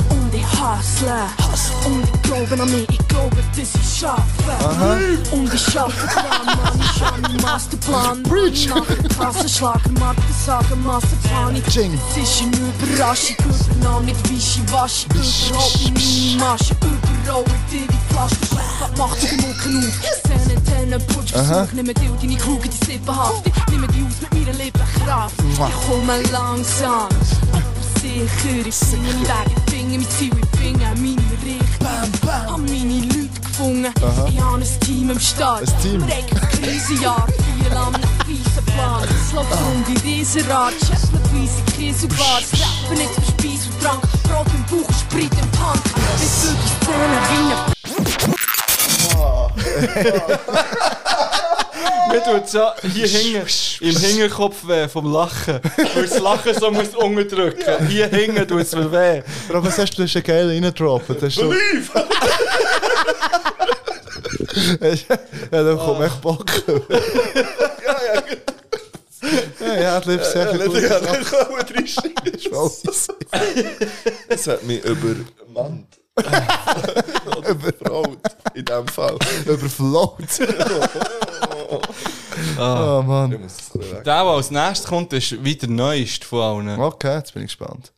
[0.10, 0.16] Aha.
[0.16, 1.86] Und ich flowe, und ich hustle.
[1.86, 4.52] Und ich glaube an mich, ich glaube, dass ich schaffe.
[4.60, 4.98] Aha.
[5.32, 8.24] Und ich schaffe dran, Mann, ich habe einen Masterplan.
[8.24, 8.70] Preach!
[9.18, 11.66] Klassenschlager, Mathe, sagen, Massenpanik.
[11.66, 13.36] Das ist eine Überraschung,
[13.72, 15.08] übernommen mit Wischiwaschi.
[15.10, 18.36] Überhaupt in meine Masche, überall in dir die Flasche.
[18.48, 19.96] Schlecht macht die Mucke auf.
[20.24, 21.44] Zähne, Zähne, Putsch, Aha.
[21.44, 23.44] Versuch, nimm dir deine Kugel, die Sippenhaft.
[23.46, 25.44] Ich nehme die aus mit meiner Lippenkraft.
[25.44, 25.68] Mua.
[25.68, 27.08] Ich komme langsam,
[27.52, 27.64] aber
[28.02, 28.66] sicher.
[28.66, 31.68] Ich singe nicht weg, finde mein Ziel, ich finde meine Richtung.
[32.28, 34.28] Hab meine Leute gefunden, Aha.
[34.30, 35.62] ich habe ein Team im Start.
[35.62, 36.06] Ein Team.
[36.52, 39.04] Krisenjahr, viel an einem fiesen Plan.
[39.04, 42.42] Es läuft um die Riesenrad, schäppelweise Kieselbar.
[42.42, 45.84] Das Rappen nicht für Speis und Trank, Brot im Bauch, Sprit im Punk.
[46.20, 47.78] Bis zu die Szene wie ein
[52.12, 53.48] Mir tut so hier hinten
[53.82, 55.60] im Hinterkopf weh vom Lachen.
[55.94, 57.88] Weil das Lachen so muss unterdrücken.
[57.88, 59.22] Hier hinten tut es mir weh.
[59.48, 60.04] Bro, was hast du?
[60.04, 61.22] Einen geilen reingedroppt.
[61.22, 61.54] Das so...
[64.82, 64.96] ja,
[65.52, 66.46] dann kommt echt Bock.
[69.60, 70.74] ja, ja, du lebst sehr Ja, gut.
[70.74, 72.34] nicht, ja, nicht kommen reinschneiden.
[72.36, 72.84] Ich weiß.
[74.30, 75.97] Es hat mich übermannt.
[77.50, 78.18] Überfraut.
[78.54, 79.18] In dem Fall.
[79.46, 80.18] Überflaut.
[82.58, 83.00] Ah.
[83.00, 83.32] Oh Mann.
[83.32, 83.50] Weg.
[83.74, 86.80] Der, der als nächstes kommt, ist wieder der neueste von allen.
[86.80, 87.94] Okay, jetzt bin ich gespannt.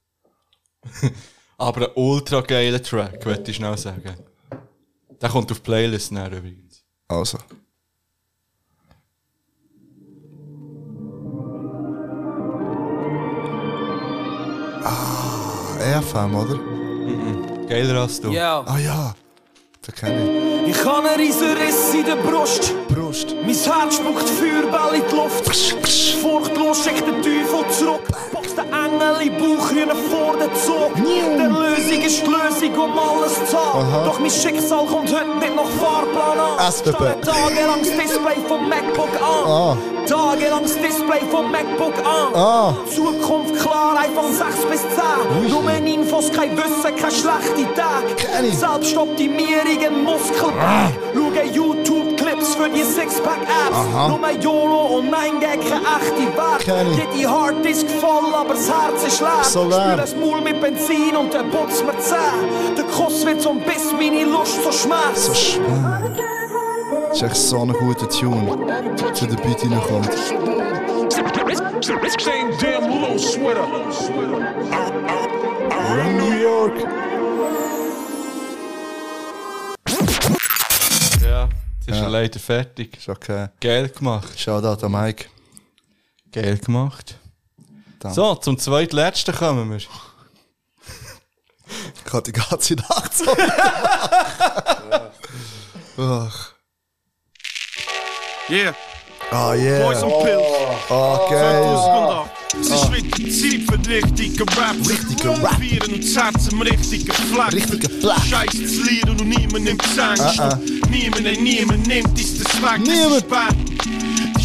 [1.57, 4.15] Aber ein ultra geiler Track, würde ich schnell sagen.
[5.21, 6.83] Der kommt auf Playlist näher übrigens.
[7.07, 7.37] Also.
[14.83, 16.68] Ah, EFM, oder?
[17.69, 18.31] Geiler als du.
[18.31, 18.63] Ja.
[18.65, 19.13] Ah ja,
[19.89, 22.73] den kenne Ich habe einen riesen Riss in der Brust.
[22.87, 23.35] Brust.
[23.41, 25.45] Mein Herz spuckt Feuerball in die Luft.
[26.21, 28.01] Furchtlos schickt der Teufel zurück.
[28.31, 30.93] Boxt der Engel in Bauchhühner vor den Zug.
[31.37, 34.05] Der Lösung ist die Lösung, um alles zu haben.
[34.05, 36.71] Doch mein Schicksal kommt heute nicht nach Fahrplan an.
[36.71, 37.21] SBB.
[37.21, 39.45] Tagelang das Display vom MacBook an.
[39.45, 39.77] Ah.
[40.05, 42.35] Tagelang das Display vom MacBook an.
[42.35, 42.73] Ah.
[42.93, 45.49] Zukunft klar, iPhone 6 bis 10.
[45.49, 45.69] Nur
[46.09, 48.03] Infos, kein Wissen, kein schlechte Tag.
[48.51, 50.91] Selbstoptimierung, Muskelpack.
[51.13, 54.09] Schaue YouTube-Clips für die Sixpack-Apps.
[54.09, 56.59] Nur YOLO und nein, gegen keine echte Wert.
[56.59, 57.17] Kenn ich.
[57.17, 59.43] Jede Harddisk voll, aber das Herz ist leer.
[59.43, 59.79] So leer.
[59.79, 62.75] Spüre das Maul mit Benzin und dann putzt mir die Zähne.
[62.77, 65.25] Der Kuss wird zum Biss, meine Lust so Schmerz.
[65.27, 66.01] So schwer.
[67.09, 68.57] Das ist echt so ein guter Tune,
[69.13, 70.11] zu der Beat reinkommt.
[72.19, 73.67] Same damn low sweater.
[76.17, 77.08] New York.
[81.39, 82.03] Ja, jetzt ist Ja.
[82.03, 82.97] er leider fertig.
[82.97, 83.47] Ist okay.
[83.61, 84.39] Geil gemacht.
[84.39, 85.25] Shoutout an Mike.
[86.31, 87.17] Geil gemacht.
[87.99, 88.15] Danke.
[88.15, 89.77] So, zum zweitletzten kommen wir.
[89.77, 89.87] Ich
[92.11, 93.25] habe die ganze Nacht so.
[95.97, 96.53] Ach.
[98.49, 98.73] Yeah.
[99.31, 99.83] Ah, yeah.
[99.85, 100.45] Poison Pills.
[100.89, 101.61] Ah, geil.
[101.61, 102.29] 2008.
[102.61, 104.75] Es ist wieder Zeit für richtige Rap.
[104.89, 105.59] Richtige Rap.
[105.59, 107.53] Vieren und Herz im richtigen Fleck.
[107.53, 108.17] Richtige Fleck.
[108.27, 110.39] Scheiß zu lieren und niemand nimmt es ernst.
[110.39, 110.59] Ah, ah.
[110.89, 112.79] Niemand, nein, niemand nimmt es das weg.
[112.79, 113.25] Niemand.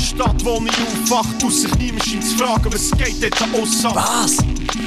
[0.04, 3.54] Die Stadt, wo ich aufwacht, aus sich niemand scheint zu fragen, was geht dort an
[3.54, 3.94] Ossam.
[3.94, 4.36] Was?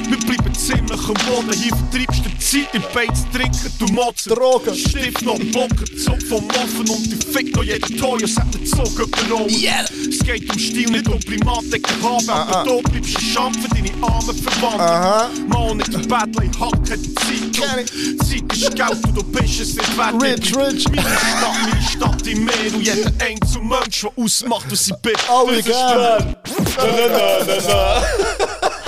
[0.08, 1.52] Wir bleiben ziemlich am Boden.
[1.60, 4.32] Hier vertreibst du die Zeit im Beiz trinken, du motzen.
[4.32, 4.76] Drogen.
[4.76, 8.96] Stift noch Bocken, Zug vom Offen und du fick noch jeden und sagt den Zug
[8.96, 9.50] überall.
[9.50, 9.84] Yeah.
[10.08, 12.28] Es geht um Stil, nicht um Primatdecken haben.
[12.28, 12.60] Ah, ah.
[12.60, 14.80] Aber du bleibst ein Scham für deine armen Verwandten.
[14.80, 15.30] Aha.
[15.48, 17.88] Mal nicht im Battle, ich hack die Zeit.
[17.88, 20.22] Zeit ist Geld und du bist es nicht wert.
[20.22, 20.88] Rich, rich.
[20.88, 25.16] Meine Stadt, meine Stadt im Meer und jeder einzelne Mensch, der ausmacht, was sie bin.
[25.28, 26.36] Alle Das ist gern.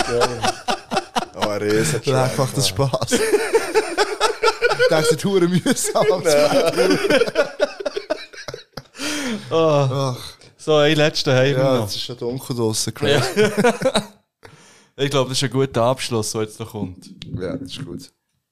[0.07, 0.41] Bern.
[1.37, 3.13] Oh, ein riesen Leck macht das Spaß.
[3.13, 3.19] Ich
[4.89, 6.07] dachte, es ist hure mühsam.
[9.51, 10.17] Ah.
[10.57, 12.93] So, ein letzter wir Ja, es ist schon dunkel draussen.
[13.03, 13.21] Ja.
[13.21, 13.53] crazy.
[14.97, 17.11] ich glaube, das ist ein guter Abschluss, der jetzt noch kommt.
[17.39, 18.11] Ja, das ist gut.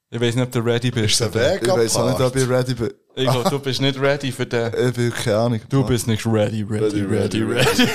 [0.09, 1.21] Ich weiß nicht, ob du ready bist.
[1.21, 2.93] Ist der Ich weiß auch nicht, ob ich ready bin.
[3.19, 4.71] Ich glaube, du bist nicht ready für den.
[4.87, 5.61] Ich bin keine Ahnung.
[5.69, 7.87] Du bist nicht ready, ready, ready, ready.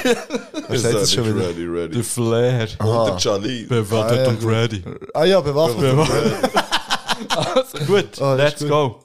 [0.69, 1.49] Was sagt das schon wieder?
[1.49, 1.95] Ready, ready.
[1.95, 2.69] Der Flair.
[2.79, 3.65] Und der Charlie.
[3.65, 4.51] Bewaffnet Ah, ja, und gut.
[4.53, 4.83] ready.
[5.15, 5.81] Ah ja, bewaffnet.
[5.81, 6.35] Bewaffnet.
[7.37, 8.69] Also gut, das let's gut.
[8.69, 9.01] go.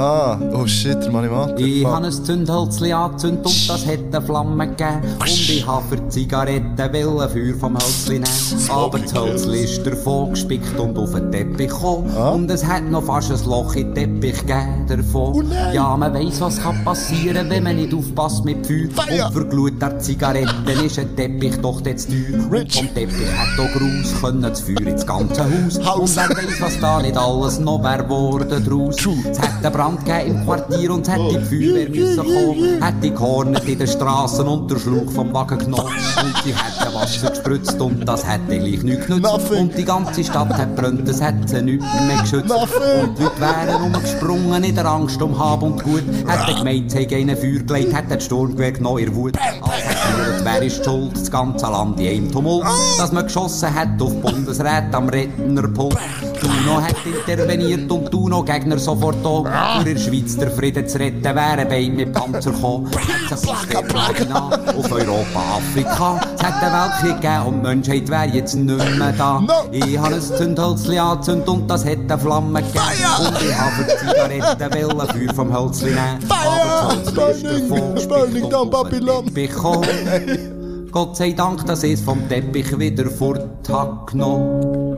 [0.00, 1.60] Ah, oh shit, der Manimat.
[1.60, 5.02] Ich habe ein Zündhölzli angezündet und das hat eine Flamme gegeben.
[5.20, 8.70] Und ich habe für die Zigaretten wollen Feuer vom Hölzli nehmen.
[8.70, 12.08] Aber das Hölzli ist davon gespickt und auf den Teppich gekommen.
[12.16, 15.52] Und es hat noch fast ein Loch in den Teppich gegeben davon.
[15.74, 19.26] ja, man weiss, was kann passieren, wenn man nicht aufpasst mit Feuer.
[19.26, 22.40] Und für Glut der Zigaretten ist ein Teppich doch jetzt teuer.
[22.50, 25.76] Und vom Teppich hat auch Gruß können das Feuer ins ganze Haus.
[25.76, 28.96] Und wer weiss, was da nicht alles noch wär worden draus.
[29.30, 29.60] Es hat
[29.96, 32.82] Brand im Quartier und hätte die Feuerwehr müssen kommen.
[32.82, 35.86] Hätte gehornet in den Straßen und der Schluck vom Wagen genommen.
[35.86, 39.50] Und sie hätten Wasser gespritzt und das hätte gleich nichts genützt.
[39.50, 42.50] Und die ganze Stadt hat brennt, es hätte sie nichts mehr geschützt.
[42.50, 46.04] Und die Leute wären umgesprungen in der Angst um Hab und Gut.
[46.26, 49.36] Hätte gemeint, sie hätten Feuer gelegt, hätte das Sturmgewehr genommen, ihr Wut.
[49.38, 52.64] Als hätte wer ist die schuld, das ganze Land in einem Tumult.
[52.98, 55.96] Dass man geschossen hat auf Bundesrat am Rednerpult.
[56.40, 59.80] Duno hat interveniert und Duno Gegner sofort da.
[59.82, 62.90] Für in der Schweiz der Frieden zu retten, wären beide mit Panzer gekommen.
[63.28, 64.32] Sich System
[64.76, 66.20] auf Europa, Afrika.
[66.34, 69.42] Es hat einen Weltkrieg gegeben und die Menschheit wäre jetzt nicht mehr da.
[69.70, 72.84] Ich habe ein Zündhölzli angezündet und das hat eine Flamme gegeben.
[73.18, 76.18] Und ich habe für die Zigaretten wollen Feuer vom Hölzli nehmen.
[76.28, 80.88] Aber das Hölzli ist davon gespickt und auf den Teppich gekommen.
[80.92, 84.89] Gott sei Dank, dass ich es vom Teppich wieder fort hab genommen.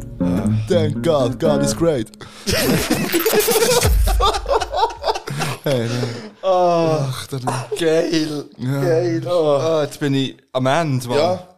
[0.73, 2.09] Thank God, God is great.
[5.65, 5.89] hey,
[6.43, 7.29] Ach,
[7.79, 8.45] geil.
[8.59, 9.29] Geil.
[9.29, 11.19] Ah, jetzt bin ich am Ende, Mann.
[11.19, 11.49] Ja,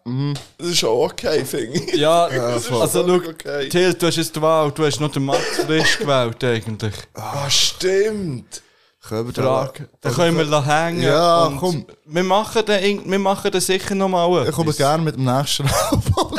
[0.58, 1.94] das ist auch okay, finde ich.
[1.94, 3.68] Ja, Das ist also voll schau, okay.
[3.68, 6.94] Till, du hast jetzt die Wahl, du hast noch den Max frisch gewählt eigentlich.
[7.14, 8.62] Ah, stimmt.
[9.08, 9.88] Können wir Frage.
[10.00, 11.02] Dann können wir da hängen.
[11.02, 11.84] Ja, komm.
[12.06, 15.66] Wir machen den, wir machen den sicher noch mal Ich komme gerne mit dem nächsten
[15.90, 16.38] Album.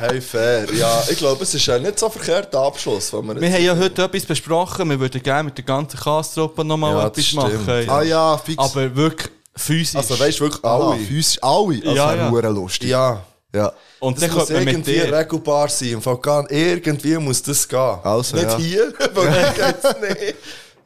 [0.00, 0.66] Hey, fair.
[0.74, 3.76] Ja, ich glaube, es ist ein nicht so verkehrter Abschluss, wenn wir Wir haben ja
[3.76, 7.60] heute etwas besprochen, wir würden gerne mit der ganzen Kastruppe noch mal Ja, etwas machen.
[7.62, 7.88] stimmt.
[7.88, 8.58] Ah ja, fix.
[8.62, 9.96] Aber wirklich physisch.
[9.96, 10.98] Also, weißt du, wirklich Aha, alle.
[11.00, 11.80] physisch alle.
[11.80, 12.48] Das Ja, ja.
[12.48, 12.88] lustig.
[12.88, 13.22] Ja.
[13.54, 13.72] Ja.
[14.00, 15.88] und Das dann muss irgendwie regelbar sein.
[15.92, 16.18] Im Fall
[16.50, 17.78] irgendwie muss das gehen.
[18.02, 18.58] Also, nicht ja.
[18.58, 20.34] hier, weil hier geht's nicht.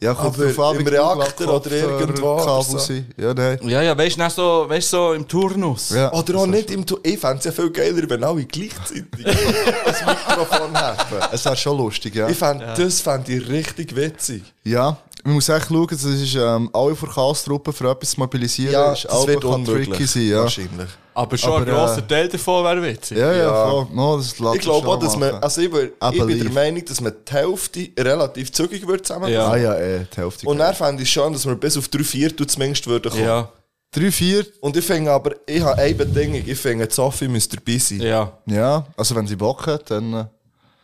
[0.03, 2.95] Ja, kommt Aber im Reaktor oder irgendwo oder Kabel so.
[3.19, 3.59] Ja, nein.
[3.65, 5.91] Ja, ja, weißt du, so, weißt, so im Turnus.
[5.91, 6.11] Ja.
[6.13, 9.05] Oder auch nicht im Tu- Ich fände es ja viel geiler, wenn alle gleichzeitig
[9.85, 11.17] das Mikrofon hätten.
[11.33, 12.29] Es wäre schon lustig, ja.
[12.31, 14.43] Ich fänd, Das fände ich richtig witzig.
[14.65, 18.73] Ja, man muss echt schauen, das ist ähm, alle von Kastruppen für etwas zu mobilisieren.
[18.73, 20.41] Ja, ist das auch wird tricky sein, ja.
[20.43, 20.89] Wahrscheinlich.
[21.13, 23.19] Aber schon Aber, ein grosser äh, Teil davon wäre witzig.
[23.19, 23.69] Ja, ja, Ja.
[23.71, 23.87] voll.
[23.93, 27.01] No, das Ich glaube auch, dass man, also ich, wür- ich bin der Meinung, dass
[27.01, 29.49] man die Hälfte relativ zügig würde zusammen Ja.
[29.51, 30.47] Ah ja, eh, die Hälfte.
[30.47, 33.25] Und dann fände ich schon, dass wir bis auf drei Viertel zumindest würden kommen.
[33.25, 33.49] Ja,
[33.93, 37.77] Drei, vier, Und ich finde aber, ich habe eine Bedingung, ich finde, Sophie müsste dabei
[37.79, 38.01] sein.
[38.01, 38.33] ja.
[38.47, 38.87] ja.
[38.97, 40.15] Also wenn sie Bock hat, dann...
[40.15, 40.25] Äh,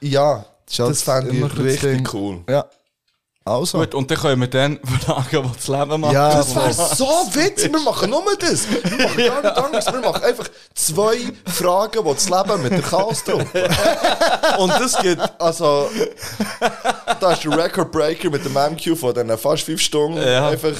[0.08, 0.44] Ja,
[0.78, 2.08] halt das fände immer ich das richtig Ding.
[2.12, 2.40] cool.
[2.50, 2.66] Ja.
[3.46, 3.78] Also.
[3.78, 6.12] Gut, und dann können wir dann fragen, was das Leben macht.
[6.12, 8.66] Ja, Das wäre so witzig, wir machen nur das.
[8.68, 9.86] Wir machen gar nicht anderes.
[9.86, 11.16] Wir machen einfach zwei
[11.46, 13.68] Fragen, die das Leben mit der Chaos truppe.
[14.58, 15.88] Und das gibt, also,
[17.20, 20.18] da ist der Record Breaker mit dem MQ von diesen fast fünf Stunden.
[20.20, 20.48] Ja.
[20.48, 20.72] Einfach,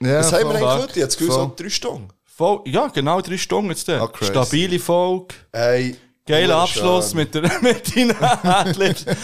[0.00, 1.00] Ja, was haben wir eigentlich heute?
[1.00, 2.08] Jetzt Gefühl, so drei Stunden.
[2.24, 3.86] Voll, ja, genau drei Stunden jetzt.
[3.86, 4.24] Crazy.
[4.30, 5.34] Stabile Folge.
[5.52, 5.96] Hey,
[6.26, 6.56] Geiler.
[6.56, 8.14] Abschluss mit, der, mit deinen.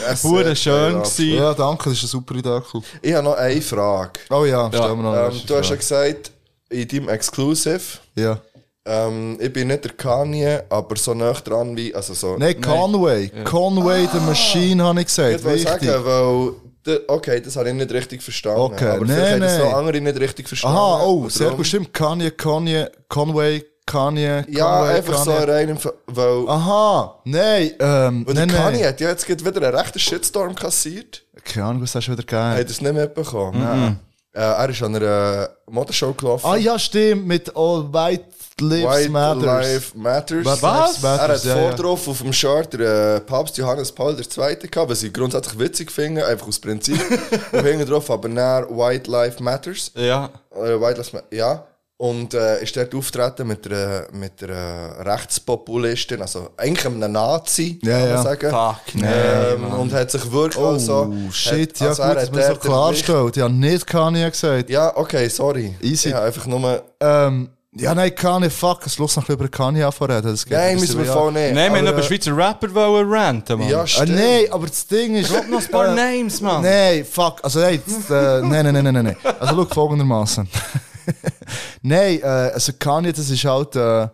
[0.09, 1.35] Es Hure schön gewesen.
[1.35, 2.61] Ja, danke, das ist eine super Idee.
[2.73, 2.83] Cool.
[3.03, 4.21] Ich habe noch eine Frage.
[4.31, 5.79] Oh ja, stellen wir noch eine Ähm, du hast ja Frage.
[5.79, 6.31] gesagt,
[6.71, 7.81] in deinem Exclusive,
[8.15, 8.39] Ja.
[8.87, 12.37] ähm, ich bin nicht der Kanye, aber so nah dran wie, also so...
[12.39, 13.31] Nein, Conway.
[13.45, 15.41] Conway, the Machine, habe ich gesagt.
[15.41, 16.53] Ich wollte sagen, weil...
[17.09, 18.61] Okay, das habe ich nicht richtig verstanden.
[18.61, 19.65] Okay, aber nee, vielleicht haben das nee.
[19.65, 20.79] noch andere nicht richtig verstanden.
[20.79, 21.93] Aha, oh, sehr darum- gut, stimmt.
[21.93, 25.53] Kanye, Kanye, Conway, Kanye, Ja, Conway, einfach so Kanye.
[25.53, 25.79] rein im...
[26.07, 28.89] Weil, Aha, nein, ähm, weil nein, Kanye nein.
[28.89, 31.23] hat ja jetzt wieder einen rechten Shitstorm kassiert.
[31.45, 32.57] Keine Ahnung, was hast du wieder gegeben?
[32.59, 33.99] Ihr das nicht mitbekommen?
[34.35, 36.47] Äh, er ist an einer Modeshow gelaufen.
[36.47, 38.25] Ah ja, stimmt, mit All White
[38.61, 39.45] Lives White Matters.
[39.45, 40.45] Life Matters.
[40.47, 41.75] White Lives Er hat Matters, ja, vor ja.
[41.75, 44.57] drauf auf dem Shirt der äh, Papst Johannes Paul II.
[44.71, 46.99] gehabt, was ich grundsätzlich witzig finde, einfach aus Prinzip.
[47.53, 49.91] und hinten drauf aber näher White Life Matters.
[49.97, 50.31] Ja.
[50.55, 51.65] Äh, White Lives Ma- ja.
[52.03, 57.93] Und äh, ist dort auftreten mit einer, mit einer Rechtspopulistin, also eigentlich einem Nazi, Ja,
[57.93, 58.23] kann man ja.
[58.23, 58.51] sagen.
[58.51, 61.13] Fuck, nee, ähm, und hat sich wirklich Oh, also...
[61.31, 63.37] shit, hat, ja also gut, er dass hat man so klarstellt.
[63.37, 64.69] Ich habe nicht Kanye gesagt.
[64.69, 65.77] Ja, okay, sorry.
[65.81, 66.09] Easy.
[66.09, 66.83] Ich habe einfach nur...
[66.99, 69.89] Ähm, ja, nein, Kanye, fuck, es los noch über Kanye
[70.45, 71.55] geht Nein, ein müssen wir voll nicht.
[71.55, 73.69] Nein, wir haben noch äh, Schweizer Rapper wollen ranten, Mann.
[73.69, 74.17] Ja, Ah, stimmt.
[74.17, 75.31] nein, aber das Ding ist.
[75.33, 76.63] Drop noch ein paar äh, Names, Mann.
[76.63, 77.37] Nein, fuck.
[77.45, 77.75] Also, nein,
[78.11, 79.17] äh, nein, nein, nein, nein, nein.
[79.39, 80.49] Also, schau folgendermaßen.
[81.83, 83.77] nein, äh, also Kanye, das ist halt.
[83.77, 84.09] Äh,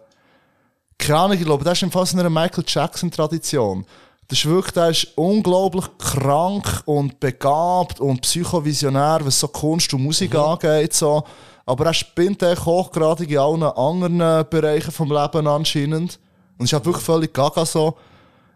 [0.99, 3.86] keine ich glaube, das ist im Fall so eine Michael Jackson-Tradition.
[4.26, 10.02] Das ist wirklich, der ist unglaublich krank und begabt und psychovisionär, was so Kunst und
[10.02, 10.92] Musik angeht.
[10.92, 11.23] So.
[11.65, 16.18] Aber er spinnt echt hochgradig in allen anderen Bereichen vom Leben anscheinend.
[16.58, 17.97] Und ist halt wirklich völlig gaga so.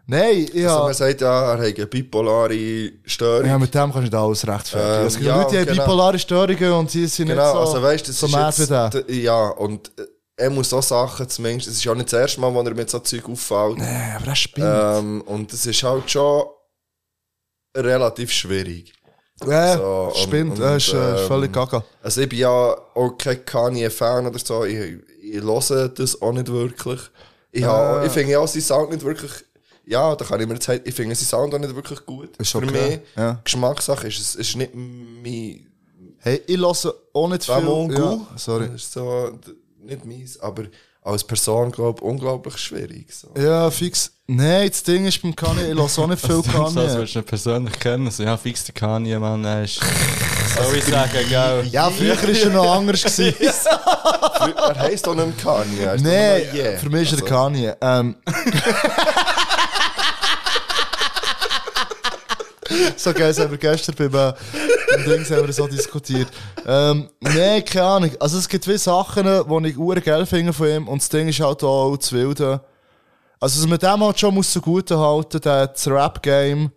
[0.05, 3.47] Nein, Also hab- man sagt ja, er hat eine bipolare Störung.
[3.47, 5.01] Ja, mit dem kannst du nicht alles rechtfertigen.
[5.01, 5.83] Ähm, es gibt ja, Leute, die haben genau.
[5.83, 9.47] bipolare Störungen und sie sind Genau, nicht so, also weißt, das so ist jetzt, Ja,
[9.49, 12.61] und äh, er muss so Sachen zumindest, es ist ja nicht das erste Mal, wo
[12.61, 13.77] er mit so Zeug auffällt.
[13.77, 14.67] Nee, aber er spinnt.
[14.67, 16.43] Ähm, und es ist halt schon
[17.75, 18.93] relativ schwierig.
[19.47, 21.83] Ja, So, spinnt, er ist äh, ähm, völlig gaga.
[22.01, 24.77] Also ich bin ja auch kein Kanye-Fan oder so, ich,
[25.21, 26.99] ich höre das auch nicht wirklich.
[27.51, 29.31] Ich, habe, ich finde ja auch seinen Sound nicht wirklich,
[29.85, 32.35] ja, da kann ich mir jetzt ich finde seinen Sound auch nicht wirklich gut.
[32.37, 33.39] Ist Für okay, mich, ja.
[33.43, 35.67] Geschmackssache ist es ist nicht mein
[36.19, 37.53] Hey, ich höre auch nicht viel.
[37.97, 38.67] Ja, sorry.
[38.71, 39.37] Das ist so,
[39.81, 40.63] nicht meins, aber
[41.01, 43.07] als Person, glaube ich, unglaublich schwierig.
[43.13, 43.27] So.
[43.37, 44.09] Ja, fix.
[44.25, 46.75] Nein, das Ding ist beim Kanye, ich höre auch nicht viel Kanye.
[46.75, 48.05] würdest du ihn persönlich kennen.
[48.05, 49.43] Also, ja, fix der Kanye, Mann.
[49.43, 49.81] Er ist,
[50.57, 51.67] soll ich sagen, gell?
[51.69, 53.01] Ja, früher war er noch anders.
[53.03, 53.33] gewesen.
[53.67, 55.97] er heisst doch nicht Kanye.
[56.01, 56.77] Nein, Yeah.
[56.77, 57.75] für mich ist er Also, Kanye.
[57.81, 58.15] Ähm.
[62.95, 64.33] So geil, das haben wir gestern beim, äh,
[64.91, 66.27] beim Dings haben wir so diskutiert.
[66.65, 68.11] Ähm, Nein, keine Ahnung.
[68.19, 71.27] Also es gibt viele Sachen, die ich ur geil finde von ihm und das Ding
[71.27, 72.61] ist halt auch das Wilde.
[73.39, 76.71] Also was man dem halt schon muss zugute halten, das Rap-Game,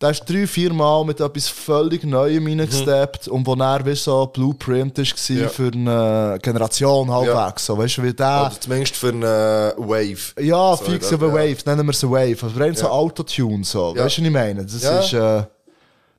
[0.00, 4.26] der ist drei, vier Mal mit etwas völlig Neuem reingesteppt und wo er wie so
[4.26, 5.48] Blueprint war Ja.
[5.48, 7.64] für eine Generation halbwegs.
[7.66, 8.46] So, weißt du, wie der...
[8.50, 10.18] Oder zumindest für eine Wave.
[10.40, 11.32] Ja, So, fix eine ja.
[11.32, 12.36] Wave, nennen wir es eine Wave.
[12.46, 12.90] Also rein so Ja.
[12.90, 13.94] Autotune, so.
[13.96, 14.04] Ja.
[14.04, 14.64] Weißt du, was ich meine?
[14.66, 14.98] Das Ja.
[15.00, 15.42] ist, äh,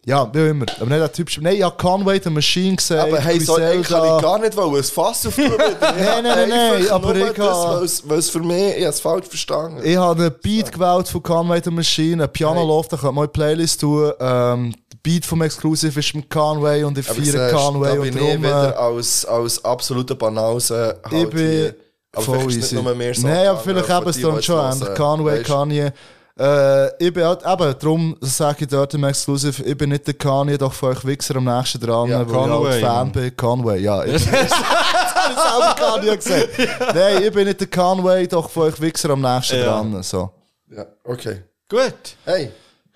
[0.07, 0.65] ja, wie immer.
[0.79, 1.29] Aber nicht der Typ.
[1.41, 2.99] Nein, ich habe Conway, the Machine gesehen.
[2.99, 5.45] Aber hey, so eigentlich kann ich gar nicht wollen, ein Fass auftun.
[5.57, 9.27] nein, nein, nein, nein, aber ich kann- Weil es für mich, ich habe es falsch
[9.27, 9.81] verstanden.
[9.83, 13.15] Ich habe einen Beat gewählt von Conway the Machine, ein Piano Loft, da könnt ihr
[13.15, 14.13] mal in die Playlist tun.
[14.17, 18.13] Ähm, der Beat vom Exclusive ist mit Conway und ich feiere Conway da und bin
[18.13, 18.43] ich darum...
[18.43, 21.75] wieder Äh, als, als absoluter Banause halt ich bin hier.
[22.13, 22.75] Aber voll easy.
[22.75, 23.27] nicht nur mehr so.
[23.27, 24.95] Nein, aber vielleicht eben es dann schon.
[24.95, 25.43] Conway?
[25.43, 25.91] Kanye.
[26.39, 30.13] Äh, ich bin halt, eben, darum sage ich dort im Exclusive, ich bin nicht der
[30.13, 33.37] Kanye, doch von euch Wichser am nächsten dran, Ja, weil ich Conway, halt Fan bin.
[33.37, 34.03] Conway, ja.
[34.05, 36.95] Ich bin, das habe ich selber Kanye gesagt.
[36.95, 39.65] Nein, ich bin nicht der Conway, doch von euch Wichser am nächsten Ja.
[39.65, 40.03] dran.
[40.03, 40.29] So.
[40.69, 41.41] Ja, okay.
[41.69, 41.93] Gut.
[42.25, 42.51] Hey,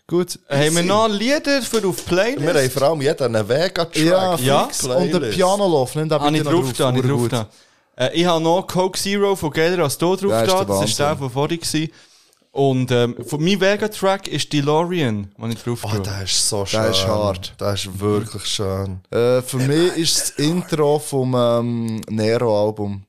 [0.08, 0.38] Gut.
[0.50, 2.42] Haben wir noch Lieder für auf Playlist?
[2.42, 3.96] wir haben vor allem jeder einen Vega-Track.
[3.96, 4.68] Ja, Ja.
[4.96, 7.48] Und der Piano-Lauf, nimm bitte ich drauf da, habe ich drauf da.
[7.96, 10.64] Äh, ich habe noch Coke Zero von Geiler als du drauf Der ist da.
[10.66, 11.60] Das ist der von vorhin.
[12.54, 16.82] Und ähm, von mein Vega-Track ist DeLorean, den ich drauf Oh, der ist so schön.
[16.82, 17.56] Der ist hart.
[17.62, 19.00] Der ist wirklich schön.
[19.10, 23.06] Äh, für mich ist das Intro vom ähm, Nero-Album.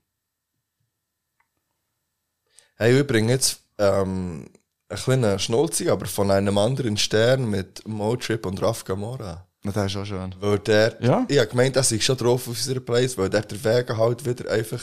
[2.76, 4.48] Hey, übrigens jetzt ähm,
[4.88, 9.44] ein kleiner Schnulzig, aber von einem anderen Stern mit Motrip und Raf Gamora.
[9.64, 10.34] Der ist auch schön.
[10.40, 11.24] Weil der, Ja?
[11.28, 14.24] ich habe gemeint, dass ich schon drauf auf unserer Place, weil der der Vega halt
[14.24, 14.80] wieder einfach.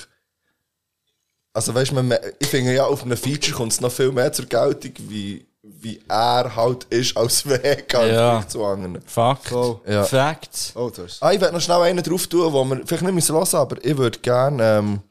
[1.59, 4.45] Also weißt du, ich finde ja, auf einem Feature kommt es noch viel mehr zur
[4.45, 8.47] Geltung, wie, wie er halt ist als Vega im Ja.
[8.47, 9.01] Zu anderen.
[9.05, 9.51] Fakt.
[9.51, 9.81] Oh.
[9.85, 10.05] Ja.
[10.05, 10.71] Facts.
[10.73, 10.89] Oh.
[11.19, 13.75] Ah, ich werde noch schnell einen drauf tun, wo wir vielleicht nicht müssen hören, aber
[13.83, 15.01] ich würde gerne ähm,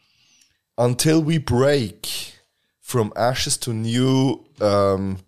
[0.76, 2.08] Until We Break
[2.80, 5.18] From Ashes to New, ähm,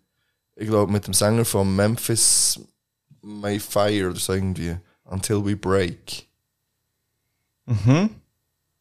[0.57, 2.58] ich glaube mit dem Sänger von Memphis
[3.20, 4.74] May Fire oder so irgendwie.
[5.05, 6.26] Until We Break.
[7.66, 8.08] Mhm.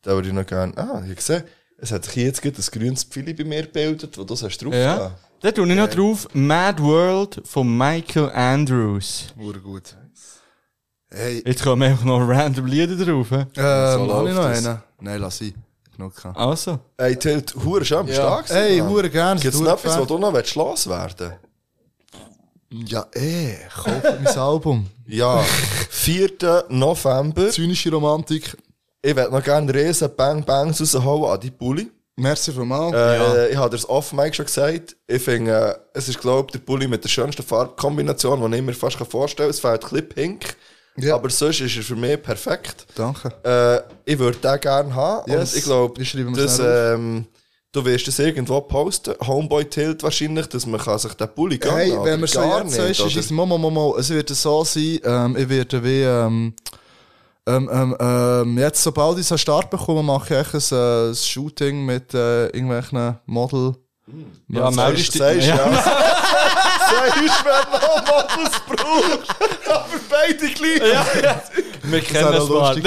[0.04, 0.78] Da würde ich noch gerne.
[0.78, 1.44] Ah, ich sehe,
[1.82, 4.58] es hat sich jetzt gerade ein grünes Pfeil bei mir gebildet, wo du das hast
[4.60, 5.12] drauf Ja.
[5.42, 9.28] Da tue ich noch drauf Mad World von Michael Andrews.
[9.38, 9.96] Urgut.
[11.12, 13.32] Hey, Jetzt kommen einfach noch random Lieder drauf.
[13.32, 13.64] ähm, So
[14.14, 14.66] habe ich noch das.
[14.66, 14.82] einen?
[15.00, 15.54] Nein, lass ich.
[15.96, 16.38] Genug gehabt.
[16.38, 16.80] Also.
[16.98, 18.44] Ey, Tilt, Hure schon am Ja.
[18.48, 18.90] Hey, Mann.
[18.90, 19.40] hure gerne.
[19.40, 21.34] Gibt es noch etwas, wo du noch willst loswerden
[22.72, 24.88] Ja, eh, kauft mein Album.
[25.08, 25.42] Ja,
[25.90, 26.66] 4.
[26.70, 27.50] November.
[27.50, 28.56] Zynische Romantik.
[29.02, 31.90] Ich werde noch gerne riesen Bang Bangs raushauen an die Bulli.
[32.18, 32.94] Merci vielmals.
[32.94, 34.98] Äh, Ich habe das off Mike schon gesagt.
[35.08, 38.64] Ich finde, äh, es ist, glaube ich, der Bulli mit der schönsten Farbkombination, die ich
[38.64, 39.52] mir fast vorstellen kann.
[39.52, 40.56] Es fehlt ein bisschen pink.
[40.98, 41.16] Ja.
[41.16, 42.88] Aber sonst ist er für mich perfekt.
[42.96, 43.32] Danke.
[43.44, 45.32] Äh, ich würde den gerne haben.
[45.32, 45.54] Yes.
[45.54, 47.26] Und ich glaube, schnell ähm,
[47.72, 49.14] du wirst das irgendwo posten.
[49.26, 52.42] Homeboy Tilt wahrscheinlich, dass man kann sich den Bulli gönnen Hey, oder wenn wir schon
[52.42, 53.10] gar jetzt sagst, oder?
[53.10, 53.96] ist es Momo Momo.
[53.98, 56.54] Es wird so sein, ähm, ich werde wie, ähm,
[57.48, 61.10] ähm, ähm, ähm, jetzt, sobald ich so einen Start bekomme, mache ich echt ein, äh,
[61.10, 63.76] ein Shooting mit äh, irgendwelchen Model.
[64.48, 65.48] Ja, meldest Sagst dich.
[65.48, 65.56] ja.
[65.56, 65.72] Ja.
[66.90, 69.36] Sagst, wenn du noch Models brauchst.
[69.70, 70.82] Aber beide gleich.
[71.84, 72.74] Wir kennen Das mal.
[72.76, 72.84] lustig,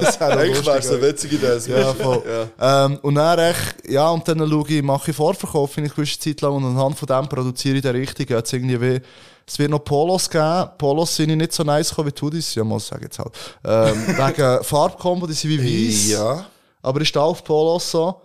[0.00, 1.80] das wäre Eigentlich lustig, wäre es eine witzige Idee.
[1.80, 2.22] Ja, voll.
[2.60, 6.40] Ähm, und dann echt, ja, und dann schaue ich, mache ich Vorverkauf eine gewisse Zeit
[6.40, 8.32] lang und anhand von dem produziere ich den richtigen.
[8.34, 9.00] Jetzt irgendwie wie,
[9.48, 10.70] es wird noch Polos geben.
[10.76, 12.54] Polos sind ich nicht so nice gekommen wie Hoodies.
[12.56, 13.32] Ja, muss ich sagen jetzt halt.
[13.64, 16.08] Ähm, wegen Farbkombo, die sind wie weiß.
[16.08, 16.46] Ja.
[16.82, 18.20] Aber ich stehe auf Polos so.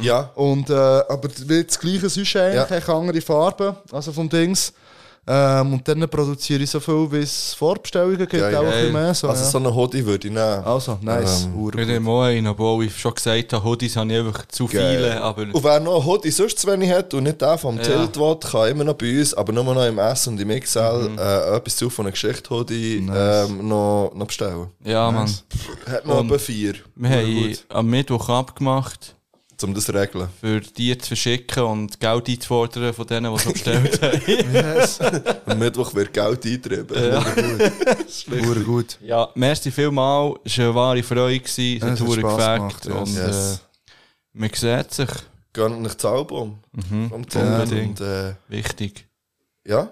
[0.00, 0.30] Ja.
[0.34, 2.66] Und, äh, aber das gleiche eigentlich, Ja.
[2.66, 2.94] ja.
[2.94, 4.72] andere Farben, also vom Dings.
[5.28, 8.58] Ähm, und dann produziere ich so viel, wie es Vorbestellungen gibt, Ja, auch ja.
[8.60, 9.12] ein bisschen mehr.
[9.14, 9.50] So, also ja.
[9.50, 10.64] so einen Hoodie würde ich nehmen.
[10.64, 11.46] Also, nice.
[11.52, 14.66] Ähm, Ich nehme auch einen, obwohl ich schon gesagt habe, Hoodies habe ich einfach zu
[14.68, 14.96] Geil.
[14.98, 15.20] viele.
[15.20, 17.82] Aber Und wer noch einen Hoodie sonst zu wenig hat und nicht den vom Ja.
[17.82, 21.08] Tilt will, kann immer noch bei uns, aber nur noch im S und im XL,
[21.10, 21.18] Mhm.
[21.18, 24.68] äh, etwas zu von einer Geschichte Hoodie ähm, noch, noch bestellen.
[24.84, 25.28] ja, Mann.
[25.90, 26.74] Hat noch Und etwa vier.
[26.94, 29.15] Wir haben am Mittwoch abgemacht,
[29.62, 30.28] Um das zu regeln.
[30.40, 35.36] für die zu verschicken und Geld einzufordern von denen, die es bestellt haben.
[35.46, 37.10] Am Mittwoch wird Geld eingetrieben.
[37.10, 37.24] Ja.
[38.44, 38.98] Hure gut.
[39.02, 40.34] Ja, merci vielmal.
[40.44, 41.40] Es war eine wahre Freude.
[41.40, 41.76] gewesen.
[41.76, 42.58] Es Ja, hat hure gefällt.
[42.58, 43.62] gemacht, Und yes.
[43.88, 43.90] äh,
[44.34, 45.08] man sieht sich.
[45.52, 46.58] Gönnt nicht das Album.
[46.72, 47.08] Mhm.
[47.08, 47.22] Vom.
[47.22, 48.00] Unbedingt.
[48.00, 49.06] Und, äh, Wichtig.
[49.66, 49.90] ja.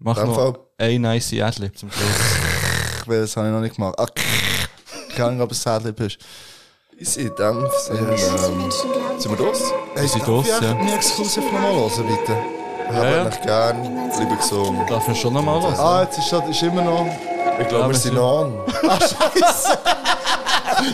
[0.00, 3.06] Mach noch Fall- ein nice Adlib zum Schluss.
[3.06, 3.96] Weil das habe ich noch nicht gemacht.
[3.98, 4.06] Ah,
[5.16, 6.18] keine Ahnung, ob es Sadlib ist.
[7.00, 8.70] Easy, in dem Sinne, ähm,
[9.18, 9.62] sind wir los?
[9.94, 10.74] Hey, sind darf los, ich echt ja.
[10.74, 12.36] nie exklusiv nochmal hören, bitte?
[12.88, 13.26] Haben ja.
[13.26, 14.90] euch gern, bleiben gesund.
[14.90, 15.74] Darf man schon nochmal hören?
[15.78, 17.06] Ah, jetzt ist, das- ist immer noch...
[17.60, 18.52] Ich glaube, Ja, wir wir sind sind- noch an.
[18.88, 19.78] Ah, Scheiße!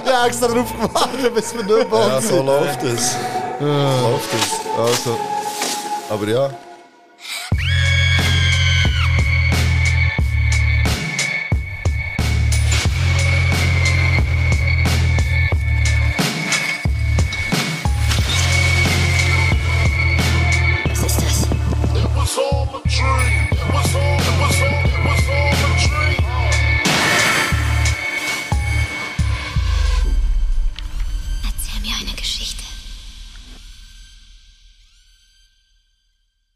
[0.04, 3.16] ich habe extra darauf gewartet, bis wir nicht mehr Ja, so läuft es.
[3.60, 4.78] läuft es.
[4.78, 5.16] Also,
[6.10, 6.50] Aber ja.